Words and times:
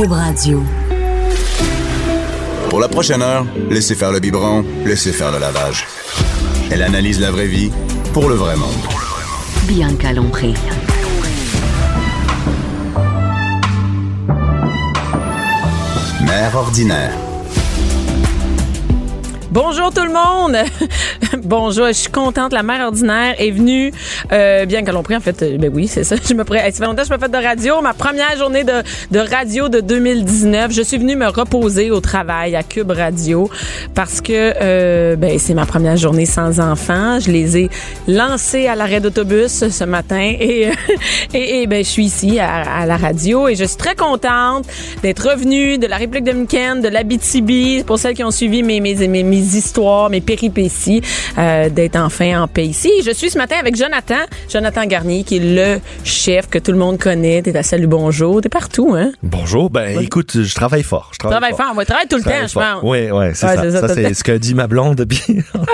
Cube 0.00 0.12
Radio. 0.12 0.62
Pour 2.70 2.80
la 2.80 2.88
prochaine 2.88 3.20
heure, 3.20 3.44
laissez 3.68 3.94
faire 3.94 4.12
le 4.12 4.18
biberon, 4.18 4.64
laissez 4.86 5.12
faire 5.12 5.30
le 5.30 5.38
lavage. 5.38 5.84
Elle 6.70 6.80
analyse 6.80 7.20
la 7.20 7.30
vraie 7.30 7.48
vie 7.48 7.70
pour 8.14 8.30
le 8.30 8.34
vrai 8.34 8.56
monde. 8.56 8.70
Bianca 9.64 10.14
Lompré. 10.14 10.54
Mère 16.22 16.56
ordinaire. 16.56 17.12
Bonjour 19.50 19.92
tout 19.92 20.04
le 20.04 20.12
monde. 20.12 20.56
Bonjour, 21.44 21.86
je 21.88 21.92
suis 21.92 22.10
contente. 22.10 22.52
La 22.52 22.62
mère 22.62 22.86
ordinaire 22.86 23.34
est 23.38 23.50
venue. 23.50 23.92
Euh, 24.32 24.66
bien 24.66 24.82
que 24.82 24.90
l'on 24.90 25.02
prie, 25.02 25.16
en 25.16 25.20
fait, 25.20 25.42
euh, 25.42 25.56
ben 25.58 25.70
oui, 25.74 25.88
c'est 25.88 26.04
ça. 26.04 26.16
Je 26.28 26.34
me 26.34 26.44
pré... 26.44 26.58
Ça 26.58 26.72
fait 26.72 26.84
longtemps 26.84 27.02
que 27.02 27.08
je 27.08 27.14
me 27.14 27.18
fais 27.18 27.28
de 27.28 27.36
radio. 27.36 27.80
Ma 27.80 27.94
première 27.94 28.36
journée 28.36 28.64
de, 28.64 28.82
de 29.10 29.18
radio 29.18 29.68
de 29.68 29.80
2019. 29.80 30.70
Je 30.72 30.82
suis 30.82 30.98
venue 30.98 31.16
me 31.16 31.28
reposer 31.28 31.90
au 31.90 32.00
travail 32.00 32.56
à 32.56 32.62
Cube 32.62 32.90
Radio 32.90 33.48
parce 33.94 34.20
que 34.20 34.32
euh, 34.60 35.16
ben, 35.16 35.38
c'est 35.38 35.54
ma 35.54 35.66
première 35.66 35.96
journée 35.96 36.26
sans 36.26 36.60
enfants. 36.60 37.18
Je 37.20 37.30
les 37.30 37.56
ai 37.56 37.70
lancés 38.06 38.66
à 38.66 38.74
l'arrêt 38.74 39.00
d'autobus 39.00 39.68
ce 39.68 39.84
matin 39.84 40.20
et, 40.20 40.70
et, 41.34 41.62
et, 41.62 41.66
ben, 41.66 41.82
je 41.82 41.88
suis 41.88 42.04
ici 42.04 42.38
à, 42.38 42.80
à, 42.80 42.86
la 42.86 42.96
radio 42.96 43.48
et 43.48 43.54
je 43.54 43.64
suis 43.64 43.76
très 43.76 43.94
contente 43.94 44.66
d'être 45.02 45.30
revenue 45.30 45.78
de 45.78 45.86
la 45.86 45.96
République 45.96 46.24
dominicaine, 46.24 46.82
de 46.82 46.88
l'Abitibi. 46.88 47.82
Pour 47.86 47.98
celles 47.98 48.14
qui 48.14 48.24
ont 48.24 48.30
suivi 48.30 48.62
mes, 48.62 48.80
mes, 48.80 49.08
mes, 49.08 49.22
mes 49.22 49.36
histoires, 49.36 50.10
mes 50.10 50.20
péripéties, 50.20 51.02
euh, 51.38 51.68
d'être 51.68 51.96
enfin 51.96 52.42
en 52.42 52.48
paix 52.48 52.66
ici. 52.66 52.90
Je 53.04 53.10
suis 53.12 53.30
ce 53.30 53.38
matin 53.38 53.56
avec 53.58 53.76
Jonathan, 53.76 54.14
Jonathan 54.48 54.84
Garnier, 54.86 55.24
qui 55.24 55.36
est 55.36 55.40
le 55.76 55.80
chef 56.04 56.48
que 56.48 56.58
tout 56.58 56.72
le 56.72 56.78
monde 56.78 56.98
connaît. 56.98 57.42
T'es 57.42 57.56
à 57.56 57.62
Salut 57.62 57.86
Bonjour, 57.86 58.40
t'es 58.40 58.48
partout, 58.48 58.94
hein? 58.94 59.12
Bonjour, 59.22 59.70
ben 59.70 59.96
Oui. 59.98 60.04
écoute, 60.04 60.42
je 60.42 60.54
travaille 60.54 60.82
fort. 60.82 61.10
Je 61.12 61.18
travaille, 61.18 61.38
Travaille 61.40 61.56
fort, 61.56 61.68
on 61.72 61.76
va 61.76 61.84
travailler 61.84 62.08
tout 62.08 62.16
le 62.16 62.22
temps, 62.22 62.46
je 62.48 62.52
pense. 62.54 62.82
Oui, 62.82 63.10
ouais, 63.10 63.32
c'est 63.34 63.46
Ouais, 63.46 63.70
ça. 63.70 63.88
ça, 63.88 63.94
c'est 63.94 64.14
ce 64.14 64.24
que 64.24 64.32
dit 64.32 64.54
ma 64.54 64.66
blonde. 64.66 65.04
Puis... 65.08 65.20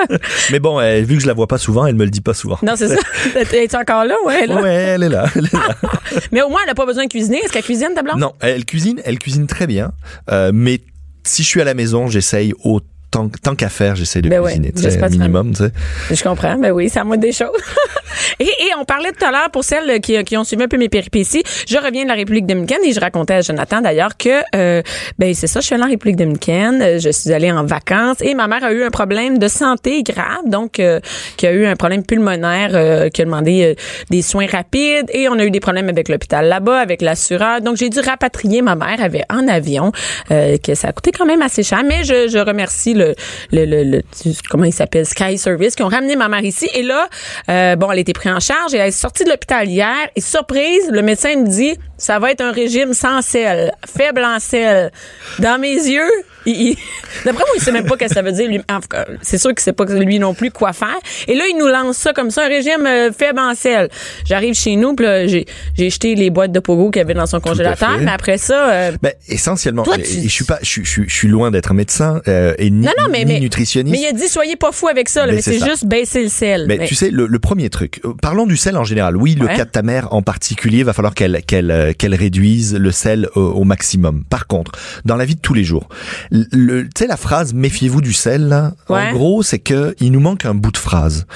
Mais 0.51 0.59
bon, 0.61 0.79
euh, 0.81 1.01
vu 1.03 1.17
que 1.17 1.23
je 1.23 1.27
la 1.27 1.35
vois 1.35 1.47
pas 1.47 1.59
souvent, 1.59 1.87
elle 1.87 1.95
me 1.97 2.05
le 2.05 2.11
dit 2.11 2.21
pas 2.21 2.35
souvent. 2.35 2.59
Non, 2.63 2.75
c'est 2.77 2.89
ça. 2.89 2.97
Es-tu 3.53 3.77
encore 3.77 4.05
là? 4.05 4.15
Ouais, 4.25 4.47
là? 4.47 4.61
Ouais, 4.61 4.75
elle 4.75 5.03
est 5.05 5.09
là. 5.09 5.25
elle 5.35 5.47
est 5.47 5.53
là. 5.53 5.75
Mais 6.33 6.43
au 6.43 6.49
moins, 6.49 6.61
elle 6.63 6.69
n'a 6.69 6.75
pas 6.75 6.87
besoin 6.87 7.05
de 7.05 7.11
cuisiner. 7.11 7.39
Est-ce 7.39 7.53
qu'elle 7.53 7.63
cuisine, 7.63 7.89
ta 7.95 8.03
blonde? 8.03 8.19
non, 8.19 8.33
elle 8.41 8.65
cuisine, 8.65 9.01
elle 9.05 9.19
cuisine 9.19 9.47
très 9.47 9.67
bien. 9.67 9.93
Euh, 10.31 10.51
mais 10.55 10.81
si 11.25 11.43
je 11.43 11.49
suis 11.49 11.61
à 11.61 11.65
la 11.65 11.75
maison, 11.75 12.09
j'essaye 12.09 12.53
autant 12.65 12.87
tant 13.11 13.55
qu'à 13.55 13.69
faire, 13.69 13.97
j'essaie 13.97 14.21
de 14.21 14.29
Ben 14.29 14.43
cuisiner, 14.43 14.73
tu 14.73 14.83
sais, 14.83 15.09
minimum, 15.09 15.53
tu 15.53 15.65
sais. 15.65 15.73
Je 16.15 16.23
comprends, 16.23 16.57
ben 16.57 16.73
oui, 16.73 16.91
à 16.95 17.05
moi 17.05 17.17
des 17.17 17.33
choses. 17.33 17.49
et, 18.41 18.45
et 18.45 18.75
on 18.79 18.85
parlait 18.85 19.13
tout 19.13 19.25
à 19.25 19.31
l'heure 19.31 19.51
pour 19.51 19.65
celles 19.65 20.01
qui, 20.01 20.23
qui 20.25 20.37
ont 20.37 20.45
suivi 20.45 20.63
un 20.63 20.69
peu 20.69 20.79
mes 20.79 20.89
péripéties. 20.89 21.43
Je 21.69 21.77
reviens 21.77 22.05
de 22.05 22.09
la 22.09 22.15
République 22.15 22.47
dominicaine 22.47 22.81
et 22.85 22.93
je 22.93 23.01
racontais 23.01 23.35
à 23.35 23.41
Jonathan 23.41 23.81
d'ailleurs 23.81 24.17
que 24.17 24.43
euh, 24.55 24.83
ben 25.19 25.35
c'est 25.35 25.47
ça, 25.47 25.61
je 25.61 25.67
suis 25.67 25.75
allée 25.75 25.85
en 25.85 25.89
République 25.89 26.17
dominicaine, 26.17 26.83
euh, 26.83 26.99
je 26.99 27.11
suis 27.11 27.33
allée 27.33 27.53
en 27.53 27.65
vacances 27.65 28.19
et 28.21 28.35
ma 28.35 28.47
mère 28.49 28.65
a 28.65 28.73
eu 28.73 28.83
un 28.83 28.91
problème 28.91 29.39
de 29.39 29.49
santé 29.49 30.03
grave, 30.03 30.47
donc 30.47 30.81
euh, 30.81 31.01
qui 31.37 31.47
a 31.47 31.53
eu 31.53 31.67
un 31.67 31.77
problème 31.77 32.05
pulmonaire, 32.05 32.71
euh, 32.75 33.09
qui 33.09 33.23
a 33.23 33.25
demandé 33.25 33.63
euh, 33.65 33.75
des 34.11 34.23
soins 34.23 34.47
rapides 34.47 35.11
et 35.13 35.29
on 35.29 35.39
a 35.39 35.45
eu 35.45 35.51
des 35.51 35.61
problèmes 35.61 35.89
avec 35.89 36.09
l'hôpital 36.09 36.47
là-bas, 36.47 36.79
avec 36.79 37.03
l'assureur. 37.03 37.61
Donc 37.61 37.77
j'ai 37.77 37.91
dû 37.91 38.01
rapatrier 38.01 38.63
ma 38.63 38.75
mère 38.75 39.01
avait 39.01 39.25
en 39.31 39.47
avion, 39.49 39.93
euh, 40.31 40.57
que 40.59 40.75
ça 40.75 40.89
a 40.89 40.93
coûté 40.93 41.13
quand 41.13 41.27
même 41.27 41.43
assez 41.43 41.63
cher, 41.63 41.83
mais 41.85 42.05
je, 42.05 42.29
je 42.29 42.39
remercie 42.39 42.95
le, 42.97 43.15
le, 43.53 43.85
le, 43.85 44.03
comment 44.51 44.65
il 44.65 44.73
s'appelle? 44.73 45.07
Sky 45.07 45.39
Service 45.39 45.75
qui 45.75 45.83
ont 45.83 45.89
ramené 45.89 46.17
ma 46.17 46.29
mère 46.29 46.45
ici. 46.45 46.69
Et 46.75 46.83
là 46.83 47.09
euh, 47.49 47.77
bon 47.77 47.91
elle 47.91 47.99
a 47.99 48.01
été 48.01 48.13
prise 48.13 48.33
en 48.33 48.41
charge 48.41 48.75
et 48.75 48.79
elle 48.79 48.89
est 48.89 48.91
sortie 48.91 49.25
de 49.25 49.31
l'hôpital 49.31 49.69
hier. 49.69 49.95
Et 50.17 50.21
surprise 50.21 50.91
le 50.91 51.03
médecin 51.03 51.37
me 51.37 51.47
dit 51.49 51.75
ça 51.99 52.19
va 52.19 52.31
être 52.31 52.41
un 52.43 52.53
régime 52.53 52.93
sans 52.95 53.23
sel 53.23 53.73
faible 53.87 54.23
en 54.25 54.39
sel. 54.39 54.91
Dans 55.39 55.59
mes 55.61 55.75
yeux 55.75 56.11
il, 56.49 56.55
il- 56.71 56.77
d'après 57.25 57.43
moi 57.45 57.55
il 57.57 57.63
sait 57.63 57.73
même 57.73 57.87
pas 57.87 57.97
ce 57.99 58.07
que 58.07 58.13
ça 58.15 58.23
veut 58.23 58.33
dire 58.33 58.49
lui. 58.49 58.59
En 58.71 58.79
c'est 59.23 59.39
sûr 59.39 59.51
qu'il 59.51 59.61
sait 59.61 59.73
pas 59.73 59.85
lui 59.87 60.19
non 60.19 60.35
plus 60.35 60.51
quoi 60.51 60.73
faire. 60.73 60.97
Et 61.27 61.35
là 61.35 61.45
il 61.51 61.57
nous 61.59 61.67
lance 61.67 61.97
ça 61.97 62.13
comme 62.13 62.31
ça 62.31 62.45
un 62.45 62.49
régime 62.49 62.87
euh, 62.87 63.11
faible 63.13 63.41
en 63.41 63.55
sel. 63.55 63.89
J'arrive 64.25 64.55
chez 64.55 64.77
nous 64.77 64.95
puis 64.95 65.07
j'ai 65.27 65.47
j'ai 65.77 65.91
jeté 65.91 66.15
les 66.15 66.31
boîtes 66.31 66.53
de 66.53 66.61
pogo 66.61 66.91
qu'il 66.91 67.01
y 67.01 67.05
avait 67.05 67.15
dans 67.15 67.27
son 67.27 67.41
congélateur 67.41 67.99
mais 68.01 68.11
après 68.13 68.39
ça 68.39 68.71
euh, 68.71 68.93
Ben, 69.03 69.13
essentiellement, 69.29 69.83
Toi, 69.83 69.97
et- 69.99 70.03
tu- 70.03 70.19
et 70.19 70.23
je 70.23 70.29
suis 70.29 70.45
pas, 70.45 70.59
je, 70.63 70.67
suis- 70.69 70.85
je, 70.85 70.91
suis- 70.91 71.09
je 71.09 71.15
suis 71.15 71.29
loin 71.29 71.51
d'être 71.51 71.75
médecin 71.75 72.21
euh, 72.29 72.55
et 72.59 72.71
ni, 72.71 72.85
non 72.87 72.93
non 72.99 73.09
mais 73.11 73.25
ni 73.25 73.35
mais 73.35 73.41
nutritionniste. 73.41 73.97
mais 73.99 74.07
il 74.07 74.09
a 74.09 74.13
dit 74.13 74.29
soyez 74.29 74.57
pas 74.57 74.71
fous 74.73 74.89
avec 74.89 75.09
ça 75.09 75.23
là, 75.23 75.29
Ben, 75.33 75.37
mais 75.37 75.43
c'est 75.43 75.65
juste 75.65 75.87
baisser 75.87 76.23
le 76.23 76.29
sel. 76.29 76.67
Mais 76.69 76.77
Mais- 76.79 76.87
tu 76.87 76.95
sais, 76.95 77.11
le, 77.11 77.27
le 77.27 77.39
premier 77.39 77.71
truc, 77.71 78.01
euh, 78.05 78.13
parlons 78.23 78.47
du 78.47 78.57
sel 78.57 78.77
en 78.77 78.85
général. 78.85 79.17
Oui, 79.17 79.35
le 79.39 79.47
Ouais. 79.47 79.57
cas 79.57 79.65
de 79.65 79.71
ta 79.71 79.83
mère 79.83 80.13
en 80.13 80.23
particulier, 80.23 80.83
va 80.85 80.93
falloir 80.93 81.15
qu'elle 81.15 81.43
qu'elle 81.47 81.71
euh, 81.87 81.93
qu'elle 81.97 82.15
réduise 82.15 82.75
le 82.75 82.91
sel 82.91 83.29
au, 83.35 83.41
au 83.41 83.65
maximum. 83.65 84.25
Par 84.25 84.47
contre, 84.47 84.73
dans 85.05 85.17
la 85.17 85.25
vie 85.25 85.35
de 85.37 85.41
tous 85.41 85.55
les 85.55 85.65
jours, 85.65 85.89
le- 86.31 86.85
tu 86.85 86.91
sais 86.99 87.07
la 87.07 87.17
phrase 87.17 87.55
méfiez-vous 87.55 88.01
du 88.03 88.13
sel, 88.13 88.49
là, 88.49 88.75
Ouais. 88.89 89.09
en 89.09 89.13
gros, 89.13 89.43
c'est 89.43 89.59
que 89.59 89.95
il 90.01 90.13
nous 90.13 90.21
manque 90.21 90.45
un 90.45 90.55
bout 90.55 90.73
de 90.73 90.77
phrase. 90.79 91.27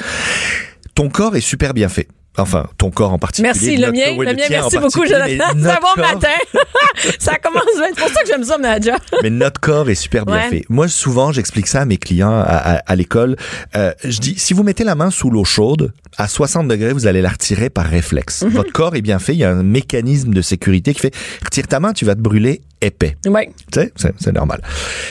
Ton 0.94 1.08
corps 1.08 1.36
est 1.36 1.40
super 1.40 1.72
bien 1.74 1.88
fait. 1.88 2.08
Enfin, 2.42 2.66
ton 2.78 2.90
corps 2.90 3.12
en 3.12 3.18
particulier. 3.18 3.52
Merci, 3.52 3.76
le 3.76 3.92
mien, 3.92 4.16
le 4.18 4.34
mien, 4.36 4.44
merci 4.50 4.78
beaucoup, 4.78 5.04
Jonathan. 5.06 5.44
va 5.56 5.78
bon 5.80 6.00
matin. 6.02 6.28
ça 7.18 7.36
commence 7.36 7.64
bien. 7.76 7.86
C'est 7.94 8.00
pour 8.00 8.08
ça 8.08 8.22
que 8.22 8.28
j'aime 8.28 8.44
ça, 8.44 8.58
Nadja. 8.58 8.96
mais 9.22 9.30
notre 9.30 9.60
corps 9.60 9.88
est 9.90 9.94
super 9.94 10.24
bien 10.26 10.34
Ouais. 10.36 10.48
fait. 10.48 10.64
Moi, 10.68 10.88
souvent, 10.88 11.32
j'explique 11.32 11.66
ça 11.66 11.80
à 11.82 11.84
mes 11.84 11.96
clients 11.98 12.32
à, 12.32 12.42
à- 12.42 12.76
à 12.78 12.96
l'école. 12.96 13.36
Euh, 13.76 13.92
je 14.04 14.18
dis, 14.20 14.38
si 14.38 14.54
vous 14.54 14.62
mettez 14.62 14.84
la 14.84 14.94
main 14.94 15.10
sous 15.10 15.30
l'eau 15.30 15.44
chaude, 15.44 15.92
à 16.16 16.28
60 16.28 16.68
degrés, 16.68 16.92
vous 16.92 17.06
allez 17.06 17.22
la 17.22 17.30
retirer 17.30 17.70
par 17.70 17.86
réflexe. 17.86 18.42
Mhm. 18.42 18.50
Votre 18.50 18.72
corps 18.72 18.96
est 18.96 19.02
bien 19.02 19.18
fait. 19.18 19.32
Il 19.34 19.38
y 19.38 19.44
a 19.44 19.50
un 19.50 19.62
mécanisme 19.62 20.32
de 20.32 20.42
sécurité 20.42 20.94
qui 20.94 21.00
fait, 21.00 21.14
retire 21.44 21.66
ta 21.68 21.80
main, 21.80 21.92
tu 21.92 22.04
vas 22.04 22.14
te 22.14 22.20
brûler 22.20 22.60
épais. 22.80 23.16
Ouais. 23.26 23.50
Tu 23.72 23.80
sais, 23.80 23.92
c'est, 23.96 24.14
c'est 24.18 24.32
normal. 24.32 24.60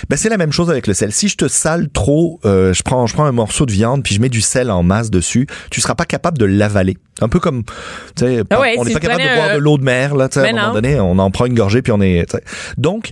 Ben, 0.09 0.15
c'est 0.17 0.29
la 0.29 0.37
même 0.37 0.51
chose 0.51 0.69
avec 0.69 0.87
le 0.87 0.93
sel. 0.93 1.11
Si 1.11 1.27
je 1.27 1.35
te 1.37 1.47
sale 1.47 1.89
trop, 1.89 2.39
euh, 2.45 2.73
je 2.73 2.81
prends, 2.83 3.05
je 3.07 3.13
prends 3.13 3.25
un 3.25 3.31
morceau 3.31 3.65
de 3.65 3.71
viande 3.71 4.03
puis 4.03 4.15
je 4.15 4.21
mets 4.21 4.29
du 4.29 4.41
sel 4.41 4.71
en 4.71 4.83
masse 4.83 5.09
dessus, 5.11 5.47
tu 5.71 5.81
seras 5.81 5.95
pas 5.95 6.05
capable 6.05 6.37
de 6.37 6.45
l'avaler. 6.45 6.97
Un 7.21 7.29
peu 7.29 7.39
comme, 7.39 7.63
tu 8.15 8.25
sais, 8.25 8.43
Ah 8.49 8.59
ouais, 8.59 8.75
on 8.77 8.83
si 8.83 8.87
n'est 8.89 8.93
pas 8.93 8.99
capable 9.01 9.21
de 9.23 9.35
boire 9.35 9.49
un- 9.49 9.55
de 9.55 9.59
l'eau 9.59 9.77
de 9.77 9.83
mer, 9.83 10.15
là, 10.15 10.29
tu 10.29 10.35
sais, 10.35 10.39
à 10.39 10.43
Mais 10.43 10.49
un 10.49 10.53
moment 10.53 10.67
non. 10.69 10.73
donné, 10.73 10.99
on 10.99 11.19
en 11.19 11.31
prend 11.31 11.45
une 11.45 11.55
gorgée 11.55 11.81
puis 11.81 11.91
on 11.91 12.01
est. 12.01 12.25
Donc, 12.77 13.11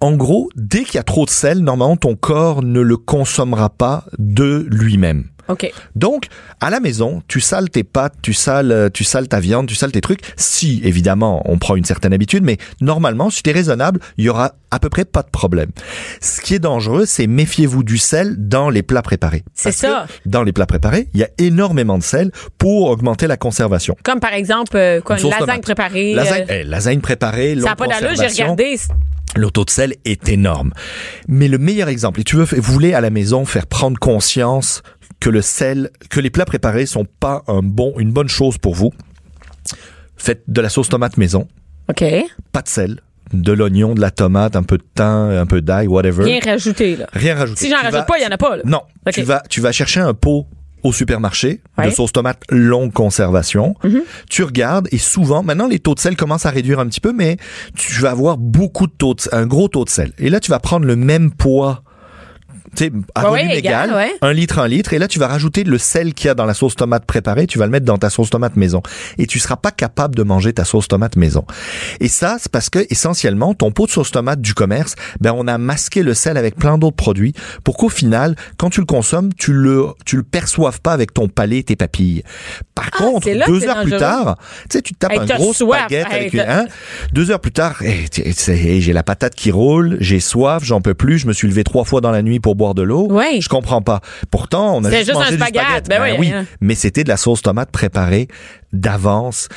en 0.00 0.12
gros, 0.14 0.50
dès 0.56 0.82
qu'il 0.84 0.96
y 0.96 0.98
a 0.98 1.02
trop 1.02 1.24
de 1.24 1.30
sel, 1.30 1.60
normalement, 1.60 1.96
ton 1.96 2.16
corps 2.16 2.62
ne 2.62 2.80
le 2.80 2.96
consommera 2.98 3.70
pas 3.70 4.04
de 4.18 4.66
lui-même. 4.70 5.24
OK. 5.48 5.70
Donc, 5.94 6.26
à 6.60 6.70
la 6.70 6.80
maison, 6.80 7.22
tu 7.28 7.40
sales 7.40 7.70
tes 7.70 7.84
pâtes, 7.84 8.14
tu 8.22 8.32
sales, 8.32 8.72
euh, 8.72 8.88
tu 8.92 9.04
sales 9.04 9.28
ta 9.28 9.40
viande, 9.40 9.66
tu 9.66 9.74
sales 9.74 9.92
tes 9.92 10.00
trucs. 10.00 10.20
Si, 10.36 10.80
évidemment, 10.84 11.42
on 11.44 11.58
prend 11.58 11.76
une 11.76 11.84
certaine 11.84 12.12
habitude, 12.12 12.42
mais 12.42 12.58
normalement, 12.80 13.30
si 13.30 13.42
tu 13.42 13.50
es 13.50 13.52
raisonnable, 13.52 14.00
il 14.16 14.24
y 14.24 14.28
aura 14.28 14.54
à 14.70 14.78
peu 14.78 14.88
près 14.88 15.04
pas 15.04 15.22
de 15.22 15.30
problème. 15.30 15.70
Ce 16.20 16.40
qui 16.40 16.54
est 16.54 16.58
dangereux, 16.58 17.06
c'est 17.06 17.26
méfiez-vous 17.26 17.82
du 17.82 17.98
sel 17.98 18.34
dans 18.38 18.68
les 18.70 18.82
plats 18.82 19.02
préparés. 19.02 19.44
C'est 19.54 19.70
que 19.70 19.76
ça. 19.76 20.06
Dans 20.26 20.42
les 20.42 20.52
plats 20.52 20.66
préparés, 20.66 21.08
il 21.14 21.20
y 21.20 21.24
a 21.24 21.28
énormément 21.38 21.98
de 21.98 22.02
sel 22.02 22.30
pour 22.58 22.90
augmenter 22.90 23.26
la 23.26 23.36
conservation. 23.36 23.96
Comme 24.02 24.20
par 24.20 24.32
exemple, 24.34 24.76
euh, 24.76 25.00
quoi, 25.00 25.18
Une 25.18 25.24
lasagne 25.24 25.40
tomate. 25.40 25.62
préparée. 25.62 26.14
Lasagne, 26.14 26.46
euh, 26.50 26.60
eh, 26.60 26.64
lasagne 26.64 27.00
préparée, 27.00 27.56
ça 27.56 27.70
n'a 27.70 27.76
pas 27.76 27.86
d'allure, 27.86 28.14
j'ai 28.16 28.26
regardé. 28.26 28.76
Le 29.34 29.50
taux 29.50 29.64
de 29.64 29.70
sel 29.70 29.94
est 30.04 30.28
énorme. 30.28 30.72
Mais 31.28 31.48
le 31.48 31.58
meilleur 31.58 31.88
exemple, 31.88 32.20
et 32.20 32.24
tu 32.24 32.36
veux, 32.36 32.44
vous 32.44 32.72
voulez 32.72 32.94
à 32.94 33.00
la 33.00 33.10
maison 33.10 33.44
faire 33.44 33.66
prendre 33.66 33.98
conscience 33.98 34.82
que 35.20 35.30
le 35.30 35.42
sel, 35.42 35.90
que 36.10 36.20
les 36.20 36.30
plats 36.30 36.44
préparés 36.44 36.86
sont 36.86 37.06
pas 37.20 37.42
un 37.48 37.60
bon, 37.62 37.94
une 37.98 38.12
bonne 38.12 38.28
chose 38.28 38.58
pour 38.58 38.74
vous. 38.74 38.92
Faites 40.16 40.42
de 40.48 40.60
la 40.60 40.68
sauce 40.68 40.88
tomate 40.88 41.16
maison, 41.18 41.46
OK. 41.88 42.04
pas 42.52 42.62
de 42.62 42.68
sel, 42.68 43.00
de 43.32 43.52
l'oignon, 43.52 43.94
de 43.94 44.00
la 44.00 44.10
tomate, 44.10 44.56
un 44.56 44.62
peu 44.62 44.78
de 44.78 44.84
thym, 44.94 45.04
un 45.30 45.46
peu 45.46 45.60
d'ail, 45.60 45.86
whatever. 45.88 46.24
Bien 46.24 46.40
rajouté, 46.44 46.96
là. 46.96 47.06
Rien 47.12 47.34
rajouter. 47.34 47.64
Si 47.66 47.70
j'en 47.70 47.76
rajoute 47.76 47.92
vas- 47.92 48.02
pas, 48.04 48.18
il 48.18 48.22
y 48.22 48.26
en 48.26 48.30
a 48.30 48.38
pas, 48.38 48.56
là. 48.56 48.62
Non. 48.64 48.82
Tu 49.12 49.22
vas, 49.22 49.42
tu 49.48 49.60
vas 49.60 49.72
chercher 49.72 50.00
un 50.00 50.14
pot 50.14 50.46
au 50.82 50.92
supermarché 50.92 51.60
Ouais. 51.76 51.86
de 51.86 51.90
sauce 51.90 52.12
tomate 52.12 52.42
longue 52.50 52.92
conservation. 52.92 53.74
Mhm. 53.84 54.02
Tu 54.30 54.42
regardes 54.42 54.88
et 54.92 54.98
souvent, 54.98 55.42
maintenant 55.42 55.66
les 55.68 55.80
taux 55.80 55.94
de 55.94 56.00
sel 56.00 56.16
commencent 56.16 56.46
à 56.46 56.50
réduire 56.50 56.78
un 56.80 56.86
petit 56.86 57.00
peu, 57.00 57.12
mais 57.12 57.36
tu 57.76 58.00
vas 58.00 58.10
avoir 58.12 58.38
beaucoup 58.38 58.86
de 58.86 58.92
taux 58.92 59.14
de, 59.14 59.22
un 59.32 59.46
gros 59.46 59.68
taux 59.68 59.84
de 59.84 59.90
sel. 59.90 60.12
Et 60.18 60.30
là, 60.30 60.40
tu 60.40 60.50
vas 60.50 60.60
prendre 60.60 60.86
le 60.86 60.96
même 60.96 61.30
poids. 61.32 61.82
Tu 62.74 62.84
sais, 62.86 62.92
à 63.14 63.24
Ouais, 63.24 63.30
volume 63.30 63.48
ouais, 63.48 63.58
égal, 63.58 63.88
égal, 63.88 63.96
ouais. 63.96 64.12
un 64.22 64.32
litre, 64.32 64.58
un 64.58 64.68
litre, 64.68 64.92
et 64.92 64.98
là 64.98 65.08
tu 65.08 65.18
vas 65.18 65.28
rajouter 65.28 65.64
le 65.64 65.78
sel 65.78 66.14
qu'il 66.14 66.26
y 66.28 66.30
a 66.30 66.34
dans 66.34 66.44
la 66.46 66.54
sauce 66.54 66.74
tomate 66.76 67.04
préparée, 67.04 67.46
tu 67.46 67.58
vas 67.58 67.66
le 67.66 67.70
mettre 67.70 67.86
dans 67.86 67.98
ta 67.98 68.10
sauce 68.10 68.30
tomate 68.30 68.56
maison, 68.56 68.82
et 69.18 69.26
tu 69.26 69.38
seras 69.38 69.56
pas 69.56 69.70
capable 69.70 70.14
de 70.14 70.22
manger 70.22 70.52
ta 70.52 70.64
sauce 70.64 70.88
tomate 70.88 71.16
maison. 71.16 71.44
Et 72.00 72.08
ça, 72.08 72.36
c'est 72.40 72.50
parce 72.50 72.70
que 72.70 72.80
essentiellement, 72.90 73.54
ton 73.54 73.70
pot 73.70 73.86
de 73.86 73.90
sauce 73.92 74.10
tomate 74.10 74.40
du 74.40 74.54
commerce, 74.54 74.94
ben 75.20 75.32
on 75.36 75.46
a 75.48 75.58
masqué 75.58 76.02
le 76.02 76.14
sel 76.14 76.36
avec 76.36 76.56
plein 76.56 76.78
d'autres 76.78 76.96
produits 76.96 77.32
pour 77.64 77.76
qu'au 77.76 77.88
final, 77.88 78.36
quand 78.58 78.70
tu 78.70 78.80
le 78.80 78.86
consommes, 78.86 79.32
tu 79.34 79.52
le 79.52 79.86
tu 80.04 80.16
le 80.16 80.22
perçoives 80.22 80.80
pas 80.80 80.92
avec 80.92 81.12
ton 81.14 81.28
palais, 81.28 81.62
tes 81.62 81.76
papilles. 81.76 82.22
Par 82.74 82.90
Ah, 82.92 82.96
contre, 82.98 83.28
deux 83.46 83.64
heures 83.66 83.82
plus 83.82 83.96
tard, 83.96 84.36
tu 84.68 84.78
sais, 84.78 84.82
tu 84.82 84.92
te 84.94 84.98
tapes 84.98 85.12
Hey, 85.12 85.18
un 85.20 85.26
gros 85.26 85.52
soif. 85.52 85.82
baguette 85.82 86.06
Hey, 86.10 86.20
avec 86.20 86.32
une, 86.34 86.40
hein, 86.40 86.66
deux 87.12 87.30
heures 87.30 87.40
plus 87.40 87.52
tard, 87.52 87.80
hey, 87.82 88.80
j'ai 88.80 88.92
la 88.92 89.02
patate 89.02 89.34
qui 89.34 89.50
roule, 89.50 89.96
j'ai 90.00 90.20
soif, 90.20 90.62
j'en 90.64 90.80
peux 90.80 90.94
plus, 90.94 91.18
je 91.18 91.26
me 91.26 91.32
suis 91.32 91.48
levé 91.48 91.64
trois 91.64 91.84
fois 91.84 92.00
dans 92.00 92.10
la 92.10 92.22
nuit 92.22 92.40
pour 92.40 92.54
boire 92.54 92.65
de 92.74 92.82
l'eau. 92.82 93.06
Ouais. 93.08 93.40
Je 93.40 93.48
comprends 93.48 93.82
pas. 93.82 94.00
Pourtant, 94.30 94.76
on 94.76 94.84
a 94.84 94.90
juste 94.90 95.04
juste 95.06 95.14
mangé 95.14 95.28
un 95.28 95.30
du 95.32 95.36
spaghette. 95.36 95.86
spaghetti. 95.86 95.88
Ben 95.88 96.02
oui, 96.02 96.16
oui, 96.18 96.32
hein. 96.32 96.46
mais 96.60 96.74
c'était 96.74 97.04
de 97.04 97.08
la 97.08 97.16
sauce 97.16 97.42
tomate 97.42 97.70
préparée 97.70 98.28
d'avance 98.72 99.48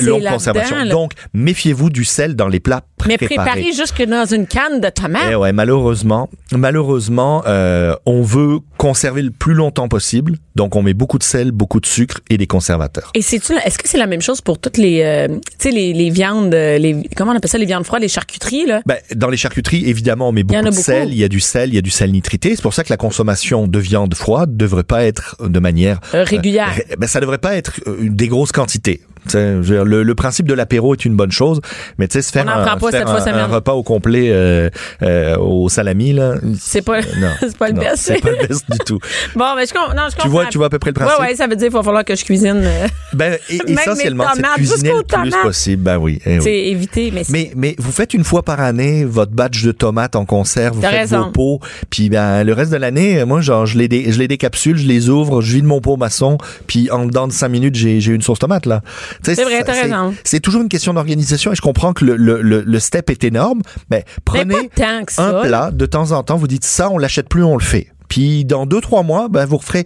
longue 0.00 0.24
conservation. 0.26 0.76
là. 0.76 0.86
Donc, 0.86 1.12
méfiez-vous 1.32 1.90
du 1.90 2.04
sel 2.04 2.36
dans 2.36 2.48
les 2.48 2.60
plats 2.60 2.82
Mais 3.06 3.18
préparé. 3.18 3.72
jusque 3.72 4.02
dans 4.02 4.24
une 4.24 4.46
canne 4.46 4.80
de 4.80 4.88
tomates. 4.88 5.22
Eh 5.30 5.34
ouais, 5.34 5.52
malheureusement, 5.52 6.28
malheureusement, 6.52 7.42
euh, 7.46 7.94
on 8.06 8.22
veut 8.22 8.58
conserver 8.78 9.22
le 9.22 9.30
plus 9.30 9.54
longtemps 9.54 9.88
possible, 9.88 10.36
donc 10.56 10.76
on 10.76 10.82
met 10.82 10.94
beaucoup 10.94 11.18
de 11.18 11.22
sel, 11.22 11.52
beaucoup 11.52 11.80
de 11.80 11.86
sucre 11.86 12.20
et 12.30 12.36
des 12.36 12.46
conservateurs. 12.46 13.10
Et 13.14 13.22
c'est 13.22 13.36
est-ce 13.64 13.78
que 13.78 13.88
c'est 13.88 13.98
la 13.98 14.06
même 14.06 14.20
chose 14.22 14.40
pour 14.40 14.58
toutes 14.58 14.76
les 14.78 15.02
euh, 15.02 15.28
tu 15.28 15.40
sais 15.58 15.70
les, 15.70 15.92
les 15.92 16.10
viandes 16.10 16.54
euh, 16.54 16.78
les 16.78 17.08
comment 17.16 17.32
on 17.32 17.36
appelle 17.36 17.50
ça 17.50 17.58
les 17.58 17.66
viandes 17.66 17.84
froides 17.84 18.02
les 18.02 18.08
charcuteries 18.08 18.66
là? 18.66 18.80
Ben, 18.86 18.96
dans 19.14 19.28
les 19.28 19.36
charcuteries, 19.36 19.88
évidemment, 19.88 20.28
on 20.28 20.32
met 20.32 20.42
beaucoup 20.42 20.58
a 20.58 20.62
de 20.62 20.70
beaucoup. 20.70 20.82
sel, 20.82 21.10
il 21.10 21.18
y 21.18 21.24
a 21.24 21.28
du 21.28 21.40
sel, 21.40 21.70
il 21.70 21.74
y 21.74 21.78
a 21.78 21.82
du 21.82 21.90
sel 21.90 22.10
nitrité. 22.12 22.54
C'est 22.56 22.62
pour 22.62 22.74
ça 22.74 22.84
que 22.84 22.90
la 22.90 22.96
consommation 22.96 23.66
de 23.68 23.78
viande 23.78 24.14
froide 24.14 24.56
devrait 24.56 24.84
pas 24.84 25.04
être 25.04 25.36
de 25.46 25.58
manière 25.58 26.00
Euh, 26.14 26.24
régulière. 26.24 26.72
euh, 26.90 26.96
ben, 26.98 27.06
ça 27.06 27.20
devrait 27.20 27.38
pas 27.38 27.54
être 27.56 27.80
euh, 27.86 27.96
des 28.02 28.28
grosses 28.28 28.52
quantités. 28.52 29.00
Le, 29.32 30.02
le 30.02 30.14
principe 30.14 30.46
de 30.46 30.52
l'apéro 30.52 30.92
est 30.94 31.04
une 31.06 31.16
bonne 31.16 31.32
chose, 31.32 31.62
mais 31.96 32.06
tu 32.08 32.12
sais, 32.12 32.22
se 32.22 32.30
faire, 32.30 32.46
un, 32.46 32.76
sept 32.98 33.08
fois 33.08 33.16
un- 33.16 33.20
semaine. 33.20 33.34
un 33.36 33.46
repas 33.46 33.72
au 33.72 33.82
complet 33.82 34.28
euh, 34.30 34.70
euh, 35.02 35.36
au 35.38 35.68
salami 35.68 36.12
là, 36.12 36.34
C'est 36.60 36.82
pas- 36.82 37.00
non, 37.00 37.30
c'est 37.40 37.56
pas 37.56 37.68
le 37.68 37.74
non, 37.74 37.80
best. 37.82 37.96
C'est 37.98 38.20
pas 38.20 38.30
le 38.30 38.46
best 38.46 38.64
du 38.70 38.78
tout. 38.78 38.98
bon 39.34 39.44
ben 39.56 39.64
je 39.66 39.94
non 39.96 40.02
je 40.10 40.16
Tu 40.22 40.28
vois, 40.28 40.40
comprends. 40.42 40.50
tu 40.50 40.58
vois 40.58 40.66
à 40.66 40.70
peu 40.70 40.78
près 40.78 40.90
le 40.90 40.94
principe. 40.94 41.18
Ouais 41.20 41.26
ouais 41.28 41.34
ça 41.36 41.46
veut 41.46 41.56
dire 41.56 41.68
qu'il 41.68 41.76
va 41.76 41.82
falloir 41.82 42.04
que 42.04 42.14
je 42.14 42.24
cuisine 42.24 42.62
euh, 42.64 42.86
Ben, 43.12 43.38
et- 43.50 43.58
Même 43.66 43.78
essentiellement, 43.78 44.24
c'est 44.34 44.42
cuisiner 44.54 44.90
le 44.90 45.02
plus 45.02 45.04
tomates. 45.30 45.42
possible. 45.42 45.82
Ben 45.82 45.98
oui. 45.98 46.20
eh 46.26 46.36
oui. 46.38 46.40
c'est 46.42 46.58
éviter 46.58 47.10
mais, 47.12 47.24
c'est- 47.24 47.32
Mais, 47.32 47.50
mais 47.56 47.74
vous 47.78 47.92
faites 47.92 48.14
une 48.14 48.24
fois 48.24 48.42
par 48.42 48.60
année 48.60 49.04
votre 49.04 49.32
batch 49.32 49.62
de 49.62 49.72
tomates 49.72 50.16
en 50.16 50.24
conserve, 50.24 50.76
vous 50.76 50.82
faites 50.82 50.90
raison. 50.90 51.24
vos 51.24 51.30
pots, 51.30 51.60
puis 51.90 52.08
ben 52.08 52.44
le 52.44 52.52
reste 52.52 52.70
de 52.72 52.76
l'année, 52.76 53.20
euh, 53.20 53.26
moi 53.26 53.40
genre 53.40 53.66
je 53.66 53.78
les 53.78 53.88
dé- 53.88 54.10
je 54.10 54.18
les 54.18 54.28
décapsule, 54.28 54.76
je 54.76 54.86
les 54.86 55.08
ouvre, 55.08 55.40
je 55.40 55.54
vide 55.54 55.64
mon 55.64 55.80
pot 55.80 55.96
maçon, 55.96 56.38
puis 56.66 56.90
en 56.90 57.06
dedans 57.06 57.28
de 57.28 57.32
cinq 57.32 57.48
minutes 57.48 57.74
j'ai 57.74 58.00
j'ai 58.00 58.12
une 58.12 58.22
sauce 58.22 58.38
tomate 58.38 58.66
là. 58.66 58.82
C'est 59.22 59.42
vrai, 59.44 59.62
t'as 59.64 59.72
raison. 59.82 60.14
C'est 60.24 60.40
toujours 60.40 60.62
une 60.62 60.68
question 60.68 60.94
d'organisation 60.94 61.52
et 61.52 61.54
je 61.54 61.62
comprends 61.62 61.92
que 61.92 62.04
le, 62.04 62.16
le, 62.16 62.40
le, 62.42 62.62
le 62.74 62.80
step 62.80 63.08
est 63.08 63.22
énorme, 63.22 63.62
mais 63.88 64.04
mais 64.04 64.04
prenez 64.24 64.68
pas 64.68 64.84
tant 64.84 65.04
que 65.04 65.12
ça 65.12 65.28
un 65.28 65.42
plat 65.42 65.70
de 65.70 65.86
temps 65.86 66.10
en 66.10 66.24
temps, 66.24 66.36
vous 66.36 66.48
dites 66.48 66.64
ça, 66.64 66.90
on 66.90 66.98
l'achète 66.98 67.28
plus, 67.28 67.44
on 67.44 67.56
le 67.56 67.62
fait. 67.62 67.93
Puis 68.08 68.44
dans 68.44 68.66
deux 68.66 68.80
trois 68.80 69.02
mois, 69.02 69.28
ben 69.28 69.44
vous 69.46 69.56
referez. 69.56 69.84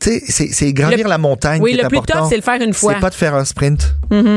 Tu 0.00 0.20
sais, 0.28 0.48
c'est 0.52 0.72
gravir 0.72 1.04
Le- 1.04 1.10
la 1.10 1.18
montagne. 1.18 1.60
oui 1.62 1.72
qui 1.74 1.78
est 1.78 1.82
le 1.82 1.88
plus 1.88 1.98
important. 1.98 2.20
tough 2.20 2.28
c'est 2.30 2.36
le 2.36 2.42
faire 2.42 2.60
une 2.62 2.72
fois 2.72 2.92
Mm-hmm. 2.92 2.94
C'est 2.96 3.00
pas 3.00 3.10
de 3.10 3.14
faire 3.14 3.34
un 3.34 3.44
sprint. 3.44 3.94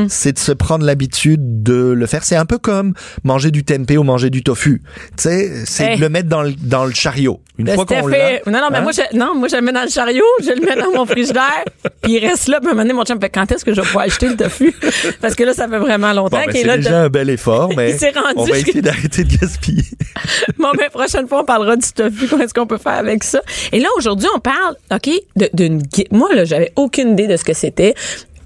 C'est 0.08 0.32
de 0.32 0.38
se 0.38 0.52
prendre 0.52 0.84
l'habitude 0.84 1.62
de 1.62 1.92
le 1.92 2.06
faire. 2.06 2.24
C'est 2.24 2.36
un 2.36 2.44
peu 2.46 2.58
comme 2.58 2.94
manger 3.24 3.50
du 3.50 3.64
tempeh 3.64 3.96
ou 3.96 4.02
manger 4.02 4.30
du 4.30 4.42
tofu. 4.42 4.82
Tu 5.16 5.22
sais, 5.22 5.64
c'est 5.66 5.84
Hey. 5.92 5.96
de 5.96 6.00
le 6.02 6.08
mettre 6.08 6.28
dans 6.28 6.42
le, 6.42 6.52
dans 6.60 6.84
le 6.84 6.92
chariot. 6.92 7.40
Une 7.58 7.66
Le 7.66 7.72
fois 7.74 7.84
qu'on 7.86 8.06
l'a. 8.06 8.32
Est- 8.34 8.46
Non, 8.46 8.52
non, 8.60 8.68
mais 8.70 8.78
hein? 8.78 8.82
moi, 8.82 8.92
je, 8.92 9.16
non, 9.16 9.34
moi, 9.34 9.48
je 9.48 9.56
le 9.56 9.62
mets 9.62 9.72
dans 9.72 9.82
le 9.82 9.88
chariot, 9.88 10.24
je 10.42 10.50
le 10.50 10.60
mets 10.66 10.76
dans 10.80 10.90
mon 10.92 11.04
frigidaire, 11.06 11.64
puis 12.02 12.12
il 12.14 12.26
reste 12.26 12.48
là, 12.48 12.58
puis 12.58 12.68
à 12.68 12.70
un 12.70 12.74
moment 12.74 12.82
donné, 12.82 12.94
mon 12.94 13.04
chum 13.04 13.16
me 13.16 13.20
fait, 13.20 13.28
quand 13.30 13.50
est-ce 13.52 13.64
que 13.64 13.72
je 13.74 13.80
vais 13.80 13.86
pouvoir 13.86 14.04
acheter 14.06 14.28
le 14.28 14.36
tofu? 14.36 14.74
Parce 15.20 15.34
que 15.34 15.44
là, 15.44 15.52
ça 15.54 15.68
fait 15.68 15.78
vraiment 15.78 16.12
longtemps 16.12 16.38
Bon, 16.38 16.44
ben, 16.44 16.50
qu'il 16.52 16.56
est 16.56 16.62
c'est 16.62 16.66
là. 16.66 16.76
déjà 16.78 16.90
de- 16.90 16.94
un 17.06 17.08
bel 17.08 17.30
effort, 17.30 17.70
mais 17.76 17.90
Il 18.00 18.18
rendu 18.18 18.34
on 18.36 18.44
va 18.44 18.58
essayer 18.58 18.82
d'arrêter 18.82 19.24
de 19.24 19.36
gaspiller. 19.36 19.84
Bon, 20.58 20.68
ben, 20.76 20.88
prochaine 20.90 21.26
fois, 21.28 21.40
on 21.42 21.44
parlera 21.44 21.76
du 21.76 21.86
tofu, 21.92 22.28
qu'est-ce 22.28 22.52
qu'on 22.54 22.66
peut 22.66 22.78
faire 22.78 22.92
avec 22.94 23.19
ça. 23.24 23.40
Et 23.72 23.80
là, 23.80 23.88
aujourd'hui, 23.96 24.28
on 24.34 24.40
parle, 24.40 24.76
OK, 24.92 25.10
d'une 25.54 25.82
Moi, 26.10 26.34
là, 26.34 26.44
j'avais 26.44 26.72
aucune 26.76 27.12
idée 27.12 27.26
de 27.26 27.36
ce 27.36 27.44
que 27.44 27.54
c'était. 27.54 27.94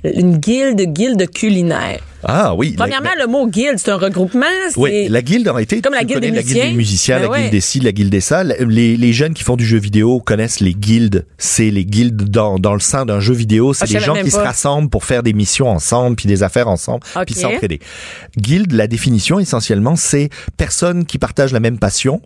Une 0.06 0.36
guilde, 0.36 0.78
guilde 0.92 1.30
culinaire. 1.32 1.98
Ah 2.22 2.54
oui. 2.54 2.72
la- 2.78 2.84
Premièrement, 2.84 3.08
le 3.18 3.26
mot 3.26 3.46
guilde, 3.46 3.78
c'est 3.78 3.90
un 3.90 3.96
regroupement. 3.96 4.44
Oui, 4.76 5.08
la 5.08 5.22
guilde 5.22 5.48
en 5.48 5.56
été. 5.56 5.80
Comme 5.80 5.94
la 5.94 6.04
guilde 6.04 6.20
des 6.20 6.30
la 6.30 6.42
guilde 6.42 6.60
des 6.60 6.72
musiciens, 6.72 7.16
Ben 7.16 7.22
la 7.22 7.30
ouais. 7.30 7.38
guilde 7.40 7.52
des 7.52 7.60
ci, 7.62 7.80
la 7.80 7.90
guilde 7.92 8.10
des 8.10 8.20
ça. 8.20 8.44
Les, 8.44 8.98
les 8.98 9.12
jeunes 9.14 9.32
qui 9.32 9.42
font 9.44 9.56
du 9.56 9.64
jeu 9.64 9.78
vidéo 9.78 10.20
connaissent 10.20 10.60
les 10.60 10.74
guildes. 10.74 11.24
C'est 11.38 11.70
les 11.70 11.86
guildes 11.86 12.28
dans, 12.28 12.58
dans 12.58 12.74
le 12.74 12.80
sein 12.80 13.06
d'un 13.06 13.20
jeu 13.20 13.32
vidéo. 13.32 13.72
C'est 13.72 13.84
Ah, 13.84 13.98
des 13.98 14.04
gens 14.04 14.14
qui 14.22 14.30
se 14.30 14.36
rassemblent 14.36 14.90
pour 14.90 15.06
faire 15.06 15.22
des 15.22 15.32
missions 15.32 15.68
ensemble, 15.70 16.16
puis 16.16 16.26
des 16.28 16.42
affaires 16.42 16.68
ensemble, 16.68 17.00
puis 17.24 17.34
s'entraider. 17.34 17.80
Guilde, 18.36 18.72
la 18.72 18.86
définition 18.86 19.40
essentiellement, 19.40 19.96
c'est 19.96 20.28
personnes 20.58 21.06
qui 21.06 21.16
partagent 21.16 21.52
la 21.52 21.60
même 21.60 21.78
passion 21.78 22.20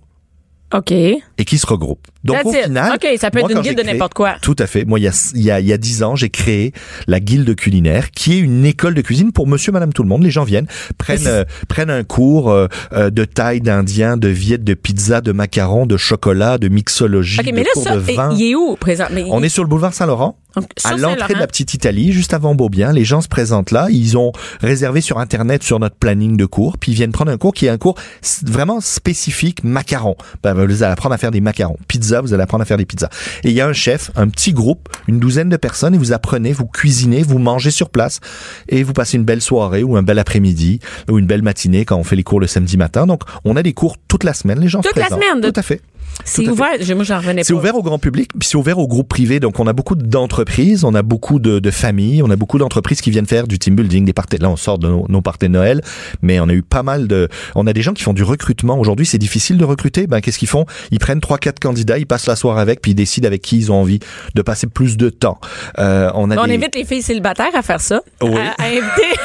OK. 0.74 0.92
et 0.92 1.22
qui 1.46 1.58
se 1.58 1.66
regroupent. 1.66 2.06
Donc 2.24 2.36
That's 2.36 2.46
au 2.46 2.52
it. 2.52 2.64
final, 2.64 2.92
OK, 2.94 3.08
ça 3.18 3.30
peut 3.30 3.40
moi, 3.40 3.50
être 3.50 3.56
une 3.56 3.62
guilde 3.62 3.78
de 3.78 3.82
n'importe 3.84 4.14
quoi. 4.14 4.34
Tout 4.42 4.56
à 4.58 4.66
fait. 4.66 4.84
Moi, 4.84 4.98
il 4.98 5.04
y 5.04 5.08
a 5.08 5.30
il 5.34 5.42
y 5.42 5.50
a 5.50 5.60
il 5.60 5.66
y 5.66 5.72
a 5.72 5.78
dix 5.78 6.02
ans, 6.02 6.14
j'ai 6.16 6.28
créé 6.30 6.72
la 7.06 7.20
guilde 7.20 7.54
culinaire, 7.54 8.10
qui 8.10 8.34
est 8.34 8.38
une 8.38 8.64
école 8.66 8.94
de 8.94 9.00
cuisine 9.00 9.32
pour 9.32 9.46
Monsieur, 9.46 9.72
Madame, 9.72 9.92
tout 9.92 10.02
le 10.02 10.08
monde. 10.08 10.22
Les 10.22 10.30
gens 10.30 10.44
viennent, 10.44 10.66
prennent 10.98 11.26
euh, 11.26 11.44
prennent 11.68 11.90
un 11.90 12.04
cours 12.04 12.50
euh, 12.50 12.66
euh, 12.92 13.08
de 13.10 13.24
taille 13.24 13.60
d'indien, 13.60 14.16
de 14.16 14.28
viette, 14.28 14.64
de 14.64 14.74
pizza, 14.74 15.20
de 15.20 15.32
macarons, 15.32 15.86
de 15.86 15.96
chocolat, 15.96 16.58
de 16.58 16.68
mixologie, 16.68 17.40
OK, 17.40 17.46
de 17.46 17.52
mais 17.52 17.62
là, 17.62 17.70
cours 17.72 17.84
ça, 17.84 17.94
de 17.94 18.00
vin. 18.00 18.34
il 18.36 18.50
est 18.50 18.54
où, 18.54 18.76
présent? 18.76 19.06
Mais 19.12 19.24
On 19.30 19.42
est 19.42 19.48
sur 19.48 19.62
le 19.62 19.68
boulevard 19.68 19.94
Saint-Laurent. 19.94 20.36
Donc, 20.56 20.66
À 20.82 20.96
l'entrée 20.96 21.34
de 21.34 21.38
la 21.38 21.46
petite 21.46 21.74
Italie, 21.74 22.12
juste 22.12 22.32
avant 22.34 22.54
Beaubien, 22.54 22.92
les 22.92 23.04
gens 23.04 23.20
se 23.20 23.28
présentent 23.28 23.70
là. 23.70 23.86
Ils 23.90 24.16
ont 24.16 24.32
réservé 24.60 25.00
sur 25.00 25.18
Internet, 25.18 25.62
sur 25.62 25.78
notre 25.78 25.94
planning 25.96 26.36
de 26.36 26.46
cours, 26.46 26.78
puis 26.78 26.92
ils 26.92 26.94
viennent 26.94 27.12
prendre 27.12 27.30
un 27.30 27.36
cours 27.36 27.52
qui 27.52 27.66
est 27.66 27.68
un 27.68 27.76
cours 27.78 27.96
vraiment 28.44 28.80
spécifique 28.80 29.62
macarons. 29.62 30.16
Ben, 30.42 30.54
vous 30.54 30.82
allez 30.82 30.92
apprendre 30.92 31.14
à 31.14 31.18
faire 31.18 31.30
des 31.30 31.40
macarons. 31.40 31.76
Pizza, 31.86 32.20
vous 32.22 32.32
allez 32.32 32.42
apprendre 32.42 32.62
à 32.62 32.64
faire 32.64 32.78
des 32.78 32.86
pizzas. 32.86 33.10
Et 33.44 33.50
il 33.50 33.54
y 33.54 33.60
a 33.60 33.66
un 33.68 33.72
chef, 33.72 34.10
un 34.16 34.28
petit 34.28 34.52
groupe, 34.52 34.88
une 35.06 35.20
douzaine 35.20 35.48
de 35.50 35.56
personnes, 35.56 35.94
et 35.94 35.98
vous 35.98 36.12
apprenez, 36.12 36.52
vous 36.52 36.66
cuisinez, 36.66 37.22
vous 37.22 37.38
mangez 37.38 37.70
sur 37.70 37.90
place, 37.90 38.20
et 38.68 38.82
vous 38.82 38.92
passez 38.94 39.16
une 39.16 39.24
belle 39.24 39.42
soirée 39.42 39.82
ou 39.82 39.96
un 39.96 40.02
bel 40.02 40.18
après-midi 40.18 40.80
ou 41.10 41.18
une 41.18 41.26
belle 41.26 41.42
matinée 41.42 41.84
quand 41.84 41.96
on 41.96 42.04
fait 42.04 42.16
les 42.16 42.24
cours 42.24 42.40
le 42.40 42.46
samedi 42.46 42.76
matin. 42.76 43.06
Donc, 43.06 43.22
on 43.44 43.54
a 43.56 43.62
des 43.62 43.74
cours 43.74 43.96
toute 44.08 44.24
la 44.24 44.32
semaine. 44.34 44.60
Les 44.60 44.68
gens 44.68 44.80
Toute 44.80 44.94
se 44.94 44.98
la 44.98 45.06
présentent. 45.06 45.22
semaine, 45.22 45.40
de- 45.42 45.50
Tout 45.50 45.60
à 45.60 45.62
fait. 45.62 45.80
C'est 46.24 46.46
ouvert. 46.48 46.68
Moi, 46.94 47.04
j'en 47.04 47.18
revenais 47.18 47.40
pas. 47.42 47.44
C'est 47.44 47.52
ouvert 47.54 47.74
au 47.76 47.82
grand 47.82 47.98
public, 47.98 48.30
puis 48.38 48.48
c'est 48.48 48.56
ouvert 48.56 48.78
au 48.78 48.86
groupe 48.86 49.08
privé. 49.08 49.40
Donc, 49.40 49.60
on 49.60 49.66
a 49.66 49.72
beaucoup 49.72 49.94
d'entreprises, 49.94 50.84
on 50.84 50.94
a 50.94 51.02
beaucoup 51.02 51.38
de, 51.38 51.58
de 51.58 51.70
familles, 51.70 52.22
on 52.22 52.30
a 52.30 52.36
beaucoup 52.36 52.58
d'entreprises 52.58 53.00
qui 53.00 53.10
viennent 53.10 53.26
faire 53.26 53.46
du 53.46 53.58
team 53.58 53.76
building, 53.76 54.04
des 54.04 54.12
parties. 54.12 54.38
Là, 54.38 54.50
on 54.50 54.56
sort 54.56 54.78
de 54.78 54.88
nos, 54.88 55.06
nos 55.08 55.22
parties 55.22 55.46
de 55.46 55.52
Noël, 55.52 55.80
mais 56.20 56.38
on 56.40 56.48
a 56.48 56.52
eu 56.52 56.62
pas 56.62 56.82
mal 56.82 57.08
de. 57.08 57.28
On 57.54 57.66
a 57.66 57.72
des 57.72 57.82
gens 57.82 57.94
qui 57.94 58.02
font 58.02 58.12
du 58.12 58.24
recrutement. 58.24 58.78
Aujourd'hui, 58.78 59.06
c'est 59.06 59.18
difficile 59.18 59.56
de 59.58 59.64
recruter. 59.64 60.06
Ben, 60.06 60.20
qu'est-ce 60.20 60.38
qu'ils 60.38 60.48
font? 60.48 60.66
Ils 60.90 60.98
prennent 60.98 61.20
trois, 61.20 61.38
quatre 61.38 61.60
candidats, 61.60 61.98
ils 61.98 62.06
passent 62.06 62.26
la 62.26 62.36
soirée 62.36 62.60
avec, 62.60 62.82
puis 62.82 62.90
ils 62.92 62.96
décident 62.96 63.26
avec 63.26 63.40
qui 63.40 63.56
ils 63.56 63.72
ont 63.72 63.80
envie 63.80 64.00
de 64.34 64.42
passer 64.42 64.66
plus 64.66 64.96
de 64.96 65.08
temps. 65.10 65.38
Euh, 65.78 66.10
on 66.14 66.30
a 66.30 66.36
On 66.36 66.46
des... 66.46 66.54
invite 66.54 66.74
les 66.74 66.84
filles 66.84 67.02
célibataires 67.02 67.54
à 67.54 67.62
faire 67.62 67.80
ça. 67.80 68.02
Oui. 68.22 68.36
À, 68.36 68.62
à 68.62 68.66
inviter 68.66 69.18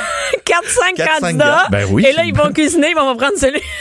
4-5 0.45 0.95
Quatre, 0.95 1.09
cinq 1.19 1.21
candidats. 1.21 1.67
Ben 1.71 1.85
oui. 1.91 2.05
Et 2.09 2.13
là, 2.13 2.23
ils 2.25 2.35
vont 2.35 2.51
cuisiner, 2.51 2.87
ils 2.91 2.95
vont 2.95 3.15
prendre 3.15 3.37
celui. 3.37 3.59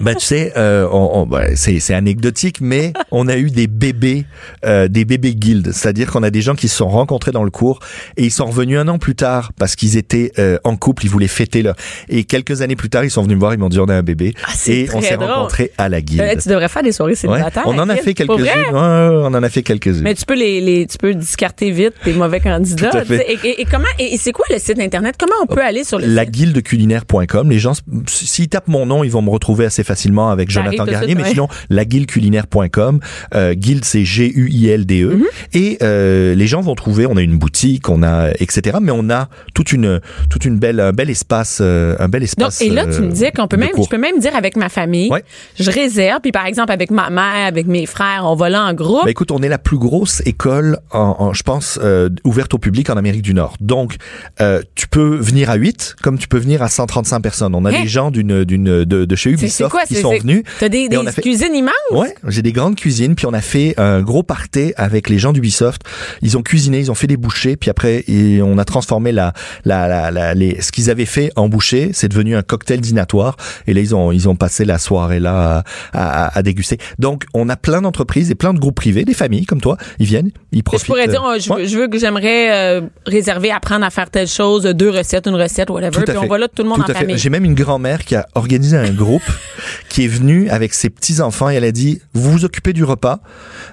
Ben 0.00 0.14
tu 0.14 0.24
sais, 0.26 0.52
euh, 0.56 0.86
on, 0.92 1.22
on- 1.22 1.26
ben, 1.26 1.56
c'est 1.56 1.80
c'est 1.80 1.92
anecdotique, 1.94 2.58
mais 2.60 2.92
on 3.10 3.26
a 3.26 3.36
eu 3.36 3.50
des 3.50 3.66
bébés, 3.66 4.26
euh, 4.64 4.86
des 4.86 5.04
bébés 5.04 5.34
guildes, 5.34 5.72
c'est-à-dire 5.72 6.08
qu'on 6.12 6.22
a 6.22 6.30
des 6.30 6.40
gens 6.40 6.54
qui 6.54 6.68
se 6.68 6.76
sont 6.76 6.88
rencontrés 6.88 7.32
dans 7.32 7.42
le 7.42 7.50
cours 7.50 7.80
et 8.16 8.22
ils 8.24 8.30
sont 8.30 8.46
revenus 8.46 8.78
un 8.78 8.86
an 8.86 8.98
plus 8.98 9.16
tard 9.16 9.50
parce 9.58 9.74
qu'ils 9.74 9.96
étaient 9.96 10.30
euh, 10.38 10.56
en 10.62 10.76
couple, 10.76 11.04
ils 11.06 11.08
voulaient 11.10 11.26
fêter 11.26 11.62
leur. 11.62 11.74
Et 12.08 12.22
quelques 12.22 12.62
années 12.62 12.76
plus 12.76 12.90
tard, 12.90 13.02
ils 13.02 13.10
sont 13.10 13.22
venus 13.24 13.34
me 13.34 13.40
voir, 13.40 13.54
ils 13.54 13.58
m'ont 13.58 13.68
dit 13.68 13.80
on 13.80 13.86
a 13.88 13.94
un 13.94 14.04
bébé 14.04 14.34
Ah, 14.46 14.50
c'est 14.54 14.72
et 14.72 14.88
on 14.94 15.00
s'est 15.00 15.16
rencontrés 15.16 15.72
à 15.78 15.88
la 15.88 16.00
guilde. 16.00 16.20
Euh, 16.20 16.36
tu 16.40 16.48
devrais 16.48 16.68
faire 16.68 16.84
des 16.84 16.92
soirées 16.92 17.12
Ouais. 17.12 17.16
célibataires. 17.16 17.64
On 17.66 17.76
en 17.76 17.88
a 17.88 17.96
fait 17.96 18.14
quelques-unes. 18.14 18.38
Ouais, 18.40 18.48
ouais, 18.70 18.72
on 18.72 19.34
en 19.34 19.42
a 19.42 19.48
fait 19.50 19.62
quelques-unes. 19.64 20.02
Mais 20.02 20.14
tu 20.14 20.24
peux 20.24 20.34
les, 20.36 20.60
les 20.60 20.86
tu 20.86 20.96
peux 20.96 21.12
discarter 21.12 21.72
vite 21.72 21.94
tes 22.04 22.12
mauvais 22.12 22.38
candidats. 22.38 22.90
Tout 22.92 22.96
à 22.98 23.04
fait. 23.04 23.18
tu 23.18 23.24
sais. 23.40 23.46
Et, 23.48 23.48
et- 23.48 23.60
et 23.62 23.64
comment 23.64 23.88
et, 23.98 24.14
et 24.14 24.16
c'est 24.16 24.30
quoi 24.32 24.44
le 24.48 24.60
site 24.60 24.78
internet? 24.78 25.16
Comment 25.18 25.34
on 25.42 25.46
peut 25.46 25.60
aller 25.64 25.82
sur 25.82 25.98
laguildeculinaire.com. 26.02 27.50
Les 27.50 27.58
gens, 27.58 27.72
s'ils 28.06 28.48
tapent 28.48 28.68
mon 28.68 28.86
nom, 28.86 29.04
ils 29.04 29.10
vont 29.10 29.22
me 29.22 29.30
retrouver 29.30 29.64
assez 29.64 29.84
facilement 29.84 30.30
avec 30.30 30.50
Jonathan 30.50 30.84
Garnier. 30.84 31.14
mais 31.14 31.24
sinon, 31.24 31.48
laguildeculinaire.com. 31.70 33.00
Euh, 33.34 33.54
guild, 33.54 33.84
c'est 33.84 34.04
G-U-I-L-D-E. 34.04 35.14
Mhm. 35.16 35.24
Et 35.54 35.78
euh, 35.82 36.34
les 36.34 36.46
gens 36.46 36.60
vont 36.60 36.74
trouver, 36.74 37.06
on 37.06 37.16
a 37.16 37.22
une 37.22 37.36
boutique, 37.38 37.88
on 37.88 38.02
a, 38.02 38.30
etc. 38.38 38.78
Mais 38.80 38.92
on 38.92 39.10
a 39.10 39.28
toute 39.54 39.72
une, 39.72 40.00
toute 40.30 40.44
une 40.44 40.58
belle, 40.58 40.80
un 40.80 40.92
bel 40.92 41.10
espace, 41.10 41.58
euh, 41.60 41.96
un 41.98 42.08
bel 42.08 42.22
espace. 42.22 42.60
et 42.60 42.70
là, 42.70 42.84
tu 42.84 43.00
me 43.00 43.06
euh, 43.06 43.10
disais 43.10 43.32
qu'on 43.32 43.48
peut 43.48 43.56
même, 43.56 43.70
je 43.76 43.88
peux 43.88 43.98
même 43.98 44.18
dire 44.18 44.34
avec 44.36 44.56
ma 44.56 44.68
famille, 44.68 45.10
je 45.58 45.70
réserve, 45.70 46.20
puis 46.20 46.32
par 46.32 46.46
exemple 46.46 46.72
avec 46.72 46.90
ma 46.90 47.10
mère, 47.10 47.46
avec 47.46 47.66
mes 47.66 47.86
frères, 47.86 48.22
on 48.24 48.34
va 48.34 48.48
là 48.48 48.64
en 48.64 48.74
groupe. 48.74 49.04
Bah 49.04 49.10
écoute, 49.10 49.30
on 49.30 49.42
est 49.42 49.48
la 49.48 49.58
plus 49.58 49.78
grosse 49.78 50.22
école, 50.26 50.78
en, 50.90 51.16
en- 51.18 51.32
je 51.32 51.42
pense, 51.42 51.78
euh, 51.82 52.08
ouverte 52.24 52.54
au 52.54 52.58
public 52.58 52.90
en 52.90 52.96
Amérique 52.96 53.22
du 53.22 53.34
Nord. 53.34 53.56
Donc, 53.60 53.96
euh, 54.40 54.62
tu 54.74 54.88
peux 54.88 55.16
venir 55.16 55.50
à 55.50 55.54
8, 55.54 55.91
comme 56.02 56.18
tu 56.18 56.28
peux 56.28 56.38
venir 56.38 56.62
à 56.62 56.68
135 56.68 57.20
personnes. 57.20 57.54
On 57.54 57.64
a 57.64 57.70
Hein? 57.70 57.82
des 57.82 57.88
gens 57.88 58.10
d'une, 58.10 58.44
d'une, 58.44 58.84
de, 58.84 59.04
de 59.04 59.16
chez 59.16 59.30
Ubisoft 59.30 59.70
quoi, 59.70 59.82
qui 59.84 59.96
sont 59.96 60.16
venus. 60.16 60.42
T'as 60.60 60.68
des, 60.68 60.88
des 60.88 60.96
fait- 61.10 61.22
cuisines 61.22 61.54
immenses? 61.54 61.72
Ouais, 61.90 62.14
j'ai 62.28 62.42
des 62.42 62.52
grandes 62.52 62.76
cuisines, 62.76 63.14
puis 63.14 63.26
on 63.26 63.32
a 63.32 63.40
fait 63.40 63.74
un 63.78 64.00
gros 64.02 64.22
party 64.22 64.72
avec 64.76 65.08
les 65.08 65.18
gens 65.18 65.32
d'Ubisoft. 65.32 65.82
Ils 66.22 66.36
ont 66.36 66.42
cuisiné, 66.42 66.78
ils 66.78 66.90
ont 66.90 66.94
fait 66.94 67.06
des 67.06 67.16
bouchées, 67.16 67.56
puis 67.56 67.70
après 67.70 68.04
et 68.08 68.40
on 68.42 68.58
a 68.58 68.64
transformé 68.64 69.12
la, 69.12 69.32
la, 69.64 69.88
la, 69.88 70.10
la- 70.10 70.34
les, 70.34 70.60
ce 70.60 70.70
qu'ils 70.72 70.90
avaient 70.90 71.04
fait 71.06 71.30
en 71.36 71.48
bouchée, 71.48 71.90
c'est 71.92 72.08
devenu 72.08 72.36
un 72.36 72.42
cocktail 72.42 72.80
dînatoire. 72.80 73.36
Et 73.66 73.74
là 73.74 73.80
ils 73.80 73.94
ont 73.94 74.12
ils 74.12 74.28
ont 74.28 74.36
passé 74.36 74.64
la 74.64 74.78
soirée 74.78 75.20
là 75.20 75.64
à, 75.92 76.26
à, 76.26 76.38
à 76.38 76.42
déguster. 76.42 76.78
Donc 76.98 77.24
on 77.34 77.48
a 77.48 77.56
plein 77.56 77.82
d'entreprises 77.82 78.30
et 78.30 78.34
plein 78.34 78.52
de 78.54 78.58
groupes 78.58 78.76
privés, 78.76 79.04
des 79.04 79.14
familles 79.14 79.46
comme 79.46 79.60
toi, 79.60 79.76
ils 79.98 80.06
viennent, 80.06 80.30
ils 80.52 80.58
Je 80.58 80.62
profitent. 80.62 80.86
pourrais 80.86 81.08
dire, 81.08 81.22
euh, 81.24 81.34
oh, 81.36 81.40
je, 81.40 81.50
ouais. 81.52 81.62
veux, 81.62 81.68
je 81.68 81.78
veux 81.78 81.88
que 81.88 81.98
j'aimerais 81.98 82.52
euh, 82.52 82.80
réserver, 83.06 83.50
apprendre 83.50 83.84
à 83.84 83.90
faire 83.90 84.10
telle 84.10 84.28
chose, 84.28 84.64
deux 84.64 84.90
recettes, 84.90 85.26
une 85.26 85.34
recette, 85.34 85.70
whatever. 85.84 86.04
Puis 86.04 86.18
on 86.18 86.26
va 86.26 86.38
là 86.38 86.48
tout 86.48 86.62
le 86.62 86.68
monde 86.68 86.84
Tout 86.84 86.90
en 86.90 86.94
famille. 86.94 87.18
J'ai 87.18 87.30
même 87.30 87.44
une 87.44 87.54
grand-mère 87.54 88.04
qui 88.04 88.14
a 88.14 88.26
organisé 88.34 88.76
un 88.76 88.90
groupe 88.90 89.22
qui 89.88 90.04
est 90.04 90.08
venu 90.08 90.48
avec 90.50 90.74
ses 90.74 90.90
petits-enfants 90.90 91.50
et 91.50 91.54
elle 91.54 91.64
a 91.64 91.72
dit, 91.72 92.00
vous 92.14 92.30
vous 92.30 92.44
occupez 92.44 92.72
du 92.72 92.84
repas, 92.84 93.20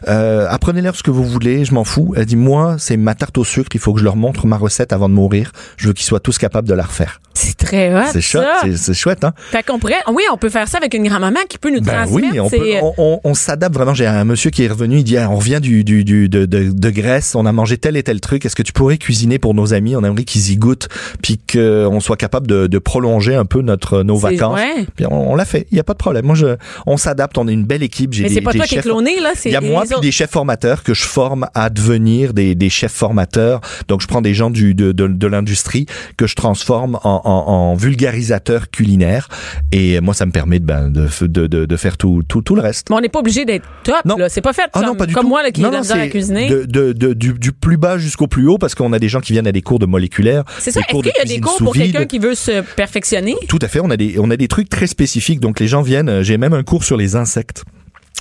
euh, 0.08 0.48
apprenez-leur 0.50 0.96
ce 0.96 1.04
que 1.04 1.12
vous 1.12 1.24
voulez, 1.24 1.66
je 1.66 1.74
m'en 1.74 1.84
fous. 1.84 2.14
Elle 2.16 2.24
a 2.24 2.26
dit, 2.26 2.36
moi, 2.36 2.76
c'est 2.78 2.98
ma 2.98 3.16
tarte 3.16 3.38
au 3.38 3.44
sucre, 3.44 3.70
il 3.74 3.80
faut 3.80 3.94
que 3.94 4.00
je 4.00 4.06
leur 4.06 4.16
montre 4.16 4.48
ma 4.48 4.58
recette 4.58 4.94
avant 4.94 5.10
de 5.10 5.14
mourir. 5.14 5.52
Je 5.78 5.88
veux 5.88 5.94
qu'ils 5.94 6.06
soient 6.06 6.20
tous 6.20 6.38
capables 6.38 6.68
de 6.68 6.74
la 6.74 6.84
refaire. 6.84 7.22
C'est 7.34 7.56
très 7.58 7.94
hot, 7.94 8.08
C'est 8.12 8.22
chouette, 8.22 8.46
c'est- 8.76 8.94
chouette, 8.94 9.24
hein? 9.24 9.34
Fait 9.52 9.64
qu'on 9.64 9.80
pourrait, 9.80 9.96
oui, 10.14 10.24
on 10.34 10.38
peut 10.38 10.50
faire 10.50 10.68
ça 10.68 10.78
avec 10.78 10.94
une 10.94 11.08
grand-maman 11.08 11.40
qui 11.48 11.58
peut 11.58 11.70
nous 11.70 11.80
Ben 11.82 12.06
transmettre. 12.06 12.28
oui, 12.34 12.40
on, 12.40 12.50
peut, 12.50 12.74
on, 12.82 12.94
on- 12.98 13.20
on 13.24 13.34
s'adapte 13.34 13.74
vraiment. 13.76 13.94
J'ai 13.94 14.08
un 14.08 14.26
monsieur 14.26 14.50
qui 14.50 14.64
est 14.64 14.68
revenu, 14.68 14.98
il 14.98 15.04
dit 15.04 15.18
ah, 15.18 15.30
on 15.32 15.38
revient 15.38 15.60
du, 15.62 15.84
du, 15.84 16.04
du 16.04 16.28
de, 16.28 16.46
de, 16.46 16.72
de 16.72 16.90
Grèce, 16.90 17.36
on 17.36 17.46
a 17.46 17.52
mangé 17.52 17.78
tel 17.78 17.96
et 17.98 18.04
tel 18.04 18.20
truc. 18.20 18.46
Est-ce 18.46 18.56
que 18.56 18.64
tu 18.64 18.74
pourrais 18.74 18.98
cuisiner 18.98 19.40
pour 19.40 19.54
nos 19.54 19.74
amis? 19.74 19.96
On 19.96 20.04
aimerait 20.04 20.24
qu'ils 20.26 20.52
y 20.52 20.58
goûtent, 20.58 20.90
puis 21.22 21.40
qu'on 21.52 22.00
soit 22.00 22.18
capable 22.18 22.48
de, 22.48 22.68
de 22.68 22.78
prolonger 22.80 23.36
un 23.36 23.46
peu 23.46 23.62
notre 23.62 24.04
nos 24.04 24.16
C'est- 24.20 24.32
vacances. 24.32 24.60
ouais. 24.60 24.86
Puis 24.96 25.06
on, 25.10 25.36
l'a 25.36 25.46
fait. 25.46 25.68
Il 25.72 25.78
y 25.78 25.80
a 25.80 25.84
pas 25.84 25.94
de 25.94 25.98
problème. 26.00 26.26
Moi, 26.26 26.36
je, 26.36 26.58
on 26.88 26.98
s'adapte. 26.98 27.38
On 27.38 27.48
est 27.48 27.54
une 27.54 27.66
belle 27.66 27.84
équipe. 27.84 28.14
J'ai 28.14 28.24
Mais 28.24 28.30
c'est 28.30 28.42
pas 28.42 28.52
toi 28.54 28.66
qui 28.66 28.76
es 28.76 28.82
cloné, 28.82 29.20
là. 29.20 29.34
il 29.46 29.52
y 29.52 29.56
a 29.56 29.62
moi 29.62 29.84
puis 29.86 29.94
autres. 29.94 30.02
des 30.02 30.12
chefs 30.12 30.32
formateurs 30.32 30.84
que 30.84 30.94
je 30.94 31.04
forme 31.06 31.48
à 31.54 31.70
devenir 31.70 32.34
des, 32.34 32.56
des 32.56 32.70
chefs 32.70 32.92
formateurs. 32.94 33.62
Donc 33.88 34.02
je 34.02 34.08
prends 34.08 34.22
des 34.22 34.34
gens 34.34 34.50
du 34.50 34.74
de, 34.74 34.92
de, 34.92 35.08
de 35.08 35.28
l'industrie 35.28 35.86
que 36.18 36.28
je 36.28 36.36
transforme 36.36 37.00
en, 37.04 37.19
en, 37.26 37.48
en 37.72 37.76
vulgarisateurs 37.76 38.70
culinaires 38.70 39.28
et 39.72 40.00
moi 40.02 40.14
ça 40.14 40.26
me 40.26 40.32
permet 40.32 40.60
de 40.60 40.66
ben, 40.66 40.90
de, 40.90 41.08
de, 41.28 41.48
de, 41.48 41.66
de 41.66 41.78
faire 41.78 41.98
tout, 41.98 42.22
tout 42.28 42.42
tout 42.42 42.56
le 42.56 42.62
reste. 42.62 42.90
Mais 42.90 42.96
on 42.96 43.02
n'est 43.02 43.10
pas 43.10 43.20
obligé 43.20 43.46
d'être 43.46 43.66
top, 43.84 43.96
Non. 44.06 44.18
là. 44.18 44.30
C'est 44.30 44.42
pas 44.42 44.54
fait 44.54 44.64
Ah 44.74 44.80
comme, 44.80 44.86
non, 44.86 44.96
pas 44.96 45.06
du 45.06 45.14
comme 45.14 45.24
tout. 45.24 45.30
moi, 45.30 45.44
là, 45.44 45.52
qui 45.52 45.62
non, 45.62 45.70
de 45.70 45.76
la 45.76 46.02
à 46.04 46.08
cuisiner. 46.08 46.48
de, 46.50 46.64
de, 46.66 46.94
de- 46.94 47.14
du, 47.14 47.34
du 47.34 47.52
plus 47.52 47.78
bas 47.78 47.98
jusqu'au 47.98 48.28
plus 48.28 48.48
haut 48.48 48.58
parce 48.58 48.76
qu'on 48.76 48.94
a 48.94 49.00
des 49.00 49.10
gens 49.10 49.20
qui 49.22 49.34
viennent 49.34 49.48
à 49.48 49.52
des 49.52 49.62
cours 49.62 49.80
de 49.80 49.86
moléculaire. 49.86 50.44
C'est 50.60 50.72
ça. 50.72 50.80
Est-ce 50.82 50.88
qu'il 51.02 51.12
y 51.18 51.22
a 51.22 51.26
des 51.26 51.40
cours 51.40 51.58
pour 51.58 51.74
quelqu'un 51.74 52.06
qui 52.06 52.20
veut 52.20 52.36
se 52.36 52.62
perfectionner? 52.76 53.36
Tout 53.48 53.60
à 53.62 53.68
fait, 53.68 53.80
on 53.80 53.90
a 53.90 53.98
des 53.98 54.18
on 54.20 54.30
a 54.32 54.38
des 54.38 54.48
trucs 54.48 54.70
très 54.70 54.88
spécifiques 54.88 55.40
donc 55.40 55.60
les 55.60 55.68
gens 55.68 55.82
viennent, 55.82 56.10
euh, 56.10 56.24
j'ai 56.24 56.38
même 56.38 56.54
un 56.54 56.64
cours 56.64 56.84
sur 56.84 56.98
les 56.98 57.16
insectes. 57.16 57.64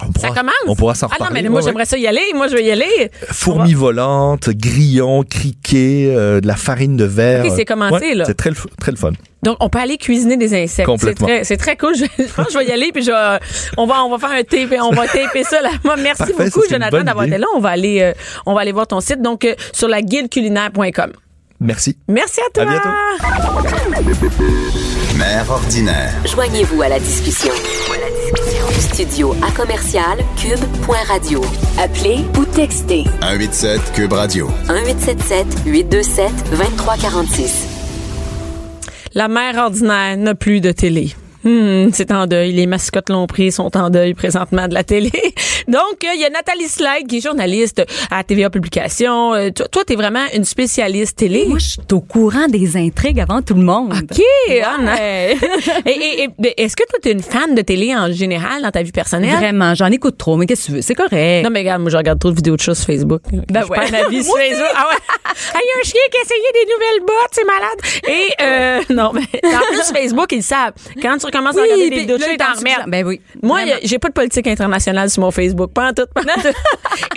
On 0.01 0.07
Ça 0.21 0.29
pourra- 0.29 0.41
commence? 0.41 0.55
On 0.69 0.77
pourra 0.77 0.95
s'en 0.95 1.07
Ah 1.07 1.17
non, 1.19 1.25
reparler. 1.27 1.43
mais 1.43 1.49
moi, 1.49 1.59
Ouais, 1.61 1.65
ouais. 1.65 1.71
j'aimerais 1.71 1.85
ça 1.87 1.99
y 1.99 2.07
aller. 2.07 2.23
Moi, 2.35 2.47
je 2.49 2.55
veux 2.55 2.63
y 2.63 2.71
aller. 2.71 3.11
Fourmis 3.33 3.75
volantes, 3.75 4.49
grillons, 4.51 5.25
criquets, 5.25 6.07
euh, 6.15 6.41
de 6.41 6.47
la 6.47 6.55
farine 6.57 6.97
de 6.97 7.05
verre. 7.05 7.45
Ok, 7.45 7.53
c'est 7.57 7.65
commencé, 7.65 8.15
là. 8.15 8.25
C'est 8.25 8.35
très, 8.37 8.51
très 8.81 8.93
le 8.93 8.97
fun. 8.97 9.11
Donc, 9.43 9.57
on 9.61 9.69
peut 9.69 9.79
aller 9.81 9.97
cuisiner 9.99 10.37
des 10.37 10.55
insectes. 10.55 10.73
C'est 10.77 10.85
Complètement. 10.85 11.27
très, 11.27 11.43
c'est 11.45 11.57
très 11.57 11.77
cool. 11.77 11.95
Je, 11.97 12.05
je 12.19 12.33
pense 12.33 12.47
que 12.47 12.53
je 12.53 12.59
vais 12.59 12.67
y 12.67 12.73
aller, 12.73 12.91
puis 12.93 13.03
je 13.03 13.11
vais- 13.11 13.39
on 13.77 13.87
va, 13.87 14.05
on 14.05 14.11
va 14.17 14.19
faire 14.19 14.37
un 14.39 14.43
tape, 14.45 14.73
on 14.81 14.91
va 14.95 15.07
taper 15.09 15.43
ça, 15.45 15.61
là. 15.63 15.71
Moi, 15.85 15.97
merci 15.97 16.19
Parfait, 16.19 16.45
beaucoup, 16.51 16.63
Jonathan, 16.71 17.03
d'avoir 17.03 17.25
été 17.27 17.39
là. 17.39 17.47
On 17.57 17.61
va 17.61 17.71
aller, 17.71 18.01
euh, 18.01 18.13
on 18.47 18.55
va 18.55 18.61
aller 18.61 18.73
voir 18.73 18.87
ton 18.87 19.01
site. 19.01 19.21
Donc, 19.21 19.45
euh, 19.45 19.55
sur 19.73 19.89
la 19.89 20.01
guildeculinaire.com. 20.03 21.13
Merci. 21.61 21.99
Merci 22.07 22.41
à 22.41 22.51
toi. 22.55 22.63
À 22.63 22.67
bientôt. 22.67 22.89
Mère 25.17 25.51
ordinaire. 25.51 26.13
Joignez-vous 26.25 26.83
à 26.83 26.89
la 26.89 27.01
discussion. 27.01 27.53
Studio 28.79 29.35
à 29.43 29.51
commercial 29.51 30.19
cube.radio. 30.37 31.41
Appelez 31.79 32.25
ou 32.39 32.45
textez 32.45 33.05
187 33.21 33.93
Cube 33.93 34.13
Radio. 34.13 34.49
1877 34.69 35.47
827 35.67 36.33
2346. 36.51 37.67
La 39.15 39.29
mère 39.29 39.57
ordinaire 39.57 40.17
n'a 40.17 40.35
plus 40.35 40.61
de 40.61 40.71
télé. 40.71 41.15
Hmm, 41.45 41.91
c'est 41.93 42.11
en 42.11 42.27
deuil. 42.27 42.53
Les 42.53 42.67
mascottes 42.67 43.11
l'ont 43.11 43.27
pris, 43.27 43.53
sont 43.53 43.77
en 43.77 43.91
deuil 43.91 44.15
présentement 44.15 44.67
de 44.69 44.75
la 44.75 44.83
télé. 44.85 45.11
Donc, 45.69 46.05
euh, 46.05 46.09
il 46.15 46.21
y 46.21 46.25
a 46.25 46.31
Nathalie 46.31 46.69
Slide, 46.69 47.07
qui 47.09 47.19
est 47.19 47.21
journaliste 47.21 47.83
à 48.11 48.25
TVA 48.25 48.51
Publication. 48.51 49.35
Euh, 49.35 49.51
toi, 49.51 49.67
toi, 49.69 49.85
t'es 49.85 49.95
vraiment 49.95 50.25
une 50.35 50.45
spécialiste 50.45 51.17
télé. 51.19 51.45
Moi, 51.47 51.59
je 51.59 51.69
suis 51.71 51.81
au 51.93 52.01
courant 52.01 52.49
des 52.49 52.77
intrigues 52.77 53.21
avant 53.21 53.43
tout 53.43 53.55
le 53.55 53.63
monde. 53.63 53.93
OK. 53.95 54.21
ah, 54.65 54.97
et, 55.01 55.91
et- 55.91 56.23
et- 56.25 56.29
mais 56.39 56.55
est-ce 56.57 56.75
que 56.77 56.85
toi, 56.89 56.99
t'es 57.03 57.13
une 57.13 57.23
fan 57.23 57.55
de 57.55 57.63
télé 57.63 57.95
en 57.95 58.11
général 58.13 58.63
dans 58.63 58.71
ta 58.71 58.83
vie 58.83 58.93
personnelle? 58.93 59.37
Vraiment, 59.37 59.75
j'en 59.75 59.91
écoute 59.93 60.19
trop, 60.19 60.37
mais 60.37 60.47
qu'est-ce 60.47 60.63
que 60.63 60.67
tu 60.67 60.73
veux? 60.77 60.83
C'est 60.83 60.95
correct. 60.95 61.45
Non, 61.45 61.51
mais 61.51 61.61
regarde, 61.61 61.83
moi, 61.83 61.91
je 61.91 61.97
regarde 61.97 62.19
trop 62.19 62.31
de 62.31 62.37
vidéos 62.37 62.57
de 62.57 62.61
choses 62.61 62.79
sur 62.79 62.87
Facebook. 62.87 63.23
Ben 63.31 63.63
je 63.65 63.69
ouais. 63.69 63.79
perds 63.79 63.93
ma 63.93 64.09
vie 64.09 64.25
sur. 64.25 64.35
Facebook. 64.37 64.67
Ah 64.75 64.87
ouais. 64.91 64.97
Ah, 65.25 65.59
il 65.63 65.67
y 65.67 65.71
a 65.71 65.81
un 65.81 65.85
chien 65.85 66.01
qui 66.11 66.17
a 66.19 66.23
essayé 66.23 66.41
des 66.53 66.73
nouvelles 66.73 67.07
bottes, 67.07 67.33
c'est 67.33 67.45
malade. 67.45 67.79
Et, 68.09 68.43
euh, 68.43 68.95
non, 68.95 69.13
mais 69.13 69.55
en 69.55 69.61
plus, 69.73 69.93
Facebook, 69.93 70.33
ils 70.33 70.43
savent. 70.43 70.73
Quand 71.01 71.17
tu 71.19 71.28
recommences 71.29 71.57
à 71.57 71.63
regarder 71.63 71.89
puis 71.91 72.01
vidéos 72.01 72.19
de 72.19 72.23
t'en. 72.37 72.89
Ben 72.91 73.07
oui. 73.07 73.21
Moi, 73.43 73.61
j'ai 73.83 73.99
pas 73.99 74.09
de 74.09 74.15
politique 74.15 74.47
internationale 74.47 75.11
sur 75.11 75.23
mon 75.23 75.31
Facebook. 75.31 75.73
Pas 75.73 75.91
en 75.91 75.93
tout. 75.93 76.07
Pas 76.15 76.23
en 76.23 76.41
tout. 76.43 76.57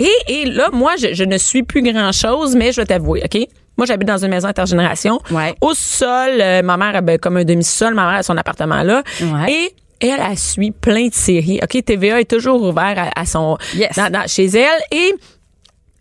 et, 0.00 0.32
et 0.42 0.44
là, 0.46 0.68
moi, 0.72 0.92
je, 0.98 1.12
je 1.14 1.24
ne 1.24 1.36
suis 1.38 1.62
plus 1.62 1.82
grand-chose, 1.82 2.54
mais 2.56 2.72
je 2.72 2.80
vais 2.80 2.86
t'avouer, 2.86 3.22
OK? 3.24 3.46
Moi, 3.76 3.86
j'habite 3.86 4.06
dans 4.08 4.18
une 4.22 4.30
maison 4.30 4.48
intergénération. 4.48 5.18
Ouais. 5.30 5.54
Au 5.60 5.72
sol, 5.74 6.40
euh, 6.40 6.62
ma 6.62 6.76
mère, 6.76 7.02
ben, 7.02 7.18
comme 7.18 7.38
un 7.38 7.44
demi-sol, 7.44 7.94
ma 7.94 8.06
mère 8.06 8.18
a 8.18 8.22
son 8.22 8.36
appartement 8.36 8.82
là. 8.82 9.02
Ouais. 9.20 9.52
Et 9.52 9.74
elle, 10.08 10.20
elle 10.30 10.38
suit 10.38 10.72
plein 10.72 11.06
de 11.08 11.14
séries. 11.14 11.58
OK, 11.62 11.82
TVA 11.84 12.20
est 12.20 12.30
toujours 12.30 12.62
ouvert 12.62 12.94
à, 13.14 13.20
à 13.20 13.24
son, 13.24 13.56
Yes. 13.74 13.96
dans- 13.96 14.10
dans- 14.10 14.26
chez 14.28 14.44
elle. 14.46 14.80
Et 14.90 15.14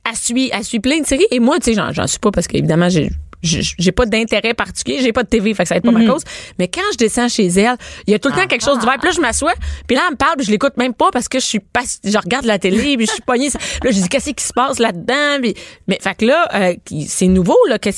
elle 0.09 0.15
suit, 0.17 0.49
elle 0.53 0.63
suit 0.63 0.79
plein 0.79 0.99
de 0.99 1.05
séries. 1.05 1.27
Et 1.31 1.39
moi, 1.39 1.59
tu 1.59 1.73
sais, 1.73 1.81
j'en 1.93 2.07
suis 2.07 2.19
pas 2.19 2.31
parce 2.31 2.47
qu'évidemment, 2.47 2.89
j'ai, 2.89 3.09
j'ai 3.43 3.91
pas 3.91 4.05
d'intérêt 4.05 4.53
particulier, 4.53 4.99
j'ai 5.01 5.13
pas 5.13 5.23
de 5.23 5.27
TV, 5.29 5.53
fait 5.53 5.63
que 5.63 5.69
ça 5.69 5.75
va 5.75 5.79
être 5.79 5.85
pas 5.85 5.91
ma 5.91 6.05
cause. 6.05 6.21
Mais 6.59 6.67
quand 6.67 6.81
je 6.93 6.97
descends 6.97 7.27
chez 7.27 7.47
elle, 7.47 7.75
il 8.07 8.11
y 8.11 8.13
a 8.13 8.19
tout 8.19 8.29
le 8.29 8.35
temps 8.35 8.47
quelque 8.47 8.63
chose 8.63 8.79
d'ouvert. 8.79 8.97
Puis 8.99 9.07
là, 9.09 9.13
je 9.15 9.21
m'assois, 9.21 9.53
puis 9.87 9.95
là, 9.95 10.03
elle 10.07 10.13
me 10.13 10.17
parle, 10.17 10.35
puis 10.37 10.45
je 10.45 10.51
l'écoute 10.51 10.77
même 10.77 10.93
pas 10.93 11.09
parce 11.11 11.27
que 11.27 11.39
je 11.39 11.45
suis 11.45 11.59
pas, 11.59 11.81
je 12.03 12.17
regarde 12.17 12.45
la 12.45 12.59
télé, 12.59 12.97
puis 12.97 13.05
je 13.07 13.11
suis 13.13 13.21
pognée. 13.21 13.49
Là, 13.83 13.91
je 13.91 13.99
dis 14.01 14.09
qu'est-ce 14.09 14.29
qui 14.31 14.43
se 14.43 14.53
passe 14.53 14.79
là-dedans, 14.79 15.39
puis 15.41 15.55
mais 15.87 15.97
fait 16.01 16.15
que 16.15 16.25
là, 16.25 16.47
euh, 16.53 16.73
c'est 17.07 17.27
nouveau 17.27 17.57
là, 17.67 17.79
que 17.79 17.89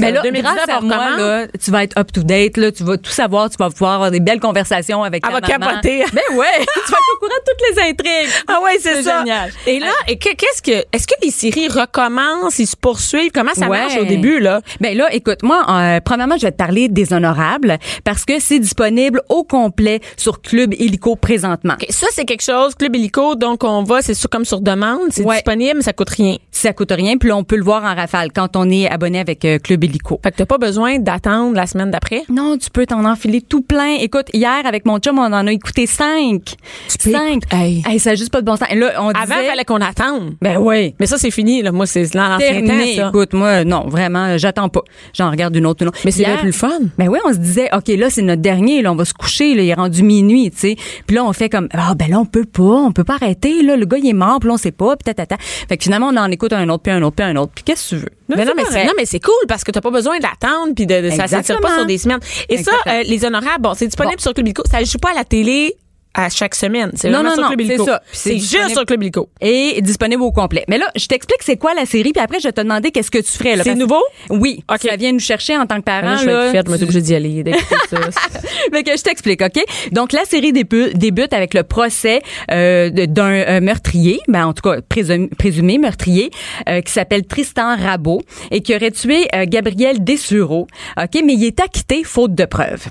Mais 0.00 0.12
là, 0.12 0.22
2019, 0.22 0.54
grâce 0.66 0.68
à 0.68 0.80
moi, 0.80 1.16
là, 1.16 1.46
tu 1.62 1.70
vas 1.70 1.84
être 1.84 1.98
up 1.98 2.12
to 2.12 2.22
date, 2.22 2.56
là, 2.56 2.72
tu 2.72 2.82
vas 2.84 2.96
tout 2.98 3.10
savoir, 3.10 3.50
tu 3.50 3.56
vas 3.58 3.70
pouvoir 3.70 3.92
avoir 3.94 4.10
des 4.10 4.20
belles 4.20 4.40
conversations 4.40 5.02
avec 5.02 5.22
Elle 5.26 5.32
ta 5.34 5.40
va 5.40 5.58
maman. 5.58 5.70
capoter. 5.80 6.04
Ben 6.12 6.36
ouais, 6.36 6.46
tu 6.58 6.92
vas 6.92 6.98
être 6.98 7.14
au 7.14 7.18
courant 7.18 7.34
de 7.46 7.52
toutes 7.52 7.76
les 7.76 7.82
intrigues. 7.90 8.32
Ah 8.48 8.60
ouais, 8.62 8.78
c'est 8.80 9.02
ça. 9.02 9.18
génial. 9.20 9.52
Et 9.66 9.78
là, 9.78 9.92
et 10.08 10.18
que- 10.18 10.34
qu'est-ce 10.34 10.62
que, 10.62 10.84
est-ce 10.92 11.06
que 11.06 11.14
les 11.22 11.30
séries 11.30 11.68
recommencent, 11.68 12.58
ils 12.58 12.66
se 12.66 12.76
poursuivent, 12.76 13.30
comment 13.32 13.54
ça 13.54 13.68
Ouais. 13.68 13.78
marche 13.80 13.96
au 13.98 14.04
début 14.04 14.40
là? 14.40 14.60
Ben 14.80 14.87
là, 14.94 15.12
écoute, 15.12 15.42
moi, 15.42 15.64
euh, 15.68 16.00
premièrement, 16.04 16.36
je 16.36 16.46
vais 16.46 16.52
te 16.52 16.56
parler 16.56 16.88
des 16.88 17.12
honorables 17.12 17.78
parce 18.04 18.24
que 18.24 18.40
c'est 18.40 18.58
disponible 18.58 19.22
au 19.28 19.44
complet 19.44 20.00
sur 20.16 20.40
Club 20.40 20.74
Illico 20.78 21.16
présentement. 21.16 21.74
Ça, 21.88 22.06
c'est 22.12 22.24
quelque 22.24 22.42
chose, 22.44 22.74
Club 22.74 22.96
Illico, 22.96 23.34
donc 23.34 23.64
on 23.64 23.82
va, 23.82 24.02
c'est 24.02 24.14
comme 24.28 24.44
sur 24.44 24.60
demande, 24.60 25.00
c'est 25.10 25.22
Ouais. 25.24 25.36
disponible, 25.36 25.76
mais 25.76 25.82
ça 25.82 25.92
coûte 25.92 26.10
rien. 26.10 26.36
Ça 26.50 26.72
coûte 26.72 26.92
rien, 26.92 27.16
puis 27.18 27.28
là, 27.28 27.36
on 27.36 27.44
peut 27.44 27.56
le 27.56 27.62
voir 27.64 27.84
en 27.84 27.94
rafale 27.94 28.32
quand 28.32 28.56
on 28.56 28.68
est 28.70 28.88
abonné 28.88 29.20
avec 29.20 29.44
euh, 29.44 29.58
Club 29.58 29.84
Illico. 29.84 30.18
Fait 30.22 30.30
que 30.32 30.36
t'as 30.36 30.46
pas 30.46 30.58
besoin 30.58 30.98
d'attendre 30.98 31.54
la 31.54 31.66
semaine 31.66 31.90
d'après? 31.90 32.22
Non, 32.28 32.56
tu 32.58 32.70
peux 32.70 32.86
t'en 32.86 33.04
enfiler 33.04 33.40
tout 33.42 33.62
plein. 33.62 33.96
Écoute, 34.00 34.26
hier, 34.32 34.60
avec 34.64 34.84
mon 34.86 34.98
chum, 34.98 35.18
on 35.18 35.32
en 35.32 35.46
a 35.46 35.52
écouté 35.52 35.86
cinq. 35.86 36.54
Cinq. 36.88 37.42
Hey. 37.52 37.82
Hey, 37.86 37.98
ça 37.98 38.10
a 38.10 38.14
juste 38.14 38.30
pas 38.32 38.40
de 38.40 38.46
bon 38.46 38.56
sens. 38.56 38.68
Là, 38.74 38.92
on 38.98 39.08
Avant, 39.10 39.18
il 39.20 39.26
disait... 39.26 39.48
fallait 39.48 39.64
qu'on 39.64 39.80
attende. 39.80 40.34
Ben 40.42 40.58
oui. 40.58 40.94
Mais 40.98 41.06
ça, 41.06 41.18
c'est 41.18 41.30
fini, 41.30 41.62
là. 41.62 41.72
Moi, 41.72 41.86
c'est 41.86 42.14
l'ancien 42.14 42.60
temps, 42.62 42.84
ça. 42.96 43.08
Écoute, 43.08 43.32
moi, 43.32 43.64
non, 43.64 43.86
vraiment, 43.86 44.36
j'attends 44.38 44.68
pas. 44.68 44.77
J'en 45.14 45.30
regarde 45.30 45.54
une 45.56 45.66
autre, 45.66 45.82
une 45.82 45.88
autre. 45.88 45.98
Mais 46.04 46.10
c'est 46.10 46.24
bien 46.24 46.36
plus 46.36 46.52
fun. 46.52 46.70
Ben 46.98 47.08
oui, 47.08 47.18
on 47.24 47.32
se 47.32 47.38
disait, 47.38 47.68
OK, 47.74 47.88
là, 47.88 48.10
c'est 48.10 48.22
notre 48.22 48.42
dernier, 48.42 48.82
là, 48.82 48.92
on 48.92 48.96
va 48.96 49.04
se 49.04 49.14
coucher, 49.14 49.54
là, 49.54 49.62
il 49.62 49.68
est 49.68 49.74
rendu 49.74 50.02
minuit, 50.02 50.50
tu 50.50 50.58
sais. 50.58 50.76
Puis 51.06 51.16
là, 51.16 51.24
on 51.24 51.32
fait 51.32 51.48
comme, 51.48 51.68
ah, 51.72 51.94
ben 51.94 52.08
là, 52.10 52.18
on 52.18 52.24
peut 52.24 52.44
pas, 52.44 52.62
on 52.62 52.92
peut 52.92 53.04
pas 53.04 53.14
arrêter, 53.14 53.62
là, 53.62 53.76
le 53.76 53.86
gars, 53.86 53.98
il 53.98 54.08
est 54.08 54.12
mort, 54.12 54.38
puis 54.40 54.48
là, 54.48 54.54
on 54.54 54.58
sait 54.58 54.72
pas, 54.72 54.96
puis 54.96 55.04
tatata. 55.04 55.36
Fait 55.40 55.76
que 55.76 55.82
finalement, 55.84 56.08
on 56.08 56.16
en 56.16 56.30
écoute 56.30 56.52
un 56.52 56.68
autre, 56.68 56.82
puis 56.82 56.92
un 56.92 57.02
autre, 57.02 57.16
puis 57.16 57.24
un 57.26 57.36
autre. 57.36 57.52
Puis 57.54 57.64
qu'est-ce 57.64 57.90
que 57.90 57.94
tu 57.96 58.00
veux? 58.02 58.10
Mais 58.36 58.44
non, 58.44 58.52
mais 58.56 58.84
non, 58.84 58.92
mais 58.96 59.06
c'est 59.06 59.20
cool 59.20 59.32
parce 59.48 59.64
que 59.64 59.70
t'as 59.70 59.80
pas 59.80 59.90
besoin 59.90 60.18
d'attendre 60.18 60.74
puis 60.76 60.84
de, 60.86 61.00
de- 61.00 61.10
ça 61.10 61.26
s'attire 61.26 61.60
pas 61.60 61.74
sur 61.76 61.86
des 61.86 61.96
semaines. 61.98 62.18
Et 62.48 62.54
Exactement. 62.54 62.82
ça, 62.84 62.92
euh, 63.00 63.02
les 63.04 63.24
honorables, 63.24 63.62
bon, 63.62 63.72
c'est 63.74 63.86
disponible 63.86 64.16
Bon. 64.16 64.22
sur 64.22 64.34
Club 64.34 64.46
Illico. 64.46 64.62
Ça 64.70 64.84
joue 64.84 64.98
pas 64.98 65.12
à 65.12 65.14
la 65.14 65.24
télé 65.24 65.74
à 66.20 66.28
chaque 66.30 66.54
semaine. 66.56 66.90
C'est 66.94 67.10
Non, 67.10 67.22
non, 67.22 67.32
sur 67.34 67.42
non, 67.42 67.48
Club 67.50 67.62
c'est 67.66 67.76
ça. 67.78 68.02
C'est 68.10 68.38
juste 68.38 68.70
sur 68.72 68.84
Club 68.84 69.02
Illico. 69.02 69.28
Et 69.40 69.80
disponible 69.82 70.22
au 70.22 70.32
complet. 70.32 70.64
Mais 70.68 70.76
là, 70.76 70.90
je 70.96 71.06
t'explique 71.06 71.42
c'est 71.44 71.56
quoi 71.56 71.74
la 71.74 71.86
série, 71.86 72.12
puis 72.12 72.20
après, 72.22 72.40
je 72.40 72.48
vais 72.48 72.52
te 72.52 72.60
demander 72.60 72.90
qu'est-ce 72.90 73.10
que 73.10 73.18
tu 73.18 73.30
ferais. 73.30 73.54
là, 73.56 73.62
C'est 73.62 73.76
nouveau? 73.76 74.02
Oui. 74.28 74.64
OK. 74.68 74.80
Ça 74.82 74.96
vient 74.96 75.12
nous 75.12 75.20
chercher 75.20 75.56
en 75.56 75.66
tant 75.66 75.76
que 75.76 75.84
Ah, 75.86 76.00
parents. 76.00 76.14
là, 76.14 76.16
je 76.20 76.24
vais 76.26 76.32
là. 76.32 76.50
fière, 76.50 76.62
je 76.66 76.72
me 76.72 76.76
suis 76.76 76.84
obligée 76.84 77.02
d'y 77.02 77.14
aller, 77.14 77.44
ça. 77.90 77.98
Fait 78.72 78.82
que 78.82 78.96
je 78.96 79.02
t'explique, 79.02 79.40
OK? 79.42 79.62
Donc, 79.92 80.12
la 80.12 80.24
série 80.24 80.52
débu- 80.52 80.92
débute 80.94 81.32
avec 81.32 81.54
le 81.54 81.62
procès 81.62 82.20
euh, 82.50 82.90
d'un 82.90 83.30
euh, 83.32 83.60
meurtrier, 83.60 84.18
ben, 84.26 84.46
en 84.46 84.52
tout 84.54 84.68
cas, 84.68 84.80
présumé, 84.88 85.28
présumé 85.38 85.78
meurtrier, 85.78 86.30
euh, 86.68 86.80
qui 86.80 86.92
s'appelle 86.92 87.24
Tristan 87.26 87.76
Rabot 87.76 88.22
et 88.50 88.60
qui 88.60 88.74
aurait 88.74 88.90
tué 88.90 89.28
euh, 89.34 89.44
Gabriel 89.46 90.02
Dessureau, 90.02 90.66
OK? 91.00 91.22
Mais 91.24 91.34
il 91.34 91.44
est 91.44 91.60
acquitté 91.60 92.02
faute 92.02 92.34
de 92.34 92.44
preuves. 92.44 92.86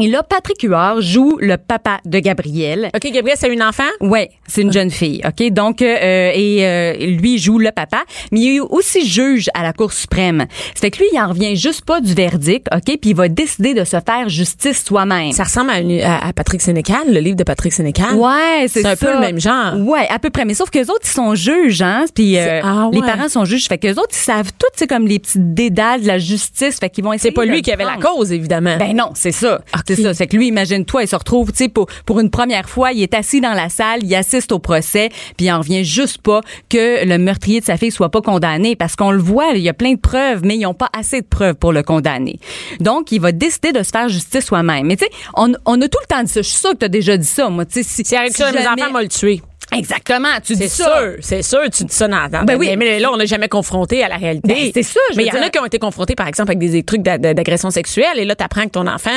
Et 0.00 0.08
là, 0.08 0.22
Patrick 0.22 0.60
Huard 0.62 1.00
joue 1.00 1.38
le 1.40 1.56
papa 1.56 2.00
de 2.04 2.18
Gabriel. 2.18 2.90
OK, 2.94 3.10
Gabriel, 3.12 3.36
c'est 3.40 3.52
une 3.52 3.62
enfant? 3.62 3.84
Ouais, 4.00 4.30
c'est 4.46 4.62
une 4.62 4.72
jeune 4.72 4.90
fille, 4.90 5.22
ok? 5.26 5.50
Donc 5.52 5.80
euh, 5.80 6.30
et 6.34 6.66
euh, 6.66 6.92
lui 7.18 7.38
joue 7.38 7.58
le 7.58 7.70
papa, 7.72 8.04
mais 8.30 8.40
il 8.40 8.56
est 8.56 8.60
aussi 8.60 9.06
juge 9.06 9.48
à 9.54 9.62
la 9.62 9.72
Cour 9.72 9.92
suprême. 9.92 10.46
Ça 10.74 10.80
fait 10.82 10.90
que 10.90 10.98
lui, 10.98 11.06
il 11.12 11.18
en 11.18 11.28
revient 11.28 11.56
juste 11.56 11.84
pas 11.84 12.00
du 12.00 12.12
verdict, 12.14 12.66
ok? 12.74 12.82
Puis 12.84 13.10
il 13.10 13.16
va 13.16 13.28
décider 13.28 13.72
de 13.74 13.84
se 13.84 13.96
faire 14.06 14.28
justice 14.28 14.84
soi-même. 14.84 15.32
Ça 15.32 15.44
ressemble 15.44 15.70
à, 15.70 15.80
une- 15.80 16.00
à- 16.02 16.26
à 16.26 16.32
Patrick 16.32 16.60
Sénécal, 16.60 17.12
le 17.12 17.20
livre 17.20 17.36
de 17.36 17.44
Patrick 17.44 17.72
Sénécal. 17.72 18.14
Ouais, 18.16 18.66
c'est 18.68 18.82
C'est 18.82 18.86
un 18.86 18.96
peu 18.96 19.06
ça. 19.06 19.14
le 19.14 19.20
même 19.20 19.40
genre. 19.40 19.76
Ouais, 19.78 20.06
à 20.10 20.18
peu 20.18 20.28
près. 20.30 20.44
Mais 20.44 20.54
sauf 20.54 20.68
que 20.70 20.78
les 20.78 20.90
autres, 20.90 21.02
ils 21.04 21.08
sont 21.10 21.34
juges, 21.34 21.80
hein? 21.82 22.04
Puis 22.14 22.36
euh, 22.38 22.44
C'est- 22.44 22.60
ah 22.64 22.90
les 22.92 23.00
parents 23.00 23.28
sont 23.30 23.44
juges. 23.46 23.66
Fait 23.66 23.78
que 23.78 23.86
les 23.86 23.98
autres, 23.98 24.10
ils 24.12 24.16
savent 24.16 24.52
tout, 24.58 24.66
c'est 24.74 24.86
comme 24.86 25.06
les 25.06 25.18
petits 25.18 25.38
dédales 25.40 26.02
de 26.02 26.06
la 26.06 26.18
justice. 26.18 26.78
Fait 26.78 26.90
qu'ils 26.90 27.02
vont 27.04 27.12
essayer. 27.14 27.30
C'est 27.30 27.34
pas 27.34 27.44
lui 27.46 27.62
qui 27.62 27.72
avait 27.72 27.84
la 27.84 27.96
cause, 27.96 28.30
évidemment. 28.32 28.76
Ben 28.78 28.94
non, 28.94 29.10
c'est 29.14 29.32
ça. 29.32 29.60
OK. 29.74 29.85
C'est 29.86 30.02
ça. 30.02 30.14
C'est 30.14 30.26
que 30.26 30.36
lui, 30.36 30.48
imagine-toi, 30.48 31.02
il 31.04 31.08
se 31.08 31.16
retrouve, 31.16 31.50
tu 31.52 31.58
sais, 31.64 31.68
pour, 31.68 31.86
pour 32.04 32.20
une 32.20 32.30
première 32.30 32.68
fois, 32.68 32.92
il 32.92 33.02
est 33.02 33.14
assis 33.14 33.40
dans 33.40 33.52
la 33.52 33.68
salle, 33.68 34.00
il 34.02 34.14
assiste 34.14 34.52
au 34.52 34.58
procès, 34.58 35.10
puis 35.36 35.46
il 35.46 35.50
en 35.52 35.58
revient 35.58 35.84
juste 35.84 36.18
pas 36.18 36.40
que 36.68 37.04
le 37.04 37.18
meurtrier 37.18 37.60
de 37.60 37.64
sa 37.64 37.76
fille 37.76 37.90
soit 37.90 38.10
pas 38.10 38.20
condamné 38.20 38.76
parce 38.76 38.96
qu'on 38.96 39.10
le 39.10 39.20
voit, 39.20 39.52
il 39.54 39.62
y 39.62 39.68
a 39.68 39.74
plein 39.74 39.92
de 39.92 40.00
preuves, 40.00 40.40
mais 40.44 40.56
ils 40.56 40.62
n'ont 40.62 40.74
pas 40.74 40.88
assez 40.96 41.20
de 41.20 41.26
preuves 41.26 41.54
pour 41.54 41.72
le 41.72 41.82
condamner. 41.82 42.38
Donc, 42.80 43.12
il 43.12 43.20
va 43.20 43.32
décider 43.32 43.72
de 43.72 43.82
se 43.82 43.90
faire 43.90 44.08
justice 44.08 44.44
soi-même. 44.44 44.86
Mais 44.86 44.96
tu 44.96 45.04
sais, 45.04 45.10
on, 45.34 45.52
on 45.64 45.80
a 45.80 45.88
tout 45.88 45.98
le 46.02 46.06
temps 46.14 46.22
dit 46.22 46.32
ça. 46.32 46.42
Je 46.42 46.48
suis 46.48 46.58
sûre 46.58 46.72
que 46.72 46.78
tu 46.78 46.84
as 46.84 46.88
déjà 46.88 47.16
dit 47.16 47.26
ça, 47.26 47.48
moi. 47.48 47.64
Tu 47.64 47.82
sais, 47.82 47.82
si, 47.82 48.04
Si 48.04 48.14
ça, 48.14 48.52
mes 48.52 48.62
jamais- 48.62 48.82
enfants 48.82 48.92
m'ont 48.92 48.98
le 49.00 49.08
tué. 49.08 49.42
Exactement, 49.74 50.28
tu 50.44 50.54
dis 50.54 50.68
C'est 50.68 50.82
ça. 50.84 50.98
sûr, 51.00 51.14
c'est 51.20 51.42
sûr, 51.42 51.60
tu 51.72 51.84
dis 51.84 51.94
ça 51.94 52.06
dans, 52.06 52.28
dans 52.28 52.44
Ben 52.44 52.56
oui. 52.56 52.74
mais, 52.76 53.00
là, 53.00 53.10
on 53.12 53.16
n'a 53.16 53.24
jamais 53.26 53.48
confronté 53.48 54.02
à 54.04 54.08
la 54.08 54.16
réalité. 54.16 54.48
Ben, 54.54 54.70
c'est 54.72 54.82
ça, 54.82 55.00
je 55.12 55.16
Mais 55.16 55.24
veux 55.24 55.28
il 55.30 55.34
y 55.34 55.38
en 55.38 55.42
a 55.42 55.50
qui 55.50 55.58
ont 55.58 55.64
été 55.66 55.78
confrontés, 55.78 56.14
par 56.14 56.28
exemple, 56.28 56.50
avec 56.52 56.58
des 56.70 56.82
trucs 56.84 57.02
d'a- 57.02 57.18
d'a- 57.18 57.34
d'agression 57.34 57.70
sexuelle, 57.70 58.18
et 58.18 58.24
là, 58.24 58.36
t'apprends 58.36 58.64
que 58.64 58.70
ton 58.70 58.86
enfant, 58.86 59.10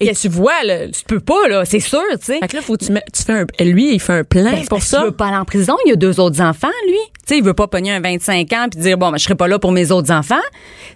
et 0.00 0.14
tu 0.14 0.28
vois, 0.28 0.52
le, 0.64 0.90
Tu 0.90 1.04
peux 1.06 1.20
pas, 1.20 1.46
là, 1.48 1.64
c'est 1.64 1.78
sûr, 1.80 2.00
tu 2.12 2.24
sais. 2.24 2.38
fait 2.40 2.48
que 2.48 2.56
là, 2.56 2.62
faut 2.62 2.76
que 2.76 2.84
tu, 2.86 2.92
mets- 2.92 3.04
tu 3.12 3.22
fais 3.22 3.32
un, 3.32 3.46
lui, 3.64 3.92
il 3.94 4.00
fait 4.00 4.14
un 4.14 4.24
plan 4.24 4.50
Ben, 4.50 4.58
c'est 4.62 4.68
pour 4.68 4.82
ça. 4.82 5.04
veut 5.04 5.12
pas 5.12 5.26
aller 5.26 5.36
en 5.36 5.44
prison. 5.44 5.76
Il 5.86 5.90
y 5.90 5.92
a 5.92 5.96
deux 5.96 6.18
autres 6.18 6.40
enfants, 6.40 6.68
lui. 6.88 6.96
Tu 7.24 7.34
sais, 7.34 7.38
il 7.38 7.44
veut 7.44 7.54
pas 7.54 7.68
pogner 7.68 7.92
un 7.92 8.00
25 8.00 8.52
ans 8.54 8.66
puis 8.70 8.80
dire 8.80 8.98
bon, 8.98 9.10
ben, 9.12 9.18
je 9.18 9.22
serai 9.24 9.36
pas 9.36 9.46
là 9.46 9.58
pour 9.60 9.70
mes 9.70 9.92
autres 9.92 10.10
enfants. 10.10 10.34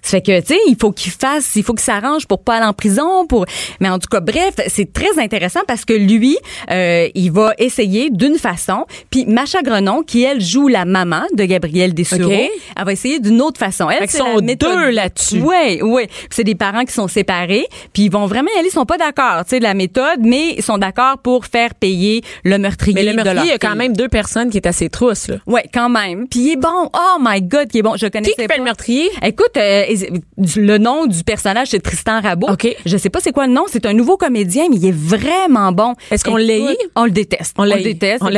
Ça 0.02 0.10
fait 0.18 0.22
que 0.22 0.40
tu 0.40 0.46
sais, 0.54 0.58
il 0.66 0.76
faut 0.80 0.90
qu'il 0.90 1.12
fasse, 1.12 1.54
il 1.54 1.62
faut 1.62 1.72
qu'il 1.74 1.84
s'arrange 1.84 2.26
pour 2.26 2.42
pas 2.42 2.56
aller 2.56 2.66
en 2.66 2.72
prison. 2.72 3.26
Pour, 3.28 3.46
mais 3.78 3.88
en 3.88 4.00
tout 4.00 4.08
cas, 4.10 4.18
bref, 4.20 4.54
c'est 4.66 4.92
très 4.92 5.20
intéressant 5.20 5.60
parce 5.68 5.84
que 5.84 5.92
lui, 5.92 6.36
euh, 6.72 7.08
il 7.14 7.30
va 7.30 7.52
essayer 7.58 8.10
d'une 8.10 8.38
façon. 8.38 8.85
Puis 9.10 9.26
Macha 9.26 9.62
Grenon, 9.62 10.02
qui 10.02 10.22
elle 10.22 10.40
joue 10.40 10.68
la 10.68 10.84
maman 10.84 11.22
de 11.34 11.44
Gabrielle 11.44 11.94
Dessureau, 11.94 12.30
elle 12.30 12.84
va 12.84 12.92
essayer 12.92 13.20
d'une 13.20 13.40
autre 13.42 13.58
façon. 13.58 13.88
Elle, 13.90 14.08
c'est 14.08 14.18
sont 14.18 14.36
la 14.36 14.40
méthode- 14.42 14.72
deux 14.76 14.90
là-dessus. 14.90 15.40
Ouais. 15.40 15.78
Puis 15.78 16.08
C'est 16.30 16.44
des 16.44 16.54
parents 16.54 16.84
qui 16.84 16.92
sont 16.92 17.08
séparés, 17.08 17.66
puis 17.92 18.04
ils 18.04 18.10
vont 18.12 18.26
vraiment 18.26 18.48
y 18.54 18.58
aller. 18.58 18.68
Ils 18.68 18.72
sont 18.72 18.84
pas 18.86 18.98
d'accord, 18.98 19.44
tu 19.44 19.50
sais, 19.50 19.58
de 19.58 19.64
la 19.64 19.74
méthode, 19.74 20.20
mais 20.20 20.54
ils 20.56 20.62
sont 20.62 20.78
d'accord 20.78 21.18
pour 21.18 21.46
faire 21.46 21.74
payer 21.74 22.22
le 22.44 22.58
meurtrier. 22.58 22.94
Mais 22.94 23.02
le 23.04 23.12
meurtrier, 23.14 23.42
il 23.44 23.48
y 23.48 23.52
a 23.52 23.58
quand 23.58 23.76
même 23.76 23.94
deux 23.96 24.08
personnes 24.08 24.50
qui 24.50 24.56
est 24.58 24.66
assez 24.66 24.88
trousse, 24.88 25.28
là. 25.28 25.36
Ouais, 25.46 25.64
quand 25.72 25.88
même. 25.88 26.26
Puis 26.28 26.40
il 26.40 26.52
est 26.52 26.56
bon. 26.56 26.90
Oh 26.94 27.16
my 27.20 27.40
God, 27.42 27.68
qui 27.68 27.78
est 27.78 27.82
bon. 27.82 27.96
Je 27.96 28.06
connaissais 28.08 28.32
Qui 28.34 28.42
qui 28.42 28.46
pas. 28.46 28.54
fait 28.54 28.58
le 28.58 28.64
meurtrier? 28.64 29.08
Écoute, 29.22 29.56
euh, 29.56 29.84
le 30.56 30.78
nom 30.78 31.06
du 31.06 31.22
personnage, 31.24 31.68
c'est 31.68 31.80
Tristan 31.80 32.20
Rabot. 32.20 32.48
OK. 32.50 32.68
Je 32.84 32.96
sais 32.96 33.10
pas 33.10 33.20
c'est 33.20 33.32
quoi 33.32 33.46
le 33.46 33.52
nom. 33.52 33.64
C'est 33.68 33.86
un 33.86 33.92
nouveau 33.92 34.16
comédien, 34.16 34.66
mais 34.70 34.76
il 34.76 34.86
est 34.86 34.94
vraiment 34.94 35.72
bon. 35.72 35.94
Est-ce 36.10 36.24
qu'on 36.24 36.36
l'haït? 36.36 36.76
On 36.94 37.04
le 37.04 37.10
déteste. 37.10 37.54
On 37.58 37.64
l'a 37.64 37.76
le 37.76 37.82
déteste. 37.82 38.22
On 38.22 38.28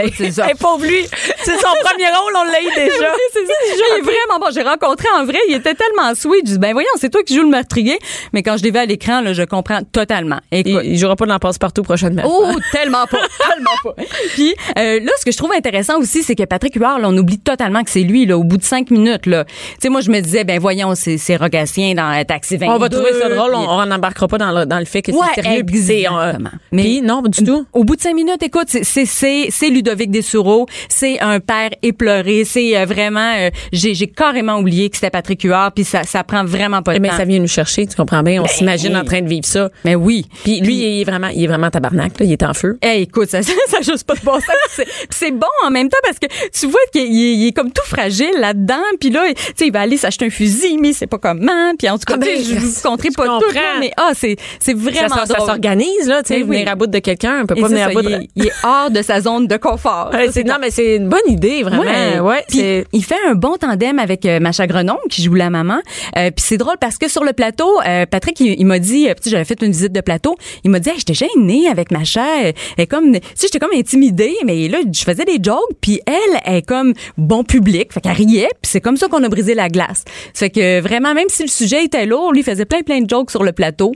ça. 0.42 0.48
Hey, 0.48 0.54
pauvre 0.54 0.84
lui. 0.84 1.04
C'est 1.44 1.56
son 1.56 1.68
premier 1.84 2.08
rôle, 2.08 2.32
on 2.36 2.44
l'a 2.44 2.60
eu 2.60 2.74
déjà. 2.74 3.10
Oui, 3.12 3.22
c'est 3.32 3.46
ça. 3.46 3.52
Il 3.94 3.98
est 3.98 4.02
vraiment 4.02 4.38
bon. 4.40 4.46
J'ai 4.54 4.62
rencontré 4.62 5.08
en 5.18 5.24
vrai, 5.24 5.38
il 5.48 5.54
était 5.54 5.74
tellement 5.74 6.14
sweet. 6.14 6.46
Je 6.46 6.52
dis, 6.52 6.58
ben 6.58 6.72
voyons, 6.72 6.88
c'est 6.96 7.10
toi 7.10 7.22
qui 7.22 7.34
joues 7.34 7.42
le 7.42 7.48
meurtrier. 7.48 7.98
Mais 8.32 8.42
quand 8.42 8.56
je 8.56 8.62
l'ai 8.62 8.70
vu 8.70 8.78
à 8.78 8.86
l'écran, 8.86 9.20
là, 9.20 9.32
je 9.32 9.42
comprends 9.42 9.80
totalement. 9.92 10.38
Écoute. 10.52 10.82
Il, 10.84 10.92
il 10.92 10.98
jouera 10.98 11.16
pas 11.16 11.26
dans 11.26 11.38
Passe-Partout 11.38 11.82
prochainement. 11.82 12.22
Oh, 12.26 12.50
tellement 12.72 13.06
pas, 13.06 13.18
tellement 13.52 13.70
pas. 13.84 14.02
Puis 14.34 14.54
euh, 14.78 15.00
là, 15.00 15.12
ce 15.18 15.24
que 15.24 15.32
je 15.32 15.36
trouve 15.36 15.52
intéressant 15.52 15.98
aussi, 15.98 16.22
c'est 16.22 16.34
que 16.34 16.44
Patrick 16.44 16.74
Huard, 16.76 16.98
là, 17.00 17.08
on 17.08 17.16
oublie 17.16 17.38
totalement 17.38 17.82
que 17.84 17.90
c'est 17.90 18.02
lui, 18.02 18.26
là, 18.26 18.36
au 18.38 18.44
bout 18.44 18.56
de 18.58 18.64
cinq 18.64 18.90
minutes, 18.90 19.26
là. 19.26 19.44
Tu 19.44 19.52
sais, 19.82 19.88
moi, 19.88 20.00
je 20.00 20.10
me 20.10 20.20
disais, 20.20 20.44
ben 20.44 20.58
voyons, 20.58 20.94
c'est 20.94 21.18
c'est 21.18 21.36
Rogatien 21.36 21.94
dans 21.94 22.10
euh, 22.18 22.24
Taxi 22.24 22.56
22. 22.56 22.72
On 22.72 22.78
va 22.78 22.88
trouver 22.88 23.12
ça 23.14 23.28
drôle, 23.28 23.54
on, 23.54 23.86
n'embarquera 23.86 24.28
pas 24.28 24.38
dans 24.38 24.52
le, 24.52 24.66
dans 24.66 24.78
le 24.78 24.84
fait 24.84 25.02
que 25.02 25.12
Ouais, 25.12 25.18
c'est 25.34 25.42
sérieux. 25.42 25.62
euh, 25.62 26.28
exactement. 26.30 26.50
Puis 26.72 27.00
non, 27.02 27.22
du 27.22 27.44
tout. 27.44 27.66
Au 27.72 27.84
bout 27.84 27.96
de 27.96 28.00
cinq 28.00 28.14
minutes, 28.14 28.42
écoute, 28.42 28.66
c'est- 28.68 28.84
c'est 28.84 29.06
c'est 29.06 29.46
c'est 29.50 29.68
Ludovic 29.70 30.10
C'est 30.88 31.20
un 31.20 31.40
père 31.40 31.70
éploré, 31.82 32.44
c'est 32.44 32.76
euh, 32.76 32.84
vraiment, 32.84 33.34
euh, 33.38 33.50
j'ai 33.72 33.94
j'ai 33.94 34.06
carrément 34.06 34.58
oublié 34.58 34.90
que 34.90 34.96
c'était 34.96 35.10
Patrick 35.10 35.42
Huard, 35.42 35.72
puis 35.72 35.84
ça 35.84 36.02
ça 36.04 36.24
prend 36.24 36.44
vraiment 36.44 36.82
pas 36.82 36.94
de 36.94 36.98
ben, 37.00 37.10
temps. 37.10 37.16
ça 37.16 37.24
vient 37.24 37.38
nous 37.38 37.46
chercher, 37.48 37.86
tu 37.86 37.96
comprends 37.96 38.22
bien? 38.22 38.40
On 38.40 38.44
Ben, 38.44 38.48
s'imagine 38.50 38.96
en 38.96 39.04
train 39.04 39.20
de 39.22 39.28
vivre 39.28 39.46
ça. 39.46 39.70
Mais 39.84 39.94
oui. 39.94 40.26
Puis 40.44 40.60
lui, 40.60 40.74
il 40.76 41.00
est 41.00 41.04
vraiment, 41.04 41.28
il 41.28 41.44
est 41.44 41.46
vraiment 41.46 41.70
tabarnak, 41.70 42.18
là. 42.20 42.26
Il 42.26 42.32
est 42.32 42.42
en 42.42 42.54
feu. 42.54 42.78
Eh, 42.82 43.02
écoute, 43.02 43.28
ça, 43.30 43.42
ça, 43.42 43.52
ça 43.68 43.80
juste 43.80 44.04
pas 44.04 44.14
de 44.14 44.20
bon 44.20 44.34
sens. 44.34 44.44
C'est- 44.70 44.86
C'est 45.10 45.30
bon 45.30 45.46
en 45.64 45.70
même 45.70 45.88
temps 45.88 45.98
parce 46.02 46.18
que 46.18 46.26
tu 46.52 46.66
vois 46.66 46.80
qu'il 46.92 47.02
est, 47.02 47.34
il 47.34 47.46
est 47.48 47.52
comme 47.52 47.72
tout 47.72 47.84
fragile 47.86 48.30
là-dedans. 48.38 48.74
Puis 49.00 49.10
là, 49.10 49.22
tu 49.34 49.42
sais, 49.56 49.66
il 49.66 49.72
va 49.72 49.80
aller 49.80 49.96
s'acheter 49.96 50.26
un 50.26 50.30
fusil, 50.30 50.78
mais 50.80 50.92
sait 50.92 51.06
pas 51.06 51.18
comment. 51.18 51.74
Puis 51.78 51.88
en 51.88 51.98
tout 51.98 52.04
cas, 52.06 52.14
Ah 52.16 52.18
ben, 52.18 52.38
je 52.42 52.54
vous 52.54 52.80
compterai 52.82 53.08
pas 53.10 53.24
tout, 53.38 53.54
là, 53.54 53.60
mais 53.80 53.90
ah, 53.96 54.10
c'est 54.14 54.36
c'est 54.60 54.74
vraiment 54.74 55.08
ça- 55.14 55.26
ça 55.26 55.38
s'organise, 55.38 56.06
là, 56.06 56.22
tu 56.22 56.28
sais, 56.28 56.38
Mais 56.38 56.44
oui. 56.44 56.56
venir 56.58 56.68
à 56.72 56.74
bout 56.74 56.86
de 56.86 56.98
quelqu'un, 56.98 57.40
on 57.42 57.46
peut 57.46 57.56
Et 57.56 57.60
pas 57.60 57.68
c'est 57.68 57.74
venir 57.74 57.88
à 57.88 57.90
bout 57.90 58.02
de... 58.02 58.26
il 58.36 58.46
est 58.46 58.52
hors 58.64 58.90
de 58.90 59.02
sa 59.02 59.20
zone 59.20 59.46
de 59.46 59.56
confort. 59.56 60.10
Ouais, 60.18 60.32
c'est- 60.32 60.44
non, 60.44 60.56
mais 60.60 60.70
c'est 60.70 60.96
une 60.96 61.08
bonne 61.08 61.20
idée, 61.28 61.62
vraiment. 61.62 61.82
Ouais, 61.82 62.44
Puis 62.48 62.58
c'est... 62.58 62.86
il 62.92 63.04
fait 63.04 63.16
un 63.26 63.34
bon 63.34 63.56
tandem 63.56 63.98
avec 63.98 64.24
euh, 64.26 64.40
Macha 64.40 64.66
Grenon 64.66 64.96
qui 65.10 65.22
joue 65.22 65.34
la 65.34 65.50
maman. 65.50 65.78
Euh, 66.16 66.30
puis 66.30 66.44
c'est 66.46 66.56
drôle 66.56 66.76
parce 66.80 66.98
que 66.98 67.08
sur 67.08 67.24
le 67.24 67.32
plateau, 67.32 67.68
euh, 67.86 68.06
Patrick 68.06 68.38
il, 68.40 68.58
il 68.58 68.66
m'a 68.66 68.78
dit, 68.78 69.08
euh, 69.08 69.14
tu 69.22 69.30
j'avais 69.30 69.44
fait 69.44 69.60
une 69.62 69.72
visite 69.72 69.92
de 69.92 70.00
plateau, 70.00 70.36
il 70.64 70.70
m'a 70.70 70.80
dit, 70.80 70.90
hey, 70.90 70.96
j'étais 70.98 71.14
gênée 71.14 71.68
avec 71.68 71.90
Macha, 71.90 72.24
elle 72.76 72.86
comme, 72.86 73.12
tu 73.14 73.20
sais, 73.34 73.46
j'étais 73.46 73.58
comme 73.58 73.74
intimidée, 73.74 74.34
mais 74.44 74.68
là 74.68 74.78
je 74.90 75.02
faisais 75.02 75.24
des 75.24 75.38
jokes, 75.42 75.58
puis 75.80 76.00
elle 76.06 76.40
elle 76.44 76.56
est 76.56 76.62
comme 76.62 76.92
bon 77.16 77.44
public, 77.44 77.92
fait 77.92 78.00
qu'elle 78.00 78.12
riait, 78.12 78.48
puis 78.62 78.70
c'est 78.70 78.80
comme 78.80 78.96
ça 78.96 79.08
qu'on 79.08 79.22
a 79.22 79.28
brisé 79.28 79.54
la 79.54 79.68
glace. 79.68 80.04
Fait 80.34 80.50
que 80.50 80.80
vraiment, 80.80 81.14
même 81.14 81.28
si 81.28 81.42
le 81.42 81.48
sujet 81.48 81.84
était 81.84 82.06
lourd, 82.06 82.32
lui 82.32 82.40
il 82.40 82.44
faisait 82.44 82.64
plein 82.64 82.82
plein 82.82 83.00
de 83.00 83.08
jokes 83.08 83.30
sur 83.30 83.44
le 83.44 83.52
plateau. 83.52 83.92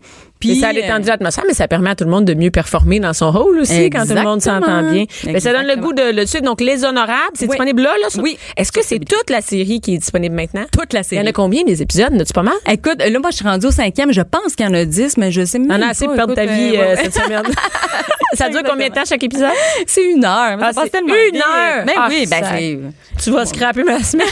Puis 0.48 0.56
ça 0.56 0.68
a 0.68 0.70
euh, 0.70 0.74
détendu 0.74 1.06
l'atmosphère, 1.08 1.44
mais 1.46 1.54
ça 1.54 1.68
permet 1.68 1.90
à 1.90 1.94
tout 1.94 2.04
le 2.04 2.10
monde 2.10 2.24
de 2.24 2.34
mieux 2.34 2.50
performer 2.50 2.98
dans 3.00 3.12
son 3.12 3.30
rôle 3.30 3.60
aussi 3.60 3.90
quand 3.90 4.02
tout 4.06 4.14
le 4.14 4.22
monde 4.22 4.42
s'entend 4.42 4.90
bien. 4.90 5.04
Mais 5.24 5.40
ça 5.40 5.52
donne 5.52 5.66
le 5.66 5.76
goût 5.76 5.92
de 5.92 6.12
le 6.14 6.26
suivre. 6.26 6.44
Donc, 6.44 6.60
Les 6.60 6.84
Honorables, 6.84 7.12
c'est 7.34 7.44
Oui. 7.44 7.50
disponible 7.50 7.82
là, 7.82 7.90
là? 8.02 8.10
sur- 8.10 8.22
Oui. 8.22 8.38
Est-ce 8.56 8.72
que 8.72 8.80
c'est 8.84 8.98
toute 8.98 9.30
la 9.30 9.40
série 9.40 9.80
qui 9.80 9.94
est 9.94 9.98
disponible 9.98 10.34
maintenant? 10.34 10.64
toute 10.72 10.92
la 10.92 11.00
Il 11.00 11.04
y 11.04 11.06
série. 11.06 11.22
en 11.22 11.26
a 11.28 11.32
combien 11.32 11.62
des 11.64 11.80
épisodes? 11.82 12.12
N'as-tu 12.12 12.32
pas 12.32 12.42
mal? 12.42 12.54
Écoute, 12.70 12.98
là, 12.98 13.18
moi, 13.20 13.30
je 13.30 13.36
suis 13.36 13.44
rendue 13.46 13.66
au 13.66 13.70
cinquième. 13.70 14.12
Je 14.12 14.22
pense 14.22 14.54
qu'il 14.56 14.66
y 14.66 14.68
en 14.68 14.74
a 14.74 14.84
dix, 14.84 15.16
mais 15.16 15.30
je 15.30 15.44
sais 15.44 15.58
même 15.58 15.70
On 15.70 15.78
pas. 15.80 15.86
a 15.86 15.90
assez 15.90 16.06
de 16.06 16.12
perdre 16.14 16.34
ta 16.34 16.44
vie 16.46 16.76
euh, 16.76 16.80
euh, 16.82 16.94
ouais, 16.94 17.02
cette 17.04 17.14
semaine. 17.14 17.42
ça 18.34 18.48
dure 18.48 18.62
combien 18.68 18.88
de 18.88 18.94
temps 18.94 19.04
chaque 19.08 19.22
épisode? 19.22 19.50
C'est 19.86 20.04
une 20.04 20.24
heure. 20.24 20.56
Ah, 20.60 20.72
ça 20.72 20.72
passe 20.72 20.84
c'est 20.84 20.90
tellement 20.90 21.14
une 21.14 21.36
heure? 21.36 21.84
Ben 21.86 21.92
Ah, 21.96 22.08
oui, 22.10 22.26
ben. 22.28 22.92
Tu 23.22 23.30
vas 23.30 23.46
scraper 23.46 23.84
ma 23.84 24.02
semaine. 24.02 24.26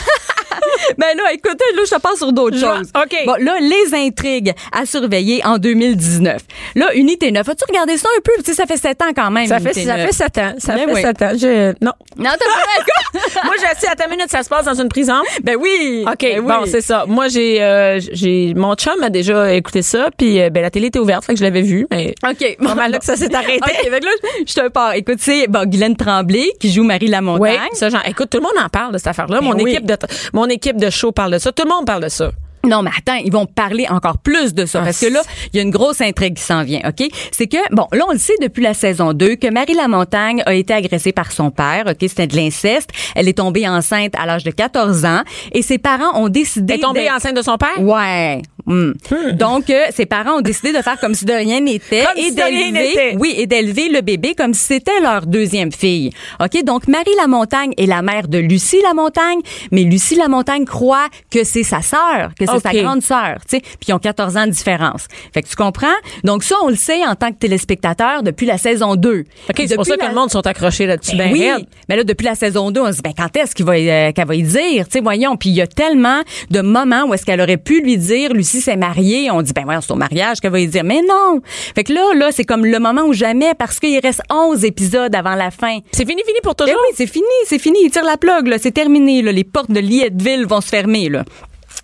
Ben 0.98 1.16
là, 1.16 1.32
écoute, 1.32 1.58
là, 1.76 1.82
je 1.84 1.94
te 1.94 2.00
passe 2.00 2.18
sur 2.18 2.32
d'autres 2.32 2.58
choses. 2.58 2.90
OK. 2.94 3.16
Bon, 3.26 3.34
là, 3.40 3.54
les 3.60 3.94
intrigues 3.94 4.52
à 4.72 4.86
surveiller 4.86 5.40
en 5.44 5.58
2019. 5.58 6.42
Là, 6.76 6.94
Unité 6.94 7.30
9. 7.32 7.48
As-tu 7.48 7.64
regardé 7.68 7.96
ça 7.96 8.08
un 8.16 8.20
peu? 8.20 8.32
Tu 8.38 8.50
sais, 8.50 8.54
ça 8.54 8.66
fait 8.66 8.76
sept 8.76 9.00
ans 9.02 9.10
quand 9.14 9.30
même. 9.30 9.46
Ça 9.46 9.60
fait, 9.60 9.72
ça 9.74 9.96
9. 9.96 10.06
fait 10.06 10.12
7 10.12 10.38
ans. 10.38 10.54
Ça 10.58 10.74
Ben 10.74 10.88
fait 10.88 10.94
oui. 10.94 11.00
7 11.02 11.22
ans. 11.22 11.30
Je, 11.34 11.72
non. 11.84 11.92
Non, 12.16 12.30
t'as 12.30 12.36
pas 12.36 13.44
Moi, 13.44 13.54
je 13.58 13.80
sais, 13.80 13.88
à 13.88 13.94
ta 13.96 14.06
minute, 14.08 14.30
ça 14.30 14.42
se 14.42 14.48
passe 14.48 14.64
dans 14.66 14.80
une 14.80 14.88
prison? 14.88 15.20
Ben 15.42 15.56
oui. 15.58 16.04
OK, 16.06 16.16
Ben 16.20 16.40
oui. 16.40 16.46
bon, 16.46 16.62
c'est 16.66 16.80
ça. 16.80 17.04
Moi, 17.06 17.28
j'ai, 17.28 17.62
euh, 17.62 18.00
j'ai, 18.12 18.52
mon 18.54 18.74
chum 18.74 19.02
a 19.02 19.10
déjà 19.10 19.52
écouté 19.54 19.82
ça, 19.82 20.10
puis 20.16 20.40
euh, 20.40 20.50
ben, 20.50 20.62
la 20.62 20.70
télé 20.70 20.88
était 20.88 20.98
ouverte, 20.98 21.24
fait 21.24 21.32
que 21.34 21.38
je 21.38 21.44
l'avais 21.44 21.62
vu, 21.62 21.86
mais 21.90 22.14
OK. 22.28 22.56
mal 22.76 22.90
là 22.90 22.98
que 22.98 23.04
ça 23.04 23.16
s'est 23.16 23.34
arrêté. 23.34 23.58
OK, 23.62 23.90
fait 23.90 24.00
que 24.00 24.04
là, 24.04 24.10
je 24.46 24.54
te 24.54 24.68
pars. 24.68 24.94
Écoute, 24.94 25.18
c'est 25.20 25.46
bon, 25.48 25.64
Guylaine 25.68 25.96
Tremblay 25.96 26.50
qui 26.60 26.70
joue 26.70 26.82
Marie 26.84 27.08
Lamontagne. 27.08 27.58
Oui, 27.62 27.68
ça, 27.76 27.88
genre, 27.90 28.02
écoute, 28.06 28.30
tout 28.30 28.38
le 28.38 28.42
monde 28.44 28.64
en 28.64 28.68
parle 28.68 28.92
de 28.92 28.98
cette 28.98 29.08
affaire-là. 29.08 29.40
Ben 29.40 29.44
mon 29.46 29.54
oui. 29.54 29.72
équipe 29.72 29.86
de, 29.86 29.96
mon 30.32 30.46
équipe 30.46 30.76
de 30.80 30.90
show 30.90 31.12
parle 31.12 31.32
de 31.32 31.38
ça. 31.38 31.52
Tout 31.52 31.64
le 31.64 31.70
monde 31.70 31.86
parle 31.86 32.02
de 32.02 32.08
ça. 32.08 32.30
Non, 32.66 32.82
mais 32.82 32.90
attends, 32.96 33.18
ils 33.24 33.32
vont 33.32 33.46
parler 33.46 33.86
encore 33.88 34.18
plus 34.18 34.52
de 34.54 34.66
ça. 34.66 34.80
Ah, 34.80 34.84
parce 34.84 35.00
que 35.00 35.06
là, 35.06 35.22
il 35.52 35.56
y 35.56 35.60
a 35.60 35.62
une 35.62 35.70
grosse 35.70 36.00
intrigue 36.00 36.34
qui 36.34 36.42
s'en 36.42 36.62
vient, 36.62 36.80
OK? 36.86 37.08
C'est 37.32 37.46
que, 37.46 37.56
bon, 37.74 37.86
là, 37.92 38.04
on 38.08 38.12
le 38.12 38.18
sait 38.18 38.34
depuis 38.42 38.62
la 38.62 38.74
saison 38.74 39.12
2 39.12 39.36
que 39.36 39.50
Marie 39.50 39.74
Lamontagne 39.74 40.42
a 40.44 40.54
été 40.54 40.74
agressée 40.74 41.12
par 41.12 41.32
son 41.32 41.50
père, 41.50 41.84
OK? 41.86 41.96
C'était 42.00 42.26
de 42.26 42.36
l'inceste. 42.36 42.90
Elle 43.14 43.28
est 43.28 43.38
tombée 43.38 43.66
enceinte 43.68 44.12
à 44.18 44.26
l'âge 44.26 44.44
de 44.44 44.50
14 44.50 45.04
ans 45.04 45.22
et 45.52 45.62
ses 45.62 45.78
parents 45.78 46.20
ont 46.20 46.28
décidé... 46.28 46.74
Elle 46.74 46.80
est 46.80 46.82
tombée 46.82 47.10
enceinte 47.10 47.36
de 47.36 47.42
son 47.42 47.56
père? 47.56 47.80
Ouais. 47.80 48.42
Hmm. 48.66 48.92
Donc, 49.32 49.70
euh, 49.70 49.86
ses 49.90 50.06
parents 50.06 50.38
ont 50.38 50.40
décidé 50.42 50.72
de 50.72 50.82
faire 50.82 50.98
comme 51.00 51.14
si 51.14 51.24
de 51.24 51.32
rien 51.32 51.60
n'était 51.60 52.04
Comme 52.04 52.18
et 52.18 52.28
si 52.28 52.34
de 52.34 52.42
rien 52.42 52.70
n'était. 52.70 52.94
d'élever, 52.94 53.16
oui, 53.18 53.34
et 53.36 53.46
d'élever 53.46 53.88
le 53.88 54.00
bébé 54.00 54.34
comme 54.34 54.54
si 54.54 54.64
c'était 54.64 55.00
leur 55.00 55.26
deuxième 55.26 55.72
fille. 55.72 56.10
Ok, 56.40 56.62
donc 56.64 56.86
Marie 56.86 57.14
Lamontagne 57.16 57.72
est 57.78 57.86
la 57.86 58.02
mère 58.02 58.28
de 58.28 58.38
Lucie 58.38 58.80
Lamontagne, 58.82 59.40
mais 59.72 59.82
Lucie 59.82 60.14
Lamontagne 60.16 60.66
croit 60.66 61.08
que 61.30 61.42
c'est 61.42 61.62
sa 61.62 61.80
sœur, 61.82 62.32
que 62.38 62.49
c'est 62.58 62.68
Ok. 62.68 62.74
sa 62.76 62.82
grande 62.82 63.02
sœur, 63.02 63.36
tu 63.48 63.56
sais, 63.56 63.60
puis 63.60 63.88
ils 63.88 63.92
ont 63.92 63.98
14 63.98 64.36
ans 64.36 64.46
de 64.46 64.50
différence. 64.52 65.06
Fait 65.32 65.42
que 65.42 65.48
tu 65.48 65.56
comprends? 65.56 65.86
Donc 66.24 66.42
ça, 66.42 66.56
on 66.62 66.68
le 66.68 66.74
sait 66.76 67.04
en 67.06 67.14
tant 67.14 67.30
que 67.30 67.36
téléspectateur 67.38 68.22
depuis 68.22 68.46
la 68.46 68.58
saison 68.58 68.96
2. 68.96 69.24
OK, 69.50 69.54
c'est 69.66 69.74
pour 69.76 69.86
ça 69.86 69.96
que 69.96 70.06
le 70.06 70.14
monde 70.14 70.30
sont 70.30 70.46
accrochés 70.46 70.86
là-dessus. 70.86 71.16
Ben 71.16 71.30
Ben, 71.30 71.32
oui, 71.32 71.50
raide. 71.50 71.66
mais 71.88 71.96
là 71.96 72.04
depuis 72.04 72.24
la 72.24 72.34
saison 72.34 72.70
2, 72.70 72.80
on 72.80 72.86
se 72.90 72.96
dit 72.96 73.02
ben 73.02 73.12
quand 73.16 73.36
est-ce 73.36 73.54
qu'il 73.54 73.64
va 73.66 73.72
euh, 73.74 74.12
qu'elle 74.12 74.26
va 74.26 74.34
y 74.34 74.42
dire, 74.42 74.86
tu 74.86 74.92
sais 74.92 75.00
voyons, 75.00 75.36
puis 75.36 75.50
il 75.50 75.54
y 75.56 75.60
a 75.60 75.66
tellement 75.66 76.20
de 76.50 76.60
moments 76.60 77.04
où 77.06 77.14
est-ce 77.14 77.24
qu'elle 77.26 77.40
aurait 77.40 77.56
pu 77.56 77.82
lui 77.82 77.96
dire 77.98 78.32
Lucie 78.32 78.60
s'est 78.60 78.76
mariée, 78.76 79.30
on 79.30 79.42
dit 79.42 79.52
ben 79.52 79.64
voyons, 79.64 79.80
c'est 79.80 79.92
au 79.92 79.96
mariage 79.96 80.40
qu'elle 80.40 80.52
va 80.52 80.60
y 80.60 80.66
dire 80.68 80.84
mais 80.84 81.00
non. 81.08 81.40
Fait 81.74 81.84
que 81.84 81.92
là 81.92 82.14
là, 82.14 82.30
c'est 82.32 82.44
comme 82.44 82.64
le 82.64 82.78
moment 82.78 83.02
où 83.02 83.12
jamais 83.12 83.52
parce 83.58 83.78
qu'il 83.80 83.98
reste 84.00 84.22
11 84.30 84.64
épisodes 84.64 85.14
avant 85.14 85.34
la 85.34 85.50
fin. 85.50 85.78
C'est 85.92 86.06
fini, 86.08 86.22
fini 86.26 86.38
pour 86.42 86.54
Ben 86.54 86.64
toujours. 86.66 86.80
oui, 86.88 86.94
c'est 86.96 87.06
fini, 87.06 87.24
c'est 87.46 87.58
fini, 87.58 87.78
il 87.84 87.90
tire 87.90 88.04
la 88.04 88.16
plug 88.16 88.46
là, 88.48 88.56
c'est 88.58 88.70
terminé 88.72 89.22
là, 89.22 89.32
les 89.32 89.44
portes 89.44 89.70
de 89.70 89.80
Lietteville 89.80 90.46
vont 90.46 90.60
se 90.60 90.68
fermer 90.68 91.08
là. 91.08 91.24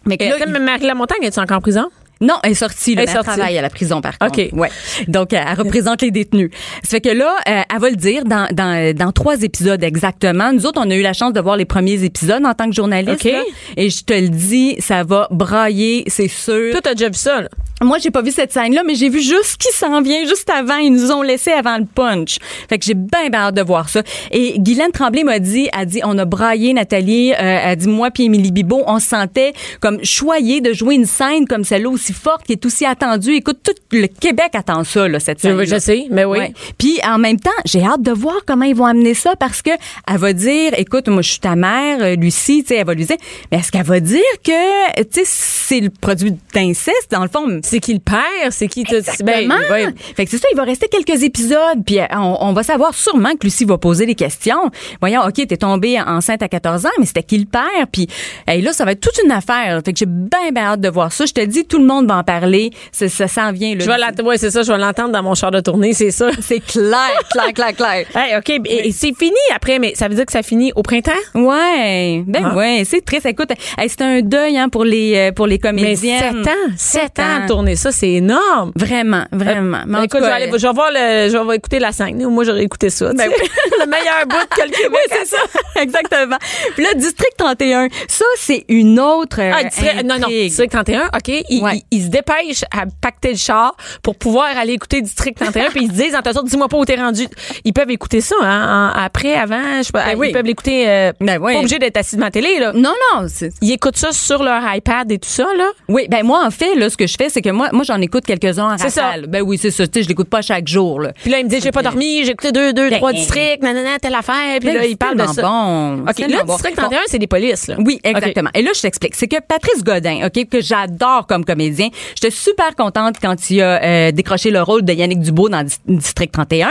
Mais 0.07 0.17
là, 0.19 0.61
Marie 0.61 0.87
Lamontagne, 0.87 1.23
est 1.23 1.39
en 1.39 1.61
prison? 1.61 1.91
non, 2.21 2.37
elle 2.43 2.53
est 2.53 2.55
sortie. 2.55 2.95
Là, 2.95 3.03
Elle 3.03 3.11
est 3.11 3.23
travaille 3.23 3.59
à 3.59 3.63
la 3.63 3.69
prison, 3.69 4.01
par 4.01 4.19
contre. 4.19 4.41
OK. 4.41 4.49
Ouais. 4.53 4.71
Donc, 5.07 5.33
elle 5.33 5.55
représente 5.55 6.01
les 6.03 6.11
détenus. 6.11 6.51
Ça 6.83 6.93
fait 6.93 7.01
que 7.03 7.09
là, 7.11 7.37
euh, 7.47 7.63
elle 7.73 7.79
va 7.79 7.91
le 7.91 7.97
dire 7.97 8.25
dans, 8.25 8.49
dans, 8.53 8.95
dans 8.95 9.13
trois 9.13 9.43
épisodes 9.43 9.83
exactement. 9.85 10.53
Nous 10.53 10.65
autres, 10.65 10.81
on 10.83 10.91
a 10.91 10.95
eu 10.95 11.03
la 11.03 11.13
chance 11.13 11.35
de 11.35 11.41
voir 11.41 11.57
les 11.57 11.67
premiers 11.67 12.05
épisodes 12.05 12.45
en 12.45 12.55
tant 12.55 12.71
que 12.71 12.75
journaliste. 12.75 13.27
OK. 13.27 13.33
là. 13.33 13.43
et 13.77 13.91
je 13.91 14.03
te 14.03 14.15
le 14.15 14.29
dis, 14.29 14.77
ça 14.79 15.05
va 15.05 15.29
brailler, 15.31 16.05
c'est 16.07 16.29
sûr. 16.29 16.73
Toi, 16.73 16.81
t'as 16.83 16.95
déjà 16.95 17.09
vu 17.09 17.19
ça, 17.19 17.43
là? 17.43 17.49
Moi, 17.83 17.99
j'ai 17.99 18.11
pas 18.11 18.23
vu 18.23 18.31
cette 18.31 18.53
scène-là, 18.53 18.83
mais 18.87 18.95
j'ai 18.95 19.11
vu 19.11 19.21
juste 19.21 19.45
ce 19.45 19.57
qui 19.59 19.69
s'en 19.71 20.01
vient 20.01 20.25
juste 20.25 20.49
avant. 20.49 20.79
Ils 20.79 20.91
nous 20.91 21.11
ont 21.13 21.21
laissé 21.21 21.53
avant 21.53 21.77
le 21.77 21.85
punch. 21.85 22.39
Fait 22.71 22.79
que 22.79 22.85
j'ai 22.87 22.95
bien, 22.95 23.29
bien 23.29 23.41
hâte 23.41 23.55
de 23.55 23.63
voir 23.63 23.91
ça. 23.91 24.03
Et 24.31 24.59
Guylaine 24.59 24.93
Tremblay 24.93 25.25
m'a 25.25 25.39
dit, 25.41 25.69
a 25.73 25.85
dit, 25.85 26.01
on 26.03 26.17
a 26.17 26.25
braillé, 26.25 26.73
Nathalie, 26.73 27.35
euh, 27.35 27.71
a 27.71 27.77
dit, 27.77 27.87
moi 27.87 28.11
puis 28.11 28.25
Émilie 28.25 28.51
Bibo, 28.51 28.83
on 28.87 28.99
se 28.99 29.09
sentait 29.09 29.53
comme 29.81 30.03
choyés 30.03 30.63
de 30.63 30.73
jouer 30.73 30.95
une 30.95 31.05
scène 31.05 31.47
comme 31.47 31.65
celle-là 31.65 31.91
aussi 31.91 32.15
forte, 32.15 32.47
qui 32.47 32.53
est 32.53 32.65
aussi 32.65 32.87
attendue. 32.87 33.35
Écoute, 33.35 33.59
tout 33.63 33.75
le 33.93 34.07
Québec 34.07 34.53
attend 34.55 34.83
ça, 34.83 35.07
là, 35.07 35.21
cette 35.21 35.41
scène. 35.41 35.59
Je, 35.61 35.67
je 35.67 35.79
sais, 35.79 36.07
mais 36.11 36.25
oui. 36.25 36.39
Puis 36.79 36.99
en 37.07 37.19
même 37.19 37.39
temps, 37.39 37.51
j'ai 37.67 37.85
hâte 37.85 38.01
de 38.01 38.13
voir 38.13 38.37
comment 38.47 38.65
ils 38.65 38.75
vont 38.75 38.87
amener 38.87 39.13
ça 39.13 39.37
parce 39.37 39.61
que 39.61 39.71
elle 40.09 40.17
va 40.17 40.33
dire, 40.33 40.73
écoute, 40.79 41.09
moi 41.09 41.21
je 41.21 41.33
suis 41.33 41.41
ta 41.41 41.57
mère, 41.57 41.99
euh, 42.01 42.17
Lucie, 42.17 42.63
tu 42.63 42.69
sais, 42.69 42.77
elle 42.77 42.87
va 42.87 42.95
lui 42.95 43.05
dire, 43.05 43.17
mais 43.53 43.59
est-ce 43.59 43.71
qu'elle 43.71 43.85
va 43.85 44.01
dire 44.01 44.23
que, 44.43 45.03
tu 45.03 45.21
sais, 45.21 45.25
c'est 45.27 45.81
le 45.81 45.91
produit 45.91 46.35
d'inceste 46.55 47.09
dans 47.11 47.23
le 47.23 47.29
fond? 47.29 47.61
C'est 47.67 47.81
qui 47.81 47.95
le 47.95 48.01
père? 48.01 48.23
C'est 48.51 48.69
qui... 48.69 48.85
te- 48.85 48.95
Exactement. 48.97 49.55
Ben, 49.69 49.87
ouais. 49.87 49.95
Fait 50.17 50.25
que 50.25 50.31
c'est 50.31 50.39
ça, 50.39 50.49
il 50.53 50.57
va 50.57 50.65
rester 50.65 50.89
quelques 50.89 51.23
épisodes, 51.23 51.85
puis 51.85 51.99
euh, 52.01 52.05
on, 52.13 52.37
on 52.41 52.53
va 52.53 52.63
savoir 52.63 52.95
sûrement 52.95 53.31
que 53.33 53.45
Lucie 53.45 53.65
va 53.65 53.79
poser 53.79 54.07
des 54.07 54.15
questions. 54.15 54.71
Voyons, 55.01 55.23
OK, 55.23 55.35
t'es 55.47 55.57
tombée 55.57 56.01
enceinte 56.01 56.43
à 56.43 56.49
14 56.49 56.87
ans, 56.87 56.91
mais 56.99 57.07
c'était 57.07 57.23
qui 57.23 57.39
le 57.39 57.47
père? 57.47 57.87
Puis 57.93 58.07
hey, 58.47 58.63
là, 58.63 58.73
ça 58.73 58.85
va 58.85 58.93
être 58.93 59.01
toute 59.01 59.19
une 59.25 59.33
affaire. 59.33 59.81
Fait 59.85 59.93
que 59.93 59.99
j'ai 59.99 60.07
bien, 60.07 60.51
bien 60.53 60.63
hâte 60.65 60.81
de 60.81 60.89
voir 60.89 61.13
ça. 61.13 61.27
Je 61.27 61.33
te 61.33 61.41
dis, 61.45 61.65
tout 61.65 61.79
le 61.79 61.85
monde 61.87 62.07
va 62.09 62.19
en 62.19 62.25
parler. 62.25 62.71
Ça, 62.93 63.09
ça 63.09 63.29
s'en 63.29 63.53
vient. 63.53 63.75
Là. 63.75 63.81
Je 63.85 63.91
vais 63.91 63.99
la- 63.99 64.13
ouais, 64.25 64.39
c'est 64.39 64.51
ça, 64.51 64.63
je 64.63 64.71
vais 64.73 64.79
l'entendre 64.79 65.11
dans 65.11 65.23
mon 65.23 65.35
char 65.35 65.51
de 65.51 65.61
tournée, 65.61 65.93
c'est 65.93 66.11
ça. 66.11 66.29
C'est 66.41 66.61
clair, 66.61 67.19
clair, 67.31 67.53
clair, 67.53 67.75
clair. 67.75 68.07
Hey, 68.15 68.37
OK, 68.39 68.51
et, 68.51 68.89
et 68.89 68.93
c'est 68.93 69.13
fini 69.17 69.33
après, 69.55 69.79
mais 69.79 69.95
ça 69.95 70.07
veut 70.09 70.15
dire 70.15 70.25
que 70.27 70.33
ça 70.33 70.43
finit 70.43 70.73
au 70.77 70.83
printemps? 70.83 71.11
Ouais, 71.35 72.23
ben 72.27 72.51
Ah. 72.53 72.55
ouais, 72.57 72.83
c'est 72.85 73.05
triste. 73.05 73.27
Écoute, 73.27 73.51
hey, 73.79 73.89
c'est 73.89 74.01
un 74.03 74.21
deuil 74.23 74.57
hein, 74.57 74.69
pour 74.69 74.85
les 74.85 75.15
euh, 75.17 75.33
pour 75.33 75.47
les 75.47 75.57
Mais 75.63 75.69
comédiennes. 75.69 76.45
sept 76.45 76.49
ans, 76.49 76.73
sept 76.77 77.19
ans 77.19 77.43
à 77.45 77.47
ça, 77.77 77.93
c'est 77.93 78.11
énorme. 78.13 78.73
Vraiment, 78.77 79.25
vraiment. 79.33 79.81
Mais 79.87 79.99
en 79.99 80.03
Écoute, 80.03 80.21
tout 80.21 80.25
je 80.25 80.31
vais, 80.31 80.35
aller, 80.37 80.51
je 80.59 80.67
vais 80.67 80.73
voir 80.73 80.91
le, 80.93 81.29
je 81.31 81.49
vais 81.49 81.57
écouter 81.57 81.79
la 81.79 81.93
5. 81.93 82.15
Moi, 82.17 82.45
j'aurais 82.45 82.63
écouté 82.65 82.91
ça. 82.91 83.11
tu 83.11 83.17
sais. 83.19 83.27
le 83.81 83.87
meilleur 83.87 84.27
bout 84.29 84.37
que 84.55 84.63
le 84.63 84.71
Québec. 84.71 84.91
Oui, 84.93 84.99
c'est 85.11 85.27
ça. 85.27 85.39
Exactement. 85.83 86.37
Puis 86.75 86.85
là, 86.85 86.95
District 86.95 87.33
31, 87.39 87.89
ça, 88.09 88.25
c'est 88.39 88.65
une 88.69 88.99
autre 89.01 89.41
euh, 89.41 89.51
Ah, 89.55 89.65
district- 89.65 90.05
non, 90.05 90.15
non, 90.19 90.27
intrigue. 90.27 90.49
District 90.49 90.71
31, 90.73 91.07
OK. 91.15 91.29
Ils, 91.49 91.63
Ouais. 91.63 91.83
se 91.93 92.09
dépêchent 92.09 92.65
à 92.71 92.85
pacter 93.01 93.31
le 93.33 93.37
char 93.39 93.77
pour 94.03 94.17
pouvoir 94.17 94.57
aller 94.57 94.73
écouter 94.75 95.01
District 95.03 95.37
31. 95.39 95.71
puis 95.71 95.85
ils 95.85 95.89
se 95.91 95.93
disent, 96.03 96.15
en 96.15 96.33
sorte, 96.33 96.47
dis-moi 96.47 96.69
pas 96.69 96.77
où 96.77 96.85
t'es 96.85 96.97
rendu. 96.97 97.27
Ils 97.65 97.73
peuvent 97.73 97.91
écouter 97.91 98.21
ça, 98.21 98.37
hein, 98.43 98.93
en- 98.97 99.05
après, 99.05 99.35
avant. 99.35 99.79
Je 99.79 99.83
sais 99.85 99.93
pas, 99.93 100.05
Ben 100.05 100.11
ils 100.13 100.17
oui. 100.19 100.33
peuvent 100.33 100.45
l'écouter, 100.45 100.89
euh, 100.89 101.13
Ben 101.21 101.39
oui. 101.41 101.55
pas 101.55 101.59
obligé 101.61 101.79
d'être 101.79 101.97
assis 101.97 102.17
devant 102.17 102.27
la 102.27 102.31
télé, 102.31 102.59
là. 102.59 102.73
Non, 102.75 102.93
non. 103.15 103.27
Ils 103.63 103.73
écoutent 103.73 103.97
ça 103.97 104.13
sur 104.13 104.43
leur 104.43 104.63
iPad 104.75 105.11
et 105.13 105.19
tout 105.19 105.29
ça, 105.29 105.47
là? 105.57 105.69
Oui, 105.89 106.07
ben 106.11 106.25
moi 106.25 106.43
en 106.45 106.51
fait 106.51 106.75
là 106.75 106.91
ce 106.91 106.97
que 106.97 107.07
je 107.07 107.15
fais 107.17 107.29
c'est 107.29 107.43
que 107.47 107.51
moi 107.55 107.69
moi 107.73 107.85
j'en 107.85 108.01
écoute 108.01 108.25
quelques-uns 108.25 108.75
en 108.75 108.79
C'est 108.79 108.91
ça. 108.91 109.05
rafale. 109.07 109.27
Ben 109.29 109.43
oui, 109.43 109.59
c'est 109.59 109.71
ça, 109.71 109.87
tu 109.87 109.99
sais 109.99 110.03
je 110.03 110.09
l'écoute 110.09 110.29
pas 110.29 110.43
chaque 110.43 110.69
jour 110.69 111.01
là. 111.01 111.13
Puis 111.23 111.31
là, 111.31 111.39
il 111.39 111.45
me 111.45 111.51
dit, 111.51 111.61
j'ai 111.63 111.73
pas 111.73 111.83
dormi, 111.83 112.25
j'ai 112.25 112.33
écouté 112.33 112.53
deux, 112.53 112.73
deux, 112.73 112.91
Ben, 112.91 112.97
trois 112.97 113.13
districts, 113.13 113.63
nanana, 113.63 113.99
telle 114.01 114.15
affaire. 114.15 114.59
Puis 114.61 114.69
Ben, 114.69 114.75
là, 114.77 114.87
il 114.87 114.97
parle 114.97 115.17
de 115.17 115.27
ça. 115.27 115.43
bon. 115.43 116.01
OK, 116.09 116.19
là, 116.19 116.45
bon. 116.45 116.53
District 116.55 116.77
Bon. 116.77 116.83
31, 116.83 116.99
c'est 117.07 117.19
des 117.19 117.27
polices, 117.27 117.69
là. 117.69 117.77
Oui, 117.79 118.01
exactement. 118.05 118.51
Et 118.55 118.63
là, 118.63 118.71
je 118.75 118.81
t'explique. 118.83 119.15
C'est 119.15 119.29
que 119.29 119.37
Patrice 119.47 119.83
Godin, 119.85 120.27
OK, 120.27 120.49
que 120.49 120.61
j'adore 120.61 121.27
comme 121.27 121.45
comédien, 121.45 121.89
j'étais 122.15 122.31
super 122.31 122.75
contente 122.77 123.17
quand 123.21 123.51
il 123.51 123.61
a 123.63 123.83
euh, 123.83 124.13
décroché 124.13 124.51
le 124.51 124.63
rôle 124.63 124.83
de 124.85 124.93
Yannick 124.93 125.21
Dubois 125.21 125.49
dans 125.51 125.63
Dis- 125.65 125.77
District 125.87 126.33
31, 126.33 126.71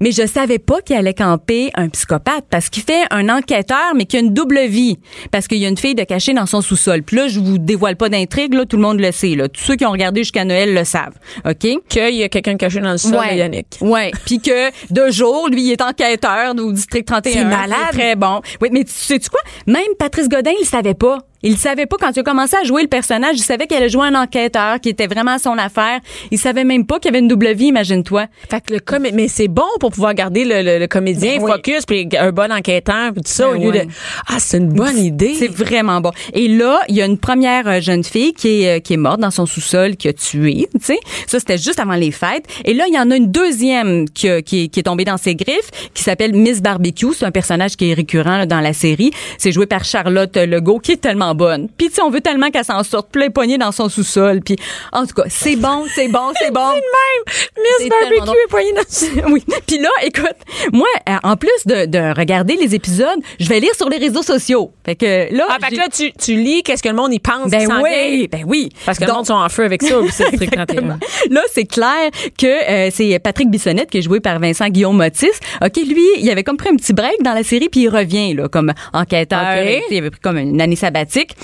mais 0.00 0.12
je 0.12 0.26
savais 0.26 0.58
pas 0.58 0.80
qu'il 0.80 0.96
allait 0.96 1.14
camper 1.14 1.70
un 1.74 1.88
psychopathe 1.88 2.44
parce 2.50 2.68
qu'il 2.68 2.82
fait 2.82 3.02
un 3.10 3.28
enquêteur, 3.28 3.94
mais 3.94 4.04
qui 4.06 4.16
a 4.16 4.20
une 4.20 4.32
double 4.34 4.60
vie. 4.66 4.98
Parce 5.30 5.46
qu'il 5.46 5.58
y 5.58 5.66
a 5.66 5.68
une 5.68 5.76
fille 5.78 5.94
de 5.94 6.04
cachée 6.04 6.32
dans 6.32 6.46
son 6.46 6.60
sous-sol. 6.60 7.02
Puis 7.02 7.16
là, 7.16 7.28
je 7.28 7.38
vous 7.38 7.58
dévoile 7.58 7.96
pas 7.96 8.08
d'intrigue, 8.08 8.54
là, 8.54 8.64
tout 8.66 8.76
le 8.76 8.82
monde 8.82 8.98
le 9.00 9.12
sait. 9.12 9.34
Là. 9.36 9.48
Tous 9.48 9.62
ceux 9.62 9.76
qui 9.76 9.84
ont 9.86 9.90
regardé 9.92 10.09
jusqu'à 10.18 10.44
Noël 10.44 10.74
le 10.74 10.84
savent. 10.84 11.14
OK? 11.44 11.66
Qu'il 11.88 12.14
y 12.14 12.22
a 12.22 12.28
quelqu'un 12.28 12.56
caché 12.56 12.80
dans 12.80 12.92
le 12.92 12.98
sol, 12.98 13.12
de 13.12 13.36
Yannick. 13.36 13.78
Ouais, 13.80 14.10
puis 14.24 14.40
que 14.40 14.70
de 14.92 15.10
jour, 15.10 15.48
lui, 15.48 15.62
il 15.62 15.72
est 15.72 15.82
enquêteur 15.82 16.54
au 16.56 16.72
district 16.72 17.06
31. 17.06 17.32
C'est 17.32 17.44
malade. 17.44 17.78
Très 17.92 18.16
bon. 18.16 18.40
Oui, 18.60 18.68
mais 18.72 18.84
tu 18.84 18.92
sais 18.92 19.18
tu 19.18 19.28
quoi? 19.28 19.40
Même 19.66 19.94
Patrice 19.98 20.28
Godin, 20.28 20.52
il 20.60 20.66
savait 20.66 20.94
pas. 20.94 21.18
Il 21.42 21.56
savait 21.56 21.86
pas 21.86 21.96
quand 21.98 22.10
il 22.14 22.20
a 22.20 22.22
commencé 22.22 22.56
à 22.60 22.64
jouer 22.64 22.82
le 22.82 22.88
personnage, 22.88 23.36
il 23.36 23.42
savait 23.42 23.66
qu'il 23.66 23.76
allait 23.76 23.88
jouer 23.88 24.06
un 24.08 24.14
enquêteur 24.14 24.78
qui 24.80 24.88
était 24.90 25.06
vraiment 25.06 25.38
son 25.38 25.56
affaire. 25.58 26.00
Il 26.30 26.38
savait 26.38 26.64
même 26.64 26.86
pas 26.86 26.98
qu'il 26.98 27.10
y 27.10 27.14
avait 27.14 27.20
une 27.20 27.28
double 27.28 27.52
vie, 27.52 27.66
imagine-toi. 27.66 28.26
Fait 28.50 28.60
que 28.60 28.74
le 28.74 28.80
comé- 28.80 29.12
mais 29.12 29.28
c'est 29.28 29.48
bon 29.48 29.64
pour 29.80 29.90
pouvoir 29.90 30.12
garder 30.14 30.44
le, 30.44 30.62
le- 30.62 30.78
le 30.78 30.86
comédien 30.86 31.36
Ben 31.38 31.42
oui. 31.44 31.50
focus 31.52 31.86
puis 31.86 32.08
un 32.18 32.32
bon 32.32 32.52
enquêteur 32.52 33.12
puis 33.12 33.22
tout 33.22 33.30
ça 33.30 33.48
Ben 33.48 33.56
au 33.56 33.60
lieu 33.62 33.70
ouais. 33.70 33.86
de 33.86 33.90
ah 34.28 34.36
c'est 34.38 34.58
une 34.58 34.68
bonne 34.72 34.98
idée. 34.98 35.34
C'est 35.38 35.48
vraiment 35.50 36.00
bon. 36.00 36.10
Et 36.34 36.48
là, 36.48 36.80
il 36.88 36.96
y 36.96 37.02
a 37.02 37.06
une 37.06 37.18
première 37.18 37.66
euh, 37.68 37.80
jeune 37.80 38.04
fille 38.04 38.32
qui 38.34 38.62
est, 38.62 38.76
euh, 38.76 38.80
qui 38.80 38.94
est 38.94 38.98
morte 38.98 39.20
dans 39.20 39.30
son 39.30 39.46
sous-sol, 39.46 39.96
qui 39.96 40.08
a 40.08 40.12
tué, 40.12 40.68
tu 40.74 40.84
sais. 40.84 40.98
Ça, 41.26 41.38
c'était 41.38 41.58
juste 41.58 41.80
avant 41.80 41.94
les 41.94 42.10
fêtes. 42.10 42.44
Et 42.64 42.74
là, 42.74 42.84
il 42.88 42.94
y 42.94 42.98
en 42.98 43.10
a 43.10 43.16
une 43.16 43.30
deuxième 43.30 44.08
qui, 44.10 44.28
a- 44.28 44.42
qui, 44.42 44.64
est- 44.64 44.68
qui 44.68 44.80
est 44.80 44.84
tombée 44.84 45.04
dans 45.04 45.16
ses 45.16 45.34
griffes, 45.34 45.70
qui 45.94 46.02
s'appelle 46.02 46.34
Miss 46.34 46.60
Barbecue. 46.60 47.14
C'est 47.14 47.24
un 47.24 47.30
personnage 47.30 47.76
qui 47.76 47.90
est 47.90 47.94
récurrent 47.94 48.36
là, 48.38 48.46
dans 48.46 48.60
la 48.60 48.72
série. 48.72 49.10
C'est 49.38 49.52
joué 49.52 49.66
par 49.66 49.84
Charlotte 49.84 50.36
Legault, 50.36 50.78
qui 50.80 50.92
est 50.92 50.96
tellement 51.00 51.29
bonne. 51.34 51.68
Puis, 51.76 51.88
tu 51.88 51.94
sais, 51.94 52.02
on 52.02 52.10
veut 52.10 52.20
tellement 52.20 52.50
qu'elle 52.50 52.64
s'en 52.64 52.82
sorte. 52.82 53.08
Est 53.20 53.30
poignée 53.30 53.58
dans 53.58 53.72
son 53.72 53.88
sous-sol. 53.90 54.40
Puis, 54.40 54.56
en 54.92 55.04
tout 55.04 55.14
cas, 55.14 55.24
c'est 55.28 55.56
bon, 55.56 55.84
c'est 55.94 56.08
bon, 56.08 56.32
c'est 56.40 56.50
bon. 56.50 56.68
même 56.72 57.24
Miss 57.58 57.64
C'est 57.78 57.88
Barbecue 57.88 58.38
est 58.44 58.48
poignée 58.48 58.72
dans 58.72 59.28
oui. 59.32 59.44
Puis 59.66 59.78
là, 59.78 59.90
écoute, 60.02 60.36
moi, 60.72 60.86
euh, 61.08 61.16
en 61.22 61.36
plus 61.36 61.50
de, 61.66 61.86
de 61.86 62.18
regarder 62.18 62.56
les 62.56 62.74
épisodes, 62.74 63.18
je 63.38 63.48
vais 63.48 63.60
lire 63.60 63.74
sur 63.74 63.88
les 63.88 63.98
réseaux 63.98 64.22
sociaux. 64.22 64.72
Fait 64.86 64.94
que 64.94 65.34
là, 65.34 65.44
Ah 65.50 65.58
fait 65.60 65.74
que 65.74 65.80
là 65.80 65.88
tu, 65.92 66.12
tu 66.12 66.34
lis 66.34 66.62
qu'est-ce 66.62 66.82
que 66.82 66.88
le 66.88 66.94
monde 66.94 67.12
y 67.12 67.18
pense 67.18 67.50
ben 67.50 67.68
oui, 67.82 68.28
ben 68.28 68.44
oui. 68.46 68.70
parce 68.86 68.98
que 68.98 69.04
le 69.04 69.08
Donc, 69.08 69.16
monde 69.18 69.26
sont 69.26 69.34
en 69.34 69.48
feu 69.48 69.64
avec 69.64 69.82
ça 69.82 69.98
au 69.98 70.02
District 70.02 70.50
31. 70.50 70.98
Là, 71.30 71.42
c'est 71.52 71.66
clair 71.66 72.10
que 72.38 72.46
euh, 72.46 72.90
c'est 72.92 73.18
Patrick 73.18 73.50
Bissonnette 73.50 73.90
qui 73.90 73.98
est 73.98 74.02
joué 74.02 74.20
par 74.20 74.38
Vincent 74.38 74.68
Guillaume 74.68 74.96
Motis. 74.96 75.26
OK, 75.62 75.76
lui, 75.76 76.04
il 76.18 76.30
avait 76.30 76.42
comme 76.44 76.56
pris 76.56 76.70
un 76.70 76.76
petit 76.76 76.92
break 76.92 77.22
dans 77.22 77.34
la 77.34 77.42
série 77.42 77.68
puis 77.68 77.82
il 77.82 77.88
revient 77.88 78.34
là 78.34 78.48
comme 78.48 78.72
enquêteur. 78.92 79.40
Sais, 79.40 79.82
Il 79.90 79.98
avait 79.98 80.10
pris 80.10 80.20
comme 80.20 80.38
une 80.38 80.60
année 80.60 80.76
sabbatique. 80.76 81.19
politique. 81.20 81.36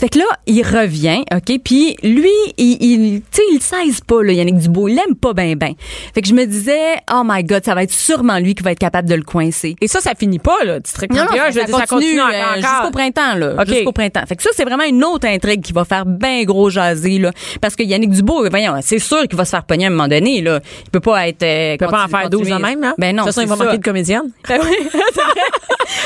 C'est 0.00 0.08
que 0.08 0.18
là, 0.18 0.24
il 0.46 0.62
revient, 0.62 1.22
OK, 1.30 1.60
puis 1.62 1.94
lui, 2.02 2.30
il, 2.56 2.78
il 2.82 3.20
tu 3.20 3.26
sais, 3.32 3.42
il 3.50 3.56
le 3.56 3.60
saisit 3.60 4.00
pas, 4.00 4.22
là, 4.22 4.32
Yannick 4.32 4.56
Dubois. 4.56 4.88
Il 4.88 4.96
l'aime 4.96 5.14
pas 5.14 5.34
ben 5.34 5.54
ben. 5.56 5.74
Fait 6.14 6.22
que 6.22 6.28
je 6.28 6.32
me 6.32 6.46
disais, 6.46 6.96
oh 7.12 7.20
my 7.22 7.44
God, 7.44 7.62
ça 7.66 7.74
va 7.74 7.82
être 7.82 7.92
sûrement 7.92 8.38
lui 8.38 8.54
qui 8.54 8.62
va 8.62 8.72
être 8.72 8.78
capable 8.78 9.06
de 9.10 9.14
le 9.14 9.22
coincer. 9.22 9.76
Et 9.82 9.88
ça 9.88 10.00
ça 10.00 10.14
finit 10.18 10.38
pas 10.38 10.64
là 10.64 10.80
District 10.80 11.12
31, 11.14 11.50
je 11.50 11.58
veux 11.60 11.64
dire, 11.66 11.76
ça 11.76 11.86
continue 11.86 12.18
euh, 12.18 12.24
encore. 12.24 12.56
jusqu'au 12.56 12.90
printemps 12.92 13.34
là, 13.34 13.54
OK. 13.60 13.66
jusqu'au 13.68 13.92
printemps. 13.92 14.22
Fait 14.26 14.36
que 14.36 14.42
ça 14.42 14.48
c'est 14.54 14.64
vraiment 14.64 14.84
une 14.84 15.04
autre 15.04 15.26
intrigue 15.28 15.60
qui 15.62 15.74
va 15.74 15.84
faire 15.84 16.06
bien 16.06 16.44
gros 16.44 16.70
jaser 16.70 17.18
là 17.18 17.32
parce 17.60 17.76
que 17.76 17.82
Yannick 17.82 18.10
Dubois, 18.10 18.48
voyons, 18.48 18.74
c'est 18.80 18.98
sûr 18.98 19.28
qu'il 19.28 19.36
va 19.36 19.44
se 19.44 19.50
faire 19.50 19.64
pogner 19.64 19.84
à 19.84 19.88
un 19.88 19.90
moment 19.90 20.08
donné 20.08 20.40
là. 20.40 20.60
Il 20.86 20.90
peut 20.90 21.00
pas 21.00 21.28
être 21.28 21.42
euh, 21.42 21.72
Il 21.74 21.78
peut 21.78 21.88
pas 21.88 22.04
en 22.04 22.08
faire 22.08 22.30
12 22.30 22.48
de 22.48 22.54
même 22.54 22.82
hein? 22.84 22.94
Ben 22.96 23.14
non, 23.14 23.24
de 23.24 23.28
toute 23.28 23.34
façon, 23.34 23.42
il 23.42 23.48
va 23.48 23.56
manquer 23.56 23.70
ça. 23.72 23.76
de 23.76 23.82
comédienne. 23.84 24.32
Ben. 24.48 24.60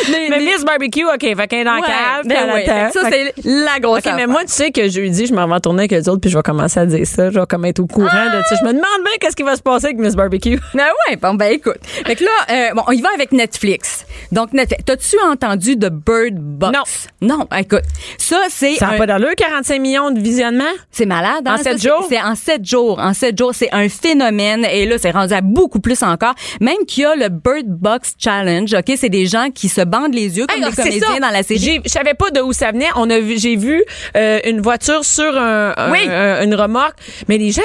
Les- 0.09 0.27
Mais 0.31 0.39
les- 0.39 0.47
Miss 0.47 0.65
Barbecue, 0.65 1.05
OK, 1.05 1.21
fait 1.21 1.47
qu'elle 1.47 1.61
est 1.61 1.65
dans 1.65 1.75
Ouais, 1.77 1.83
cave, 1.83 2.27
ben 2.27 2.53
ouais. 2.55 2.65
Fait 2.65 2.91
Ça 2.93 3.11
Fait 3.11 3.35
c'est 3.37 3.45
la 3.47 3.79
grosse 3.85 4.07
OK, 4.07 4.13
mais 4.17 4.27
moi, 4.27 4.43
tu 4.45 4.53
sais 4.53 4.71
que 4.71 4.89
jeudi, 4.89 5.27
je 5.27 5.35
m'en 5.35 5.47
vais 5.47 5.55
en 5.55 5.61
tourner 5.61 5.85
avec 5.85 5.93
eux 5.93 6.11
autres, 6.11 6.21
puis 6.21 6.31
je 6.31 6.37
vais 6.37 6.43
commencer 6.43 6.81
à 6.81 6.87
dire 6.87 7.07
ça. 7.07 7.31
Je 7.31 7.39
vais 7.39 7.47
comme 7.47 7.65
être 7.65 7.81
au 7.81 7.87
courant 7.87 8.07
de 8.07 8.43
ça. 8.49 8.57
Je 8.61 8.65
me 8.65 8.71
demande 8.73 8.83
bien 9.05 9.13
qu'est-ce 9.21 9.37
qui 9.37 9.43
va 9.43 9.57
se 9.57 9.63
passer 9.63 9.87
avec 9.87 9.99
Miss 9.99 10.15
Barbecue. 10.15 10.59
Ah 10.79 10.89
ouais, 11.09 11.17
bon 11.17 11.35
ben 11.35 11.53
écoute. 11.53 11.79
Fait 12.07 12.17
que 12.17 12.25
là, 12.25 12.31
euh, 12.51 12.75
bon, 12.75 12.83
on 12.87 12.93
y 12.93 13.01
va 13.01 13.09
avec 13.15 13.33
Netflix. 13.33 14.05
Donc 14.33 14.53
Netflix, 14.53 14.83
t'as-tu 14.85 15.17
entendu 15.31 15.77
de 15.77 15.89
Bird 15.89 16.35
Box? 16.37 16.73
Non. 17.21 17.37
Non, 17.39 17.47
écoute, 17.59 17.83
ça 18.19 18.39
c'est 18.49 18.75
Ça 18.75 18.87
n'a 18.87 18.93
un- 18.95 18.99
pas 18.99 19.07
d'allure, 19.07 19.35
45 19.37 19.81
millions 19.81 20.11
de 20.11 20.21
visionnements? 20.21 20.65
C'est 20.91 21.07
malade. 21.07 21.43
Hein? 21.47 21.55
En 21.55 21.57
Ça, 21.59 21.65
sept 21.65 21.79
c'est- 21.81 21.89
jours? 21.89 22.07
C'est 22.09 22.21
en 22.21 22.35
sept 22.35 22.65
jours. 22.65 22.99
En 23.01 23.15
sept 23.15 23.37
jours, 23.39 23.53
c'est 23.55 23.71
un 23.73 23.89
phénomène. 23.89 24.65
Et 24.71 24.87
là, 24.87 24.97
c'est 24.99 25.11
rendu 25.11 25.33
à 25.35 25.41
beaucoup 25.41 25.81
plus 25.81 26.03
encore. 26.03 26.35
Même 26.61 26.79
qu'il 26.87 27.03
y 27.03 27.07
a 27.07 27.15
le 27.17 27.29
Bird 27.29 27.67
Box 27.67 28.15
Challenge. 28.19 28.73
OK? 28.75 28.93
C'est 28.97 29.09
des 29.09 29.27
gens 29.27 29.49
qui 29.55 29.69
se 29.69 29.81
bandent 29.81 30.15
les 30.15 30.39
yeux 30.39 30.47
comme 30.47 30.63
Hey, 30.63 30.71
des 30.71 30.77
comédiens 30.77 31.09
ça. 31.15 31.21
dans 31.21 31.31
la 31.31 31.43
série. 31.43 31.81
Je 31.85 31.91
savais 31.91 32.15
pas 32.15 32.31
de 32.31 32.41
où 32.41 32.53
ça 32.53 32.71
venait. 32.73 32.89
On 32.97 33.09
a 33.11 33.19
vu, 33.19 33.39
j'ai 33.39 33.57
vu 33.57 33.74
euh, 34.17 34.41
une 34.45 34.61
voiture 34.61 35.05
sur 35.05 35.37
un, 35.37 35.75
un- 35.77 35.91
Oui. 35.93 35.99
un- 36.09 36.43
une 36.45 36.55
remorque. 36.55 36.95
Mais 37.29 37.39
les 37.39 37.51
gens, 37.51 37.63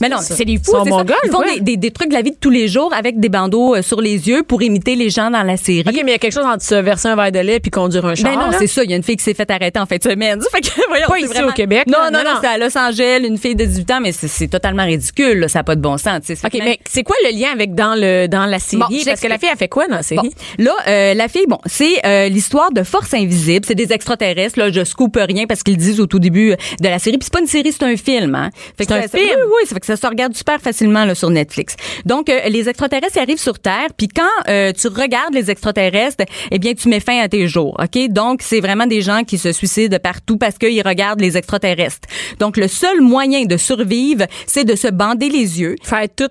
Mais 0.00 0.08
non, 0.08 0.18
c'est 0.20 0.44
des 0.44 0.56
fous. 0.56 0.62
Ils 0.68 0.70
sont 0.70 0.84
c'est 0.84 0.90
ça. 0.90 0.96
mongols, 0.96 1.16
Ils 1.24 1.30
font 1.30 1.38
ouais. 1.40 1.54
des, 1.56 1.60
des, 1.60 1.76
des 1.76 1.90
trucs 1.90 2.08
de 2.08 2.14
la 2.14 2.22
vie 2.22 2.30
de 2.32 2.36
tous 2.40 2.50
les 2.50 2.68
jours 2.68 2.92
avec 2.94 3.18
des 3.20 3.28
bandeaux 3.28 3.74
euh, 3.76 3.82
sur 3.82 4.00
les 4.00 4.28
yeux 4.28 4.42
pour 4.42 4.62
imiter 4.62 4.94
les 4.96 5.10
gens 5.10 5.30
dans 5.30 5.42
la 5.42 5.56
série. 5.56 5.80
OK, 5.86 5.92
mais 5.94 6.00
il 6.02 6.08
y 6.10 6.14
a 6.14 6.18
quelque 6.18 6.32
chose 6.32 6.44
entre 6.46 6.62
se 6.64 6.74
verser 6.74 7.08
un 7.08 7.16
verre 7.16 7.32
de 7.32 7.38
lait 7.40 7.60
puis 7.60 7.70
conduire 7.70 8.04
un 8.06 8.14
char. 8.14 8.30
Ben 8.34 8.38
non, 8.38 8.56
c'est 8.58 8.66
ça. 8.66 8.82
Il 8.84 8.90
y 8.90 8.94
a 8.94 8.96
une 8.96 9.02
fille 9.02 9.16
qui 9.16 9.24
s'est 9.24 9.34
fait 9.34 9.50
arrêter 9.50 9.78
en 9.80 9.86
fin 9.86 9.96
de 9.96 10.02
semaine. 10.02 10.40
Fait 10.52 10.60
que, 10.60 10.68
voyons, 10.88 11.06
Pas 11.08 11.18
ici 11.18 11.26
vraiment- 11.28 11.48
au 11.48 11.52
Québec, 11.52 11.84
Non, 11.86 11.98
non, 12.04 12.10
Non, 12.18 12.24
non, 12.24 12.34
non. 12.34 12.38
c'est 12.40 12.46
à 12.48 12.58
Los 12.58 12.76
Angeles, 12.76 13.26
une 13.26 13.38
fille 13.38 13.54
de 13.54 13.64
18 13.64 13.90
ans, 13.92 14.00
mais 14.00 14.12
c'est 14.12 14.48
totalement 14.48 14.84
ridicule. 14.84 15.40
là. 15.40 15.48
Ça 15.48 15.60
n'a 15.60 15.64
pas 15.64 15.76
de 15.76 15.80
bon 15.80 15.96
sens. 15.98 16.20
OK, 16.30 16.58
mais 16.62 16.78
c'est 16.88 17.02
quoi 17.02 17.16
le 17.24 17.38
lien 17.38 17.48
avec 17.52 17.74
dans 17.74 17.94
le 17.94 18.26
dans 18.26 18.46
la 18.46 18.58
série? 18.58 18.80
Bon, 18.82 18.86
Parce 19.04 19.20
que 19.20 19.26
la 19.28 19.38
fille 19.38 19.48
a 19.48 19.56
fait 19.56 19.68
quoi 19.68 19.86
dans 19.88 19.96
la 19.96 20.02
série? 20.02 20.30
Bon, 20.58 20.64
là, 20.64 20.72
euh, 20.88 21.14
la 21.14 21.28
fille, 21.28 21.46
bon, 21.48 21.58
c'est 21.66 22.04
euh, 22.06 22.28
l'histoire 22.28 22.72
de 22.72 22.82
Force 22.82 23.12
Invisible. 23.14 23.64
C'est 23.66 23.74
des 23.74 23.92
extraterrestres. 23.92 24.58
Là, 24.58 24.70
je 24.70 24.84
scoop 24.84 25.16
rien 25.20 25.39
parce 25.46 25.62
qu'ils 25.62 25.76
disent 25.76 26.00
au 26.00 26.06
tout 26.06 26.18
début 26.18 26.50
de 26.80 26.88
la 26.88 26.98
série. 26.98 27.18
Puis 27.18 27.24
c'est 27.26 27.32
pas 27.32 27.40
une 27.40 27.46
série, 27.46 27.72
c'est 27.72 27.84
un 27.84 27.96
film. 27.96 28.34
Hein. 28.34 28.50
Fait 28.76 28.86
que 28.86 28.92
C'est 28.92 28.98
un 28.98 29.02
ça- 29.08 29.18
film? 29.18 29.38
Oui, 29.46 29.52
oui, 29.62 29.66
ça 29.68 29.74
fait 29.74 29.80
que 29.80 29.86
ça 29.86 29.96
se 29.96 30.06
regarde 30.06 30.34
super 30.34 30.60
facilement 30.60 31.04
là, 31.04 31.14
sur 31.14 31.30
Netflix. 31.30 31.76
Donc, 32.04 32.28
euh, 32.28 32.40
les 32.48 32.68
extraterrestres 32.68 33.18
arrivent 33.18 33.38
sur 33.40 33.58
Terre. 33.58 33.88
Puis 33.96 34.08
quand 34.08 34.22
euh, 34.48 34.72
tu 34.72 34.88
regardes 34.88 35.34
les 35.34 35.50
extraterrestres, 35.50 36.24
eh 36.50 36.58
bien, 36.58 36.74
tu 36.74 36.88
mets 36.88 37.00
fin 37.00 37.18
à 37.20 37.28
tes 37.28 37.46
jours. 37.48 37.76
Ok, 37.80 38.08
donc 38.08 38.40
c'est 38.42 38.60
vraiment 38.60 38.86
des 38.86 39.00
gens 39.02 39.22
qui 39.24 39.38
se 39.38 39.52
suicident 39.52 39.98
partout 40.02 40.36
parce 40.36 40.58
qu'ils 40.58 40.82
regardent 40.86 41.20
les 41.20 41.36
extraterrestres. 41.36 42.08
Donc, 42.38 42.56
le 42.56 42.68
seul 42.68 43.00
moyen 43.00 43.44
de 43.44 43.56
survivre, 43.56 44.24
c'est 44.46 44.64
de 44.64 44.74
se 44.76 44.88
bander 44.88 45.28
les 45.28 45.60
yeux. 45.60 45.76
Faire 45.82 46.06
tout. 46.14 46.28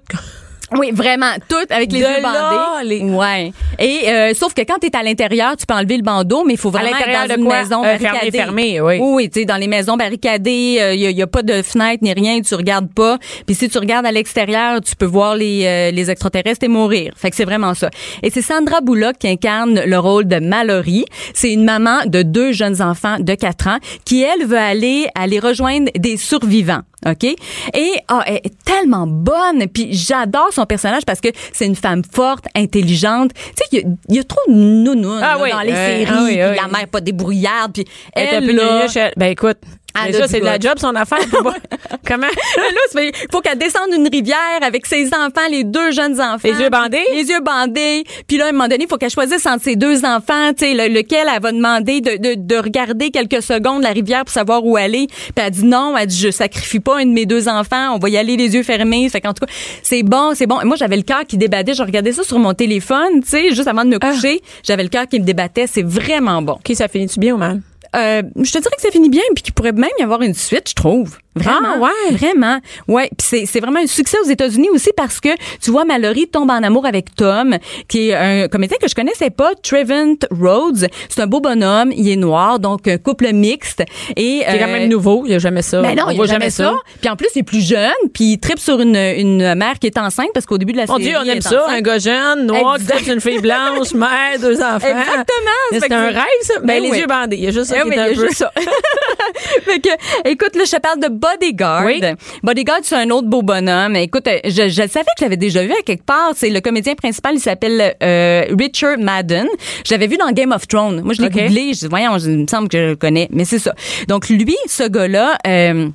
Oui, 0.78 0.92
vraiment, 0.94 1.32
tout 1.48 1.56
avec 1.70 1.92
les 1.92 2.00
De 2.00 2.06
yeux 2.06 2.22
là, 2.22 2.78
bandés. 2.82 2.86
les- 2.88 3.02
Ouais. 3.10 3.52
Et 3.80 4.10
euh, 4.10 4.34
sauf 4.34 4.54
que 4.54 4.62
quand 4.62 4.76
tu 4.80 4.88
es 4.88 4.96
à 4.96 5.04
l'intérieur, 5.04 5.56
tu 5.58 5.66
peux 5.66 5.74
enlever 5.74 5.98
le 5.98 6.04
bandeau, 6.04 6.44
mais 6.46 6.54
il 6.54 6.60
faut 6.60 6.70
vraiment 6.70 6.92
l'intérieur 6.92 7.24
être 7.24 7.30
dans 7.30 7.36
de 7.36 7.40
une 7.42 7.46
quoi? 7.48 7.60
maison 7.62 7.84
Euh, 7.84 7.98
barricadée. 7.98 8.32
fermé, 8.38 8.82
oui. 8.82 8.98
Oui, 9.02 9.30
tu 9.30 9.40
sais, 9.40 9.46
dans 9.46 9.58
les 9.58 9.68
maisons 9.68 9.98
barricadées, 9.98 10.94
il 10.94 11.00
y, 11.12 11.22
a 11.22 11.28
pas 11.28 11.42
de 11.42 11.62
fenêtre 11.62 12.00
ni 12.04 12.14
rien, 12.14 12.40
tu 12.42 12.54
regardes 12.56 12.92
pas. 12.94 13.18
Puis 13.46 13.56
si 13.56 13.70
tu 13.70 13.78
regardes 13.78 14.06
à 14.06 14.12
l'extérieur, 14.12 14.82
tu 14.82 14.96
peux 14.96 15.06
voir 15.06 15.36
les 15.36 15.66
euh, 15.66 15.92
les 15.92 16.12
extraterrestres 16.12 16.66
et 16.66 16.68
mourir. 16.68 17.14
Fait 17.16 17.30
que 17.30 17.36
c'est 17.36 17.46
vraiment 17.46 17.74
ça. 17.74 17.90
Et 18.24 18.30
c'est 18.30 18.42
Sandra 18.42 18.82
Bullock 18.82 19.18
qui 19.20 19.28
incarne 19.28 19.82
le 19.86 19.98
rôle 20.00 20.28
de 20.28 20.40
Mallory. 20.40 21.06
C'est 21.34 21.52
une 21.52 21.64
maman 21.64 22.00
de 22.06 22.22
deux 22.22 22.52
jeunes 22.52 22.82
enfants 22.82 23.18
de 23.20 23.34
4 23.34 23.68
ans 23.68 23.78
qui 24.06 24.22
elle 24.24 24.46
veut 24.46 24.58
aller 24.58 25.08
aller 25.16 25.40
rejoindre 25.40 25.90
des 25.96 26.18
survivants. 26.18 26.82
OK? 27.06 27.24
Et 27.24 27.92
ah, 28.10 28.24
elle 28.28 28.36
est 28.44 28.64
tellement 28.66 29.08
bonne. 29.08 29.68
Puis 29.74 29.90
j'adore 29.94 30.50
son 30.52 30.66
personnage 30.66 31.04
parce 31.06 31.22
que 31.22 31.30
c'est 31.54 31.66
une 31.66 31.76
femme 31.76 32.02
forte, 32.10 32.46
intelligente. 32.56 33.32
Tu 33.34 33.42
sais, 33.56 33.64
il 33.72 33.80
y 33.80 33.82
a- 33.82 33.88
il 34.10 34.16
y, 34.16 34.20
a 34.20 34.24
trop 34.24 34.42
de 34.48 34.54
nounounes 34.54 35.22
Ah 35.24 35.38
oui, 35.42 35.50
dans 35.52 35.62
les 35.62 35.72
euh, 35.72 35.76
séries. 36.00 36.06
ah 36.10 36.22
oui, 36.24 36.42
ah 36.42 36.50
oui. 36.52 36.58
la 36.62 36.68
mère 36.68 36.88
pas 36.88 37.00
débrouillarde. 37.02 37.74
Puis 37.74 37.86
Elle 38.14 38.24
est 38.28 38.30
un 38.36 38.38
elle, 38.42 38.46
peu 38.48 38.52
là, 38.54 38.78
nunuche, 38.80 38.96
elle- 38.98 39.14
Ben 39.16 39.28
écoute, 39.28 39.58
Elle 40.06 40.12
déjà, 40.12 40.26
a 40.26 40.28
c'est 40.28 40.40
de 40.40 40.46
la 40.46 40.60
job, 40.60 40.74
son 40.78 40.96
affaire. 40.96 41.20
Comment? 42.08 42.28
là, 42.96 43.02
il 43.02 43.12
faut 43.32 43.42
qu'elle 43.42 43.58
descende 43.58 43.90
une 43.96 44.08
rivière 44.08 44.38
avec 44.62 44.86
ses 44.86 45.08
enfants, 45.08 45.48
les 45.50 45.64
deux 45.64 45.92
jeunes 45.92 46.20
enfants. 46.22 46.40
Les 46.44 46.54
yeux 46.60 46.70
bandés? 46.70 47.04
Les 47.14 47.24
yeux 47.30 47.42
bandés. 47.42 48.04
Puis 48.28 48.38
là, 48.38 48.46
à 48.46 48.50
un 48.50 48.52
moment 48.52 48.68
donné, 48.68 48.84
il 48.86 48.88
faut 48.90 48.98
qu'elle 48.98 49.10
choisisse 49.10 49.46
entre 49.46 49.64
ses 49.64 49.76
deux 49.76 50.06
enfants, 50.06 50.54
tu 50.58 50.66
sais, 50.66 50.74
le- 50.74 50.94
lequel 50.94 51.28
elle 51.34 51.42
va 51.42 51.52
demander 51.52 52.02
de, 52.02 52.18
de, 52.18 52.36
de 52.36 52.56
regarder 52.58 53.10
quelques 53.12 53.42
secondes 53.42 53.82
la 53.84 53.90
rivière 53.90 54.26
pour 54.26 54.34
savoir 54.34 54.66
où 54.66 54.78
aller. 54.78 55.08
Puis 55.08 55.34
elle 55.38 55.52
dit 55.52 55.66
non, 55.66 55.96
elle 55.98 56.08
dit 56.08 56.18
je 56.20 56.30
sacrifie 56.32 56.80
pas 56.80 56.98
un 57.00 57.06
de 57.06 57.12
mes 57.12 57.26
deux 57.26 57.48
enfants, 57.48 57.94
on 57.96 58.00
va 58.00 58.10
y 58.10 58.18
aller 58.18 58.38
les 58.38 58.54
yeux 58.56 58.64
fermés. 58.64 59.08
Fait 59.10 59.22
qu'en 59.22 59.34
tout 59.34 59.46
cas, 59.46 59.52
c'est 59.84 60.04
bon, 60.04 60.32
c'est 60.36 60.48
bon. 60.48 60.60
Moi, 60.66 60.76
j'avais 60.78 60.98
le 60.98 61.04
cœur 61.04 61.22
qui 61.28 61.38
débattait. 61.38 61.74
Je 61.74 61.84
regardais 61.84 62.12
ça 62.12 62.24
sur 62.24 62.40
mon 62.40 62.54
téléphone, 62.54 63.22
tu 63.22 63.30
sais, 63.30 63.50
juste 63.56 63.68
avant 63.68 63.84
de 63.86 63.90
me 63.90 63.98
Ah. 64.02 64.12
coucher. 64.12 64.42
J'avais 64.64 64.84
le 64.84 64.90
cœur 64.90 65.08
qui 65.08 65.20
me 65.20 65.26
débattait. 65.26 65.68
C'est 65.68 65.84
vraiment 65.86 66.42
bon. 66.42 66.54
OK, 66.54 66.72
ça 66.76 66.88
finit-tu 66.88 67.20
bien 67.20 67.36
ou 67.36 67.38
mal? 67.38 67.62
Euh, 67.96 68.22
je 68.36 68.52
te 68.52 68.58
dirais 68.60 68.76
que 68.76 68.82
ça 68.82 68.92
finit 68.92 69.10
bien 69.10 69.24
puis 69.34 69.44
qu'il 69.44 69.54
pourrait 69.54 69.72
même 69.72 69.90
y 70.00 70.04
avoir 70.04 70.22
une 70.22 70.34
suite, 70.34 70.70
je 70.70 70.76
trouve. 70.76 71.18
Vraiment? 71.42 71.76
Ah, 71.76 71.80
ouais. 71.80 72.16
Vraiment? 72.16 72.60
Ouais. 72.88 73.10
Puis 73.18 73.28
c'est, 73.30 73.46
c'est 73.46 73.60
vraiment 73.60 73.80
un 73.80 73.88
succès 73.88 74.18
aux 74.24 74.28
États-Unis 74.28 74.70
aussi 74.72 74.90
parce 74.96 75.20
que, 75.20 75.30
tu 75.62 75.72
vois, 75.72 75.86
Mallory 75.86 76.28
tombe 76.28 76.50
en 76.52 76.62
amour 76.64 76.86
avec 76.86 77.16
Tom, 77.16 77.58
qui 77.88 78.10
est 78.10 78.16
un 78.16 78.48
comédien 78.48 78.78
que 78.82 78.88
je 78.88 78.96
connaissais 78.96 79.30
pas, 79.30 79.52
Trevant 79.62 80.16
Rhodes. 80.32 80.88
C'est 81.10 81.22
un 81.22 81.28
beau 81.28 81.40
bonhomme. 81.42 81.92
Il 81.96 82.10
est 82.10 82.16
noir, 82.16 82.60
donc 82.60 82.88
un 82.88 82.98
couple 82.98 83.32
mixte. 83.34 83.84
Et, 84.16 84.44
C'est 84.48 84.60
quand 84.60 84.66
euh, 84.68 84.74
même 84.74 84.90
nouveau, 84.90 85.24
il 85.26 85.30
n'y 85.30 85.36
a 85.36 85.40
jamais 85.40 85.62
ça. 85.62 85.82
ben 85.82 85.96
non, 85.96 86.04
on 86.08 86.10
il 86.10 86.14
y 86.14 86.16
a 86.16 86.18
voit 86.18 86.28
jamais 86.28 86.50
ça. 86.50 86.74
Puis 87.02 87.10
en 87.10 87.16
plus, 87.16 87.28
il 87.36 87.40
est 87.40 87.44
plus 87.44 87.66
jeune, 87.66 87.92
puis 88.14 88.26
il 88.34 88.38
tripe 88.40 88.60
sur 88.60 88.80
une, 88.80 88.96
une 88.96 89.56
mère 89.56 89.80
qui 89.80 89.88
est 89.88 89.98
enceinte 89.98 90.30
parce 90.34 90.46
qu'au 90.46 90.58
début 90.58 90.74
de 90.74 90.78
la 90.78 90.88
série, 90.88 91.04
Dieu, 91.04 91.16
on 91.20 91.24
aime 91.24 91.38
est 91.38 91.42
ça. 91.42 91.64
enceinte. 91.64 91.78
Un 91.78 91.82
gars 91.82 91.98
jeune, 92.00 92.46
noir, 92.48 92.78
qui 93.04 93.12
une 93.12 93.22
fille 93.22 93.40
blanche, 93.40 93.94
mère, 93.94 94.40
deux 94.42 94.62
enfants. 94.62 94.88
Exactement. 94.88 95.80
C'est 95.80 95.92
un 95.92 96.08
rêve, 96.08 96.24
ça? 96.42 96.54
Ben, 96.60 96.68
Ben 96.68 96.84
les 96.84 96.92
oui. 96.92 96.98
yeux 97.00 97.08
bandés. 97.08 97.38
Il 97.38 97.44
y 97.44 97.48
a 97.48 97.52
juste 97.52 97.66
ça 97.66 97.76
Eh 97.78 97.82
qui 97.84 97.90
oui, 97.90 97.96
est 97.96 98.00
un 98.00 98.08
il 98.08 98.10
y 98.10 98.14
a 98.14 98.22
peu. 98.22 98.28
juste 98.28 98.38
ça. 98.40 98.52
fait 99.64 99.80
que, 99.80 99.90
écoute, 100.30 100.56
là, 100.56 100.64
je 100.66 100.72
te 100.72 100.80
parle 100.82 101.00
de 101.00 101.08
Bodyguard. 101.34 101.86
Oui. 101.86 102.02
Bodyguard, 102.44 102.80
c'est 102.84 102.96
un 102.96 103.10
autre 103.10 103.28
beau 103.28 103.42
bonhomme. 103.42 103.96
Écoute, 103.96 104.28
euh, 104.28 104.40
je, 104.46 104.68
je 104.70 104.88
savais 104.88 105.06
que 105.06 105.20
je 105.20 105.26
l'avais 105.26 105.38
déjà 105.38 105.64
vu 105.64 105.72
à 105.72 105.82
quelque 105.84 106.06
part. 106.06 106.32
C'est 106.36 106.50
le 106.50 106.62
comédien 106.62 106.96
principal, 106.96 107.36
il 107.36 107.40
s'appelle 107.40 107.96
euh, 108.02 108.46
Richard 108.58 108.98
Madden. 109.00 109.48
Je 109.86 109.92
l'avais 109.92 110.08
vu 110.08 110.18
dans 110.18 110.32
Game 110.32 110.52
of 110.52 110.68
Thrones. 110.68 111.02
Moi, 111.02 111.14
je 111.14 111.22
l'ai 111.22 111.28
OK. 111.28 111.34
googlé. 111.34 111.74
Je 111.74 111.80
dis, 111.80 111.88
voyons, 111.88 112.18
il 112.18 112.40
me 112.40 112.48
semble 112.48 112.70
que 112.70 112.78
je 112.78 112.90
le 112.90 112.96
connais. 112.96 113.28
Mais 113.32 113.46
c'est 113.46 113.60
ça. 113.60 113.74
Donc, 114.08 114.30
lui, 114.30 114.56
ce 114.68 114.88
gars-là... 114.88 115.38
Euh, 115.48 115.90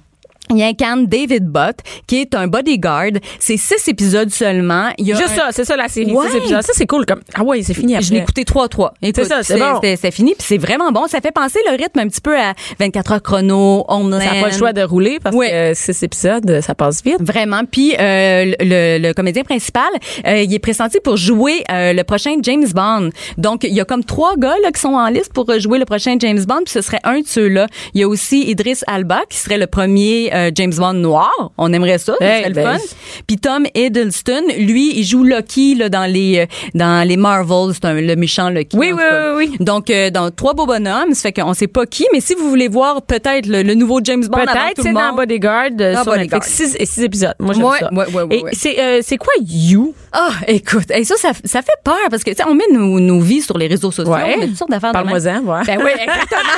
il 0.50 0.62
incarne 0.62 1.07
David 1.07 1.46
Butt, 1.46 1.76
qui 2.07 2.20
est 2.20 2.35
un 2.35 2.46
bodyguard. 2.46 3.12
C'est 3.38 3.57
six 3.57 3.88
épisodes 3.88 4.30
seulement. 4.30 4.90
Il 4.98 5.07
y 5.07 5.12
a 5.12 5.16
Juste 5.16 5.33
un- 5.33 5.37
ça, 5.37 5.48
c'est 5.52 5.64
ça 5.64 5.76
la 5.76 5.88
série. 5.88 6.12
Ouais. 6.12 6.28
six 6.30 6.37
épisodes. 6.37 6.62
Ça, 6.62 6.72
c'est 6.74 6.87
cool. 6.87 7.07
Comme... 7.07 7.20
Ah 7.35 7.42
ouais, 7.42 7.62
c'est 7.62 7.74
fini 7.74 7.94
après. 7.94 8.07
je 8.07 8.12
l'ai 8.12 8.20
écouté 8.20 8.44
3-3. 8.44 8.90
Écoute, 9.02 9.24
ça, 9.24 9.42
c'est 9.42 9.59
bon. 9.59 9.80
C'est 9.83 10.11
fini, 10.11 10.35
puis 10.37 10.46
c'est 10.46 10.59
vraiment 10.59 10.92
bon. 10.92 11.07
Ça 11.07 11.20
fait 11.20 11.33
penser 11.33 11.59
le 11.68 11.76
rythme 11.76 11.98
un 12.00 12.09
petit 12.09 12.20
peu 12.20 12.38
à 12.38 12.52
24 12.78 13.12
heures 13.12 13.22
chrono, 13.22 13.85
Homeland. 13.88 14.20
Ça 14.20 14.35
n'a 14.35 14.40
pas 14.42 14.48
le 14.50 14.57
choix 14.57 14.72
de 14.72 14.83
rouler 14.83 15.18
parce 15.22 15.35
Ouais. 15.35 15.50
que 15.50 15.54
euh, 15.54 15.74
six 15.74 16.02
épisodes, 16.02 16.61
ça 16.61 16.74
passe 16.74 17.02
vite. 17.02 17.16
Vraiment. 17.20 17.62
Puis 17.70 17.94
euh, 17.98 18.52
le, 18.61 18.98
le 18.98 19.12
comédien 19.14 19.42
principal, 19.44 19.85
euh, 20.26 20.42
il 20.42 20.52
est 20.52 20.59
pressenti 20.59 20.98
pour 21.02 21.16
jouer 21.16 21.64
euh, 21.70 21.92
le 21.92 22.04
prochain 22.04 22.37
James 22.42 22.66
Bond. 22.74 23.11
Donc, 23.38 23.64
il 23.64 23.72
y 23.74 23.80
a 23.80 23.85
comme 23.85 24.04
trois 24.04 24.37
gars 24.37 24.54
là, 24.62 24.70
qui 24.72 24.80
sont 24.80 24.94
en 24.94 25.09
liste 25.09 25.33
pour 25.33 25.46
jouer 25.59 25.78
le 25.78 25.85
prochain 25.87 26.16
James 26.20 26.44
Bond, 26.44 26.62
puis 26.64 26.72
ce 26.72 26.83
serait 26.83 27.00
un 27.04 27.20
de 27.20 27.26
ceux-là. 27.26 27.66
Il 27.94 28.00
y 28.00 28.04
a 28.04 28.09
aussi 28.09 28.42
Idris 28.42 28.80
Alba, 28.87 29.22
qui 29.30 29.38
serait 29.38 29.59
le 29.59 29.66
premier 29.66 30.30
euh, 30.35 30.51
James 30.55 30.73
Bond 30.77 30.94
noir. 30.94 31.31
On 31.59 31.73
aimerait 31.73 31.99
ça, 31.99 32.14
Hey, 32.20 32.40
serait 32.42 32.49
le 32.51 32.55
ben, 32.55 32.79
fun. 32.79 32.85
Puis 33.27 33.37
Tom 33.38 33.66
Hiddleston, 33.75 34.42
lui, 34.59 34.92
il 34.99 35.05
joue 35.05 35.23
Loki 35.25 35.75
là, 35.77 35.88
dans 35.88 36.11
les 36.11 36.40
euh, 36.40 36.47
dans 36.75 37.07
les 37.07 37.16
Marvels, 37.16 37.75
c'est 37.75 37.85
un- 37.85 37.94
le 38.01 38.16
méchant 38.16 38.51
Loki. 38.51 38.77
Oui, 38.77 38.92
oui, 38.92 39.03
oui, 39.37 39.49
oui. 39.51 39.57
Donc, 39.61 39.90
euh, 39.90 40.11
dans 40.11 40.31
trois 40.31 40.55
beaux 40.55 40.66
bonhommes, 40.66 41.12
ça 41.14 41.23
fait 41.23 41.33
qu'on 41.33 41.55
sait 41.55 41.66
pas 41.68 41.87
qui, 41.87 42.07
mais 42.12 42.20
si 42.20 42.35
vous 42.35 42.49
voulez 42.49 42.68
voir 42.68 43.03
peut-être 43.03 43.47
le, 43.47 43.62
le 43.62 43.75
nouveau 43.75 44.01
James 44.03 44.25
Bond 44.27 44.38
Peut-être 44.38 44.83
c'est 44.83 44.92
dans. 44.92 45.14
Bodyguard 45.14 45.68
euh, 45.81 45.94
sur 45.94 46.05
Bodyguard. 46.05 46.40
Netflix. 46.40 46.49
Six, 46.49 46.77
six 46.87 47.03
épisodes. 47.03 47.35
Moi, 47.38 47.55
j'aime 47.55 47.64
Ouais, 47.64 47.79
ça. 47.81 47.92
ouais, 47.92 48.07
ouais, 48.12 48.23
ouais, 48.42 48.51
Et 48.53 48.55
c'est 48.55 49.03
c'est 49.03 49.16
quoi 49.16 49.33
You? 49.40 49.94
Ah, 50.12 50.31
écoute, 50.49 50.90
et 50.90 51.05
ça, 51.05 51.16
ça, 51.16 51.31
ça 51.44 51.61
fait 51.62 51.73
peur 51.83 51.97
parce 52.11 52.23
que, 52.25 52.31
on 52.49 52.55
met 52.55 52.64
nos, 52.73 53.01
nos 53.01 53.20
vies 53.20 53.42
sur 53.42 53.57
les 53.59 53.66
réseaux 53.66 53.90
sociaux. 53.90 54.12
On 54.14 54.38
met 54.40 54.47
toutes 54.49 54.57
sortes 54.57 54.70
d'affaires. 54.70 54.92
Parle-moi-en, 54.92 55.40
ouais. 55.44 55.62
Ben 55.66 55.79
oui, 55.85 55.90
exactement. 55.92 56.51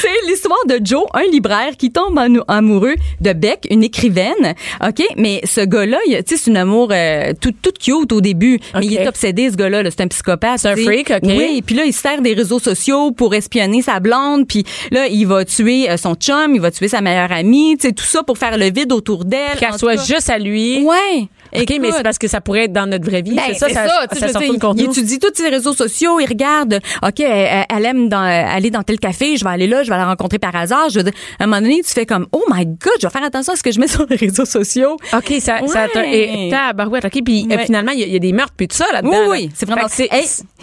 c'est 0.00 0.08
l'histoire 0.28 0.58
de 0.68 0.78
Joe, 0.84 1.04
un 1.14 1.24
libraire 1.30 1.76
qui 1.78 1.90
tombe 1.92 2.18
en- 2.18 2.35
amoureux 2.48 2.94
de 3.20 3.32
Beck, 3.32 3.66
une 3.70 3.82
écrivaine. 3.82 4.54
OK? 4.86 5.02
Mais 5.16 5.40
ce 5.44 5.60
gars-là, 5.60 5.98
tu 6.06 6.12
sais, 6.26 6.36
c'est 6.36 6.50
un 6.50 6.56
amour 6.56 6.88
euh, 6.92 7.32
tout, 7.40 7.52
tout 7.62 7.72
cute 7.78 8.12
au 8.12 8.20
début. 8.20 8.58
Mais 8.74 8.86
il 8.86 8.94
est 8.96 9.06
obsédé, 9.08 9.50
ce 9.50 9.56
gars-là. 9.56 9.82
là. 9.82 9.90
C'est 9.90 10.02
un 10.02 10.08
psychopathe. 10.08 10.58
C'est 10.60 10.68
un 10.68 10.76
freak, 10.76 11.10
OK. 11.10 11.20
Oui, 11.24 11.62
puis 11.64 11.74
là, 11.74 11.84
il 11.84 11.92
se 11.92 12.00
sert 12.00 12.20
des 12.22 12.34
réseaux 12.34 12.58
sociaux 12.58 13.12
pour 13.12 13.34
espionner 13.34 13.82
sa 13.82 14.00
blonde. 14.00 14.46
Puis 14.46 14.64
là, 14.90 15.06
il 15.06 15.26
va 15.26 15.44
tuer 15.44 15.90
euh, 15.90 15.96
son 15.96 16.14
chum, 16.14 16.54
il 16.54 16.60
va 16.60 16.70
tuer 16.70 16.88
sa 16.88 17.00
meilleure 17.00 17.32
amie. 17.32 17.76
Tu 17.78 17.88
sais, 17.88 17.92
tout 17.92 18.04
ça 18.04 18.22
pour 18.22 18.38
faire 18.38 18.56
le 18.58 18.70
vide 18.70 18.92
autour 18.92 19.24
d'elle. 19.24 19.58
Qu'elle 19.58 19.78
soit 19.78 19.96
cas- 19.96 20.04
juste 20.04 20.30
à 20.30 20.38
lui. 20.38 20.82
Ouais. 20.84 21.28
OK, 21.62 21.78
mais 21.80 21.92
c'est 21.92 22.02
parce 22.02 22.18
que 22.18 22.28
ça 22.28 22.40
pourrait 22.40 22.64
être 22.64 22.72
dans 22.72 22.86
notre 22.86 23.04
vraie 23.04 23.22
vie. 23.22 23.34
Ben, 23.34 23.42
c'est 23.52 23.58
ça, 23.58 23.68
ça, 23.68 24.06
tu 24.12 24.18
sais, 24.18 24.28
ça 24.28 24.32
tout 24.38 24.44
le 24.44 24.50
dire, 24.50 24.58
contenu. 24.60 24.82
Il 24.84 24.90
étudie 24.90 25.18
tous 25.18 25.30
ses 25.34 25.48
réseaux 25.48 25.72
sociaux, 25.74 26.20
il 26.20 26.26
regarde, 26.26 26.80
OK, 27.02 27.20
elle, 27.20 27.64
elle 27.74 27.84
aime 27.86 28.08
dans, 28.08 28.18
aller 28.20 28.70
dans 28.70 28.82
tel 28.82 28.98
café, 28.98 29.36
je 29.36 29.44
vais 29.44 29.50
aller 29.50 29.66
là, 29.66 29.82
je 29.82 29.90
vais 29.90 29.96
la 29.96 30.06
rencontrer 30.06 30.38
par 30.38 30.54
hasard. 30.54 30.88
Je 30.90 30.98
veux 30.98 31.04
dire, 31.04 31.12
à 31.38 31.44
un 31.44 31.46
moment 31.46 31.60
donné, 31.62 31.80
tu 31.84 31.92
fais 31.92 32.06
comme, 32.06 32.26
oh 32.32 32.42
my 32.52 32.64
God, 32.66 32.92
je 33.00 33.06
vais 33.06 33.12
faire 33.12 33.24
attention 33.24 33.52
à 33.52 33.56
ce 33.56 33.62
que 33.62 33.70
je 33.72 33.80
mets 33.80 33.88
sur 33.88 34.06
les 34.08 34.16
réseaux 34.16 34.44
sociaux. 34.44 34.96
OK, 35.16 35.32
ça, 35.40 35.58
ça 35.66 35.86
Ouais. 35.96 36.46
et 36.46 36.50
tabarouette, 36.50 37.04
OK, 37.04 37.22
puis 37.24 37.46
euh, 37.50 37.58
finalement, 37.64 37.92
il 37.92 38.00
y, 38.00 38.02
a- 38.02 38.06
il 38.06 38.12
y 38.12 38.16
a 38.16 38.18
des 38.18 38.32
meurtres 38.32 38.52
puis 38.56 38.68
tout 38.68 38.76
ça 38.76 38.84
Oui, 38.88 38.92
là-dedans. 38.94 39.30
oui, 39.30 39.44
là. 39.46 39.52
c'est 39.54 39.66
vraiment. 39.66 39.86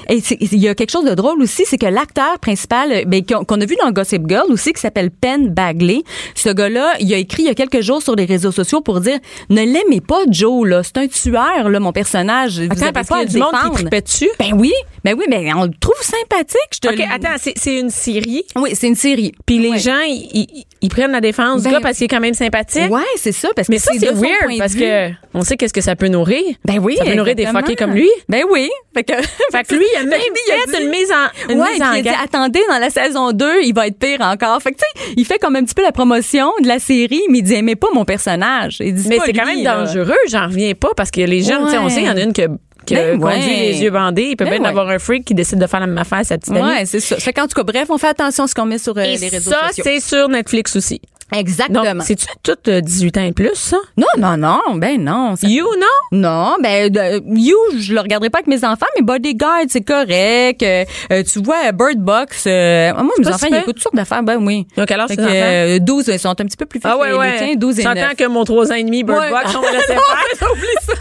Il 0.09 0.59
y 0.59 0.67
a 0.67 0.75
quelque 0.75 0.91
chose 0.91 1.05
de 1.05 1.13
drôle 1.13 1.41
aussi, 1.41 1.63
c'est 1.65 1.77
que 1.77 1.85
l'acteur 1.85 2.39
principal, 2.39 2.91
euh, 2.91 3.03
ben, 3.05 3.23
qu'on 3.25 3.43
qu'on 3.45 3.59
a 3.61 3.65
vu 3.65 3.75
dans 3.81 3.91
Gossip 3.91 4.27
Girl 4.27 4.45
aussi, 4.51 4.73
qui 4.73 4.81
s'appelle 4.81 5.11
Penn 5.11 5.49
Bagley, 5.49 6.03
ce 6.35 6.49
gars-là, 6.49 6.93
il 6.99 7.13
a 7.13 7.17
écrit 7.17 7.43
il 7.43 7.47
y 7.47 7.49
a 7.49 7.55
quelques 7.55 7.81
jours 7.81 8.01
sur 8.01 8.15
les 8.15 8.25
réseaux 8.25 8.51
sociaux 8.51 8.81
pour 8.81 8.99
dire, 8.99 9.19
ne 9.49 9.61
l'aimez 9.63 10.01
pas, 10.01 10.19
Joe, 10.29 10.67
là, 10.67 10.82
c'est 10.83 10.97
un 10.97 11.07
tueur, 11.07 11.69
là, 11.69 11.79
mon 11.79 11.91
personnage. 11.91 12.59
Vous 12.59 12.65
Attends, 12.71 12.81
avez 12.83 12.91
parce 12.91 13.07
qu'il 13.07 13.17
y 13.17 13.21
a 13.21 13.25
du 13.25 13.37
monde 13.37 13.51
défendre. 13.51 13.69
qui 13.75 13.81
tripait 13.83 14.01
dessus? 14.01 14.29
Ben 14.39 14.51
oui, 14.53 14.71
ben 15.03 15.15
oui, 15.17 15.25
ben 15.29 15.53
on 15.55 15.63
le 15.63 15.71
trouve 15.79 15.95
sympathique. 16.01 16.57
Je 16.73 16.79
te 16.79 16.87
OK, 16.89 16.97
le- 16.97 17.03
attends, 17.13 17.35
c'est 17.55 17.79
une 17.79 17.89
série? 17.89 18.43
Oui, 18.55 18.71
c'est 18.75 18.87
une 18.87 18.95
série. 18.95 19.33
Puis 19.45 19.59
les 19.59 19.77
gens, 19.79 19.99
ils, 20.05 20.89
prennent 20.89 21.11
la 21.11 21.21
défense 21.21 21.61
du 21.61 21.67
Ben, 21.67 21.73
gars 21.75 21.79
parce 21.81 21.97
qu'il 21.97 22.05
est 22.05 22.07
quand 22.09 22.19
même 22.19 22.33
sympathique? 22.33 22.91
Ouais, 22.91 23.01
c'est 23.15 23.31
ça, 23.31 23.49
parce 23.55 23.69
Mais 23.69 23.77
que 23.77 23.83
ça, 23.83 23.91
c'est 23.99 24.11
weird 24.13 24.57
parce 24.59 24.75
que 24.75 25.09
on 25.33 25.41
sait 25.41 25.57
qu'est-ce 25.57 25.73
que 25.73 25.81
ça 25.81 25.95
peut 25.95 26.07
nourrir. 26.07 26.43
Ben 26.65 26.77
oui, 26.79 26.95
Ça 26.97 27.05
peut 27.05 27.13
nourrir 27.15 27.35
des 27.35 27.43
exactement. 27.43 27.65
fuckés 27.65 27.75
comme 27.75 27.93
lui. 27.93 28.09
Ben 28.29 28.43
oui. 28.51 28.69
Fait 28.93 29.03
que, 29.03 29.13
Fait 29.51 29.63
que 29.63 29.75
lui, 29.75 29.85
il 29.93 29.97
a 29.97 30.03
même 30.03 30.19
lui, 30.19 30.27
il 30.47 30.51
a 30.51 30.71
fait 30.71 30.77
dit- 30.77 30.83
une 30.83 30.89
mise 30.89 31.11
en, 31.11 31.51
une 31.53 31.59
ouais, 31.61 31.71
mise 31.73 31.81
en 31.81 31.93
il 31.93 31.99
a 32.07 32.11
dit, 32.11 32.17
attendez, 32.23 32.61
dans 32.69 32.77
la 32.79 32.89
saison 32.89 33.31
2, 33.31 33.63
il 33.63 33.73
va 33.73 33.87
être 33.87 33.97
pire 33.97 34.21
encore. 34.21 34.61
Fait 34.61 34.71
que, 34.71 34.77
tu 34.77 34.83
sais, 35.03 35.13
il 35.17 35.25
fait 35.25 35.39
comme 35.39 35.55
un 35.55 35.63
petit 35.63 35.73
peu 35.73 35.81
la 35.83 35.91
promotion 35.91 36.51
de 36.61 36.67
la 36.67 36.77
série, 36.79 37.21
mais 37.29 37.39
il 37.39 37.43
dit, 37.43 37.55
aimez 37.55 37.75
pas 37.75 37.87
mon 37.93 38.05
personnage. 38.05 38.77
Il 38.79 38.93
dit, 38.93 39.07
Mais 39.09 39.17
c'est 39.25 39.33
quand 39.33 39.45
même 39.45 39.63
dangereux, 39.63 40.13
j'en 40.29 40.45
reviens 40.47 40.62
pas, 40.75 40.89
parce 40.95 41.11
que 41.11 41.21
les 41.21 41.41
gens, 41.41 41.63
tu 41.65 41.71
sais, 41.71 41.77
on 41.77 41.85
Ouais. 41.85 41.89
sait, 41.89 42.01
il 42.01 42.07
y 42.07 42.09
en 42.09 42.17
a 42.17 42.21
une 42.21 42.33
qui, 42.33 42.41
qui 42.85 42.95
Ben 42.95 43.19
conduit 43.19 43.37
ouais. 43.39 43.71
les 43.71 43.81
yeux 43.81 43.91
bandés. 43.91 44.29
Il 44.31 44.35
peut 44.37 44.43
Ben 44.45 44.51
bien 44.51 44.61
ouais. 44.61 44.67
avoir 44.67 44.89
un 44.89 44.99
freak 44.99 45.23
qui 45.25 45.33
décide 45.33 45.59
de 45.59 45.67
faire 45.67 45.79
la 45.79 45.87
même 45.87 45.97
affaire 45.97 46.19
à 46.19 46.23
sa 46.23 46.37
petite 46.37 46.53
amie. 46.55 46.61
Ouais, 46.67 46.85
c'est 46.85 46.99
ça. 46.99 47.17
Fait 47.17 47.31
qu'en 47.33 47.47
tout 47.47 47.55
cas, 47.55 47.63
bref, 47.63 47.85
on 47.89 47.97
fait 47.97 48.07
attention 48.07 48.43
à 48.43 48.47
ce 48.47 48.55
qu'on 48.55 48.65
met 48.65 48.77
sur 48.77 48.97
euh, 48.97 49.03
les 49.03 49.15
réseaux 49.29 49.51
ça, 49.51 49.67
sociaux. 49.69 49.83
c'est 49.85 49.99
sur 49.99 50.27
Netflix 50.29 50.75
aussi. 50.75 50.99
Exactement. 51.35 51.83
Donc, 51.93 52.03
c'est-tu 52.03 52.25
tout 52.43 52.55
euh, 52.67 52.81
18 52.81 53.17
ans 53.17 53.23
et 53.25 53.31
plus, 53.31 53.49
ça? 53.55 53.77
non, 53.97 54.05
non, 54.17 54.37
non, 54.37 54.75
ben 54.75 55.01
non. 55.03 55.35
ça- 55.35 55.47
You, 55.47 55.65
non? 55.79 56.19
Non, 56.19 56.55
ben 56.61 56.89
de- 56.91 57.21
You, 57.37 57.55
je 57.77 57.93
le 57.93 57.99
regarderai 57.99 58.29
pas 58.29 58.39
avec 58.39 58.47
mes 58.47 58.63
enfants, 58.63 58.85
mais 58.95 59.01
Bodyguard, 59.03 59.63
c'est 59.69 59.81
correct. 59.81 60.61
Euh, 60.63 60.85
euh, 61.11 61.23
tu 61.23 61.41
vois, 61.41 61.71
Bird 61.71 61.97
Box, 61.97 62.43
euh, 62.47 62.93
moi, 62.93 63.03
mes 63.17 63.23
pas 63.23 63.29
enfants, 63.31 63.47
si 63.47 63.51
ils 63.53 63.57
écoutent 63.57 63.73
toutes 63.75 63.83
sortes 63.83 63.95
d'affaires, 63.95 64.23
ben 64.23 64.37
oui. 64.37 64.67
Fait 64.75 64.85
tes 64.85 64.93
que, 64.95 65.21
enfants? 65.21 65.29
euh, 65.33 65.79
12, 65.79 66.07
ils 66.13 66.19
sont 66.19 66.29
un 66.29 66.35
petit 66.35 66.57
peu 66.57 66.65
plus 66.65 66.79
vieux 66.79 66.89
Ah 66.91 66.97
ouais, 66.97 67.07
que 67.09 67.13
les 67.13 67.19
ouais. 67.19 67.35
tiens, 67.37 67.55
12 67.55 67.79
et 67.79 67.83
9. 67.83 67.97
J'entends 67.97 68.15
que 68.17 68.27
mon 68.27 68.43
3 68.43 68.71
ans 68.71 68.75
et 68.75 68.83
demi, 68.83 69.03
Bird 69.03 69.19
Ouais. 69.19 69.29
Box, 69.29 69.55
on 69.55 69.61
va 69.61 69.71
laisser 69.71 69.87
faire. 69.87 70.51
Oublie 70.51 70.67
ça. 70.85 70.93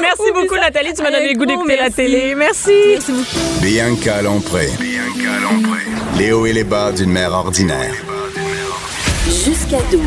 Merci 0.00 0.20
Oublie 0.22 0.32
beaucoup, 0.42 0.54
ça. 0.56 0.60
Nathalie. 0.60 0.92
Tu 0.94 1.02
m'as 1.02 1.10
donné 1.10 1.24
Hey, 1.26 1.32
le 1.34 1.38
goût 1.38 1.44
gros 1.46 1.54
d'écouter 1.56 1.76
la 1.76 1.82
merci. 1.82 1.96
télé. 1.96 2.34
Merci. 2.34 2.70
Merci 2.88 3.12
beaucoup. 3.12 3.62
Bianca 3.62 4.22
Lompré. 4.22 4.68
Les 6.18 6.32
hauts 6.32 6.46
et 6.46 6.52
les 6.52 6.64
bas 6.64 6.92
d'une 6.92 7.10
mère 7.10 7.32
ordinaire. 7.32 7.94
Jusqu'à 9.68 9.84
12. 9.90 10.02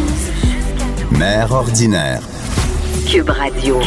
Mère 1.19 1.51
ordinaire. 1.51 2.21
Cube 3.07 3.29
Radio. 3.29 3.79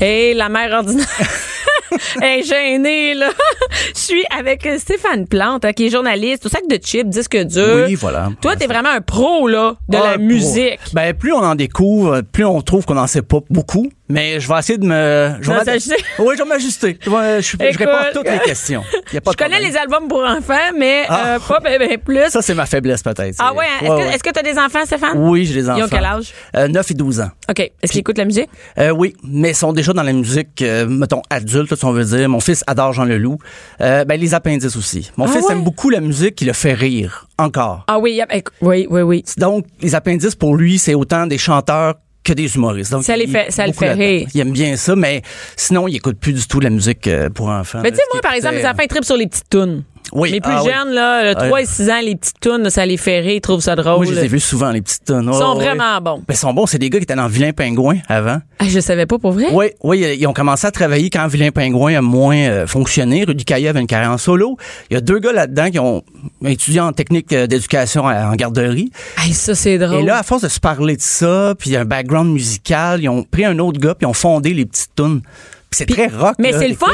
Hey, 0.00 0.34
la 0.34 0.48
mère 0.48 0.72
ordinaire. 0.72 1.06
Elle 2.20 2.40
est 2.40 2.42
gênée, 2.42 3.14
là. 3.14 3.30
Je 3.94 3.98
suis 4.00 4.24
avec 4.36 4.68
Stéphane 4.78 5.28
Plante, 5.28 5.64
hein, 5.64 5.72
qui 5.72 5.86
est 5.86 5.90
journaliste 5.90 6.46
au 6.46 6.48
sac 6.48 6.62
de 6.68 6.76
chips, 6.82 7.08
disque 7.08 7.36
dur. 7.36 7.84
Oui, 7.86 7.94
voilà. 7.94 8.30
Toi, 8.40 8.56
t'es 8.56 8.66
vraiment 8.66 8.90
un 8.90 9.00
pro, 9.00 9.46
là, 9.46 9.74
de 9.88 9.96
Ah, 9.96 10.12
la 10.12 10.18
musique. 10.18 10.80
Ben, 10.92 11.14
plus 11.14 11.32
on 11.32 11.38
en 11.44 11.54
découvre, 11.54 12.22
plus 12.32 12.44
on 12.44 12.60
trouve 12.60 12.86
qu'on 12.86 12.94
n'en 12.94 13.06
sait 13.06 13.22
pas 13.22 13.38
beaucoup. 13.50 13.88
Mais 14.08 14.40
je 14.40 14.48
vais 14.48 14.58
essayer 14.58 14.78
de 14.78 14.86
me. 14.86 15.32
Je 15.40 15.50
vais. 15.52 15.94
Oui, 16.18 16.34
je 16.38 16.42
vais 16.42 16.48
m'ajuster. 16.48 16.98
Je, 17.00 17.10
vais- 17.10 17.42
je, 17.42 17.56
je 17.58 17.64
Écoute, 17.64 17.76
réponds 17.78 17.92
à 17.98 18.12
toutes 18.12 18.30
les 18.30 18.38
questions. 18.38 18.82
Y 19.12 19.18
a 19.18 19.20
pas 19.20 19.32
Je 19.32 19.36
de 19.36 19.42
connais 19.42 19.60
les 19.60 19.76
albums 19.76 20.08
pour 20.08 20.22
enfants, 20.24 20.54
mais 20.78 21.04
Ah. 21.08 21.34
euh, 21.34 21.38
pas 21.40 21.60
ben, 21.60 21.78
ben 21.78 21.98
plus. 21.98 22.30
Ça, 22.30 22.40
c'est 22.40 22.54
ma 22.54 22.64
faiblesse, 22.66 23.02
peut-être. 23.02 23.36
ah 23.38 23.52
ouais, 23.52 23.64
hein? 23.66 23.84
est-ce 23.84 23.90
Ouais, 23.90 24.00
que 24.02 24.08
ouais. 24.12 24.18
que 24.18 24.30
t'as 24.30 24.42
des 24.42 24.58
enfants, 24.58 24.84
Stéphane? 24.86 25.12
Oui, 25.16 25.44
j'ai 25.44 25.54
des 25.54 25.68
enfants. 25.68 25.78
Ils 25.78 25.84
ont 25.84 25.88
quel 25.88 26.04
âge? 26.04 26.32
Euh, 26.56 26.68
9 26.68 26.90
et 26.90 26.94
12 26.94 27.20
ans. 27.20 27.30
OK. 27.50 27.60
Est-ce 27.60 27.92
qu'ils 27.92 28.00
écoutent 28.00 28.18
la 28.18 28.24
musique? 28.24 28.48
Euh, 28.78 28.90
oui, 28.90 29.14
mais 29.22 29.50
ils 29.50 29.54
sont 29.56 29.72
déjà 29.72 29.92
dans 29.92 30.02
la 30.02 30.12
musique, 30.12 30.62
euh, 30.62 30.86
mettons, 30.86 31.22
adulte, 31.28 31.74
si 31.74 31.84
on 31.84 31.92
veut 31.92 32.04
dire. 32.04 32.28
Mon 32.28 32.40
fils 32.40 32.64
adore 32.66 32.92
Jean 32.94 33.04
Leloup. 33.04 33.38
Euh, 33.80 34.04
ben, 34.04 34.18
les 34.18 34.32
appendices 34.34 34.76
aussi. 34.76 35.10
Mon 35.16 35.26
Ah 35.26 35.32
fils 35.32 35.44
ouais? 35.44 35.52
aime 35.52 35.62
beaucoup 35.64 35.90
la 35.90 36.00
musique 36.00 36.34
qui 36.36 36.44
le 36.46 36.52
fait 36.54 36.72
rire, 36.74 37.26
encore. 37.38 37.84
Ah 37.88 37.98
oui, 37.98 38.20
oui, 38.62 38.86
oui, 38.88 39.02
oui. 39.02 39.24
Donc, 39.36 39.66
les 39.82 39.94
appendices, 39.94 40.34
pour 40.34 40.56
lui, 40.56 40.78
c'est 40.78 40.94
autant 40.94 41.26
des 41.26 41.38
chanteurs 41.38 41.94
que 42.24 42.32
des 42.32 42.54
humoristes. 42.56 42.92
Donc, 42.92 43.04
Ça 43.04 43.16
les 43.16 43.26
fait- 43.26 43.50
ça 43.50 43.66
le 43.66 43.72
fait 43.72 43.92
rire. 43.92 44.28
Il 44.34 44.40
aime 44.40 44.52
bien 44.52 44.76
ça, 44.76 44.94
mais 44.96 45.22
sinon, 45.56 45.88
il 45.88 45.96
écoute 45.96 46.18
plus 46.18 46.32
du 46.34 46.46
tout 46.46 46.60
la 46.60 46.70
musique 46.70 47.06
euh, 47.06 47.30
pour 47.30 47.48
enfants. 47.48 47.80
Mais 47.82 47.90
tu 47.90 47.96
sais, 47.96 48.02
moi, 48.12 48.20
par 48.20 48.34
exemple, 48.34 48.56
mes 48.56 48.66
enfants, 48.66 48.82
ils 48.82 48.88
trippent 48.88 49.04
sur 49.04 49.16
les 49.16 49.26
petites 49.26 49.48
tunes. 49.50 49.84
Oui. 50.12 50.30
Les 50.30 50.40
plus 50.40 50.52
ah 50.54 50.62
oui. 50.62 50.70
jeunes, 50.72 50.94
là, 50.94 51.24
le 51.24 51.34
3 51.34 51.48
Ouais. 51.48 51.62
et 51.62 51.66
6 51.66 51.90
ans, 51.90 52.00
les 52.02 52.16
petites 52.16 52.40
tunes, 52.40 52.62
là, 52.62 52.70
ça 52.70 52.86
les 52.86 52.96
fait 52.96 53.20
rire, 53.20 53.34
ils 53.36 53.40
trouvent 53.40 53.60
ça 53.60 53.76
drôle. 53.76 53.96
Moi, 53.96 54.06
je 54.06 54.12
les 54.12 54.24
ai 54.24 54.28
vus 54.28 54.40
souvent, 54.40 54.70
les 54.70 54.82
petites 54.82 55.04
tonnes. 55.04 55.30
Ils 55.32 55.38
sont 55.38 55.54
vraiment 55.54 56.00
bons. 56.00 56.18
Ben, 56.18 56.34
ils 56.34 56.36
sont 56.36 56.52
bons. 56.52 56.66
C'est 56.66 56.78
des 56.78 56.90
gars 56.90 56.98
qui 56.98 57.04
étaient 57.04 57.14
dans 57.14 57.28
Vilain 57.28 57.52
Pingouin 57.52 57.96
avant. 58.08 58.38
Ah, 58.58 58.64
je 58.68 58.80
savais 58.80 59.06
pas 59.06 59.18
pour 59.18 59.32
vrai? 59.32 59.46
Oui, 59.52 59.66
oui, 59.82 60.16
ils 60.18 60.26
ont 60.26 60.32
commencé 60.32 60.66
à 60.66 60.70
travailler 60.70 61.10
quand 61.10 61.26
Vilain 61.28 61.50
Pingouin 61.50 61.94
a 61.94 62.00
moins 62.00 62.36
euh, 62.36 62.66
fonctionné. 62.66 63.24
Rudy 63.24 63.44
Caillat 63.44 63.70
avait 63.70 63.80
une 63.80 63.86
carrière 63.86 64.10
en 64.10 64.18
solo. 64.18 64.56
Il 64.90 64.94
y 64.94 64.96
a 64.96 65.00
deux 65.00 65.18
gars 65.18 65.32
là-dedans 65.32 65.70
qui 65.70 65.78
ont 65.78 66.02
étudié 66.44 66.80
en 66.80 66.92
technique 66.92 67.32
euh, 67.32 67.46
d'éducation 67.46 68.04
en 68.04 68.34
garderie. 68.34 68.90
Hey, 69.18 69.32
ça, 69.32 69.54
c'est 69.54 69.78
drôle. 69.78 70.00
Et 70.00 70.04
là, 70.04 70.18
à 70.18 70.22
force 70.22 70.42
de 70.42 70.48
se 70.48 70.60
parler 70.60 70.96
de 70.96 71.02
ça, 71.02 71.54
puis 71.58 71.76
un 71.76 71.84
background 71.84 72.32
musical, 72.32 73.02
ils 73.02 73.08
ont 73.08 73.22
pris 73.22 73.44
un 73.44 73.58
autre 73.58 73.80
gars 73.80 73.94
puis 73.94 74.06
ils 74.06 74.10
ont 74.10 74.14
fondé 74.14 74.54
les 74.54 74.66
petites 74.66 74.94
tunes. 74.96 75.20
C'est 75.70 75.86
très 75.86 76.06
rock. 76.06 76.34
Mais 76.38 76.52
c'est 76.52 76.66
le 76.68 76.74
fun, 76.74 76.86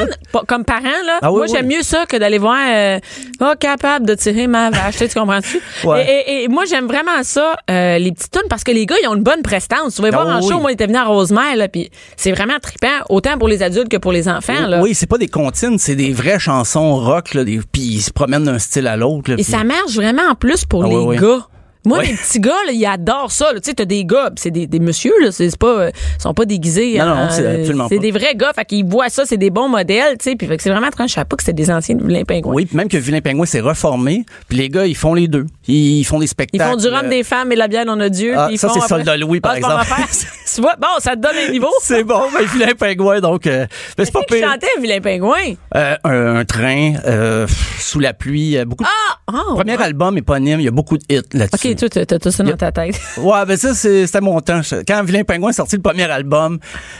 comme 0.47 0.65
parent, 0.65 0.81
là. 1.05 1.19
Ah 1.21 1.31
oui, 1.31 1.37
moi, 1.37 1.45
oui. 1.47 1.53
j'aime 1.55 1.67
mieux 1.67 1.81
ça 1.81 2.05
que 2.05 2.17
d'aller 2.17 2.37
voir, 2.37 2.57
euh, 2.67 2.99
pas 3.39 3.55
capable 3.55 4.05
de 4.05 4.15
tirer 4.15 4.47
ma 4.47 4.69
vache. 4.69 4.97
Tu 4.97 5.07
comprends-tu? 5.17 5.59
Ouais. 5.85 6.05
Et, 6.05 6.31
et- 6.31 6.43
et 6.43 6.47
moi, 6.49 6.65
j'aime 6.65 6.85
vraiment 6.85 7.23
ça, 7.23 7.55
euh, 7.71 7.97
les 7.97 8.11
petites 8.11 8.31
tunes, 8.31 8.47
parce 8.49 8.63
que 8.63 8.71
les 8.71 8.85
gars, 8.85 8.95
ils 9.01 9.07
ont 9.07 9.15
une 9.15 9.23
bonne 9.23 9.41
prestance. 9.43 9.95
Tu 9.95 10.01
vas 10.01 10.09
Ah 10.11 10.23
voir 10.23 10.37
en 10.37 10.41
oui, 10.41 10.49
show, 10.51 10.59
moi, 10.59 10.71
ils 10.71 10.73
étaient 10.73 10.87
venus 10.87 10.99
à 10.99 11.05
Rosemère, 11.05 11.55
là, 11.55 11.67
puis 11.69 11.89
c'est 12.17 12.31
vraiment 12.31 12.59
trippant, 12.61 12.87
autant 13.09 13.37
pour 13.37 13.47
les 13.47 13.63
adultes 13.63 13.89
que 13.89 13.97
pour 13.97 14.11
les 14.11 14.27
enfants, 14.27 14.67
là. 14.67 14.81
Oui, 14.81 14.93
c'est 14.93 15.07
pas 15.07 15.17
des 15.17 15.29
comptines, 15.29 15.77
c'est 15.79 15.95
des 15.95 16.11
vraies 16.11 16.39
chansons 16.39 16.95
rock, 16.97 17.33
là, 17.33 17.43
puis 17.45 17.81
ils 17.81 18.01
se 18.01 18.11
promènent 18.11 18.43
d'un 18.43 18.59
style 18.59 18.87
à 18.87 18.97
l'autre. 18.97 19.31
là, 19.31 19.37
Et 19.39 19.43
ça 19.43 19.63
marche 19.63 19.93
vraiment 19.95 20.23
en 20.29 20.35
plus 20.35 20.65
pour 20.65 20.83
Ah 20.83 20.87
les 20.89 21.17
gars. 21.17 21.47
Moi, 21.85 21.99
Ouais. 21.99 22.05
les 22.07 22.13
petits 22.13 22.39
gars, 22.39 22.51
là, 22.65 22.71
ils 22.71 22.85
adorent 22.85 23.31
ça. 23.31 23.47
Tu 23.55 23.59
sais, 23.63 23.73
t'as 23.73 23.85
des 23.85 24.05
gars, 24.05 24.31
c'est 24.35 24.51
des, 24.51 24.67
des 24.67 24.79
messieurs, 24.79 25.13
là. 25.21 25.31
C'est 25.31 25.55
pas, 25.57 25.67
euh, 25.67 25.91
ils 26.17 26.21
sont 26.21 26.33
pas 26.33 26.45
déguisés. 26.45 26.97
Non, 26.99 27.05
non, 27.05 27.11
hein, 27.13 27.29
c'est 27.29 27.43
euh, 27.45 27.59
absolument 27.59 27.87
C'est 27.89 27.99
des 27.99 28.11
vrais 28.11 28.35
gars, 28.35 28.51
fait 28.53 28.65
qu'ils 28.65 28.85
voient 28.85 29.09
ça, 29.09 29.23
c'est 29.25 29.37
des 29.37 29.49
bons 29.49 29.69
modèles, 29.69 30.17
tu 30.17 30.31
sais. 30.31 30.35
Puis 30.35 30.47
c'est 30.59 30.69
vraiment 30.69 30.89
tranché. 30.89 31.09
Je 31.09 31.13
savais 31.15 31.25
pas 31.25 31.35
que 31.35 31.43
c'était 31.43 31.53
des 31.53 31.71
anciens 31.71 31.95
vilains 32.01 32.23
pingouins. 32.23 32.53
Oui, 32.53 32.65
puis 32.65 32.75
même 32.75 32.87
que 32.89 32.97
Vilain 32.97 33.21
Pingouin 33.21 33.45
s'est 33.45 33.59
reformé, 33.61 34.25
puis 34.49 34.57
les 34.57 34.69
gars, 34.69 34.85
ils 34.85 34.95
font 34.95 35.13
les 35.13 35.27
deux. 35.27 35.45
Ils 35.67 36.03
font 36.03 36.19
des 36.19 36.25
Ils 36.25 36.29
spectacles. 36.29 36.63
font 36.71 36.77
du 36.77 36.87
rhum 36.87 37.05
euh, 37.05 37.09
des 37.09 37.23
femmes 37.23 37.51
et 37.51 37.55
la 37.55 37.67
bière 37.67 37.85
on 37.87 37.99
a 37.99 38.09
Dieu. 38.09 38.33
Ah, 38.35 38.47
ils 38.51 38.57
ça, 38.57 38.67
font 38.69 38.79
c'est 38.81 38.87
Soldat 38.87 39.15
Louis, 39.17 39.39
par 39.39 39.53
Ah, 39.53 39.57
exemple. 39.57 39.85
tu 40.55 40.61
vois, 40.61 40.75
bon, 40.79 40.87
ça 40.99 41.15
te 41.15 41.21
donne 41.21 41.35
un 41.47 41.51
niveau. 41.51 41.69
C'est 41.81 42.03
bon, 42.03 42.21
ben 42.33 42.45
Vilain 42.45 42.73
Pingouin, 42.77 43.19
donc... 43.21 43.45
euh, 43.47 43.65
mais 43.97 44.05
c'est 44.05 44.11
pas 44.11 44.21
pire. 44.27 44.47
chantait 44.49 44.67
vilain 44.81 44.99
pingouin? 45.01 45.53
Euh, 45.75 45.95
un, 46.03 46.35
un 46.37 46.45
train, 46.45 46.93
euh, 47.05 47.47
sous 47.79 47.99
la 47.99 48.13
pluie, 48.13 48.57
beaucoup 48.65 48.83
de... 48.83 48.89
Ah, 49.27 49.31
Premier 49.55 49.81
album 49.81 50.17
éponyme, 50.17 50.59
il 50.59 50.65
y 50.65 50.67
a 50.67 50.71
beaucoup 50.71 50.97
de 50.97 51.03
hits 51.09 51.21
là-dessus. 51.33 51.74
T'as 51.75 52.05
t'as 52.05 52.19
tout 52.19 52.31
ça 52.31 52.43
dans 52.43 52.55
ta 52.57 52.71
tête. 52.71 52.99
Ouais, 53.17 53.45
ben 53.45 53.57
ça, 53.57 53.73
c'est- 53.73 54.05
c'était 54.07 54.21
mon 54.21 54.39
temps. 54.41 54.61
Quand 54.87 55.03
Vilain 55.03 55.23
Pingouin 55.23 55.49
est 55.49 55.53
sorti 55.53 55.75
le 55.75 55.81
premier 55.81 56.03
album, 56.09 56.59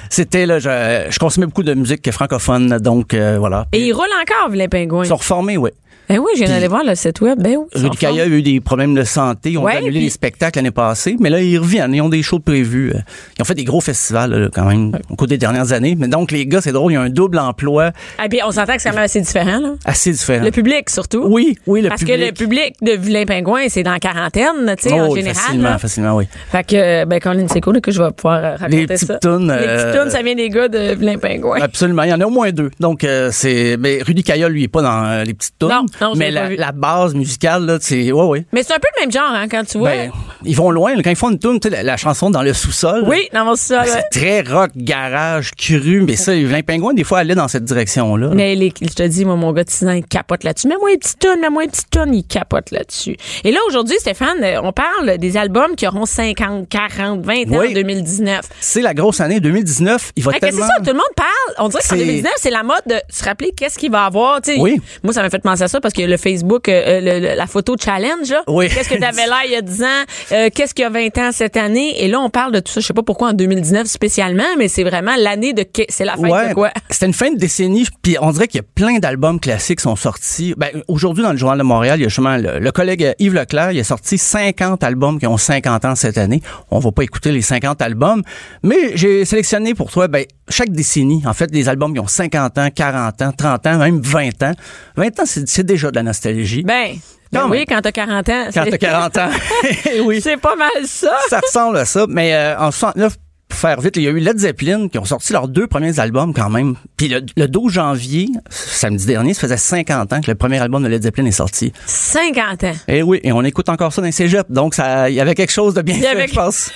c'était 0.10 0.46
là, 0.46 0.60
je, 0.60 1.08
je 1.10 1.20
consommais 1.20 1.46
beaucoup 1.48 1.64
de 1.64 1.74
musique 1.74 2.10
francophone, 2.12 2.78
donc 2.80 3.14
euh, 3.14 3.38
voilà. 3.40 3.66
Et 3.72 3.80
il 3.88 3.94
roule 3.94 4.06
encore, 4.22 4.50
vilain 4.52 4.68
pingouin? 4.68 5.04
Ils 5.04 5.08
sont 5.08 5.16
reformés, 5.16 5.58
oui. 5.58 5.72
Ben 6.10 6.20
oui, 6.20 6.28
je 6.36 6.44
viens 6.44 6.50
d'aller 6.54 6.68
voir 6.68 6.84
le 6.84 6.96
site 6.96 7.22
web. 7.22 7.42
Ben 7.42 7.58
oui. 7.58 7.66
Rudy 7.74 7.98
Caillat 7.98 8.24
a 8.24 8.28
eu 8.28 8.42
des 8.42 8.60
problèmes 8.60 8.94
de 8.94 9.04
santé. 9.04 9.52
Ils 9.52 9.58
ont 9.58 9.64
Ouais, 9.64 9.78
annulé 9.78 9.92
puis- 9.92 10.00
les 10.02 10.10
spectacles 10.10 10.60
l'année 10.60 10.72
passée, 10.72 11.16
mais 11.20 11.30
là, 11.30 11.42
ils 11.42 11.58
reviennent. 11.58 11.94
Ils 11.94 12.02
ont 12.02 12.10
des 12.10 12.22
shows 12.24 12.40
de 12.40 12.44
prévus. 12.44 12.92
Euh, 12.94 13.00
Ils 13.38 13.42
ont 13.42 13.46
fait 13.46 13.56
des 13.56 13.64
gros 13.64 13.82
festivals, 13.82 14.32
là, 14.32 14.50
quand 14.54 14.66
même, 14.66 14.98
au 15.10 15.16
cours 15.16 15.28
des 15.28 15.38
dernières 15.38 15.72
années. 15.74 15.96
Mais 15.98 16.08
donc, 16.08 16.32
les 16.32 16.46
gars, 16.46 16.62
c'est 16.62 16.72
drôle, 16.72 16.92
il 16.92 16.96
y 16.96 16.98
a 16.98 17.02
un 17.02 17.10
double 17.10 17.40
emploi 17.40 17.92
Ah, 18.18 18.28
puis 18.30 18.40
on 18.46 18.52
s'entend 18.52 18.76
que 18.76 18.82
c'est 18.82 18.90
quand 18.90 18.96
même 18.96 19.04
assez 19.06 19.22
différent, 19.22 19.60
là. 19.60 19.74
assez 19.86 20.12
différent. 20.12 20.44
Le 20.46 20.52
public, 20.52 20.90
surtout. 20.90 21.24
Oui, 21.28 21.58
oui, 21.68 21.82
le 21.82 21.90
Parce 21.90 22.02
public. 22.02 22.18
que 22.20 22.26
le 22.26 22.32
public 22.32 22.74
de 22.82 22.92
Vilain 22.94 23.26
Pingouin, 23.26 23.64
c'est 23.70 23.84
dans 23.84 23.92
la 23.94 24.00
quarantaine, 24.00 24.76
tu 24.78 24.90
sais, 24.90 24.94
en 25.00 25.08
Oh, 25.10 25.16
général. 25.16 25.36
facilement, 25.36 25.70
là. 25.70 25.78
facilement, 25.78 26.16
oui. 26.16 26.26
Fait 26.52 26.64
que, 26.66 27.06
ben, 27.06 27.20
Colin, 27.20 27.46
c'est 27.52 27.62
cool 27.62 27.82
que 27.82 27.92
je 27.92 28.02
vais 28.02 28.12
pouvoir 28.12 28.38
euh, 28.44 28.52
raconter 28.56 28.78
Les 28.78 28.88
petites 28.88 29.08
ça. 29.08 29.20
Les 29.24 29.28
euh, 29.50 29.92
petites 29.92 30.02
tunes, 30.02 30.12
ça 30.12 30.22
vient 30.22 30.36
des 30.36 30.50
gars 30.50 30.68
de 30.68 30.94
Vilain 30.96 31.18
Pingouin. 31.18 31.60
Absolument. 31.62 32.04
Il 32.04 32.10
y 32.10 32.14
en 32.14 32.22
a 32.22 32.26
au 32.26 32.30
moins 32.30 32.52
deux. 32.52 32.70
Donc, 32.80 33.04
euh, 33.04 33.30
c'est. 33.32 33.78
Mais 33.80 34.00
Rudy 34.06 34.24
Caillat, 34.24 34.50
lui, 34.50 34.64
est 34.64 34.68
pas 34.68 34.82
dans 34.82 35.06
euh, 35.06 35.24
les 35.24 35.34
petites 35.34 35.58
tunes. 35.60 35.70
Non, 35.70 35.86
non, 36.02 36.14
je 36.14 36.20
mais 36.20 36.26
pas 36.28 36.32
la, 36.44 36.50
vu. 36.50 36.56
la 36.56 36.72
base 36.72 37.14
musicale, 37.16 37.66
là, 37.66 37.78
c'est. 37.82 38.12
Ouais, 38.12 38.24
ouais. 38.26 38.46
Mais 38.52 38.64
c'est 38.64 38.74
un 38.74 38.80
peu 38.80 38.88
le 38.98 39.02
même 39.02 39.12
genre, 39.12 39.24
hein, 39.32 39.48
quand 39.50 39.64
tu 39.66 39.78
vois. 39.78 39.90
Ben, 39.92 40.12
ils 40.44 40.56
vont 40.56 40.70
loin. 40.72 40.96
là. 40.96 41.02
Quand 41.04 41.10
ils 41.10 41.16
font 41.16 41.30
une 41.32 41.40
tune, 41.40 41.60
tu 41.60 41.70
sais, 41.70 41.76
la, 41.76 41.84
la 41.84 41.98
chanson 41.98 42.30
dans 42.30 42.44
le 42.44 42.54
sous-sol. 42.54 43.04
oui, 43.08 43.28
dans 43.34 43.46
mon 43.46 43.56
sol. 43.56 43.82
ben, 43.86 43.92
C'est 44.12 44.20
très 44.20 44.42
rock, 44.42 44.72
garage, 44.76 45.52
cru. 45.56 46.02
Mais 46.02 46.16
ça, 46.16 46.34
les 46.34 46.64
pingouins, 46.64 46.94
des 46.94 47.04
fois, 47.04 47.20
allaient 47.20 47.36
dans 47.36 47.48
cette 47.48 47.64
direction-là. 47.66 48.30
Mais 48.34 48.56
les, 48.56 48.74
je 48.82 48.88
te 48.94 49.04
dis, 49.04 49.26
moi, 49.26 49.36
mon 49.36 49.52
gars 49.54 49.64
de 49.64 49.70
6 49.70 49.86
ans, 49.88 49.92
il 49.92 50.06
capote 50.06 50.44
là-dessus. 50.44 50.68
Mets-moi 50.68 50.92
une 50.92 51.00
petite 51.00 51.20
tonne, 51.20 51.40
mets-moi 51.42 51.64
une 51.64 51.70
petite 51.72 51.90
tonne, 51.90 52.14
il 52.14 52.24
capote 52.26 52.72
là-dessus. 52.72 53.18
Et 53.44 53.52
là, 53.52 53.60
aujourd'hui, 53.68 53.96
Stéphane, 54.00 54.44
euh, 54.44 54.62
on 54.64 54.72
parle 54.72 55.18
des 55.18 55.38
albums 55.38 55.76
qui 55.76 55.88
auront 55.88 56.06
50, 56.06 56.68
40, 56.70 57.22
20 57.26 57.34
ans 57.34 57.60
Oui. 57.60 57.70
en 57.70 57.74
2019. 57.74 58.42
C'est 58.60 58.82
la 58.82 58.94
grosse 58.94 59.22
année 59.22 59.40
2019. 59.40 60.12
Il 60.16 60.24
va 60.24 60.32
Hey, 60.34 60.40
tellement. 60.40 60.62
c'est 60.62 60.68
ça? 60.68 60.74
Tout 60.80 60.86
le 60.88 60.94
monde 60.94 61.04
parle. 61.16 61.30
On 61.66 61.70
dirait 61.70 61.82
qu'en 61.82 61.90
C'est- 61.90 61.98
2019, 61.98 62.34
c'est 62.38 62.50
la 62.52 62.64
mode 62.64 62.82
de 62.88 62.96
se 63.10 63.24
rappeler 63.24 63.52
qu'est-ce 63.56 63.78
qu'il 63.78 63.92
va 63.92 64.06
avoir. 64.06 64.42
Tu 64.42 64.54
sais, 64.54 64.60
Oui. 64.60 64.80
Moi, 65.04 65.14
ça 65.14 65.22
m'a 65.22 65.30
fait 65.30 65.40
penser 65.42 65.64
à 65.64 65.68
ça 65.68 65.80
parce 65.86 65.94
que 65.94 66.02
le 66.02 66.18
Facebook, 66.18 66.68
euh, 66.68 67.00
le- 67.00 67.20
le- 67.20 67.36
la 67.36 67.46
photo 67.46 67.76
challenge, 67.80 68.30
là. 68.32 68.42
Oui. 68.48 68.70
Qu'est-ce 68.70 68.90
que 68.90 68.96
t'avais 69.00 69.28
là 69.28 69.42
il 69.46 69.52
y 69.52 69.56
a 69.56 69.62
10 69.62 69.84
ans? 69.84 70.04
Euh, 70.32 70.50
qu'est-ce 70.54 70.74
qu'il 70.74 70.82
y 70.82 70.86
a 70.86 70.90
20 70.90 71.16
ans 71.20 71.30
cette 71.32 71.58
année? 71.58 72.04
Et 72.04 72.08
là, 72.08 72.20
on 72.20 72.32
parle 72.32 72.52
de 72.54 72.60
tout 72.60 72.72
ça. 72.72 72.80
Je 72.82 72.88
sais 72.88 72.94
pas 72.94 73.04
pourquoi 73.04 73.30
en 73.30 73.34
2019 73.34 73.86
spécialement, 73.86 74.44
mais 74.58 74.68
c'est 74.68 74.84
vraiment 74.84 75.14
l'année 75.16 75.54
de... 75.54 75.64
C'est 75.90 76.06
la 76.06 76.18
Ouais, 76.18 76.50
de 76.50 76.54
quoi? 76.56 76.72
c'était 76.90 77.06
une 77.06 77.14
fin 77.14 77.30
de 77.32 77.38
décennie, 77.38 77.86
puis 78.02 78.18
on 78.20 78.32
dirait 78.32 78.48
qu'il 78.48 78.62
y 78.62 78.64
a 78.64 78.68
plein 78.74 78.98
d'albums 78.98 79.40
classiques 79.40 79.78
qui 79.78 79.84
sont 79.84 79.96
sortis. 79.96 80.56
Ben, 80.58 80.70
aujourd'hui, 80.88 81.24
dans 81.24 81.32
le 81.34 81.38
Journal 81.38 81.60
de 81.60 81.64
Montréal, 81.64 82.00
il 82.00 82.04
y 82.04 82.06
a 82.06 82.10
justement 82.10 82.38
le, 82.38 82.58
le 82.58 82.72
collègue 82.72 83.14
Yves 83.20 83.34
Leclerc, 83.36 83.72
il 83.74 83.80
a 83.80 83.84
sorti 83.84 84.18
50 84.18 84.84
albums 84.84 85.20
qui 85.20 85.28
ont 85.28 85.38
50 85.38 85.86
ans 85.86 85.94
cette 85.96 86.18
année. 86.18 86.42
On 86.72 86.80
va 86.80 86.92
pas 86.92 87.04
écouter 87.04 87.32
les 87.32 87.42
50 87.44 87.82
albums, 87.84 88.24
mais 88.64 88.96
j'ai 88.96 89.24
sélectionné 89.26 89.76
pour 89.76 89.92
toi, 89.92 90.08
ben, 90.08 90.26
chaque 90.50 90.70
décennie, 90.72 91.22
en 91.28 91.34
fait, 91.34 91.52
des 91.52 91.70
albums 91.70 91.94
qui 91.94 92.00
ont 92.00 92.08
50 92.08 92.58
ans, 92.58 92.70
40 92.74 93.22
ans, 93.22 93.32
30 93.38 93.68
ans, 93.68 93.78
même 93.78 94.00
20 94.02 94.44
ans. 94.44 94.54
20 94.96 95.20
ans, 95.20 95.24
c'est 95.26 95.48
c'est 95.48 95.64
déjà 95.76 95.92
de 95.92 95.96
la 95.96 96.04
nostalgie. 96.04 96.64
Ben, 96.64 96.96
ben 97.32 97.42
Quand 97.42 97.50
oui, 97.50 97.66
quand 97.68 97.82
t'as 97.82 97.92
40 97.92 98.30
ans. 98.30 98.46
Quand 98.54 98.66
t'as 98.70 98.78
40 98.78 99.18
ans. 99.18 99.30
oui. 100.06 100.22
C'est 100.22 100.38
pas 100.38 100.56
mal 100.56 100.70
ça. 100.86 101.16
ça 101.30 101.40
ressemble 101.40 101.78
à 101.78 101.86
ça. 101.86 102.06
Mais 102.08 102.34
euh, 102.34 102.58
en 102.58 102.72
69, 102.72 103.18
pour 103.48 103.60
faire 103.60 103.80
vite, 103.82 103.96
il 103.98 104.04
y 104.04 104.08
a 104.08 104.12
eu 104.12 104.20
Led 104.20 104.38
Zeppelin 104.40 104.88
qui 104.90 104.98
ont 104.98 105.06
sorti 105.06 105.32
leurs 105.34 105.48
deux 105.48 105.68
premiers 105.68 106.00
albums 106.00 106.34
quand 106.34 106.50
même. 106.50 106.76
Puis 106.98 107.08
le, 107.10 107.22
le 107.38 107.48
12 107.48 107.72
janvier, 107.72 108.28
samedi 108.50 109.06
dernier, 109.06 109.34
ça 109.34 109.42
faisait 109.42 109.58
50 109.58 110.14
ans 110.14 110.22
que 110.22 110.32
le 110.32 110.36
premier 110.36 110.60
album 110.60 110.82
de 110.84 110.88
Led 110.88 111.04
Zeppelin 111.04 111.26
est 111.26 111.32
sorti. 111.32 111.72
50 111.86 112.64
ans. 112.64 112.74
Et 112.88 113.04
oui, 113.04 113.20
et 113.24 113.32
on 113.32 113.44
écoute 113.44 113.70
encore 113.70 113.94
ça 113.94 114.02
dans 114.02 114.08
les 114.08 114.12
cégeps. 114.12 114.50
Donc 114.50 114.74
ça, 114.74 115.10
il 115.10 115.16
y 115.16 115.20
avait 115.22 115.36
quelque 115.36 115.52
chose 115.52 115.74
de 115.74 115.82
bien 115.82 115.96
fait, 115.96 116.08
avait- 116.08 116.28
je 116.28 116.34
pense. 116.34 116.72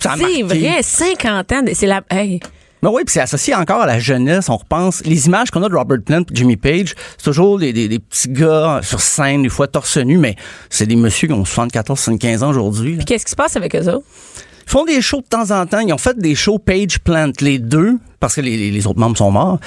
C'est 0.00 0.42
vrai, 0.42 0.82
50 0.82 1.52
ans. 1.52 1.62
C'est 1.74 1.86
la... 1.86 2.02
Hey. 2.10 2.40
Mais 2.84 2.90
oui, 2.90 3.04
puis 3.06 3.14
c'est 3.14 3.22
associé 3.22 3.54
encore 3.54 3.80
à 3.80 3.86
la 3.86 3.98
jeunesse. 3.98 4.50
On 4.50 4.58
repense 4.58 5.02
les 5.06 5.26
images 5.26 5.50
qu'on 5.50 5.62
a 5.62 5.70
de 5.70 5.74
Robert 5.74 6.02
Plant, 6.04 6.24
Jimmy 6.30 6.58
Page, 6.58 6.94
c'est 7.16 7.24
toujours 7.24 7.58
des, 7.58 7.72
petits 7.72 8.28
gars 8.28 8.80
sur 8.82 9.00
scène, 9.00 9.42
des 9.42 9.48
fois 9.48 9.66
torse 9.68 9.96
nu, 9.96 10.18
mais 10.18 10.36
c'est 10.68 10.84
des 10.84 10.94
messieurs 10.94 11.28
qui 11.28 11.32
ont 11.32 11.46
74, 11.46 11.98
75 11.98 12.42
ans 12.42 12.50
aujourd'hui. 12.50 12.98
qu'est-ce 13.06 13.24
qui 13.24 13.30
se 13.30 13.36
passe 13.36 13.56
avec 13.56 13.74
eux 13.74 13.88
autres? 13.88 14.04
Ils 14.66 14.70
font 14.70 14.84
des 14.84 15.00
shows 15.00 15.20
de 15.20 15.26
temps 15.26 15.50
en 15.50 15.66
temps. 15.66 15.80
Ils 15.80 15.92
ont 15.92 15.98
fait 15.98 16.18
des 16.18 16.34
shows 16.34 16.58
Page 16.58 16.98
Plant, 17.00 17.30
les 17.40 17.58
deux, 17.58 17.98
parce 18.20 18.34
que 18.34 18.40
les, 18.40 18.70
les- 18.70 18.86
autres 18.86 18.98
membres 18.98 19.16
sont 19.16 19.30
morts. 19.30 19.58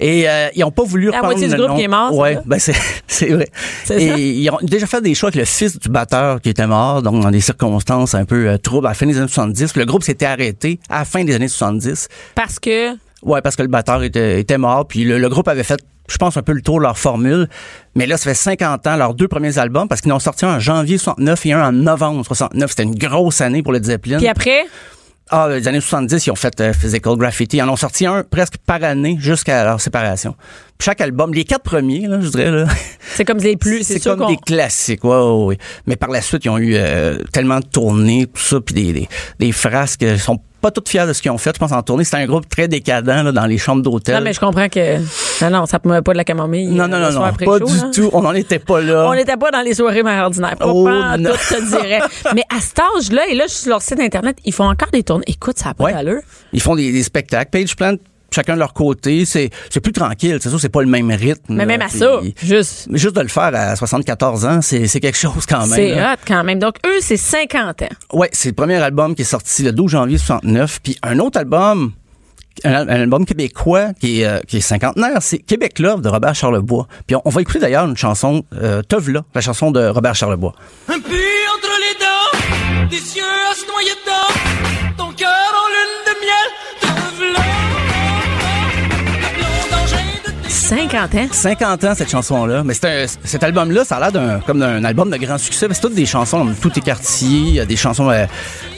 Et 0.00 0.28
euh, 0.28 0.48
ils 0.54 0.64
ont 0.64 0.70
pas 0.70 0.84
voulu 0.84 1.10
La 1.10 1.22
moitié 1.22 1.48
du 1.48 1.54
groupe 1.56 1.68
nom. 1.68 1.76
qui 1.76 1.82
est 1.82 1.88
mort, 1.88 2.14
Ouais, 2.16 2.38
ben 2.46 2.58
c'est 2.58 2.74
c'est 3.06 3.28
vrai. 3.28 3.48
C'est 3.84 4.02
Et 4.02 4.08
ça? 4.08 4.18
ils 4.18 4.50
ont 4.50 4.58
déjà 4.62 4.86
fait 4.86 5.00
des 5.00 5.14
shows 5.14 5.26
avec 5.26 5.36
le 5.40 5.44
fils 5.44 5.78
du 5.78 5.88
batteur 5.88 6.40
qui 6.40 6.48
était 6.50 6.66
mort, 6.66 7.02
donc 7.02 7.22
dans 7.22 7.30
des 7.30 7.40
circonstances 7.40 8.14
un 8.14 8.24
peu 8.24 8.48
euh, 8.48 8.58
troubles 8.58 8.86
à 8.86 8.90
la 8.90 8.94
fin 8.94 9.06
des 9.06 9.16
années 9.18 9.28
70. 9.28 9.76
Le 9.76 9.84
groupe 9.84 10.02
s'était 10.02 10.26
arrêté 10.26 10.80
à 10.88 11.00
la 11.00 11.04
fin 11.04 11.24
des 11.24 11.34
années 11.34 11.48
70. 11.48 12.08
Parce 12.34 12.58
que 12.58 12.94
Ouais, 13.22 13.40
parce 13.40 13.56
que 13.56 13.62
le 13.62 13.68
batteur 13.68 14.02
était, 14.04 14.40
était 14.40 14.58
mort, 14.58 14.86
puis 14.86 15.02
le, 15.02 15.18
le 15.18 15.28
groupe 15.28 15.48
avait 15.48 15.64
fait, 15.64 15.80
je 16.08 16.16
pense, 16.16 16.36
un 16.36 16.42
peu 16.42 16.52
le 16.52 16.62
tour 16.62 16.78
de 16.78 16.82
leur 16.82 16.98
formule. 16.98 17.48
Mais 17.94 18.06
là, 18.06 18.16
ça 18.16 18.24
fait 18.30 18.34
50 18.34 18.86
ans, 18.86 18.96
leurs 18.96 19.14
deux 19.14 19.28
premiers 19.28 19.58
albums, 19.58 19.88
parce 19.88 20.00
qu'ils 20.00 20.12
en 20.12 20.16
ont 20.16 20.20
sorti 20.20 20.44
un 20.44 20.56
en 20.56 20.60
janvier 20.60 20.98
69 20.98 21.46
et 21.46 21.52
un 21.52 21.68
en 21.68 21.72
novembre 21.72 22.24
69. 22.24 22.70
C'était 22.70 22.82
une 22.84 22.94
grosse 22.94 23.40
année 23.40 23.62
pour 23.62 23.72
les 23.72 23.82
Zeppelin. 23.82 24.18
puis 24.18 24.28
après, 24.28 24.64
Ah, 25.30 25.48
les 25.50 25.66
années 25.66 25.80
70, 25.80 26.24
ils 26.26 26.30
ont 26.30 26.36
fait 26.36 26.60
euh, 26.60 26.72
Physical 26.72 27.16
Graffiti. 27.16 27.56
Ils 27.56 27.62
en 27.62 27.68
ont 27.70 27.76
sorti 27.76 28.06
un 28.06 28.22
presque 28.22 28.58
par 28.64 28.84
année 28.84 29.16
jusqu'à 29.18 29.64
leur 29.64 29.80
séparation. 29.80 30.36
Puis 30.78 30.84
chaque 30.86 31.00
album, 31.00 31.34
les 31.34 31.42
quatre 31.42 31.62
premiers, 31.64 32.06
là, 32.06 32.20
je 32.20 32.28
dirais, 32.28 32.52
là, 32.52 32.66
c'est 33.16 33.24
comme 33.24 33.38
les 33.38 33.56
plus, 33.56 33.82
c'est 33.82 33.98
c'est 33.98 34.14
comme 34.16 34.28
des 34.28 34.36
classiques. 34.36 35.02
Ouais, 35.02 35.16
ouais, 35.16 35.44
ouais. 35.46 35.58
Mais 35.86 35.96
par 35.96 36.10
la 36.10 36.20
suite, 36.22 36.44
ils 36.44 36.48
ont 36.50 36.58
eu 36.58 36.74
euh, 36.76 37.18
tellement 37.32 37.58
de 37.58 37.64
tournées, 37.66 38.26
tout 38.26 38.40
ça, 38.40 38.60
puis 38.60 38.74
des, 38.74 38.92
des, 38.92 39.08
des 39.40 39.50
frasques. 39.52 40.02
Ils 40.02 40.20
sont 40.20 40.38
pas 40.60 40.70
toutes 40.70 40.88
fiers 40.88 41.06
de 41.06 41.12
ce 41.12 41.22
qu'ils 41.22 41.30
ont 41.30 41.38
fait, 41.38 41.52
je 41.54 41.58
pense, 41.60 41.72
en 41.72 41.82
tournée. 41.82 42.04
C'était 42.04 42.16
un 42.18 42.26
groupe 42.26 42.48
très 42.48 42.66
décadent 42.68 43.06
là, 43.06 43.30
dans 43.32 43.46
les 43.46 43.58
chambres 43.58 43.82
d'hôtel. 43.82 44.16
Non, 44.16 44.20
mais 44.22 44.32
je 44.32 44.40
comprends 44.40 44.68
que 44.68 44.96
non 45.44 45.50
non, 45.50 45.66
ça 45.66 45.78
ne 45.84 46.00
pas 46.00 46.12
de 46.12 46.16
la 46.16 46.24
camomille. 46.24 46.66
Non, 46.68 46.84
euh, 46.84 46.86
non, 46.88 46.98
le 46.98 47.04
non, 47.14 47.20
non, 47.26 47.32
pas 47.32 47.58
show, 47.58 47.66
du 47.66 47.76
là. 47.76 47.90
tout. 47.94 48.10
On 48.12 48.22
n'en 48.22 48.32
était 48.32 48.58
pas 48.58 48.80
là. 48.80 49.06
On 49.10 49.14
n'était 49.14 49.36
pas 49.36 49.50
dans 49.50 49.60
les 49.60 49.74
soirées 49.74 50.02
ordinaires. 50.02 50.56
Pas 50.56 50.66
Oh, 50.66 50.88
non. 51.18 51.30
tout 51.30 51.54
te 51.54 51.68
dirais. 51.70 52.00
Mais 52.34 52.42
à 52.54 52.60
cet 52.60 52.78
âge-là, 52.78 53.28
et 53.28 53.34
là, 53.34 53.44
je 53.46 53.52
suis 53.52 53.62
sur 53.62 53.70
leur 53.70 53.82
site 53.82 54.00
Internet, 54.00 54.38
ils 54.44 54.52
font 54.52 54.64
encore 54.68 54.90
des 54.92 55.02
tournées. 55.02 55.24
Écoute, 55.26 55.58
ça 55.58 55.66
n'a 55.66 55.74
pas 55.74 55.84
Ouais. 55.84 55.92
d'allure. 55.92 56.20
Ils 56.52 56.60
font 56.62 56.74
des, 56.74 56.90
des 56.92 57.02
spectacles. 57.02 57.50
Page 57.50 57.76
Plant, 57.76 57.96
chacun 58.30 58.54
de 58.54 58.58
leur 58.58 58.72
côté. 58.72 59.24
C'est, 59.24 59.50
c'est 59.70 59.80
plus 59.80 59.92
tranquille. 59.92 60.38
C'est 60.40 60.48
sûr, 60.48 60.60
c'est 60.60 60.68
pas 60.68 60.82
le 60.82 60.88
même 60.88 61.10
rythme. 61.10 61.54
Mais 61.54 61.58
là. 61.58 61.66
même 61.66 61.82
à 61.82 61.86
Puis- 61.86 61.98
ça, 61.98 62.20
juste, 62.42 62.86
Mais 62.90 62.98
juste 62.98 63.16
de 63.16 63.20
le 63.20 63.28
faire 63.28 63.50
à 63.54 63.76
74 63.76 64.44
ans, 64.44 64.62
c'est, 64.62 64.86
c'est 64.86 65.00
quelque 65.00 65.18
chose 65.18 65.46
quand 65.46 65.66
même. 65.66 65.68
c'est 65.68 66.00
hot 66.00 66.16
quand 66.26 66.44
même. 66.44 66.58
Donc, 66.58 66.76
eux, 66.86 66.98
c'est 67.00 67.16
50 67.16 67.82
ans. 67.82 67.86
Ouais, 68.12 68.28
c'est 68.32 68.50
le 68.50 68.54
premier 68.54 68.76
album 68.76 69.14
qui 69.14 69.22
est 69.22 69.26
sorti 69.26 69.62
le 69.62 69.72
12 69.72 69.90
janvier 69.90 70.18
69. 70.18 70.80
Puis 70.82 70.96
un 71.02 71.18
autre 71.18 71.38
album, 71.38 71.92
un, 72.64 72.88
album 72.88 73.24
québécois 73.26 73.92
qui 74.00 74.20
est, 74.22 74.26
euh, 74.26 74.40
qui 74.46 74.58
est 74.58 74.60
cinquantenaire, 74.60 75.18
c'est 75.20 75.38
Québec 75.38 75.78
Love 75.78 76.00
de 76.02 76.08
Robert 76.08 76.34
Charlebois. 76.34 76.86
Puis 77.06 77.16
on, 77.16 77.22
on 77.24 77.30
va 77.30 77.40
écouter 77.40 77.58
d'ailleurs 77.58 77.86
une 77.86 77.96
chanson, 77.96 78.44
euh, 78.54 78.82
Teuvla, 78.82 79.24
la 79.34 79.40
chanson 79.40 79.70
de 79.70 79.86
Robert 79.86 80.14
Charlebois. 80.14 80.54
Un 80.88 80.98
puits 81.00 81.16
entre 81.54 81.68
les 81.80 82.04
dents, 82.04 82.88
des 82.88 82.96
cieux 82.96 83.22
à 83.50 83.54
se 83.54 83.66
noyer 83.66 83.90
dedans, 84.04 84.45
50 90.66 91.14
ans. 91.14 91.26
50 91.30 91.84
ans 91.84 91.94
cette 91.94 92.10
chanson-là, 92.10 92.64
mais 92.64 92.74
un- 92.84 93.06
cet 93.24 93.44
album-là, 93.44 93.84
ça 93.84 93.96
a 93.96 94.00
l'air 94.00 94.12
d'un 94.12 94.40
comme 94.40 94.58
d'un 94.58 94.82
album 94.82 95.10
de 95.10 95.16
grand 95.16 95.38
succès. 95.38 95.68
C'est 95.70 95.80
toutes 95.80 95.94
des 95.94 96.06
chansons 96.06 96.52
Tout 96.60 96.76
est 96.76 96.82
quartier, 96.82 97.38
il 97.38 97.54
y 97.54 97.60
a 97.60 97.64
des 97.66 97.76
chansons 97.76 98.10
euh, 98.10 98.26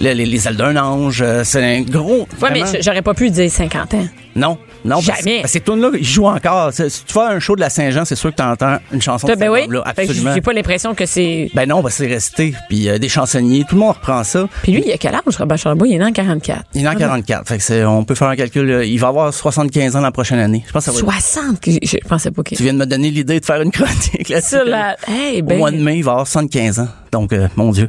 les, 0.00 0.14
les, 0.14 0.26
les 0.26 0.46
ailes 0.48 0.56
d'un 0.56 0.76
ange. 0.76 1.22
euh, 1.22 1.44
C'est 1.44 1.64
un 1.64 1.80
gros. 1.80 2.28
Ouais, 2.42 2.50
mais 2.52 2.60
vraiment- 2.60 2.78
j'aurais 2.82 3.00
pas 3.02 3.14
pu 3.14 3.30
dire 3.30 3.50
50 3.50 3.94
ans. 3.94 4.06
Non, 4.38 4.58
non, 4.84 5.00
Jamais. 5.00 5.40
parce 5.40 5.52
ces 5.52 5.60
tunes-là, 5.60 5.90
ils 5.94 6.04
jouent 6.04 6.26
encore. 6.26 6.72
Si 6.72 6.82
tu 6.84 7.12
fais 7.12 7.20
un 7.20 7.38
show 7.40 7.56
de 7.56 7.60
la 7.60 7.68
Saint-Jean, 7.70 8.04
c'est 8.04 8.14
sûr 8.14 8.30
que 8.30 8.36
tu 8.36 8.42
entends 8.42 8.78
une 8.92 9.02
chanson 9.02 9.26
de 9.26 9.34
Ben 9.34 9.50
oui. 9.50 9.68
Absolument. 9.84 10.34
J'ai 10.34 10.40
pas 10.40 10.52
l'impression 10.52 10.94
que 10.94 11.04
c'est. 11.06 11.50
Ben 11.54 11.68
non, 11.68 11.82
ben 11.82 11.90
c'est 11.90 12.06
resté. 12.06 12.54
Puis 12.68 12.88
euh, 12.88 12.98
des 12.98 13.08
chansonniers, 13.08 13.64
tout 13.68 13.74
le 13.74 13.80
monde 13.80 13.94
reprend 13.96 14.22
ça. 14.24 14.48
Puis 14.62 14.72
lui, 14.72 14.82
il 14.86 14.92
a 14.92 14.96
quel 14.96 15.14
âge, 15.14 15.22
Robert 15.36 15.58
Charlebois? 15.58 15.88
Il 15.88 15.94
est 15.94 15.98
né 15.98 16.04
en 16.04 16.12
44. 16.12 16.64
Il 16.74 16.84
est 16.84 16.88
en 16.88 16.94
44. 16.94 17.46
Fait 17.48 17.58
que 17.58 17.84
on 17.86 18.04
peut 18.04 18.14
faire 18.14 18.28
un 18.28 18.36
calcul. 18.36 18.70
euh, 18.70 18.84
Il 18.84 18.98
va 19.00 19.08
avoir 19.08 19.32
75 19.34 19.96
ans 19.96 20.00
la 20.00 20.12
prochaine 20.12 20.38
année. 20.38 20.62
Je 20.66 20.72
pense 20.72 20.84
que 20.86 20.92
ça 20.92 21.02
va 21.04 21.14
être- 21.16 21.22
60, 21.22 21.60
que 21.60 21.70
je 21.82 21.96
pensais 22.08 22.30
pas 22.30 22.42
qu'il. 22.42 22.56
Tu 22.56 22.62
viens 22.64 22.72
de 22.74 22.78
me 22.78 22.86
donner 22.86 23.10
l'idée 23.10 23.40
de 23.40 23.44
faire 23.44 23.60
une 23.60 23.70
chronique 23.72 24.28
là-dessus. 24.28 24.56
Sur 24.56 24.64
la. 24.64 24.96
Hey, 25.08 25.42
Au 25.42 25.44
ben. 25.44 25.58
mois 25.58 25.70
de 25.70 25.76
mai, 25.78 25.96
il 25.98 26.04
va 26.04 26.12
avoir 26.12 26.26
75 26.26 26.80
ans. 26.80 26.88
Donc, 27.12 27.32
euh, 27.32 27.48
mon 27.56 27.72
Dieu. 27.72 27.88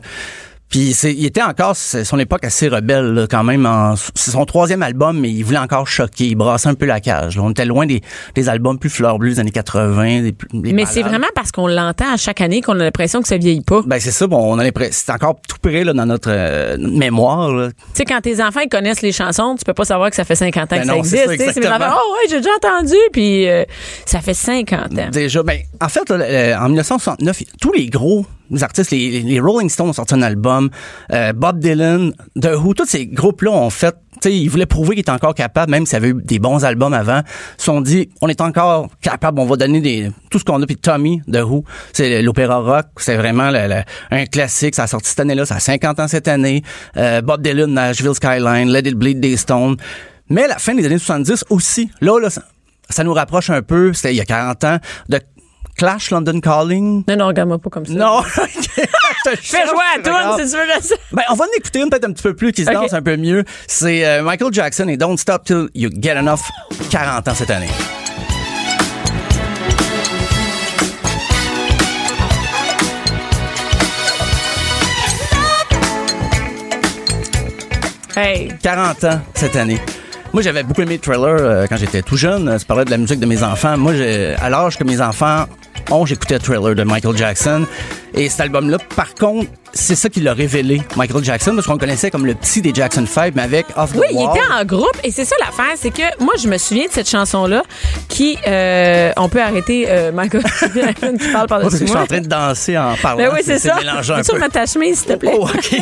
Puis 0.70 0.94
c'est, 0.94 1.14
il 1.14 1.26
était 1.26 1.42
encore, 1.42 1.76
c'est 1.76 2.04
son 2.04 2.20
époque 2.20 2.44
assez 2.46 2.68
rebelle 2.68 3.14
là, 3.14 3.28
quand 3.30 3.44
même. 3.44 3.66
en- 3.66 3.96
c'est 4.16 4.32
son 4.32 4.46
troisième 4.46 4.84
album, 4.84 5.20
mais 5.20 5.30
il 5.32 5.44
voulait 5.44 5.58
encore 5.58 5.88
choquer. 5.88 6.26
Il 6.28 6.36
brassait 6.36 6.70
un 6.70 6.76
peu 6.76 6.86
la 6.86 7.00
cage. 7.00 7.38
là. 7.38 7.44
On 7.44 7.50
était 7.52 7.66
loin 7.66 7.86
des, 7.88 8.02
des 8.36 8.50
albums 8.50 8.78
plus 8.78 8.90
fleur 8.90 9.18
bleue 9.18 9.32
des 9.32 9.40
années 9.40 9.52
80. 9.52 10.22
Des, 10.22 10.34
Mais 10.54 10.86
c'est 10.86 11.02
vraiment 11.02 11.28
parce 11.34 11.52
qu'on 11.52 11.68
l'entend 11.68 12.14
à 12.14 12.18
chaque 12.18 12.42
année 12.42 12.62
qu'on 12.62 12.80
a 12.80 12.84
l'impression 12.84 13.22
que 13.22 13.28
ça 13.28 13.38
vieillit 13.38 13.62
pas. 13.64 13.82
Ben 13.86 14.00
c'est 14.00 14.12
ça. 14.12 14.28
Bon, 14.28 14.54
on 14.54 14.60
a 14.60 14.64
l'impression, 14.64 14.94
c'est 14.94 15.12
encore 15.12 15.38
tout 15.48 15.58
près 15.62 15.84
là, 15.84 15.94
dans 15.94 16.06
notre 16.06 16.30
euh, 16.32 16.78
notre 16.78 16.98
mémoire. 16.98 17.50
Tu 17.70 17.74
sais, 17.94 18.06
quand 18.06 18.22
tes 18.22 18.42
enfants 18.44 18.60
ils 18.62 18.70
connaissent 18.70 19.02
les 19.02 19.12
chansons, 19.12 19.56
tu 19.58 19.66
peux 19.66 19.74
pas 19.74 19.86
savoir 19.86 20.10
que 20.12 20.16
ça 20.16 20.24
fait 20.24 20.36
50 20.36 20.64
ans 20.64 20.68
Ben 20.70 20.82
que 20.82 20.86
ça 20.88 20.92
non, 20.94 21.00
existe. 21.00 21.26
C'est 21.54 21.68
enfants, 21.68 21.96
oh 21.96 22.14
ouais, 22.14 22.30
j'ai 22.30 22.38
déjà 22.38 22.50
entendu, 22.64 22.96
puis 23.12 23.48
euh, 23.50 23.64
ça 24.06 24.22
fait 24.22 24.34
50 24.34 24.92
ans. 25.00 25.10
Déjà, 25.12 25.42
ben, 25.44 25.60
en 25.82 25.90
fait, 25.90 26.08
là, 26.10 26.60
en 26.62 26.68
1969, 26.70 27.44
tous 27.60 27.74
les 27.74 27.88
gros 27.88 28.26
artistes, 28.62 28.92
les, 28.92 29.22
les 29.22 29.40
Rolling 29.40 29.70
Stones 29.70 29.90
ont 29.90 29.94
sorti 29.94 30.14
un 30.16 30.22
album, 30.22 30.70
euh, 31.12 31.34
Bob 31.34 31.60
Dylan, 31.60 32.14
The 32.42 32.56
Who, 32.56 32.74
tous 32.74 32.86
ces 32.86 33.06
groupes-là 33.08 33.52
ont 33.52 33.70
fait, 33.70 33.96
tu 34.22 34.30
sais, 34.30 34.36
ils 34.36 34.50
voulaient 34.50 34.66
prouver 34.66 34.92
qu'ils 34.96 35.02
étaient 35.02 35.12
encore 35.12 35.36
capables, 35.36 35.72
même 35.72 35.86
s'ils 35.86 35.96
avaient 35.98 36.10
eu 36.10 36.22
des 36.24 36.40
bons 36.40 36.66
albums 36.66 36.94
avant, 36.94 37.20
ils 37.20 37.60
se 37.60 37.66
sont 37.66 37.82
dit, 37.82 38.10
on 38.22 38.28
est 38.28 38.42
encore 38.42 38.88
capable, 39.02 39.40
on 39.40 39.46
va 39.46 39.56
donner 39.56 39.82
des, 39.82 40.12
tout 40.30 40.40
ce 40.40 40.44
qu'on 40.44 40.62
a, 40.62 40.66
puis 40.66 40.76
Tommy, 40.78 41.22
The 41.32 41.38
Who, 41.44 41.64
c'est 41.94 42.22
l'opéra 42.22 42.58
rock, 42.58 42.88
c'est 42.98 43.16
vraiment 43.18 43.52
le- 43.52 43.68
le- 43.68 43.84
un 44.12 44.26
classique, 44.26 44.76
ça 44.76 44.84
a 44.84 44.88
sorti 44.88 45.10
cette 45.10 45.20
année-là, 45.22 45.46
ça 45.46 45.56
a 45.56 45.60
50 45.60 46.00
ans 46.00 46.08
cette 46.08 46.28
année, 46.28 46.64
euh, 46.98 47.22
Bob 47.22 47.42
Dylan, 47.42 47.72
Nashville 47.74 48.16
Skyline, 48.16 48.70
Let 48.72 48.90
It 48.90 48.96
Bleed, 48.96 49.20
des 49.20 49.38
Stones, 49.38 49.78
mais 50.30 50.44
à 50.44 50.48
la 50.48 50.58
fin 50.60 50.76
des 50.76 50.86
années 50.86 50.98
70 50.98 51.46
aussi, 51.50 51.90
là, 52.02 52.20
là, 52.20 52.30
ça, 52.30 52.44
ça 52.90 53.04
nous 53.04 53.14
rapproche 53.14 53.50
un 53.52 53.62
peu, 53.62 53.94
c'était 53.94 54.14
il 54.14 54.18
y 54.18 54.22
a 54.22 54.26
40 54.26 54.64
ans, 54.64 54.78
de 55.08 55.20
Clash 55.80 56.12
London 56.12 56.42
Calling. 56.42 57.06
Non, 57.08 57.16
non, 57.16 57.28
regarde-moi 57.28 57.58
pas 57.58 57.70
comme 57.70 57.86
ça. 57.86 57.94
Non, 57.94 58.22
Fais 58.24 59.66
jouer 59.66 59.86
à 59.96 60.02
toi, 60.02 60.38
si 60.38 60.52
tu 60.52 60.58
veux 60.58 60.82
ça. 60.82 60.96
Ben, 61.14 61.24
on 61.30 61.36
va 61.36 61.46
en 61.46 61.58
écouter 61.58 61.80
une 61.80 61.90
peut-être 61.90 62.04
un 62.04 62.12
petit 62.12 62.24
peu 62.24 62.36
plus 62.36 62.52
qui 62.52 62.66
se 62.66 62.70
danse 62.70 62.92
un 62.92 63.02
peu 63.02 63.16
mieux. 63.16 63.46
C'est 63.66 64.06
euh, 64.06 64.22
Michael 64.22 64.52
Jackson 64.52 64.90
et 64.90 64.98
Don't 64.98 65.16
Stop 65.16 65.46
Till 65.46 65.70
You 65.74 65.90
Get 65.98 66.18
Enough, 66.18 66.42
40 66.90 67.30
ans 67.30 67.34
cette 67.34 67.50
année. 67.50 67.70
Hey. 78.18 78.52
40 78.62 79.04
ans 79.06 79.22
cette 79.34 79.56
année. 79.56 79.80
Moi, 80.34 80.44
j'avais 80.44 80.64
beaucoup 80.64 80.82
aimé 80.82 80.96
le 80.96 81.00
trailer 81.00 81.38
euh, 81.40 81.66
quand 81.70 81.78
j'étais 81.78 82.02
tout 82.02 82.18
jeune. 82.18 82.60
Ça 82.60 82.66
parlait 82.66 82.84
de 82.84 82.92
la 82.92 82.98
musique 82.98 83.22
de 83.22 83.26
mes 83.26 83.44
enfants. 83.44 83.78
Moi, 83.78 83.94
à 84.42 84.50
l'âge 84.50 84.78
que 84.78 84.84
mes 84.84 85.00
enfants 85.00 85.46
ont, 85.92 86.06
j'écoutais 86.06 86.36
le 86.36 86.40
trailer 86.40 86.76
de 86.76 86.84
Michael 86.84 87.18
Jackson. 87.18 87.66
Et 88.14 88.30
cet 88.30 88.42
album-là, 88.42 88.78
par 88.96 89.14
contre, 89.16 89.50
c'est 89.74 89.96
ça 89.96 90.10
qui 90.10 90.22
l'a 90.22 90.34
révélé, 90.34 90.82
Michael 90.96 91.24
Jackson, 91.24 91.54
parce 91.56 91.68
qu'on 91.68 91.74
le 91.74 91.80
connaissait 91.80 92.12
comme 92.12 92.26
le 92.26 92.36
petit 92.36 92.62
des 92.62 92.74
Jackson 92.74 93.06
5, 93.06 93.34
mais 93.36 93.44
avec 93.44 93.66
Off 93.76 93.94
the 93.94 93.98
Oui, 93.98 94.08
il 94.12 94.22
était 94.22 94.54
en 94.54 94.64
groupe 94.66 94.98
et 95.04 95.12
c'est 95.12 95.26
ça 95.26 95.36
l'affaire, 95.40 95.76
c'est 95.76 95.92
que 95.92 96.24
moi 96.24 96.34
je 96.42 96.48
me 96.48 96.58
souviens 96.58 96.86
de 96.86 96.92
cette 96.92 97.10
chanson-là 97.10 97.64
qui, 98.08 98.38
euh, 98.48 99.12
on 99.18 99.30
peut 99.30 99.42
arrêter 99.42 99.86
euh, 99.88 100.12
Michael 100.12 100.44
Jackson 100.76 101.16
qui 101.20 101.32
parle 101.32 101.48
parce 101.48 101.62
par-dessus 101.62 101.80
que 101.80 101.86
je 101.86 101.86
suis 101.86 101.94
moi. 101.94 102.04
en 102.04 102.08
train 102.08 102.22
de 102.22 102.28
danser 102.28 102.78
en 102.78 102.96
parlant. 103.02 103.18
Ben 103.18 103.32
oui, 103.34 103.42
c'est 103.44 103.60
ça. 103.60 103.78
peu. 103.78 104.34
remettre 104.34 104.54
ta 104.54 104.66
chemise, 104.66 105.00
s'il 105.00 105.08
te 105.08 105.14
plaît? 105.14 105.34
Oh, 105.36 105.44
OK. 105.44 105.82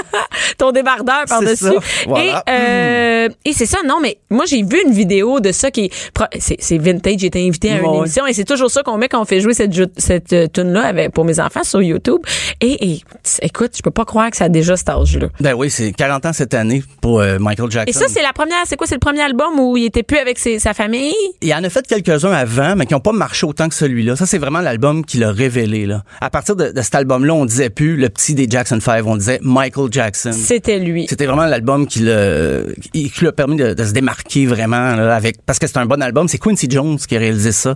Ton 0.58 0.72
débardeur 0.72 1.24
par-dessus. 1.28 1.64
Voilà. 2.06 2.44
Et, 2.46 2.50
euh, 2.50 3.28
et 3.44 3.52
c'est 3.52 3.66
ça, 3.66 3.78
non, 3.86 3.98
mais 4.00 4.18
moi, 4.30 4.44
j'ai 4.46 4.62
vu 4.62 4.82
une 4.84 4.92
vidéo 4.92 5.40
de 5.40 5.52
ça 5.52 5.70
qui 5.70 5.90
c'est, 6.38 6.56
c'est 6.60 6.78
vintage. 6.78 7.16
J'ai 7.18 7.26
été 7.26 7.46
invité 7.46 7.70
à 7.72 7.78
une 7.78 7.94
émission 7.94 8.26
et 8.26 8.32
c'est 8.32 8.44
toujours 8.44 8.70
ça 8.70 8.82
qu'on 8.82 8.98
met 8.98 9.08
quand 9.08 9.20
on 9.20 9.24
fait 9.24 9.40
jouer 9.40 9.54
cette, 9.54 9.72
cette 9.96 10.32
euh, 10.32 10.46
tune-là 10.46 11.10
pour 11.10 11.24
mes 11.24 11.40
enfants 11.40 11.64
sur 11.64 11.82
YouTube. 11.82 12.20
Et, 12.60 12.92
et 12.92 13.00
écoute, 13.42 13.72
je 13.76 13.82
peux 13.82 13.90
pas 13.90 14.04
croire 14.04 14.30
que 14.30 14.36
ça 14.36 14.44
a 14.44 14.48
déjà 14.48 14.76
cet 14.76 14.88
âge-là. 14.88 15.28
Ben 15.40 15.54
oui, 15.54 15.70
c'est 15.70 15.92
40 15.92 16.26
ans 16.26 16.32
cette 16.32 16.54
année 16.54 16.82
pour 17.00 17.20
euh, 17.20 17.38
Michael 17.38 17.70
Jackson. 17.70 17.90
Et 17.90 17.92
ça, 17.92 18.06
c'est 18.08 18.22
la 18.22 18.32
première, 18.32 18.58
c'est 18.66 18.76
quoi? 18.76 18.86
C'est 18.86 18.94
le 18.96 19.00
premier 19.00 19.22
album 19.22 19.58
où 19.58 19.76
il 19.76 19.84
était 19.84 20.02
plus 20.02 20.18
avec 20.18 20.38
ses- 20.38 20.58
sa 20.58 20.74
famille? 20.74 21.14
Il 21.42 21.52
en 21.54 21.62
a 21.64 21.70
fait 21.70 21.86
quelques-uns 21.86 22.32
avant, 22.32 22.74
mais 22.76 22.86
qui 22.86 22.94
n'ont 22.94 23.00
pas 23.00 23.12
marché 23.12 23.46
autant 23.46 23.68
que 23.68 23.74
celui-là. 23.74 24.16
Ça, 24.16 24.26
c'est 24.26 24.38
vraiment 24.38 24.60
l'album 24.60 25.04
qui 25.04 25.18
l'a 25.18 25.30
révélé. 25.30 25.86
Là. 25.86 26.02
À 26.20 26.30
partir 26.30 26.56
de, 26.56 26.70
de 26.72 26.82
cet 26.82 26.94
album-là, 26.94 27.34
on 27.34 27.44
disait 27.44 27.70
plus 27.70 27.96
le 27.96 28.08
petit 28.08 28.34
des 28.34 28.46
Jackson 28.48 28.78
5, 28.80 29.04
on 29.06 29.16
disait 29.16 29.38
Michael 29.42 29.88
Jackson. 29.90 30.32
C'était 30.32 30.78
lui. 30.78 31.06
C'était 31.08 31.26
vraiment 31.26 31.46
l'album 31.46 31.86
qui 31.86 32.00
l'a 32.00 32.60
qui 32.92 33.10
qui 33.10 33.20
lui 33.20 33.28
a 33.28 33.32
permis 33.32 33.56
de, 33.56 33.74
de 33.74 33.84
se 33.84 33.92
démarquer 33.92 34.46
vraiment 34.46 34.94
là, 34.96 35.14
avec 35.14 35.36
parce 35.44 35.58
que 35.58 35.66
c'est 35.66 35.78
un 35.78 35.86
bon 35.86 36.00
album. 36.02 36.28
C'est 36.28 36.38
Quincy 36.38 36.68
Jones 36.70 36.98
qui 36.98 37.16
a 37.16 37.18
réalisé 37.18 37.52
ça, 37.52 37.74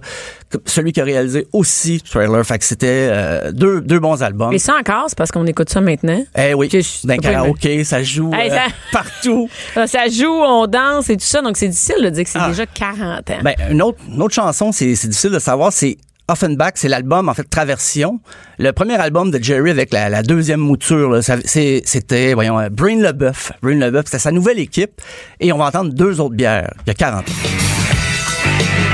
celui 0.67 0.93
qui 0.93 1.01
a 1.01 1.05
réalisé 1.05 1.47
aussi 1.53 2.01
Trailer. 2.01 2.45
Fait 2.45 2.59
que 2.59 2.65
c'était 2.65 3.09
euh, 3.11 3.53
deux 3.53 3.81
deux 3.81 3.99
bons 3.99 4.23
albums. 4.23 4.53
Et 4.53 4.59
ça 4.59 4.75
encore, 4.79 5.05
c'est 5.09 5.17
parce 5.19 5.31
qu'on 5.31 5.42
on 5.43 5.47
écoute 5.47 5.69
ça 5.71 5.81
maintenant. 5.81 6.23
Eh 6.39 6.55
oui, 6.55 6.69
d'un 7.05 7.17
karaoké, 7.19 7.85
ça 7.85 8.03
joue 8.03 8.31
Hey, 8.35 8.51
euh, 8.51 8.55
ça- 8.55 8.67
partout. 8.93 9.49
Ça 9.87 10.09
joue, 10.09 10.31
on 10.31 10.67
danse 10.67 11.11
et 11.11 11.17
tout 11.17 11.25
ça, 11.25 11.43
donc 11.43 11.57
c'est 11.57 11.69
difficile 11.69 12.03
de 12.05 12.09
dire 12.11 12.25
que 12.25 12.31
c'est 12.31 12.39
Ah. 12.41 12.49
déjà 12.49 12.67
40 12.67 13.31
ans. 13.31 13.39
Ben, 13.43 13.55
une 13.71 13.83
autre, 13.83 13.99
une 14.09 14.23
autre 14.23 14.35
chanson, 14.35 14.71
c'est 14.73 14.87
difficile 14.87 15.31
de 15.31 15.39
savoir, 15.39 15.73
c'est 15.73 15.97
Offenbach, 16.29 16.73
c'est 16.77 16.89
l'album, 16.89 17.29
en 17.29 17.35
fait, 17.35 17.43
Traversion. 17.49 18.21
Le 18.59 18.71
premier 18.73 18.95
album 18.95 19.31
de 19.31 19.43
Jerry 19.43 19.71
avec 19.71 19.93
la, 19.93 20.09
la 20.09 20.23
deuxième 20.23 20.61
mouture, 20.61 21.19
c'était, 21.45 22.33
voyons, 22.35 22.59
euh, 22.61 22.69
Brain 22.71 22.97
Leboeuf. 23.01 23.53
Brain 23.63 23.75
Leboeuf, 23.75 24.07
c'était 24.07 24.19
sa 24.21 24.31
nouvelle 24.31 24.59
équipe. 24.61 25.01
Et 25.41 25.53
on 25.53 25.59
va 25.59 25.67
entendre 25.67 25.93
deux 25.93 26.21
autres 26.21 26.35
bières, 26.35 26.73
il 26.87 26.89
y 26.89 26.93
a 26.93 26.95
40 26.95 27.29
ans.– 27.29 27.33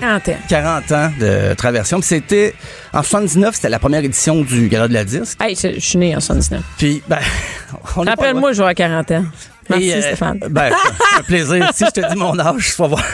40 0.00 0.28
ans. 0.28 0.32
40 0.48 0.92
ans 0.92 1.10
de 1.20 1.54
Traversion. 1.54 1.98
Puis 2.00 2.08
c'était, 2.08 2.54
en 2.92 3.02
79, 3.02 3.54
c'était 3.54 3.68
la 3.68 3.78
première 3.78 4.04
édition 4.04 4.42
du 4.42 4.68
Gala 4.68 4.88
de 4.88 4.94
la 4.94 5.04
Disque. 5.04 5.38
Hey, 5.42 5.54
je, 5.54 5.74
je 5.74 5.80
suis 5.80 5.98
né 5.98 6.14
en 6.16 6.20
79. 6.20 6.62
Puis, 6.76 7.02
ben, 7.08 7.18
Rappelle-moi, 7.96 8.52
je 8.52 8.62
vais 8.62 8.68
à 8.68 8.74
40 8.74 9.10
ans. 9.12 9.24
Merci, 9.70 9.92
euh, 9.92 10.00
Stéphane. 10.00 10.40
Ben, 10.48 10.72
un 11.18 11.22
plaisir. 11.22 11.70
si 11.74 11.84
je 11.84 11.90
te 11.90 12.08
dis 12.10 12.16
mon 12.16 12.38
âge, 12.38 12.74
vas 12.78 12.86
voir. 12.86 13.04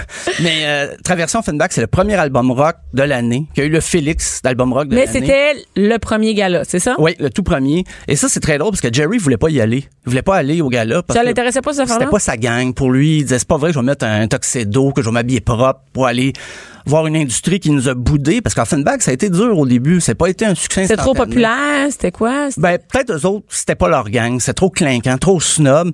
Mais 0.41 0.63
euh, 0.65 0.95
Traversion 1.03 1.41
Offenbach, 1.41 1.71
c'est 1.73 1.81
le 1.81 1.89
premier 1.89 2.15
album 2.15 2.53
rock 2.53 2.77
de 2.93 3.03
l'année, 3.03 3.47
qui 3.55 3.61
a 3.61 3.65
eu 3.65 3.69
le 3.69 3.81
Félix 3.81 4.41
d'album 4.43 4.73
rock 4.73 4.89
de 4.89 4.95
Mais 4.95 5.07
l'année. 5.07 5.21
c'était 5.21 5.55
le 5.75 5.97
premier 5.99 6.35
gala, 6.35 6.63
c'est 6.65 6.79
ça? 6.79 6.95
Oui, 6.99 7.17
le 7.19 7.31
tout 7.31 7.43
premier. 7.43 7.85
Et 8.07 8.15
ça, 8.15 8.29
c'est 8.29 8.41
très 8.41 8.59
drôle 8.59 8.71
parce 8.71 8.83
que 8.83 8.93
Jerry 8.93 9.19
voulait 9.19 9.37
pas 9.37 9.51
y 9.51 9.61
aller. 9.61 9.89
Il 10.07 10.11
voulait 10.11 10.23
pas 10.23 10.37
aller 10.37 10.61
au 10.61 10.69
gala. 10.69 11.03
Parce 11.03 11.19
Ça 11.19 11.25
l'intéressait 11.25 11.61
pas, 11.61 11.73
cette 11.73 11.89
C'était 11.89 12.07
pas 12.07 12.19
sa 12.21 12.37
gang. 12.37 12.73
Pour 12.73 12.91
lui, 12.91 13.19
il 13.19 13.23
disait, 13.25 13.41
c'est 13.41 13.49
pas 13.49 13.57
vrai 13.57 13.71
que 13.71 13.75
je 13.75 13.81
vais 13.81 13.87
mettre 13.87 14.05
un 14.07 14.29
tuxedo, 14.29 14.93
que 14.93 15.03
je 15.03 15.07
vais 15.09 15.13
m'habiller 15.13 15.41
propre 15.41 15.81
pour 15.93 16.07
aller 16.07 16.33
voir 16.87 17.07
une 17.07 17.17
industrie 17.17 17.61
qui 17.61 17.71
nous 17.71 17.89
a 17.89 17.95
boudé. 17.95 18.41
Parce 18.41 18.55
qu'Offenbach, 18.55 19.01
ça 19.01 19.11
a 19.11 19.15
été 19.15 19.31
dur 19.31 19.59
au 19.59 19.67
début. 19.67 20.01
Ça 20.01 20.13
n'a 20.13 20.17
pas 20.17 20.29
été 20.29 20.45
un 20.45 20.55
succès 20.55 20.83
C'était 20.83 20.97
trop 20.97 21.15
populaire, 21.15 21.89
c'était 21.91 22.13
quoi? 22.13 22.49
Ben, 22.57 22.79
peut-être 22.79 23.13
eux 23.13 23.27
autres, 23.27 23.47
c'était 23.49 23.75
pas 23.75 23.89
leur 23.89 24.11
gang. 24.11 24.39
C'était 24.41 24.55
trop 24.55 24.71
clinquant, 24.71 25.17
trop 25.19 25.41
snob. 25.41 25.93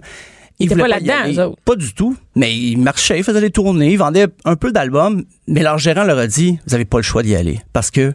Ils 0.59 0.67
étaient 0.67 0.75
voulaient 0.75 0.99
pas 1.01 1.01
là-dedans. 1.01 1.55
Pas 1.65 1.75
du 1.77 1.95
tout. 1.95 2.15
Mais 2.37 2.55
ils 2.55 2.77
marchaient, 2.77 3.19
ils 3.19 3.25
faisaient 3.25 3.41
des 3.41 3.51
tournées, 3.51 3.93
ils 3.93 3.99
vendaient 3.99 4.27
un 4.45 4.57
peu 4.57 4.73
d'albums. 4.73 5.25
Mais 5.47 5.63
leur 5.63 5.79
gérant 5.79 6.05
leur 6.05 6.19
a 6.19 6.27
dit, 6.27 6.59
vous 6.67 6.75
avez 6.75 6.85
pas 6.85 6.99
le 6.99 7.03
choix 7.03 7.23
d'y 7.23 7.35
aller. 7.35 7.61
Parce 7.73 7.91
que, 7.91 8.13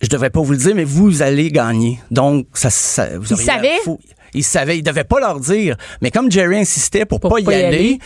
je 0.00 0.08
devrais 0.08 0.30
pas 0.30 0.40
vous 0.40 0.50
le 0.50 0.58
dire, 0.58 0.74
mais 0.74 0.82
vous 0.82 1.22
allez 1.22 1.52
gagner. 1.52 2.00
Donc, 2.10 2.46
ça, 2.52 2.68
ça 2.70 3.16
vous 3.16 3.32
Ils 3.32 3.36
savaient? 3.36 3.78
fou. 3.84 4.00
Ils 4.34 4.42
savaient. 4.42 4.78
Ils 4.78 4.82
devaient 4.82 5.04
pas 5.04 5.20
leur 5.20 5.38
dire. 5.38 5.76
Mais 6.00 6.10
comme 6.10 6.32
Jerry 6.32 6.58
insistait 6.58 7.04
pour, 7.04 7.20
Pour 7.20 7.30
pas, 7.30 7.38
y, 7.40 7.44
pas 7.44 7.52
y 7.52 7.54
aller, 7.62 7.66
aller. 7.66 7.98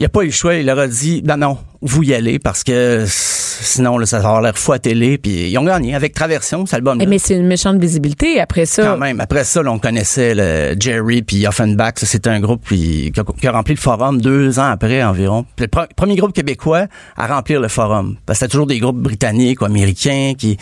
Il 0.00 0.04
a 0.06 0.08
pas 0.08 0.22
eu 0.22 0.26
le 0.26 0.32
choix. 0.32 0.54
Il 0.56 0.64
leur 0.66 0.78
a 0.78 0.88
dit, 0.88 1.22
non, 1.24 1.36
non, 1.36 1.58
vous 1.82 2.02
y 2.02 2.14
allez 2.14 2.38
parce 2.38 2.64
que 2.64 3.04
sinon, 3.06 3.98
là, 3.98 4.06
ça 4.06 4.18
va 4.18 4.28
avoir 4.28 4.40
l'air 4.42 4.56
fou 4.56 4.72
à 4.72 4.78
télé. 4.78 5.18
Puis 5.18 5.50
ils 5.50 5.58
ont 5.58 5.64
gagné 5.64 5.94
avec 5.94 6.14
Traversion, 6.14 6.64
cet 6.64 6.74
album 6.74 6.98
Eh, 7.02 7.06
mais 7.06 7.18
c'est 7.18 7.34
une 7.36 7.46
méchante 7.46 7.78
visibilité 7.78 8.40
après 8.40 8.64
ça. 8.64 8.82
quand 8.82 8.96
même. 8.96 9.20
Après 9.20 9.44
ça, 9.44 9.62
là, 9.62 9.70
on 9.70 9.78
connaissait 9.78 10.34
le 10.34 10.74
Jerry 10.80 11.20
puis 11.22 11.46
Offenbach. 11.46 11.92
Ça, 11.98 12.06
C'était 12.06 12.30
un 12.30 12.40
groupe 12.40 12.66
qui, 12.66 13.12
qui 13.12 13.20
a, 13.20 13.24
qui 13.38 13.46
a 13.46 13.52
rempli 13.52 13.74
le 13.74 13.80
forum 13.80 14.20
deux 14.22 14.58
ans 14.58 14.70
après 14.70 15.02
environ. 15.04 15.44
Puis 15.54 15.66
le 15.66 15.78
pre- 15.80 15.88
premier 15.94 16.16
groupe 16.16 16.32
québécois 16.32 16.86
à 17.16 17.26
remplir 17.26 17.60
le 17.60 17.68
forum. 17.68 18.16
Parce 18.24 18.38
que 18.38 18.44
c'était 18.46 18.52
toujours 18.52 18.66
des 18.66 18.78
groupes 18.78 18.98
britanniques 19.00 19.60
ou 19.60 19.66
américains 19.66 20.32
qui 20.36 20.56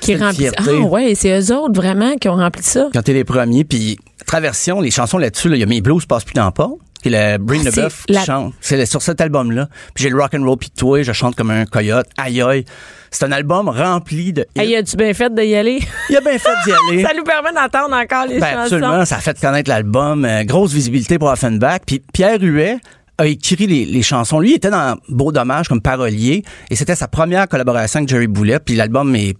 qui 0.00 0.16
remplissent. 0.16 0.52
Ah 0.56 0.70
ouais, 0.72 1.14
c'est 1.14 1.38
eux 1.38 1.54
autres 1.54 1.74
vraiment 1.74 2.16
qui 2.16 2.28
ont 2.30 2.36
rempli 2.36 2.62
ça. 2.62 2.88
Quand 2.94 3.02
t'es 3.02 3.12
les 3.12 3.24
premiers, 3.24 3.64
puis 3.64 3.98
Traversion, 4.26 4.80
les 4.80 4.90
chansons 4.90 5.18
là-dessus, 5.18 5.48
là, 5.48 5.56
il 5.56 5.60
y 5.60 5.62
a 5.62 5.66
Mes 5.66 5.80
Blues 5.80 6.04
passent 6.06 6.24
plus 6.24 6.34
dans 6.34 6.44
le 6.46 6.50
port, 6.50 6.76
qui 7.02 7.08
est 7.08 7.32
le 7.32 7.38
Bring 7.38 7.62
Ah, 7.66 7.70
the 7.70 7.74
c'est 7.74 7.82
Buff 7.82 8.04
la- 8.08 8.20
qui 8.20 8.26
chante. 8.26 8.54
C'est 8.60 8.86
sur 8.86 9.02
cet 9.02 9.20
album-là. 9.20 9.68
Puis 9.94 10.04
j'ai 10.04 10.10
le 10.10 10.16
Rock 10.20 10.34
and 10.34 10.44
Roll 10.44 10.56
toi, 10.76 11.02
je 11.02 11.12
chante 11.12 11.34
comme 11.36 11.50
un 11.50 11.64
coyote. 11.66 12.06
Aïe 12.16 12.40
aïe. 12.42 12.64
C'est 13.10 13.24
un 13.24 13.32
album 13.32 13.68
rempli 13.68 14.32
de. 14.32 14.46
Hey, 14.54 14.76
as-tu 14.76 14.96
bien 14.96 15.14
fait 15.14 15.34
d'y 15.34 15.54
aller? 15.54 15.80
Il 16.10 16.16
a 16.16 16.20
bien 16.20 16.38
fait 16.38 16.50
d'y 16.66 16.72
aller. 16.92 17.02
ça 17.02 17.10
nous 17.16 17.24
permet 17.24 17.52
d'entendre 17.52 17.94
encore 17.96 18.26
les 18.26 18.38
Ben, 18.38 18.46
chansons. 18.48 18.60
absolument, 18.62 19.04
ça 19.04 19.16
a 19.16 19.20
fait 19.20 19.40
connaître 19.40 19.70
l'album. 19.70 20.24
euh, 20.24 20.44
grosse 20.44 20.72
visibilité 20.72 21.18
pour 21.18 21.28
Offenbach. 21.28 21.80
Puis 21.86 22.02
Pierre 22.12 22.38
Huet 22.40 22.78
a 23.16 23.26
écrit 23.26 23.66
les, 23.66 23.84
les 23.86 24.02
chansons. 24.02 24.38
Lui, 24.40 24.50
il 24.50 24.54
était 24.56 24.70
dans 24.70 24.96
Beau 25.08 25.32
Dommage 25.32 25.68
comme 25.68 25.80
parolier. 25.80 26.44
Et 26.70 26.76
c'était 26.76 26.94
sa 26.94 27.08
première 27.08 27.48
collaboration 27.48 27.98
avec 27.98 28.08
Jerry 28.10 28.26
Boulet. 28.26 28.58
Puis 28.60 28.76
l'album 28.76 29.14
est 29.16 29.36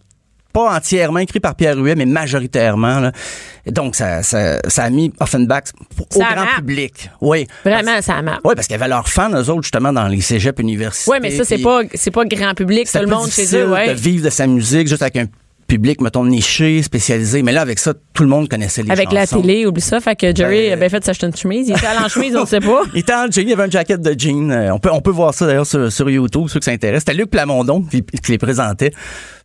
pas 0.59 0.77
entièrement 0.77 1.19
écrit 1.21 1.41
par 1.41 1.55
Pierre 1.55 1.77
Huet, 1.77 1.95
mais 1.95 2.07
majoritairement. 2.07 3.01
là. 3.01 3.13
Donc, 3.67 3.95
ça, 3.97 4.23
ça, 4.23 4.59
ça 4.69 4.85
a 4.85 4.91
mis 4.91 5.13
Offenbach 5.21 5.65
au 6.15 6.23
a 6.23 6.35
grand 6.35 6.45
map. 6.45 6.49
public. 6.57 7.11
Oui. 7.21 7.47
Vraiment, 7.65 8.01
ça 8.01 8.21
m'a. 8.23 8.39
Oui, 8.45 8.55
parce 8.55 8.67
qu'il 8.67 8.77
y 8.77 8.81
avait 8.81 8.89
leurs 8.89 9.09
fans, 9.09 9.31
eux 9.33 9.51
autres, 9.51 9.63
justement, 9.63 9.93
dans 9.93 10.09
les 10.09 10.21
cégeps 10.21 10.61
universités. 10.61 11.11
Ouais, 11.11 11.21
mais 11.21 11.31
ça, 11.31 11.45
c'est 11.45 11.59
pas, 11.59 11.81
c'est 11.95 12.11
pas 12.11 12.25
grand 12.25 12.55
public, 12.55 12.89
tout 12.91 12.99
le 12.99 13.07
monde 13.07 13.31
chez 13.31 13.55
eux, 13.57 13.69
ouais. 13.69 13.89
de 13.89 13.93
vivre 14.01 14.25
de 14.25 14.31
sa 14.31 14.47
musique 14.47 14.89
juste 14.89 15.03
avec 15.03 15.17
un 15.17 15.27
public, 15.67 16.01
mettons, 16.01 16.25
niché, 16.25 16.83
spécialisé. 16.83 17.43
Mais 17.43 17.53
là, 17.53 17.61
avec 17.61 17.79
ça, 17.79 17.93
tout 18.15 18.23
le 18.23 18.29
monde 18.31 18.49
connaissait 18.49 18.83
les 18.83 18.91
Avec 18.91 19.13
la 19.13 19.27
chansons. 19.27 19.43
télé, 19.43 19.67
oublie 19.67 19.83
ça. 19.83 20.01
Fait 20.01 20.17
que 20.17 20.35
Jerry 20.35 20.69
Ben, 20.69 20.73
a 20.73 20.77
bien 20.77 20.89
fait 20.89 21.01
de 21.01 21.05
s'acheter 21.05 21.27
une 21.27 21.37
chemise. 21.37 21.69
Il 21.69 21.77
était 21.77 21.87
allé 21.87 21.99
en 22.03 22.09
chemise, 22.15 22.35
on 22.37 22.41
ne 22.41 22.47
sait 22.47 22.61
pas. 22.61 22.81
Il 22.95 23.01
était 23.01 23.13
en 23.13 23.31
jean, 23.31 23.47
il 23.47 23.53
avait 23.53 23.65
un 23.65 23.71
jacket 23.71 24.01
de 24.01 24.19
jean. 24.19 24.51
Euh, 24.51 24.71
on 24.73 24.79
peut, 24.79 24.89
on 24.91 25.03
peut 25.03 25.11
voir 25.11 25.35
ça 25.35 25.45
d'ailleurs 25.47 25.67
sur, 25.67 25.93
sur 25.93 26.09
YouTube, 26.09 26.47
ceux 26.49 26.59
qui 26.61 26.65
s'intéressent. 26.71 27.05
C'était 27.07 27.19
Luc 27.19 27.29
Plamondon 27.31 27.83
qui, 27.83 28.03
qui 28.03 28.33
les 28.33 28.39
présentait. 28.39 28.93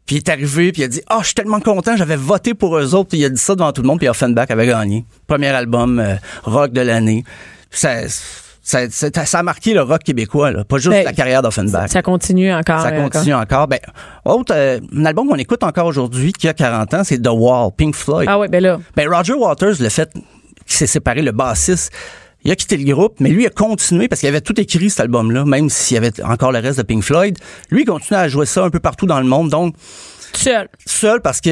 Puis 0.06 0.16
il 0.16 0.20
est 0.20 0.30
arrivé, 0.30 0.72
puis 0.72 0.82
il 0.82 0.86
a 0.86 0.88
dit 0.90 1.02
«Ah, 1.08 1.20
je 1.22 1.28
suis 1.28 1.34
tellement 1.34 1.60
content, 1.60 1.96
j'avais 1.96 2.16
voté 2.18 2.54
pour 2.54 2.78
eux 2.78 2.94
autres.» 2.94 3.10
Puis 3.12 3.20
il 3.20 3.26
a 3.26 3.30
dit 3.30 3.38
ça 3.38 3.56
devant 3.56 3.72
tout 3.72 3.82
le 3.82 3.88
monde, 3.88 4.00
puis 4.00 4.10
Offenbach 4.10 4.52
avait 4.52 4.68
gagné. 4.68 5.06
Premier 5.28 5.48
album 5.48 6.00
euh, 6.00 6.16
rock 6.44 6.72
de 6.72 6.82
l'année. 6.82 7.24
Ça, 7.72 8.08
ça, 8.62 8.90
ça, 8.90 9.26
ça 9.26 9.40
a 9.40 9.44
marqué 9.44 9.74
le 9.74 9.82
rock 9.82 10.04
québécois, 10.04 10.52
là, 10.52 10.64
pas 10.64 10.78
juste 10.78 10.90
Ben, 10.90 11.04
la 11.04 11.12
carrière 11.14 11.42
d'Offenbach. 11.42 11.90
Ça 11.90 12.02
continue 12.02 12.54
encore. 12.54 12.82
Ça 12.82 12.88
encore. 12.88 13.10
continue 13.10 13.34
encore. 13.34 13.68
Ben, 13.68 13.80
autre, 14.24 14.54
euh, 14.56 14.80
un 14.96 15.06
album 15.06 15.28
qu'on 15.28 15.36
écoute 15.36 15.64
encore 15.64 15.86
aujourd'hui, 15.86 16.32
qui 16.32 16.48
a 16.48 16.54
40 16.54 16.94
ans, 16.94 17.04
c'est 17.04 17.22
The 17.22 17.30
Wall, 17.32 17.72
Pink 17.76 17.94
Floyd. 17.94 18.28
Ah 18.32 18.40
ouais, 18.40 18.48
ben 18.48 18.64
là. 18.64 18.80
Ben, 18.96 19.10
Roger 19.10 19.34
Waters, 19.34 19.76
le 19.80 19.90
fait 19.90 20.10
qu'il 20.14 20.24
s'est 20.68 20.88
séparé, 20.88 21.22
le 21.22 21.32
bassiste, 21.34 21.92
il 22.46 22.52
a 22.52 22.56
quitté 22.56 22.78
le 22.78 22.94
groupe, 22.94 23.16
mais 23.20 23.30
lui 23.30 23.46
a 23.46 23.50
continué 23.50 24.08
parce 24.08 24.20
qu'il 24.20 24.30
avait 24.30 24.42
tout 24.42 24.60
écrit 24.60 24.90
cet 24.90 25.00
album-là, 25.02 25.46
même 25.46 25.70
s'il 25.70 25.96
y 25.96 25.98
avait 25.98 26.22
encore 26.24 26.52
le 26.52 26.60
reste 26.60 26.78
de 26.78 26.84
Pink 26.84 27.04
Floyd. 27.04 27.38
Lui, 27.70 27.84
il 27.84 27.86
continue 27.86 28.18
à 28.18 28.28
jouer 28.28 28.46
ça 28.46 28.64
un 28.64 28.70
peu 28.70 28.80
partout 28.80 29.06
dans 29.06 29.20
le 29.20 29.26
monde. 29.26 29.50
Donc, 29.50 29.76
seul. 30.36 30.68
seul 30.86 31.22
parce 31.22 31.42
que 31.42 31.52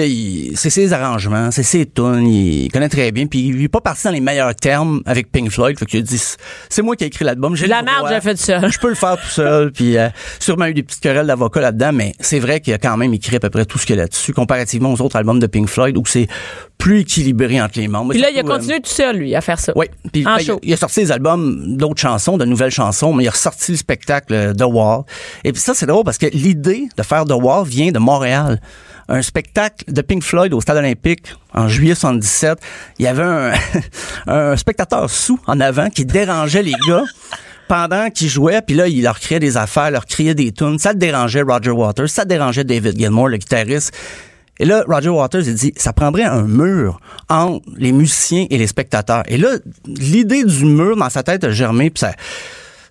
c'est 0.55 0.69
ses 0.69 0.93
arrangements, 0.93 1.51
c'est 1.51 1.63
ses 1.63 1.85
tunes, 1.85 2.27
il 2.27 2.71
connaît 2.71 2.89
très 2.89 3.11
bien. 3.11 3.27
Puis 3.27 3.47
il 3.47 3.63
est 3.63 3.69
pas 3.69 3.81
parti 3.81 4.03
dans 4.03 4.11
les 4.11 4.19
meilleurs 4.19 4.55
termes 4.55 5.01
avec 5.05 5.31
Pink 5.31 5.49
Floyd. 5.49 5.77
Fait 5.77 5.85
qu'il 5.85 5.99
a 5.99 6.03
dit, 6.03 6.21
c'est 6.69 6.81
moi 6.81 6.95
qui 6.95 7.03
ai 7.03 7.07
écrit 7.07 7.25
l'album. 7.25 7.55
J'ai 7.55 7.67
La 7.67 7.83
merde, 7.83 8.07
j'ai 8.09 8.21
fait 8.21 8.37
seul. 8.37 8.71
Je 8.71 8.79
peux 8.79 8.89
le 8.89 8.95
faire 8.95 9.17
tout 9.17 9.29
seul. 9.29 9.71
Puis 9.71 9.97
euh, 9.97 10.09
sûrement 10.39 10.65
eu 10.65 10.73
des 10.73 10.83
petites 10.83 11.01
querelles 11.01 11.27
d'avocats 11.27 11.61
là-dedans, 11.61 11.91
mais 11.93 12.13
c'est 12.19 12.39
vrai 12.39 12.59
qu'il 12.59 12.73
a 12.73 12.77
quand 12.77 12.97
même 12.97 13.13
écrit 13.13 13.35
à 13.35 13.39
peu 13.39 13.49
près 13.49 13.65
tout 13.65 13.77
ce 13.77 13.85
qu'il 13.85 13.95
y 13.95 13.99
a 13.99 14.01
là-dessus, 14.03 14.33
comparativement 14.33 14.91
aux 14.91 15.01
autres 15.01 15.15
albums 15.15 15.39
de 15.39 15.47
Pink 15.47 15.67
Floyd 15.67 15.97
où 15.97 16.03
c'est 16.05 16.27
plus 16.82 17.01
équilibré 17.01 17.61
entre 17.61 17.79
les 17.79 17.88
membres. 17.88 18.09
Puis 18.09 18.19
là, 18.19 18.32
il 18.32 18.38
a 18.38 18.41
euh, 18.41 18.43
continué 18.43 18.79
tout 18.79 18.89
seul, 18.89 19.17
lui, 19.17 19.36
à 19.36 19.41
faire 19.41 19.59
ça. 19.59 19.71
oui, 19.75 19.86
puis 20.11 20.25
En 20.25 20.36
ben, 20.36 20.38
il, 20.38 20.41
a, 20.41 20.53
show. 20.53 20.59
il 20.63 20.73
a 20.73 20.77
sorti 20.77 21.01
des 21.01 21.11
albums 21.11 21.77
d'autres 21.77 22.01
chansons, 22.01 22.38
de 22.38 22.45
nouvelles 22.45 22.71
chansons, 22.71 23.13
mais 23.13 23.23
il 23.23 23.27
a 23.27 23.32
ressorti 23.32 23.73
le 23.73 23.77
spectacle 23.77 24.34
euh, 24.34 24.53
The 24.53 24.63
Wall. 24.63 25.03
Et 25.43 25.51
puis 25.51 25.61
ça, 25.61 25.75
c'est 25.75 25.86
drôle 25.86 26.03
parce 26.03 26.17
que 26.17 26.25
l'idée 26.34 26.89
de 26.97 27.03
faire 27.03 27.25
The 27.25 27.34
Wall 27.34 27.67
vient 27.67 27.91
de 27.91 27.99
Montréal. 27.99 28.59
Un 29.09 29.21
spectacle 29.21 29.93
de 29.93 30.01
Pink 30.01 30.23
Floyd 30.23 30.53
au 30.55 30.61
Stade 30.61 30.77
olympique 30.77 31.36
en 31.53 31.67
juillet 31.67 31.93
77. 31.93 32.57
Il 32.97 33.05
y 33.05 33.07
avait 33.07 33.21
un, 33.21 33.51
un 34.27 34.57
spectateur 34.57 35.07
sous 35.07 35.39
en 35.45 35.59
avant 35.59 35.89
qui 35.89 36.05
dérangeait 36.05 36.63
les 36.63 36.73
gars 36.88 37.03
pendant 37.67 38.09
qu'ils 38.09 38.29
jouaient, 38.29 38.61
puis 38.61 38.75
là, 38.75 38.88
il 38.88 39.03
leur 39.03 39.19
criait 39.19 39.39
des 39.39 39.55
affaires, 39.55 39.91
leur 39.91 40.07
criait 40.07 40.34
des 40.34 40.51
tunes. 40.51 40.79
Ça 40.79 40.93
dérangeait 40.95 41.43
Roger 41.43 41.71
Waters, 41.71 42.09
ça 42.09 42.25
dérangeait 42.25 42.63
David 42.63 42.97
Gilmour, 42.97 43.27
le 43.29 43.38
guitariste. 43.38 43.93
Et 44.59 44.65
là, 44.65 44.83
Roger 44.87 45.09
Waters, 45.09 45.43
il 45.47 45.55
dit, 45.55 45.73
ça 45.77 45.93
prendrait 45.93 46.23
un 46.23 46.43
mur 46.43 46.99
entre 47.29 47.65
les 47.77 47.91
musiciens 47.91 48.45
et 48.49 48.57
les 48.57 48.67
spectateurs. 48.67 49.23
Et 49.27 49.37
là, 49.37 49.57
l'idée 49.87 50.43
du 50.43 50.65
mur 50.65 50.95
dans 50.95 51.09
sa 51.09 51.23
tête 51.23 51.43
a 51.43 51.51
germé, 51.51 51.89
puis 51.89 52.01
ça, 52.01 52.13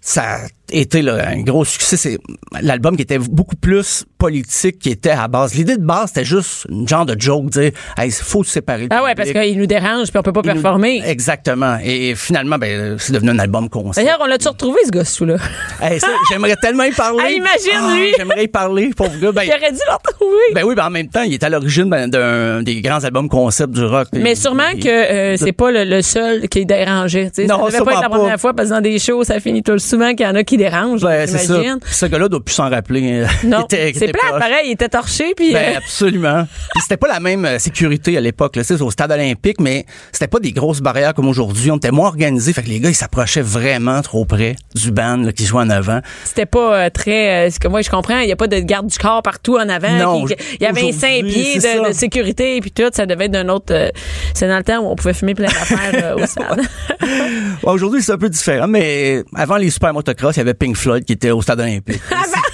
ça 0.01 0.39
été 0.73 1.03
là, 1.03 1.29
un 1.29 1.41
gros 1.43 1.65
succès. 1.65 1.97
C'est 1.97 2.19
l'album 2.61 2.97
qui 2.97 3.03
était 3.03 3.19
beaucoup 3.19 3.57
plus 3.57 4.05
politique, 4.19 4.79
qui 4.79 4.91
était 4.91 5.11
à 5.11 5.29
base. 5.29 5.55
L'idée 5.55 5.77
de 5.77 5.85
base, 5.85 6.09
c'était 6.09 6.25
juste 6.25 6.67
une 6.71 6.87
genre 6.89 7.07
de 7.07 7.19
joke, 7.19 7.51
dire, 7.51 7.71
hey, 7.97 8.11
faut 8.11 8.45
se 8.45 8.51
séparer. 8.51 8.87
Ah 8.91 9.03
ouais, 9.03 9.15
parce 9.15 9.31
qu'il 9.33 9.59
nous 9.59 9.67
dérange 9.67 10.09
puis 10.11 10.19
on 10.19 10.23
peut 10.23 10.33
pas 10.33 10.41
Il 10.45 10.49
nous- 10.49 10.55
performer. 10.55 11.03
Exactement. 11.05 11.79
Et 11.83 12.15
finalement, 12.15 12.59
ben, 12.59 12.97
c'est 12.99 13.13
devenu 13.13 13.31
un 13.31 13.39
album 13.39 13.69
concept. 13.69 14.05
D'ailleurs, 14.05 14.21
on 14.23 14.27
l'a-tu 14.27 14.49
retrouvé, 14.49 14.79
ce 14.85 14.91
gosse-là? 14.91 15.37
Hey, 15.83 15.99
j'aimerais 16.31 16.57
tellement 16.57 16.85
y 16.85 16.93
parler. 16.93 17.19
Ah, 17.23 17.31
imagine, 17.31 17.71
Ah, 17.75 17.95
lui. 17.97 18.13
J'aimerais 18.17 18.45
y 18.45 18.49
parler, 18.49 18.91
pauvre 18.97 19.19
gars. 19.21 19.33
Ben, 19.33 19.43
Il 19.45 19.51
aurait 19.51 19.73
dû 19.73 19.79
le 19.87 19.93
retrouver. 19.95 20.55
ben 20.55 20.65
oui, 20.65 20.75
ben 20.75 20.87
en 20.87 20.91
même 20.91 21.09
temps, 21.09 21.23
il 21.23 21.35
est 21.35 21.43
à 21.43 21.49
l'origine 21.49 21.89
d'un 22.09 22.63
des 22.63 22.81
grands 22.81 23.03
albums 23.05 23.29
concept 23.29 23.73
du 23.75 23.85
rock. 23.85 24.09
Mais 24.13 24.35
sûrement 24.35 24.73
que 24.83 24.89
euh, 24.89 25.37
c'est 25.37 25.53
pas 25.53 25.71
le, 25.71 25.85
le 25.85 26.03
seul 26.03 26.49
qui 26.49 26.61
est 26.61 26.65
dérangé. 26.65 27.31
Non, 27.49 27.69
ça 27.71 27.79
devait 27.79 27.85
pas 27.85 27.93
être 27.95 28.03
la 28.03 28.09
première 28.09 28.33
pas. 28.33 28.39
fois 28.39 28.55
parce 28.55 28.69
que 28.71 28.75
dans 28.75 28.81
des 28.81 28.99
shows, 28.99 29.25
ça 29.25 29.39
finit 29.41 29.63
tout 29.63 29.79
souvent 29.79 30.11
qu'il 30.15 30.27
y 30.27 30.29
en 30.29 30.35
a 30.35 30.45
qui 30.45 30.57
dérange, 30.65 31.01
Ben, 31.03 31.27
c'est 31.27 31.39
ça. 31.39 31.59
Puis 31.61 31.95
Ce 31.95 32.07
gars-là 32.07 32.29
doit 32.29 32.45
plus 32.45 32.55
s'en 32.55 32.69
rappeler. 32.71 33.23
euh, 33.23 33.27
Non, 33.45 33.67
c'est 33.71 33.91
était 33.91 34.09
plat, 34.09 34.21
proche. 34.29 34.41
pareil, 34.41 34.67
il 34.67 34.73
était 34.73 34.89
torché, 34.89 35.33
puis... 35.37 35.53
Ben 35.53 35.75
euh, 35.75 35.79
absolument. 35.79 36.47
Puis 36.73 36.83
c'était 36.83 36.97
pas 36.97 37.09
la 37.09 37.21
même 37.21 37.45
euh, 37.45 37.59
sécurité 37.59 38.17
à 38.17 38.21
l'époque, 38.21 38.59
c'est 38.63 38.81
au 38.81 38.91
stade 38.91 39.11
olympique, 39.13 39.61
mais 39.61 39.85
c'était 40.13 40.29
pas 40.29 40.39
des 40.39 40.53
grosses 40.53 40.81
barrières 40.81 41.15
comme 41.15 41.29
aujourd'hui. 41.29 41.71
On 41.71 41.77
était 41.77 41.91
moins 41.91 42.09
organisés, 42.09 42.53
fait 42.53 42.63
que 42.63 42.69
les 42.69 42.81
gars 42.81 42.89
ils 42.91 42.95
s'approchaient 42.95 43.41
vraiment 43.43 44.01
trop 44.03 44.25
près 44.25 44.57
du 44.75 44.91
band 44.93 45.17
là, 45.19 45.33
qui 45.33 45.45
jouait 45.47 45.63
en 45.63 45.71
avant. 45.71 46.01
C'était 46.25 46.47
pas 46.47 46.75
euh, 46.87 46.91
très. 46.91 47.47
euh, 47.47 47.51
ce 47.51 47.59
que 47.59 47.69
moi, 47.69 47.83
je 47.83 47.91
comprends. 47.91 48.19
Il 48.21 48.27
n'y 48.27 48.33
a 48.33 48.37
pas 48.37 48.47
de 48.47 48.59
garde 48.61 48.87
du 48.87 48.99
corps 48.99 49.23
partout 49.23 49.57
en 49.57 49.69
avant. 49.69 49.93
Non, 49.97 50.27
Il 50.29 50.63
y 50.63 50.67
avait 50.67 50.93
cinq 50.93 51.25
pieds 51.25 51.59
de, 51.59 51.89
de 51.89 51.93
sécurité 51.93 52.61
puis 52.61 52.71
tout. 52.71 52.89
Ça 52.93 53.07
devait 53.07 53.25
être 53.27 53.33
d'un 53.33 53.49
autre. 53.49 53.73
euh, 53.75 53.89
c'est 54.35 54.47
dans 54.49 54.57
le 54.59 54.65
temps 54.65 54.79
où 54.81 54.87
on 54.91 54.97
pouvait 54.97 55.15
fumer 55.15 55.35
plein 55.35 55.47
d'affaires 55.49 56.17
au 56.17 56.27
stade. 56.27 56.61
Ouais, 57.01 57.73
aujourd'hui 57.73 58.03
c'est 58.03 58.13
un 58.13 58.19
peu 58.19 58.29
différent, 58.29 58.67
mais 58.69 59.23
avant 59.35 59.57
les 59.57 59.71
super 59.71 59.93
motocross, 59.93 60.37
il 60.37 60.41
y 60.41 60.43
avait 60.43 60.50
Pink 60.53 60.77
Floyd 60.77 61.05
qui 61.05 61.13
était 61.15 61.31
au 61.31 61.43
stade 61.43 61.61
olympique. 61.61 62.01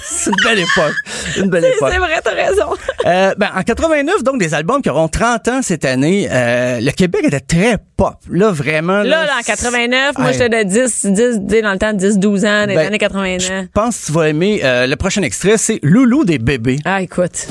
c'est 0.09 0.29
une 0.29 0.35
belle 0.43 0.59
époque, 0.59 0.93
une 1.37 1.49
belle 1.49 1.65
époque. 1.65 1.89
c'est 1.91 1.99
vrai, 1.99 2.19
t'as 2.23 2.31
raison. 2.33 2.73
Euh, 3.05 3.33
ben, 3.37 3.49
en 3.55 3.61
89, 3.61 4.23
donc 4.23 4.39
des 4.39 4.53
albums 4.53 4.81
qui 4.81 4.89
auront 4.89 5.07
30 5.07 5.47
ans 5.47 5.61
cette 5.61 5.85
année, 5.85 6.27
euh, 6.31 6.79
le 6.79 6.91
Québec 6.91 7.21
était 7.25 7.39
très 7.39 7.77
pop. 7.97 8.15
Là, 8.29 8.51
vraiment. 8.51 9.03
Là, 9.03 9.25
là, 9.25 9.33
en 9.39 9.43
89, 9.43 10.17
moi, 10.17 10.31
j'étais 10.31 10.63
de 10.65 10.69
10, 10.69 11.05
10, 11.05 11.13
tu 11.47 11.55
sais, 11.55 11.61
dans 11.61 11.71
le 11.73 11.79
temps, 11.79 11.93
10, 11.93 12.17
12 12.19 12.45
ans, 12.45 12.67
des 12.67 12.75
Ben, 12.75 12.87
années 12.87 12.97
80. 12.97 13.37
Je 13.39 13.67
pense 13.73 13.99
que 14.01 14.05
tu 14.07 14.11
vas 14.11 14.29
aimer 14.29 14.61
euh, 14.63 14.87
le 14.87 14.95
prochain 14.95 15.21
extrait, 15.21 15.57
c'est 15.57 15.79
Loulou 15.83 16.25
des 16.25 16.37
bébés. 16.37 16.79
Ah, 16.85 17.01
écoute. 17.01 17.47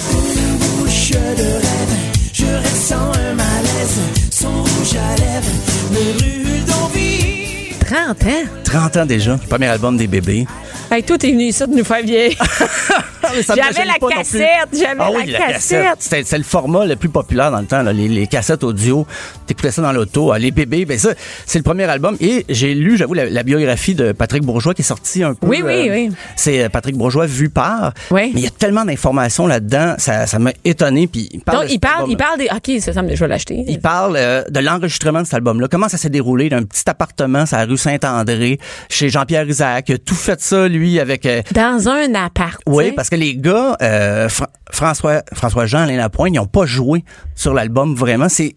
30 7.96 8.24
ans? 8.24 8.44
30 8.64 8.96
ans 8.98 9.06
déjà, 9.06 9.38
premier 9.48 9.68
album 9.68 9.96
des 9.96 10.06
bébés. 10.06 10.46
Hey, 10.90 11.02
toi, 11.02 11.16
t'es 11.16 11.30
venu 11.30 11.44
ici 11.44 11.66
de 11.66 11.74
nous 11.74 11.84
faire 11.84 12.02
vieillir. 12.02 12.36
J'avais 13.46 13.84
la 13.84 13.94
cassette, 14.16 14.68
j'avais 14.72 14.94
Ah 14.98 15.10
la 15.10 15.16
oui, 15.18 15.32
cassette. 15.32 15.96
C'était 15.98 16.24
c'était 16.24 16.38
le 16.38 16.44
format 16.44 16.84
le 16.86 16.96
plus 16.96 17.08
populaire 17.08 17.50
dans 17.50 17.60
le 17.60 17.66
temps, 17.66 17.82
là, 17.82 17.92
les, 17.92 18.08
les 18.08 18.26
cassettes 18.26 18.64
audio. 18.64 19.06
T'écoutais 19.46 19.70
ça 19.70 19.82
dans 19.82 19.92
l'auto, 19.92 20.32
ah, 20.32 20.38
les 20.38 20.50
bébés. 20.50 20.84
Ben 20.84 20.98
ça, 20.98 21.10
c'est 21.46 21.58
le 21.58 21.62
premier 21.64 21.84
album. 21.84 22.16
Et 22.20 22.44
j'ai 22.48 22.74
lu, 22.74 22.96
j'avoue, 22.96 23.14
la, 23.14 23.26
la 23.26 23.42
biographie 23.42 23.94
de 23.94 24.12
Patrick 24.12 24.42
Bourgeois 24.44 24.74
qui 24.74 24.82
est 24.82 24.84
sortie 24.84 25.22
un 25.22 25.34
peu. 25.34 25.46
Oui, 25.46 25.62
oui, 25.64 25.88
euh, 25.88 25.92
oui. 25.94 26.10
C'est 26.36 26.64
euh, 26.64 26.68
Patrick 26.68 26.96
Bourgeois 26.96 27.26
vu 27.26 27.48
par. 27.48 27.92
Oui. 28.10 28.30
Mais 28.34 28.40
il 28.40 28.44
y 28.44 28.46
a 28.46 28.50
tellement 28.50 28.84
d'informations 28.84 29.46
là-dedans, 29.46 29.94
ça, 29.98 30.26
ça 30.26 30.38
m'a 30.38 30.50
étonné. 30.64 31.06
Puis 31.06 31.28
il 31.32 31.40
parle. 31.40 31.58
Donc, 31.60 31.68
de 31.68 31.72
il 31.74 31.80
parle, 31.80 31.94
album-là. 32.02 32.12
il 32.12 32.16
parle 32.16 32.38
des. 32.64 32.74
OK, 32.76 32.80
ça, 32.82 32.92
ça 32.92 33.02
me- 33.02 33.14
je 33.14 33.20
vais 33.20 33.28
l'acheter. 33.28 33.64
Il 33.68 33.80
parle 33.80 34.16
euh, 34.16 34.42
de 34.48 34.60
l'enregistrement 34.60 35.20
de 35.20 35.24
cet 35.26 35.34
album-là. 35.34 35.68
Comment 35.70 35.88
ça 35.88 35.96
s'est 35.98 36.10
déroulé? 36.10 36.48
D'un 36.48 36.62
petit 36.64 36.82
appartement, 36.88 37.46
sur 37.46 37.56
la 37.56 37.64
rue 37.64 37.76
Saint-André, 37.78 38.58
chez 38.88 39.08
Jean-Pierre 39.08 39.48
Isaac. 39.48 39.88
Il 39.88 39.94
a 39.94 39.98
tout 39.98 40.14
fait 40.14 40.40
ça, 40.40 40.68
lui, 40.68 41.00
avec... 41.00 41.26
euh, 41.26 41.42
Dans 41.52 41.88
un 41.88 42.14
appart. 42.14 42.60
oui, 42.66 42.92
parce 42.92 43.08
que 43.10 43.15
les 43.16 43.36
gars, 43.36 43.76
euh, 43.82 44.28
Fra- 44.28 44.50
François, 44.70 45.22
François-Jean, 45.32 45.80
Alain 45.80 45.96
Lapointe, 45.96 46.30
ils 46.34 46.36
n'ont 46.36 46.46
pas 46.46 46.66
joué 46.66 47.04
sur 47.34 47.54
l'album 47.54 47.94
vraiment. 47.94 48.28
C'est 48.28 48.54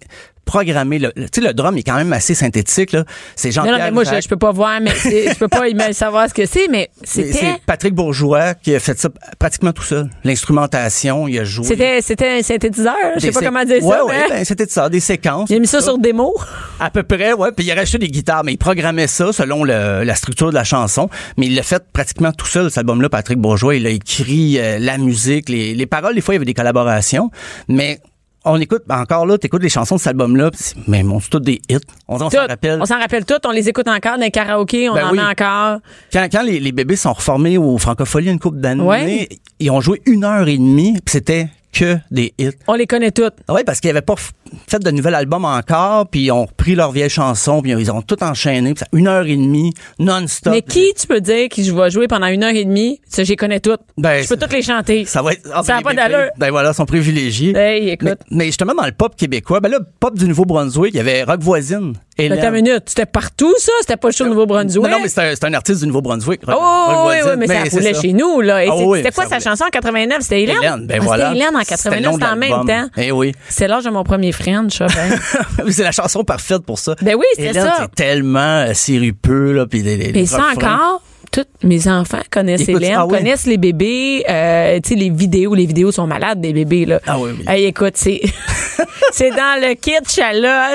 programmé. 0.50 0.98
Le, 0.98 1.12
tu 1.14 1.28
sais, 1.36 1.42
le 1.42 1.54
drum 1.54 1.78
est 1.78 1.84
quand 1.84 1.96
même 1.96 2.12
assez 2.12 2.34
synthétique. 2.34 2.92
là. 2.92 3.04
C'est 3.36 3.50
Non, 3.50 3.54
Jean-Pierre 3.54 3.78
non, 3.78 3.84
mais 3.86 3.92
moi, 3.92 4.04
je, 4.04 4.28
peux 4.28 4.36
pas 4.38 4.52
voir, 4.52 4.80
mais 4.82 4.90
je 4.92 5.38
peux 5.38 5.48
pas 5.48 5.66
savoir 5.94 6.28
ce 6.28 6.34
que 6.34 6.46
c'est, 6.48 6.68
mais 6.68 6.90
c'était. 7.04 7.34
C'est 7.34 7.62
Patrick 7.68 7.94
Bourgeois 7.94 8.56
qui 8.56 8.74
a 8.74 8.80
fait 8.80 8.98
ça 9.00 9.10
pratiquement 9.38 9.72
tout 9.74 9.84
seul. 9.84 10.10
L'instrumentation, 10.24 11.28
il 11.28 11.38
a 11.40 11.44
joué. 11.44 11.66
C'était, 11.66 12.02
c'était 12.02 12.40
un 12.40 12.42
synthétiseur. 12.42 12.96
Je 13.16 13.20
sais 13.20 13.28
des 13.28 13.34
pas 13.34 13.40
sé- 13.42 13.46
comment 13.46 13.64
dire 13.64 13.84
ouais, 13.86 13.96
ça. 13.96 14.06
Ouais, 14.06 14.14
mais 14.30 14.36
ben, 14.38 14.46
c'était 14.46 14.66
ça, 14.66 14.90
des 14.90 15.00
séquences. 15.00 15.50
Il 15.52 15.56
a 15.58 15.60
mis 15.60 15.68
ça 15.68 15.82
sur 15.82 15.98
démo. 16.00 16.34
À 16.80 16.90
peu 16.90 17.04
près, 17.04 17.34
ouais. 17.34 17.52
Puis 17.52 17.66
il 17.66 17.72
a 17.72 17.76
racheté 17.76 18.00
des 18.00 18.08
guitares, 18.08 18.44
mais 18.44 18.54
il 18.54 18.58
programmait 18.58 19.08
ça 19.08 19.32
selon 19.32 19.64
le- 19.64 20.04
la 20.04 20.16
structure 20.16 20.50
de 20.50 20.56
la 20.56 20.64
chanson. 20.64 21.10
Mais 21.38 21.46
il 21.46 21.56
l'a 21.56 21.64
fait 21.64 21.84
pratiquement 21.94 22.32
tout 22.32 22.48
seul, 22.48 22.70
cet 22.70 22.80
album-là, 22.80 23.10
Patrick 23.10 23.38
Bourgeois. 23.38 23.76
Il 23.76 23.86
a 23.86 23.90
écrit 23.92 24.58
euh, 24.60 24.80
la 24.80 24.98
musique, 24.98 25.50
les, 25.50 25.76
les 25.76 25.86
paroles. 25.86 26.16
Des 26.16 26.22
fois, 26.22 26.34
il 26.34 26.38
y 26.38 26.40
avait 26.40 26.46
des 26.46 26.54
collaborations. 26.56 27.30
Mais 27.68 28.00
on 28.52 28.58
écoute, 28.60 28.84
encore 28.90 29.26
là, 29.26 29.38
t'écoutes 29.38 29.64
les 29.64 29.70
chansons 29.70 29.96
de 29.96 30.00
cet 30.00 30.10
album-là, 30.10 30.52
mais 30.88 31.04
bon, 31.04 31.20
c'est 31.20 31.30
tous 31.30 31.40
des 31.40 31.62
hits. 31.70 31.78
On, 32.08 32.16
on 32.16 32.20
s'en 32.20 32.30
Toutes. 32.30 32.40
rappelle. 32.50 32.80
On 32.82 32.86
s'en 32.86 33.00
rappelle 33.00 33.26
toutes. 33.26 33.46
On 33.46 33.52
les 33.52 33.70
écoute 33.70 33.88
encore 33.88 34.18
dans 34.18 34.24
les 34.24 34.32
karaokés. 34.32 34.90
On 34.90 34.94
Ben 34.96 35.08
en 35.08 35.12
oui. 35.12 35.18
met 35.18 35.24
encore. 35.24 35.80
Quand, 36.12 36.28
quand 36.32 36.42
les, 36.44 36.60
les 36.60 36.72
bébés 36.72 36.96
sont 36.96 37.14
reformés 37.14 37.58
au 37.58 37.78
Francophonie 37.78 38.30
une 38.30 38.40
couple 38.40 38.58
d'années, 38.60 38.84
Ouais. 38.84 39.30
ils 39.60 39.72
ont 39.72 39.82
joué 39.82 40.02
une 40.06 40.24
heure 40.24 40.48
et 40.48 40.58
demie, 40.58 40.94
puis 40.94 41.12
c'était 41.14 41.48
que 41.72 41.98
des 42.12 42.34
hits. 42.38 42.52
On 42.68 42.74
les 42.74 42.88
connaît 42.88 43.12
toutes. 43.12 43.36
Oui, 43.48 43.62
parce 43.66 43.80
qu'ils 43.80 43.90
n'avaient 43.90 44.02
pas 44.02 44.16
fait 44.68 44.80
de 44.80 44.92
nouvel 44.92 45.14
album 45.14 45.46
encore, 45.46 46.08
puis 46.08 46.22
ils 46.26 46.32
ont 46.32 46.46
repris 46.46 46.74
leurs 46.76 46.92
vieilles 46.92 47.10
chansons, 47.10 47.62
puis 47.62 47.72
ils 47.72 47.92
ont 47.92 48.02
tout 48.02 48.22
enchaîné, 48.24 48.74
puis 48.74 48.80
ça, 48.80 48.88
une 48.94 49.08
heure 49.08 49.26
et 49.26 49.36
demie, 49.36 49.74
non-stop. 50.00 50.54
Mais 50.54 50.62
qui, 50.64 50.92
tu 51.00 51.06
peux 51.06 51.22
dire, 51.22 51.48
qui 51.50 51.64
je 51.64 51.74
vais 51.74 51.90
jouer 51.92 52.08
pendant 52.08 52.28
une 52.28 52.44
heure 52.44 52.56
et 52.56 52.66
demie? 52.66 53.00
Ça, 53.08 53.24
je 53.24 53.30
les 53.30 53.36
connais 53.36 53.60
toutes. 53.60 53.82
Ben, 53.98 54.24
je 54.24 54.28
peux 54.28 54.38
toutes 54.38 54.54
les 54.54 54.62
chanter. 54.64 55.06
Ça 55.06 55.22
va 55.22 55.34
être. 55.34 55.48
ah, 55.54 55.62
Ça 55.64 55.76
a 55.76 55.78
ben, 55.78 55.84
pas 55.84 55.90
ben, 55.94 55.96
d'allure. 56.10 56.32
Ben 56.38 56.50
voilà, 56.50 56.72
ils 56.72 56.76
sont 56.76 56.86
privilégiés. 56.86 57.56
Hey, 57.56 57.90
écoute. 57.90 58.08
Mais, 58.32 58.38
mais 58.38 58.46
justement, 58.46 58.74
dans 58.74 58.86
le 58.86 58.92
pop 58.92 59.16
québécois, 59.16 59.60
ben 59.60 59.70
là, 59.70 59.80
pop 60.00 60.18
du 60.18 60.28
Nouveau-Brunswick, 60.28 60.94
il 60.94 60.98
y 60.98 61.00
avait 61.02 61.24
Rock 61.24 61.42
Voisine. 61.42 61.94
Hélène. 62.26 62.40
Attends 62.40 62.50
une 62.50 62.64
minute. 62.64 62.84
C'était 62.86 63.06
partout, 63.06 63.54
ça? 63.58 63.72
C'était 63.82 63.98
pas 63.98 64.10
le 64.10 64.14
show 64.14 64.26
de 64.26 64.30
Nouveau-Brunswick? 64.30 64.84
Non, 64.84 64.90
non, 64.90 65.00
mais 65.02 65.10
c'est 65.10 65.44
un, 65.44 65.54
artiste 65.54 65.82
du 65.82 65.88
Nouveau-Brunswick. 65.88 66.42
Oh, 66.48 66.52
oui, 66.52 66.56
oui, 66.56 67.22
Voisine. 67.22 67.36
mais 67.40 67.48
ça 67.48 67.78
roulait 67.78 67.94
ça. 67.94 68.02
chez 68.02 68.14
nous, 68.14 68.42
là. 68.42 68.64
Et 68.64 68.70
Ah 68.70 68.76
oui, 68.78 69.00
c'était 69.00 69.12
quoi 69.12 69.28
sa 69.28 69.40
chanson 69.40 69.66
en 69.66 69.70
89? 69.70 70.22
C'était 70.22 70.44
Hélène? 70.44 70.58
Hélène, 70.58 70.88
ben 70.88 71.00
Ah, 71.02 71.04
voilà. 71.04 71.26
C'était 71.26 71.38
Hélène 71.38 71.56
en 71.56 71.60
C'était 71.60 71.90
le 71.90 71.96
89, 71.96 72.04
nom 72.04 72.14
c'était 72.14 72.26
en 72.26 72.36
même 72.36 72.66
temps. 72.68 72.90
Eh 72.98 73.12
oui. 73.12 73.34
C'est 73.50 73.68
l'âge 73.68 73.84
de 73.84 73.90
mon 73.90 74.04
premier 74.04 74.32
French. 74.32 74.80
Ben. 74.80 75.20
c'est 75.70 75.84
la 75.84 75.92
chanson 75.92 76.24
parfaite 76.24 76.64
pour 76.64 76.80
ça. 76.80 76.96
Ben 77.02 77.16
oui, 77.16 77.26
c'est 77.36 77.44
Hélène, 77.44 77.66
ça. 77.66 77.76
c'est 77.80 77.96
tellement 77.96 78.40
euh, 78.40 78.74
sirupeux, 78.74 79.54
là, 79.54 79.66
puis 79.66 79.82
les, 79.82 80.12
Mais 80.14 80.26
ça 80.26 80.44
encore, 80.56 81.02
tous 81.44 81.68
mes 81.68 81.88
enfants 81.88 82.20
connaissent 82.32 82.62
Écoute, 82.68 82.82
Hélène, 82.84 82.98
ah 83.00 83.08
connaissent 83.10 83.46
les 83.46 83.58
bébés, 83.58 84.24
euh, 84.30 84.80
tu 84.84 84.90
sais, 84.90 84.96
les 84.96 85.10
vidéos, 85.10 85.54
les 85.56 85.66
vidéos 85.66 85.92
sont 85.92 86.08
malades 86.08 86.42
des 86.42 86.54
bébés, 86.54 86.86
là. 86.86 87.00
Ah 87.08 87.18
oui, 87.20 87.32
oui. 87.38 87.46
Hey, 87.48 87.66
écoute, 87.66 87.94
c'est, 87.96 88.22
c'est 89.12 89.30
dans 89.32 89.60
le 89.62 89.74
kitsch, 89.76 90.18
là. 90.18 90.72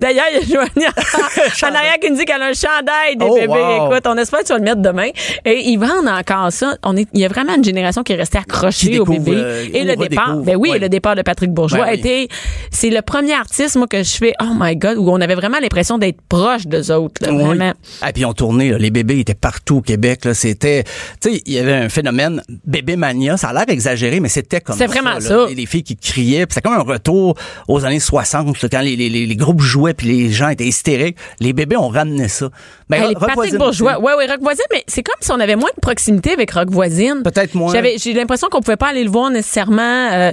D'ailleurs, 0.00 0.24
il 0.32 0.48
y 0.48 0.52
a 0.52 0.54
Joanie 0.56 0.86
en 1.62 1.74
arrière 1.74 1.98
qui 2.00 2.10
nous 2.10 2.16
dit 2.16 2.24
qu'elle 2.24 2.42
a 2.42 2.46
un 2.46 2.52
chandail 2.52 3.16
des 3.16 3.26
Oh, 3.28 3.34
bébés. 3.34 3.46
wow. 3.48 3.86
Écoute, 3.92 4.06
on 4.06 4.16
espère 4.16 4.40
que 4.40 4.46
tu 4.46 4.52
vas 4.52 4.58
le 4.58 4.64
mettre 4.64 4.82
demain. 4.82 5.08
Et 5.44 5.60
ils 5.68 5.76
vendent 5.78 6.08
encore 6.08 6.52
ça. 6.52 6.76
On 6.84 6.96
est, 6.96 7.06
il 7.12 7.20
y 7.20 7.24
a 7.24 7.28
vraiment 7.28 7.54
une 7.54 7.64
génération 7.64 8.02
qui 8.02 8.12
est 8.12 8.16
restée 8.16 8.38
accrochée 8.38 8.90
Qui 8.90 8.98
au 8.98 9.04
découvre, 9.04 9.20
bébé. 9.24 9.36
euh, 9.40 9.64
et 9.72 9.84
le 9.84 9.96
départ, 9.96 10.36
ben 10.36 10.56
oui, 10.56 10.70
Ouais. 10.70 10.76
et 10.76 10.80
le 10.80 10.88
départ 10.88 11.14
de 11.16 11.22
Patrick 11.22 11.50
Bourgeois 11.52 11.80
Ben 11.84 11.90
a 11.90 11.94
été, 11.94 12.28
c'est 12.70 12.90
le 12.90 13.02
premier 13.02 13.34
artiste, 13.34 13.76
moi, 13.76 13.86
que 13.86 14.02
je 14.02 14.10
fais, 14.16 14.32
oh 14.40 14.52
my 14.58 14.76
God, 14.76 14.96
où 14.98 15.10
on 15.10 15.20
avait 15.20 15.34
vraiment 15.34 15.58
l'impression 15.60 15.98
d'être 15.98 16.20
proche 16.28 16.66
d'eux 16.66 16.90
autres, 16.92 17.22
là, 17.24 17.32
Oui. 17.32 17.42
vraiment. 17.44 17.72
Ah, 18.02 18.12
puis 18.12 18.24
ont 18.24 18.32
tourné, 18.32 18.70
là, 18.70 18.78
les 18.78 18.90
bébés 18.90 19.20
étaient 19.20 19.34
partout 19.56 19.76
au 19.76 19.80
Québec. 19.80 20.24
Là, 20.24 20.34
c'était, 20.34 20.84
tu 21.20 21.32
sais, 21.32 21.42
il 21.46 21.52
y 21.54 21.58
avait 21.58 21.72
un 21.72 21.88
phénomène 21.88 22.42
bébé 22.66 22.96
mania. 22.96 23.36
Ça 23.36 23.48
a 23.48 23.52
l'air 23.52 23.64
exagéré, 23.68 24.20
mais 24.20 24.28
c'était 24.28 24.60
comme 24.60 24.74
C'était 24.74 24.86
vraiment 24.86 25.14
là. 25.14 25.20
ça. 25.20 25.46
Les, 25.48 25.54
les 25.54 25.66
filles 25.66 25.82
qui 25.82 25.96
criaient, 25.96 26.46
puis 26.46 26.54
c'était 26.54 26.68
comme 26.68 26.78
un 26.78 26.82
retour 26.82 27.36
aux 27.68 27.84
années 27.84 28.00
60, 28.00 28.60
là, 28.60 28.68
quand 28.70 28.80
les, 28.80 28.96
les, 28.96 29.08
les, 29.08 29.26
les 29.26 29.36
groupes 29.36 29.60
jouaient 29.62 29.94
puis 29.94 30.06
les 30.08 30.30
gens 30.30 30.48
étaient 30.48 30.66
hystériques. 30.66 31.16
Les 31.40 31.52
bébés 31.52 31.76
ont 31.76 31.88
ramené 31.88 32.28
ça. 32.28 32.50
Ben, 32.88 33.02
Hey, 33.02 33.14
Rock 33.14 33.34
Patrick 33.34 33.56
Bourgeois. 33.56 33.98
Ouais, 34.00 34.14
ouais, 34.14 34.26
Rock 34.26 34.40
Voisine, 34.42 34.64
mais 34.72 34.82
c'est 34.86 35.02
comme 35.02 35.14
si 35.20 35.30
on 35.32 35.40
avait 35.40 35.56
moins 35.56 35.70
de 35.74 35.80
proximité 35.80 36.32
avec 36.32 36.50
Rock 36.52 36.70
Voisine. 36.70 37.22
Peut-être 37.24 37.54
moins. 37.54 37.72
J'avais, 37.72 37.96
j'ai 37.98 38.12
l'impression 38.12 38.48
qu'on 38.48 38.60
pouvait 38.60 38.76
pas 38.76 38.88
aller 38.88 39.04
le 39.04 39.10
voir 39.10 39.30
nécessairement. 39.30 40.10
euh, 40.12 40.30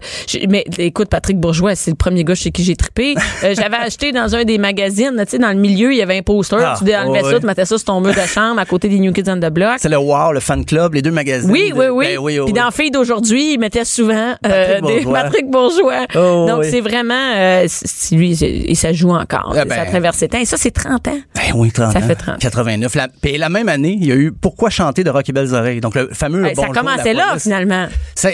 mais 0.50 0.64
écoute, 0.78 1.10
Patrick 1.10 1.38
Bourgeois, 1.40 1.76
c'est 1.76 1.92
le 1.92 1.96
premier 1.98 2.24
gars 2.24 2.36
chez 2.36 2.52
qui 2.52 2.64
j'ai 2.64 2.76
trippé. 2.76 3.16
Euh, 3.44 3.54
j'avais 3.60 3.78
acheté 3.78 4.12
dans 4.12 4.36
un 4.36 4.44
des 4.44 4.58
magazines, 4.58 5.14
tu 5.26 5.32
sais, 5.32 5.38
dans 5.40 5.50
le 5.50 5.60
milieu, 5.60 5.92
il 5.94 5.98
y 5.98 6.02
avait 6.02 6.18
un 6.18 6.22
poster. 6.22 6.58
Ah, 6.60 6.76
tu 6.78 6.94
enlevais 6.96 7.24
ouais, 7.24 7.32
ça, 7.32 7.40
tu 7.40 7.46
mettais 7.46 7.66
ça 7.66 7.78
sur 7.78 7.86
ton 7.86 8.02
mur 8.02 8.14
de 8.14 8.28
chambre 8.28 8.60
à 8.60 8.66
côté 8.66 8.88
des 8.90 9.00
New 9.04 9.14
Kids 9.14 9.30
on 9.30 9.38
the 9.40 9.50
Block. 9.52 9.76
C'est 9.78 9.90
le 9.90 9.98
Wow, 9.98 10.32
le 10.34 10.40
fan 10.40 10.66
club, 10.66 10.94
les 10.96 11.02
deux 11.02 11.12
magazines. 11.12 11.50
Oui, 11.52 11.70
de- 11.70 11.76
oui, 11.76 11.86
oui. 11.92 12.06
Ben 12.08 12.18
oui, 12.20 12.40
oui, 12.40 12.46
Puis 12.46 12.54
dans 12.54 12.72
Filles 12.72 12.92
d'aujourd'hui, 12.92 13.54
il 13.54 13.60
mettait 13.60 13.86
souvent 13.86 14.34
euh, 14.46 14.80
Patrick 14.80 14.82
des 14.86 15.02
Bourgeois. 15.04 15.22
Patrick 15.24 15.50
Bourgeois. 15.50 16.06
Oh, 16.16 16.46
Donc 16.48 16.60
oui. 16.62 16.68
c'est 16.72 16.82
vraiment, 16.82 17.14
euh, 17.36 17.68
lui, 18.12 18.44
et 18.44 18.76
ça 18.76 18.94
joue 18.94 19.12
encore. 19.12 19.54
Ah, 19.58 19.66
ben. 19.66 19.76
ça 19.76 19.86
traverse 19.86 20.20
les 20.22 20.28
temps. 20.30 20.40
Et 20.40 20.46
ça, 20.46 20.58
c'est 20.58 20.72
30 20.72 21.08
ans. 21.08 21.18
Ben 21.36 21.42
oui, 21.56 21.72
30 21.72 21.92
Ça 21.94 22.00
ans. 22.00 22.02
fait 22.02 22.16
30. 22.16 22.40
89. 22.40 22.96
La, 22.96 23.08
puis 23.08 23.38
la 23.38 23.50
même 23.50 23.70
année, 23.70 23.98
il 24.00 24.06
y 24.08 24.12
a 24.12 24.16
eu 24.16 24.32
Pourquoi 24.32 24.70
chanter 24.70 25.04
de 25.04 25.10
Rock 25.10 25.28
et 25.30 25.32
Belles 25.34 25.54
Oreilles. 25.54 25.82
Donc 25.82 25.96
le 25.96 26.10
fameux 26.14 26.46
Hey, 26.46 26.56
ça 26.56 26.68
commençait 26.68 27.14
là, 27.14 27.28
police. 27.30 27.44
finalement. 27.44 27.88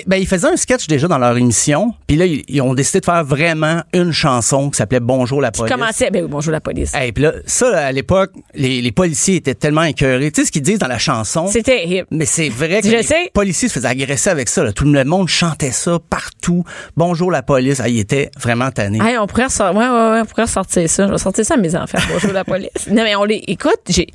Ben, 0.07 0.17
ils 0.17 0.27
faisaient 0.27 0.47
un 0.47 0.57
sketch 0.57 0.87
déjà 0.87 1.07
dans 1.07 1.17
leur 1.17 1.37
émission. 1.37 1.93
Puis 2.07 2.17
là, 2.17 2.25
ils, 2.25 2.43
ils 2.47 2.61
ont 2.61 2.73
décidé 2.73 2.99
de 2.99 3.05
faire 3.05 3.23
vraiment 3.23 3.81
une 3.93 4.11
chanson 4.11 4.69
qui 4.69 4.77
s'appelait 4.77 4.99
Bonjour 4.99 5.41
la 5.41 5.51
police. 5.51 5.71
Commençait, 5.71 6.09
ben 6.11 6.23
oui, 6.23 6.29
bonjour 6.29 6.51
la 6.51 6.61
police. 6.61 6.91
Et 7.01 7.11
puis 7.11 7.23
là, 7.23 7.33
ça, 7.45 7.77
à 7.85 7.91
l'époque, 7.91 8.31
les, 8.53 8.81
les 8.81 8.91
policiers 8.91 9.35
étaient 9.35 9.55
tellement 9.55 9.83
écœurés. 9.83 10.31
Tu 10.31 10.41
sais 10.41 10.47
ce 10.47 10.51
qu'ils 10.59 10.65
disent 10.73 10.79
dans 10.79 10.87
la 10.87 10.97
chanson? 10.97 11.47
C'était 11.47 11.87
hip. 11.87 12.05
Mais 12.11 12.25
c'est 12.25 12.49
vrai 12.49 12.81
que 12.81 12.87
Je 12.87 12.95
les 12.95 13.03
sais. 13.03 13.29
policiers 13.33 13.67
se 13.67 13.73
faisaient 13.75 13.87
agresser 13.87 14.29
avec 14.29 14.49
ça. 14.49 14.63
là. 14.63 14.71
Tout 14.73 14.85
le 14.85 15.03
monde 15.03 15.27
chantait 15.27 15.71
ça 15.71 15.97
partout. 16.09 16.63
Bonjour 16.97 17.31
la 17.31 17.41
police. 17.41 17.79
Ah, 17.83 17.89
ils 17.89 17.99
étaient 17.99 18.29
vraiment 18.39 18.71
tannés. 18.71 18.99
Hey, 19.01 19.17
on 19.17 19.27
pourrait 19.27 19.45
ressortir, 19.45 19.77
ouais, 19.79 19.87
ouais, 19.87 20.11
ouais, 20.11 20.21
on 20.21 20.25
pourrait 20.25 20.43
ressortir 20.43 20.89
ça. 20.89 21.07
Je 21.07 21.11
vais 21.11 21.17
sortir 21.17 21.45
ça 21.45 21.53
à 21.55 21.57
mes 21.57 21.75
enfants. 21.75 21.97
Bonjour 22.11 22.31
la 22.31 22.43
police. 22.43 22.69
Non, 22.89 23.03
mais 23.03 23.15
on 23.15 23.23
les, 23.23 23.43
écoute, 23.47 23.79
j'ai, 23.89 24.07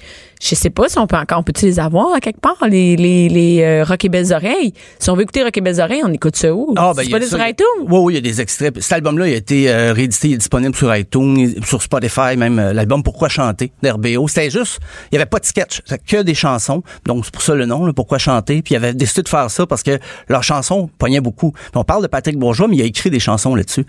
je 0.43 0.55
sais 0.55 0.71
pas 0.71 0.89
si 0.89 0.99
on 0.99 1.07
peut 1.07 1.17
encore, 1.17 1.39
on 1.39 1.43
peut 1.43 1.53
les 1.63 1.79
avoir 1.81 2.15
à 2.15 2.21
quelque 2.21 2.41
part, 2.41 2.57
les, 2.69 2.97
les, 2.97 3.29
les, 3.29 3.63
euh, 3.63 3.85
Rock 3.85 4.05
et 4.05 4.09
Belles 4.09 4.33
Oreilles? 4.33 4.73
Si 4.99 5.11
on 5.11 5.15
veut 5.17 5.23
écouter 5.23 5.43
Rock 5.43 5.57
et 5.57 5.61
Belles 5.61 5.81
Oreilles, 5.81 6.03
on 6.05 6.13
écoute 6.13 6.37
ça 6.37 6.53
où? 6.53 6.75
Ah, 6.77 6.93
ben, 6.95 7.03
c'est 7.03 7.07
il 7.09 7.13
y 7.13 7.15
a 7.15 7.19
pas 7.21 7.27
sur 7.27 7.39
il 7.39 7.51
iTunes? 7.51 7.65
Oui, 7.89 7.99
oui, 8.03 8.13
il 8.13 8.17
y 8.17 8.19
a 8.19 8.21
des 8.23 8.41
extraits. 8.41 8.81
Cet 8.81 8.93
album-là, 8.93 9.29
il 9.29 9.35
a 9.35 9.37
été 9.37 9.71
euh, 9.71 9.93
réédité, 9.93 10.29
il 10.29 10.35
est 10.35 10.39
disponible 10.39 10.75
sur 10.75 10.95
iTunes, 10.95 11.55
sur 11.65 11.83
Spotify, 11.83 12.37
même 12.37 12.59
euh, 12.59 12.73
l'album 12.73 13.03
Pourquoi 13.03 13.29
chanter 13.29 13.73
d'RBO. 13.83 14.29
C'était 14.29 14.51
juste, 14.51 14.81
il 15.13 15.15
y 15.15 15.19
avait 15.19 15.27
pas 15.27 15.39
de 15.39 15.45
sketch, 15.47 15.81
c'était 15.87 15.99
que 16.05 16.23
des 16.23 16.34
chansons. 16.35 16.83
Donc, 17.07 17.25
c'est 17.25 17.33
pour 17.33 17.43
ça 17.43 17.55
le 17.55 17.67
nom, 17.67 17.87
là, 17.87 17.93
Pourquoi 17.93 18.19
chanter. 18.19 18.63
Puis, 18.63 18.75
il 18.75 18.77
avait 18.77 18.95
décidé 18.95 19.23
de 19.23 19.29
faire 19.29 19.51
ça 19.51 19.67
parce 19.67 19.83
que 19.83 19.99
leurs 20.29 20.43
chansons 20.43 20.91
pognaient 20.99 21.21
beaucoup. 21.21 21.53
Puis, 21.53 21.73
on 21.75 21.85
parle 21.85 22.03
de 22.03 22.09
Patrick 22.09 22.39
Bourgeois, 22.39 22.69
mais 22.69 22.77
il 22.77 22.83
a 22.83 22.87
écrit 22.87 23.11
des 23.11 23.21
chansons 23.21 23.55
là-dessus. 23.55 23.87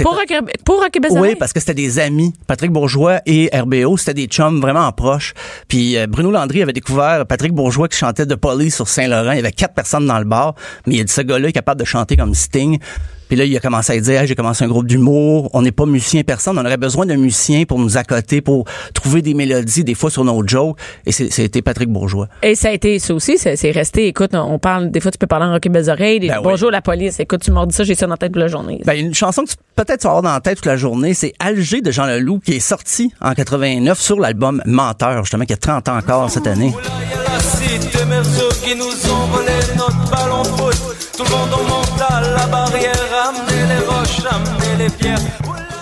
Pour 0.00 0.14
Rock, 0.14 0.32
pour 0.64 1.20
oui, 1.20 1.34
parce 1.34 1.52
que 1.52 1.60
c'était 1.60 1.74
des 1.74 1.98
amis. 1.98 2.32
Patrick 2.46 2.70
Bourgeois 2.70 3.20
et 3.26 3.50
RBO, 3.52 3.98
c'était 3.98 4.14
des 4.14 4.26
chums 4.26 4.60
vraiment 4.60 4.90
proches. 4.92 5.34
Puis 5.68 5.98
euh, 5.98 6.06
Bruno 6.06 6.30
Landry 6.30 6.62
avait 6.62 6.72
découvert 6.72 7.26
Patrick 7.26 7.52
Bourgeois 7.52 7.88
qui 7.88 7.98
chantait 7.98 8.24
de 8.24 8.34
Police 8.34 8.76
sur 8.76 8.88
Saint-Laurent. 8.88 9.32
Il 9.32 9.36
y 9.36 9.40
avait 9.40 9.52
quatre 9.52 9.74
personnes 9.74 10.06
dans 10.06 10.18
le 10.18 10.24
bar, 10.24 10.54
mais 10.86 10.94
il 10.94 11.00
a 11.02 11.04
dit 11.04 11.12
ce 11.12 11.20
gars-là 11.20 11.48
est 11.48 11.52
capable 11.52 11.80
de 11.80 11.84
chanter 11.84 12.16
comme 12.16 12.34
Sting. 12.34 12.78
Puis 13.32 13.38
là, 13.38 13.46
il 13.46 13.56
a 13.56 13.60
commencé 13.60 13.94
à 13.94 13.98
dire, 13.98 14.20
Hey, 14.20 14.26
j'ai 14.26 14.34
commencé 14.34 14.62
un 14.62 14.68
groupe 14.68 14.86
d'humour. 14.86 15.48
On 15.54 15.62
n'est 15.62 15.72
pas 15.72 15.86
musicien 15.86 16.22
personne. 16.22 16.58
On 16.58 16.66
aurait 16.66 16.76
besoin 16.76 17.06
d'un 17.06 17.16
musicien 17.16 17.64
pour 17.64 17.78
nous 17.78 17.96
accoter, 17.96 18.42
pour 18.42 18.66
trouver 18.92 19.22
des 19.22 19.32
mélodies, 19.32 19.84
des 19.84 19.94
fois 19.94 20.10
sur 20.10 20.22
nos 20.22 20.46
jokes. 20.46 20.76
Et 21.06 21.12
c'est- 21.12 21.30
c'était 21.32 21.62
Patrick 21.62 21.88
Bourgeois. 21.88 22.28
Et 22.42 22.54
ça 22.54 22.68
a 22.68 22.72
été 22.72 22.98
ça 22.98 23.14
aussi, 23.14 23.38
c'est 23.38 23.70
resté. 23.70 24.06
Écoute, 24.06 24.32
on 24.34 24.58
parle, 24.58 24.90
des 24.90 25.00
fois, 25.00 25.10
tu 25.10 25.16
peux 25.16 25.26
parler 25.26 25.46
en 25.46 25.52
rock 25.52 25.64
et 25.64 25.70
belles 25.70 25.88
oreilles. 25.88 26.20
Ben 26.20 26.34
oui. 26.36 26.42
bonjour 26.44 26.70
la 26.70 26.82
police. 26.82 27.20
Écoute, 27.20 27.40
tu 27.42 27.50
m'as 27.52 27.64
dit 27.64 27.74
ça, 27.74 27.84
j'ai 27.84 27.94
ça 27.94 28.04
dans 28.04 28.12
la 28.12 28.16
tête 28.18 28.32
toute 28.32 28.42
la 28.42 28.48
journée. 28.48 28.82
Ben, 28.84 28.98
une 28.98 29.14
chanson 29.14 29.44
que 29.44 29.48
tu 29.48 29.56
peut-être 29.76 30.00
tu 30.00 30.04
vas 30.08 30.10
avoir 30.10 30.22
dans 30.24 30.34
la 30.34 30.40
tête 30.40 30.56
toute 30.56 30.66
la 30.66 30.76
journée, 30.76 31.14
c'est 31.14 31.32
Alger 31.38 31.80
de 31.80 31.90
Jean 31.90 32.04
Leloup 32.04 32.40
qui 32.40 32.52
est 32.52 32.60
sorti 32.60 33.14
en 33.22 33.32
89 33.32 33.98
sur 33.98 34.20
l'album 34.20 34.60
Menteur, 34.66 35.24
justement, 35.24 35.46
qui 35.46 35.54
a 35.54 35.56
30 35.56 35.88
ans 35.88 35.96
encore 35.96 36.28
cette 36.30 36.46
année. 36.46 36.74
Il 36.74 37.10
y 37.10 37.14
a 37.14 37.32
la 37.32 37.40
cité 37.40 38.04
Merzo 38.04 38.48
qui 38.62 38.76
nous 38.76 38.84
ont 38.84 39.26
volé 39.32 39.52
notre 39.78 40.10
ballon 40.10 40.44
foot. 40.44 41.01
Tout 41.16 41.24
le 41.24 41.30
monde 41.30 41.52
en 41.52 41.62
monte 41.64 42.00
à 42.08 42.20
la 42.20 42.46
barrière, 42.46 42.94
amenez 43.28 43.66
les 43.74 43.86
roches, 43.86 44.22
amenez 44.30 44.84
les 44.84 44.90
pierres. 44.90 45.18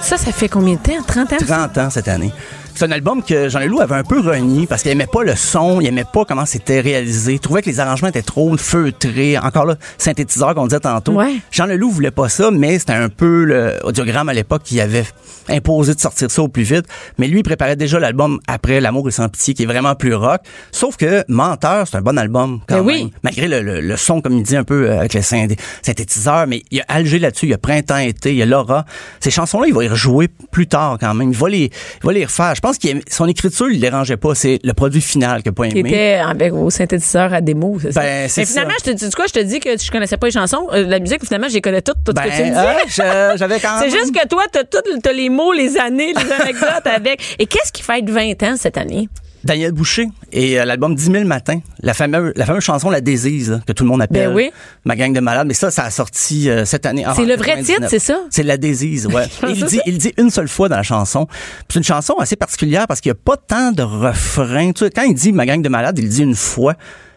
Ça, 0.03 0.17
ça 0.17 0.33
fait 0.33 0.49
combien 0.49 0.75
de 0.75 0.81
temps? 0.81 1.03
30 1.07 1.33
ans? 1.35 1.37
30 1.47 1.79
ans 1.79 1.91
cette 1.91 2.09
année. 2.09 2.33
C'est 2.81 2.87
un 2.87 2.93
album 2.93 3.23
que 3.23 3.51
Jean 3.51 3.59
Leloup 3.59 3.83
avait 3.83 3.97
un 3.97 4.05
peu 4.05 4.21
renié 4.21 4.67
parce 4.67 4.81
qu'il 4.81 4.91
aimait 4.91 5.07
pas 5.07 5.23
le 5.23 5.37
son, 5.37 5.83
il 5.83 5.87
aimait 5.87 6.07
pas 6.11 6.25
comment 6.25 6.47
c'était 6.47 6.81
réalisé. 6.81 7.35
Il 7.35 7.39
trouvait 7.39 7.61
que 7.61 7.69
les 7.69 7.79
arrangements 7.79 8.09
étaient 8.09 8.23
trop 8.23 8.57
feutrés. 8.57 9.37
Encore 9.37 9.67
là, 9.67 9.77
synthétiseur 9.99 10.55
qu'on 10.55 10.67
disait 10.67 10.81
tantôt. 10.81 11.13
Ouais. 11.13 11.35
Jean 11.51 11.67
Leloup 11.67 11.91
voulait 11.91 12.11
pas 12.11 12.31
ça, 12.31 12.51
mais 12.51 12.79
c'était 12.79 12.95
un 12.95 13.11
peu 13.11 13.45
le 13.45 13.75
audiogramme 13.85 14.31
à 14.31 14.33
l'époque 14.33 14.63
qui 14.65 14.81
avait 14.81 15.05
imposé 15.51 15.95
de 15.95 16.01
sortir 16.01 16.31
ça 16.31 16.41
au 16.41 16.49
plus 16.49 16.63
vite. 16.63 16.87
Mais 17.19 17.29
lui, 17.29 17.41
il 17.41 17.43
préparait 17.43 17.77
déjà 17.77 17.99
l'album 18.01 18.41
après 18.47 18.81
L'amour 18.81 19.07
et 19.09 19.11
sans 19.11 19.29
pitié, 19.29 19.53
qui 19.53 19.65
est 19.65 19.67
vraiment 19.67 19.95
plus 19.95 20.15
rock. 20.15 20.41
Sauf 20.73 20.97
que 20.97 21.23
Menteur, 21.29 21.87
c'est 21.87 21.99
un 21.99 22.01
bon 22.01 22.17
album 22.17 22.61
quand 22.67 22.77
Ben 22.79 22.85
même. 22.87 23.03
oui. 23.05 23.13
Malgré 23.23 23.47
le, 23.47 23.61
le- 23.61 23.81
le 23.83 23.97
son, 23.99 24.23
comme 24.23 24.39
il 24.39 24.43
dit, 24.43 24.57
un 24.57 24.65
peu 24.65 24.89
euh, 24.89 25.01
avec 25.01 25.13
les 25.13 25.21
synthé- 25.21 25.59
synthétiseurs. 25.83 26.47
Mais 26.47 26.63
il 26.71 26.79
y 26.79 26.81
a 26.81 26.85
Alger 26.89 27.19
là-dessus, 27.19 27.45
il 27.45 27.51
y 27.51 27.55
a 27.55 27.59
Printemps-été, 27.59 28.31
il 28.31 28.37
y 28.37 28.43
a 28.43 28.47
Laura. 28.47 28.87
Ces 29.21 29.31
chansons-là, 29.31 29.67
il 29.69 29.75
va 29.75 29.85
y 29.85 29.89
rejouer 29.89 30.29
plus 30.51 30.67
tard 30.67 30.97
quand 30.99 31.13
même. 31.13 31.31
Il 31.33 31.37
va 31.37 31.49
les, 31.51 31.65
il 31.65 32.07
va 32.07 32.13
les 32.15 32.25
refaire. 32.25 32.55
Je 32.55 32.61
pense 32.63 32.70
que 32.79 32.89
son 33.09 33.27
écriture, 33.29 33.69
il 33.71 33.77
ne 33.77 33.81
dérangeait 33.81 34.17
pas. 34.17 34.35
C'est 34.35 34.59
le 34.63 34.73
produit 34.73 35.01
final 35.01 35.43
n'a 35.45 35.53
pas 35.53 35.69
Qui 35.69 35.79
aimé. 35.79 35.89
était 35.91 36.15
avec 36.25 36.53
au 36.53 36.71
synthétiseur 36.71 37.33
à 37.33 37.41
démo, 37.41 37.79
c'est 37.81 37.93
ça? 37.93 38.01
Ben, 38.01 38.29
c'est 38.29 38.43
Mais 38.43 38.47
finalement, 38.47 38.71
ça. 38.73 38.77
je 38.87 38.91
te 38.93 38.97
dis 39.05 39.11
quoi? 39.11 39.27
Je 39.27 39.33
te 39.33 39.39
dis 39.41 39.61
que 39.61 39.71
je 39.79 39.91
connaissais 39.91 40.17
pas 40.17 40.27
les 40.27 40.33
chansons, 40.33 40.67
euh, 40.73 40.87
la 40.87 40.99
musique, 40.99 41.25
finalement, 41.25 41.49
je 41.49 41.55
les 41.55 41.61
connais 41.61 41.83
toutes, 41.83 41.97
tout 42.05 42.13
ce 42.17 42.23
que 42.23 42.37
tu 42.37 42.43
me 42.43 42.55
Ben, 42.55 42.77
dis. 42.87 43.01
euh, 43.01 43.33
je- 43.33 43.39
j'avais 43.39 43.61
quand 43.61 43.77
C'est 43.81 43.89
même... 43.89 43.99
juste 43.99 44.15
que 44.15 44.27
toi, 44.29 44.45
t'as 44.53 44.65
tout, 44.65 44.79
t'as 45.03 45.13
les 45.13 45.29
mots, 45.31 45.53
les 45.53 45.77
années, 45.79 46.13
les 46.13 46.33
anecdotes 46.43 46.87
avec. 46.87 47.37
Et 47.39 47.47
qu'est-ce 47.47 47.73
qui 47.73 47.83
fête 47.83 48.09
20 48.09 48.43
ans 48.43 48.55
cette 48.57 48.77
année? 48.79 49.09
Daniel 49.45 49.73
Boucher 49.73 50.09
et 50.33 50.61
euh, 50.61 50.65
l'album 50.65 50.95
10 50.95 51.13
000 51.13 51.25
matins, 51.25 51.61
la 51.81 51.95
fameuse, 51.95 52.33
la 52.37 52.47
fameuse 52.47 52.63
chanson 52.63 52.91
La 52.91 53.01
Désise 53.01 53.51
là, 53.51 53.61
que 53.67 53.73
tout 53.73 53.85
le 53.85 53.91
monde 53.91 54.03
appelle. 54.03 54.29
Ben 54.29 54.35
oui. 54.35 54.51
Ma 54.85 54.97
gang 54.97 55.13
de 55.13 55.21
malades. 55.21 55.47
Mais 55.47 55.55
ça, 55.55 55.71
ça 55.71 55.85
a 55.85 55.91
sorti 55.91 56.51
euh, 56.51 56.65
cette 56.65 56.87
année. 56.87 57.05
C'est 57.15 57.25
le 57.25 57.37
vrai 57.37 57.57
99. 57.57 57.77
titre, 57.77 57.89
c'est 57.91 57.99
ça? 57.99 58.21
C'est 58.31 58.43
La 58.43 58.57
Désise, 58.57 59.07
ouais. 59.07 59.25
Il, 59.49 59.65
dit, 59.65 59.81
il 59.87 59.99
dit 59.99 60.13
une 60.19 60.31
seule 60.31 60.49
fois 60.49 60.69
dans 60.69 60.77
la 60.77 60.83
chanson. 60.83 61.27
C'est 61.69 61.79
une 61.79 61.85
chanson 61.85 62.15
assez 62.19 62.37
particulière 62.37 62.87
parce 62.87 63.01
qu'il 63.01 63.11
n'y 63.11 63.19
a 63.19 63.23
pas 63.25 63.37
tant 63.37 63.73
de 63.73 63.83
refrains. 63.83 64.73
Tu 64.73 64.85
sais, 64.85 64.91
quand 64.91 65.03
il 65.03 65.15
dit 65.15 65.33
Ma 65.33 65.47
gang 65.47 65.63
de 65.63 65.69
malades, 65.69 65.99
il 65.99 66.09
dit 66.09 66.23
une 66.23 66.37
fois. 66.37 66.75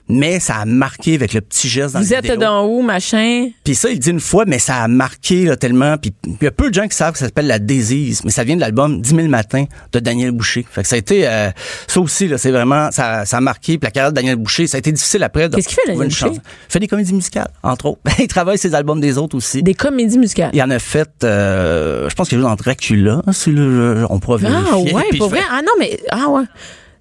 Mais 0.10 0.39
ça 0.41 0.56
a 0.58 0.66
marqué 0.66 1.16
avec 1.16 1.34
le 1.34 1.39
petit 1.41 1.70
geste 1.70 1.93
dans 1.93 2.01
Vous 2.01 2.10
la 2.12 2.18
êtes 2.18 2.24
vidéo. 2.26 2.38
dans 2.39 2.66
où, 2.68 2.82
machin? 2.82 3.47
Puis 3.64 3.74
ça, 3.74 3.89
il 3.89 3.99
dit 3.99 4.10
une 4.10 4.20
fois, 4.20 4.43
mais 4.45 4.60
ça 4.60 4.76
a 4.84 4.88
marqué 4.89 5.45
là, 5.45 5.56
tellement. 5.56 5.97
Puis 5.97 6.14
il 6.26 6.43
y 6.43 6.47
a 6.47 6.51
peu 6.51 6.70
de 6.70 6.74
gens 6.74 6.88
qui 6.88 6.95
savent 6.97 7.14
que 7.14 7.20
ça 7.20 7.26
s'appelle 7.26 7.47
La 7.47 7.58
Désise, 7.60 8.22
mais 8.26 8.32
ça 8.32 8.43
vient 8.43 8.56
de 8.56 8.62
l'album 8.62 9.01
10 9.01 9.16
000 9.16 9.28
matins 9.30 9.64
de 9.93 9.99
Daniel 9.99 10.32
Boucher. 10.32 10.66
Fait 10.70 10.82
que 10.82 10.88
ça 10.89 10.95
a 10.95 10.99
été... 10.99 11.26
euh, 11.28 11.49
ça 11.88 12.01
aussi, 12.01 12.28
là, 12.28 12.38
c'est 12.38 12.51
vraiment... 12.51 12.91
Ça, 12.91 13.26
ça 13.26 13.38
a 13.38 13.41
marqué. 13.41 13.78
Puis 13.78 13.88
la 13.88 13.91
carrière 13.91 14.12
de 14.12 14.16
Daniel 14.18 14.36
Boucher, 14.36 14.68
ça 14.68 14.76
a 14.76 14.80
été 14.80 14.91
difficile 14.91 15.24
après 15.24 15.47
de 15.47 15.56
Qu'est-ce 15.56 15.70
qu'il 15.70 15.76
fait, 15.78 15.88
Daniel 15.88 16.08
Boucher? 16.10 16.20
chance. 16.28 16.36
Il 16.38 16.72
fait 16.74 16.80
des 16.80 16.88
comédies 16.88 17.14
musicales, 17.14 17.49
entre 17.64 17.86
autres. 17.86 18.01
il 18.20 18.28
travaille 18.28 18.58
ses 18.58 18.76
albums 18.76 18.99
des 18.99 19.18
autres 19.18 19.38
aussi. 19.38 19.64
Des 19.64 19.74
comédies 19.74 20.20
musicales. 20.20 20.51
Il 20.54 20.62
en 20.62 20.70
a 20.70 20.80
fait... 20.80 21.10
euh, 21.24 22.10
je 22.10 22.16
pense 22.16 22.28
qu'il 22.28 22.38
a 22.39 22.41
joué 22.41 22.49
dans 22.49 22.56
Dracula, 22.56 23.22
si 23.32 23.51
le, 23.51 24.06
on 24.10 24.20
pourra 24.20 24.38
vérifier. 24.38 24.64
Ah 24.70 24.78
ouais, 24.78 25.18
pour 25.18 25.30
vrai? 25.30 25.39
Ah 25.49 25.62
non, 25.62 25.72
mais 25.80 25.97
ah 26.12 26.28
ouais. 26.30 26.43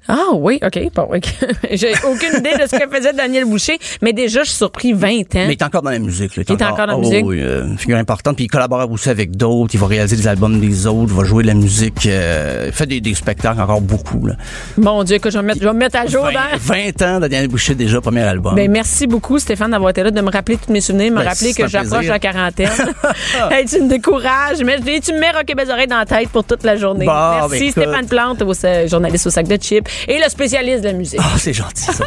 Ah 0.09 0.31
oui, 0.35 0.59
OK. 0.65 0.81
Bon, 0.95 1.03
ok. 1.15 1.23
J'ai 1.73 1.93
aucune 2.05 2.39
idée 2.39 2.57
de 2.61 2.67
ce 2.69 2.77
que 2.77 2.89
faisait 2.95 3.13
Daniel 3.13 3.45
Boucher, 3.45 3.79
mais 4.01 4.13
déjà, 4.13 4.43
je 4.43 4.49
suis 4.49 4.57
surpris 4.59 4.93
20 4.93 5.09
ans. 5.09 5.25
Mais 5.35 5.47
il 5.47 5.51
est 5.53 5.63
encore 5.63 5.83
dans 5.83 5.91
la 5.91 5.99
musique. 5.99 6.37
Là. 6.37 6.43
Il 6.49 6.53
est 6.53 6.63
encore 6.63 6.77
dans 6.79 6.87
la 6.87 6.97
oh, 6.97 7.01
musique? 7.01 7.25
Oui, 7.25 7.41
euh, 7.41 7.67
une 7.67 7.79
figure 7.79 7.97
importante. 7.99 8.37
Puis 8.37 8.47
il 8.47 8.49
collabore 8.49 8.91
aussi 8.91 9.09
avec 9.11 9.37
d'autres. 9.37 9.75
Il 9.75 9.81
va 9.81 9.87
réaliser 9.87 10.17
des 10.17 10.27
albums 10.29 10.59
des 10.61 10.87
autres. 10.87 11.11
Il 11.13 11.17
va 11.17 11.25
jouer 11.25 11.43
de 11.45 11.49
la 11.49 11.55
musique. 11.55 12.07
euh, 12.07 12.65
il 12.67 12.73
fait 12.73 12.87
des, 12.87 13.01
des 13.01 13.15
spectacles 13.15 13.61
encore 13.61 13.81
beaucoup. 13.81 14.27
Là. 14.27 14.35
Mon 14.77 15.05
Dieu, 15.05 15.19
que 15.19 15.31
je 15.31 15.39
vais 15.39 15.43
me 15.43 15.49
mettre, 15.49 15.61
je 15.61 15.67
vais 15.67 15.73
me 15.73 15.79
mettre 15.79 15.97
à 15.99 16.07
jour. 16.07 16.25
20, 16.25 16.33
dans- 16.33 16.39
20 16.59 17.03
ans 17.03 17.21
de 17.21 17.29
Daniel 17.29 17.49
Boucher 17.49 17.75
déjà, 17.75 18.01
premier 18.01 18.23
album. 18.23 18.55
Ben, 18.55 18.71
merci 18.71 19.07
beaucoup, 19.07 19.39
Stéphane, 19.39 19.71
d'avoir 19.71 19.91
été 19.91 20.03
là, 20.03 20.11
de 20.11 20.21
me 20.21 20.31
rappeler 20.31 20.57
tous 20.57 20.73
mes 20.73 20.81
souvenirs, 20.81 21.13
me 21.13 21.19
Ben, 21.19 21.29
rappeler 21.29 21.53
que 21.55 21.67
j'approche 21.69 22.07
la 22.07 22.19
quarantaine. 22.19 22.69
hey, 23.51 23.65
tu 23.67 23.81
me 23.81 23.89
décourages, 23.89 24.63
mais 24.65 24.79
tu 25.01 25.13
me 25.13 25.21
mets 25.21 25.31
Rock 25.31 25.45
et 25.49 25.55
Belles 25.55 25.71
oreilles 25.71 25.87
dans 25.87 25.99
la 25.99 26.07
tête 26.07 26.29
pour 26.29 26.45
toute 26.45 26.65
la 26.65 26.77
journée. 26.77 27.07
Bon, 27.07 27.49
merci, 27.49 27.73
ben. 27.77 27.85
Stéphane 27.85 28.07
Plante, 28.07 28.43
au- 28.43 28.53
euh, 28.65 28.89
journaliste 28.89 29.27
au 29.27 29.31
sac 29.31 29.47
de 29.47 29.57
chips, 29.57 29.87
et 30.09 30.19
le 30.19 30.29
spécialiste 30.29 30.83
de 30.83 30.89
la 30.89 30.95
musique. 30.95 31.21
Ah, 31.23 31.39
c'est 31.39 31.53
gentil, 31.53 31.85
ça. 31.85 32.05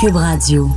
Cube 0.00 0.16
Radio. 0.16 0.70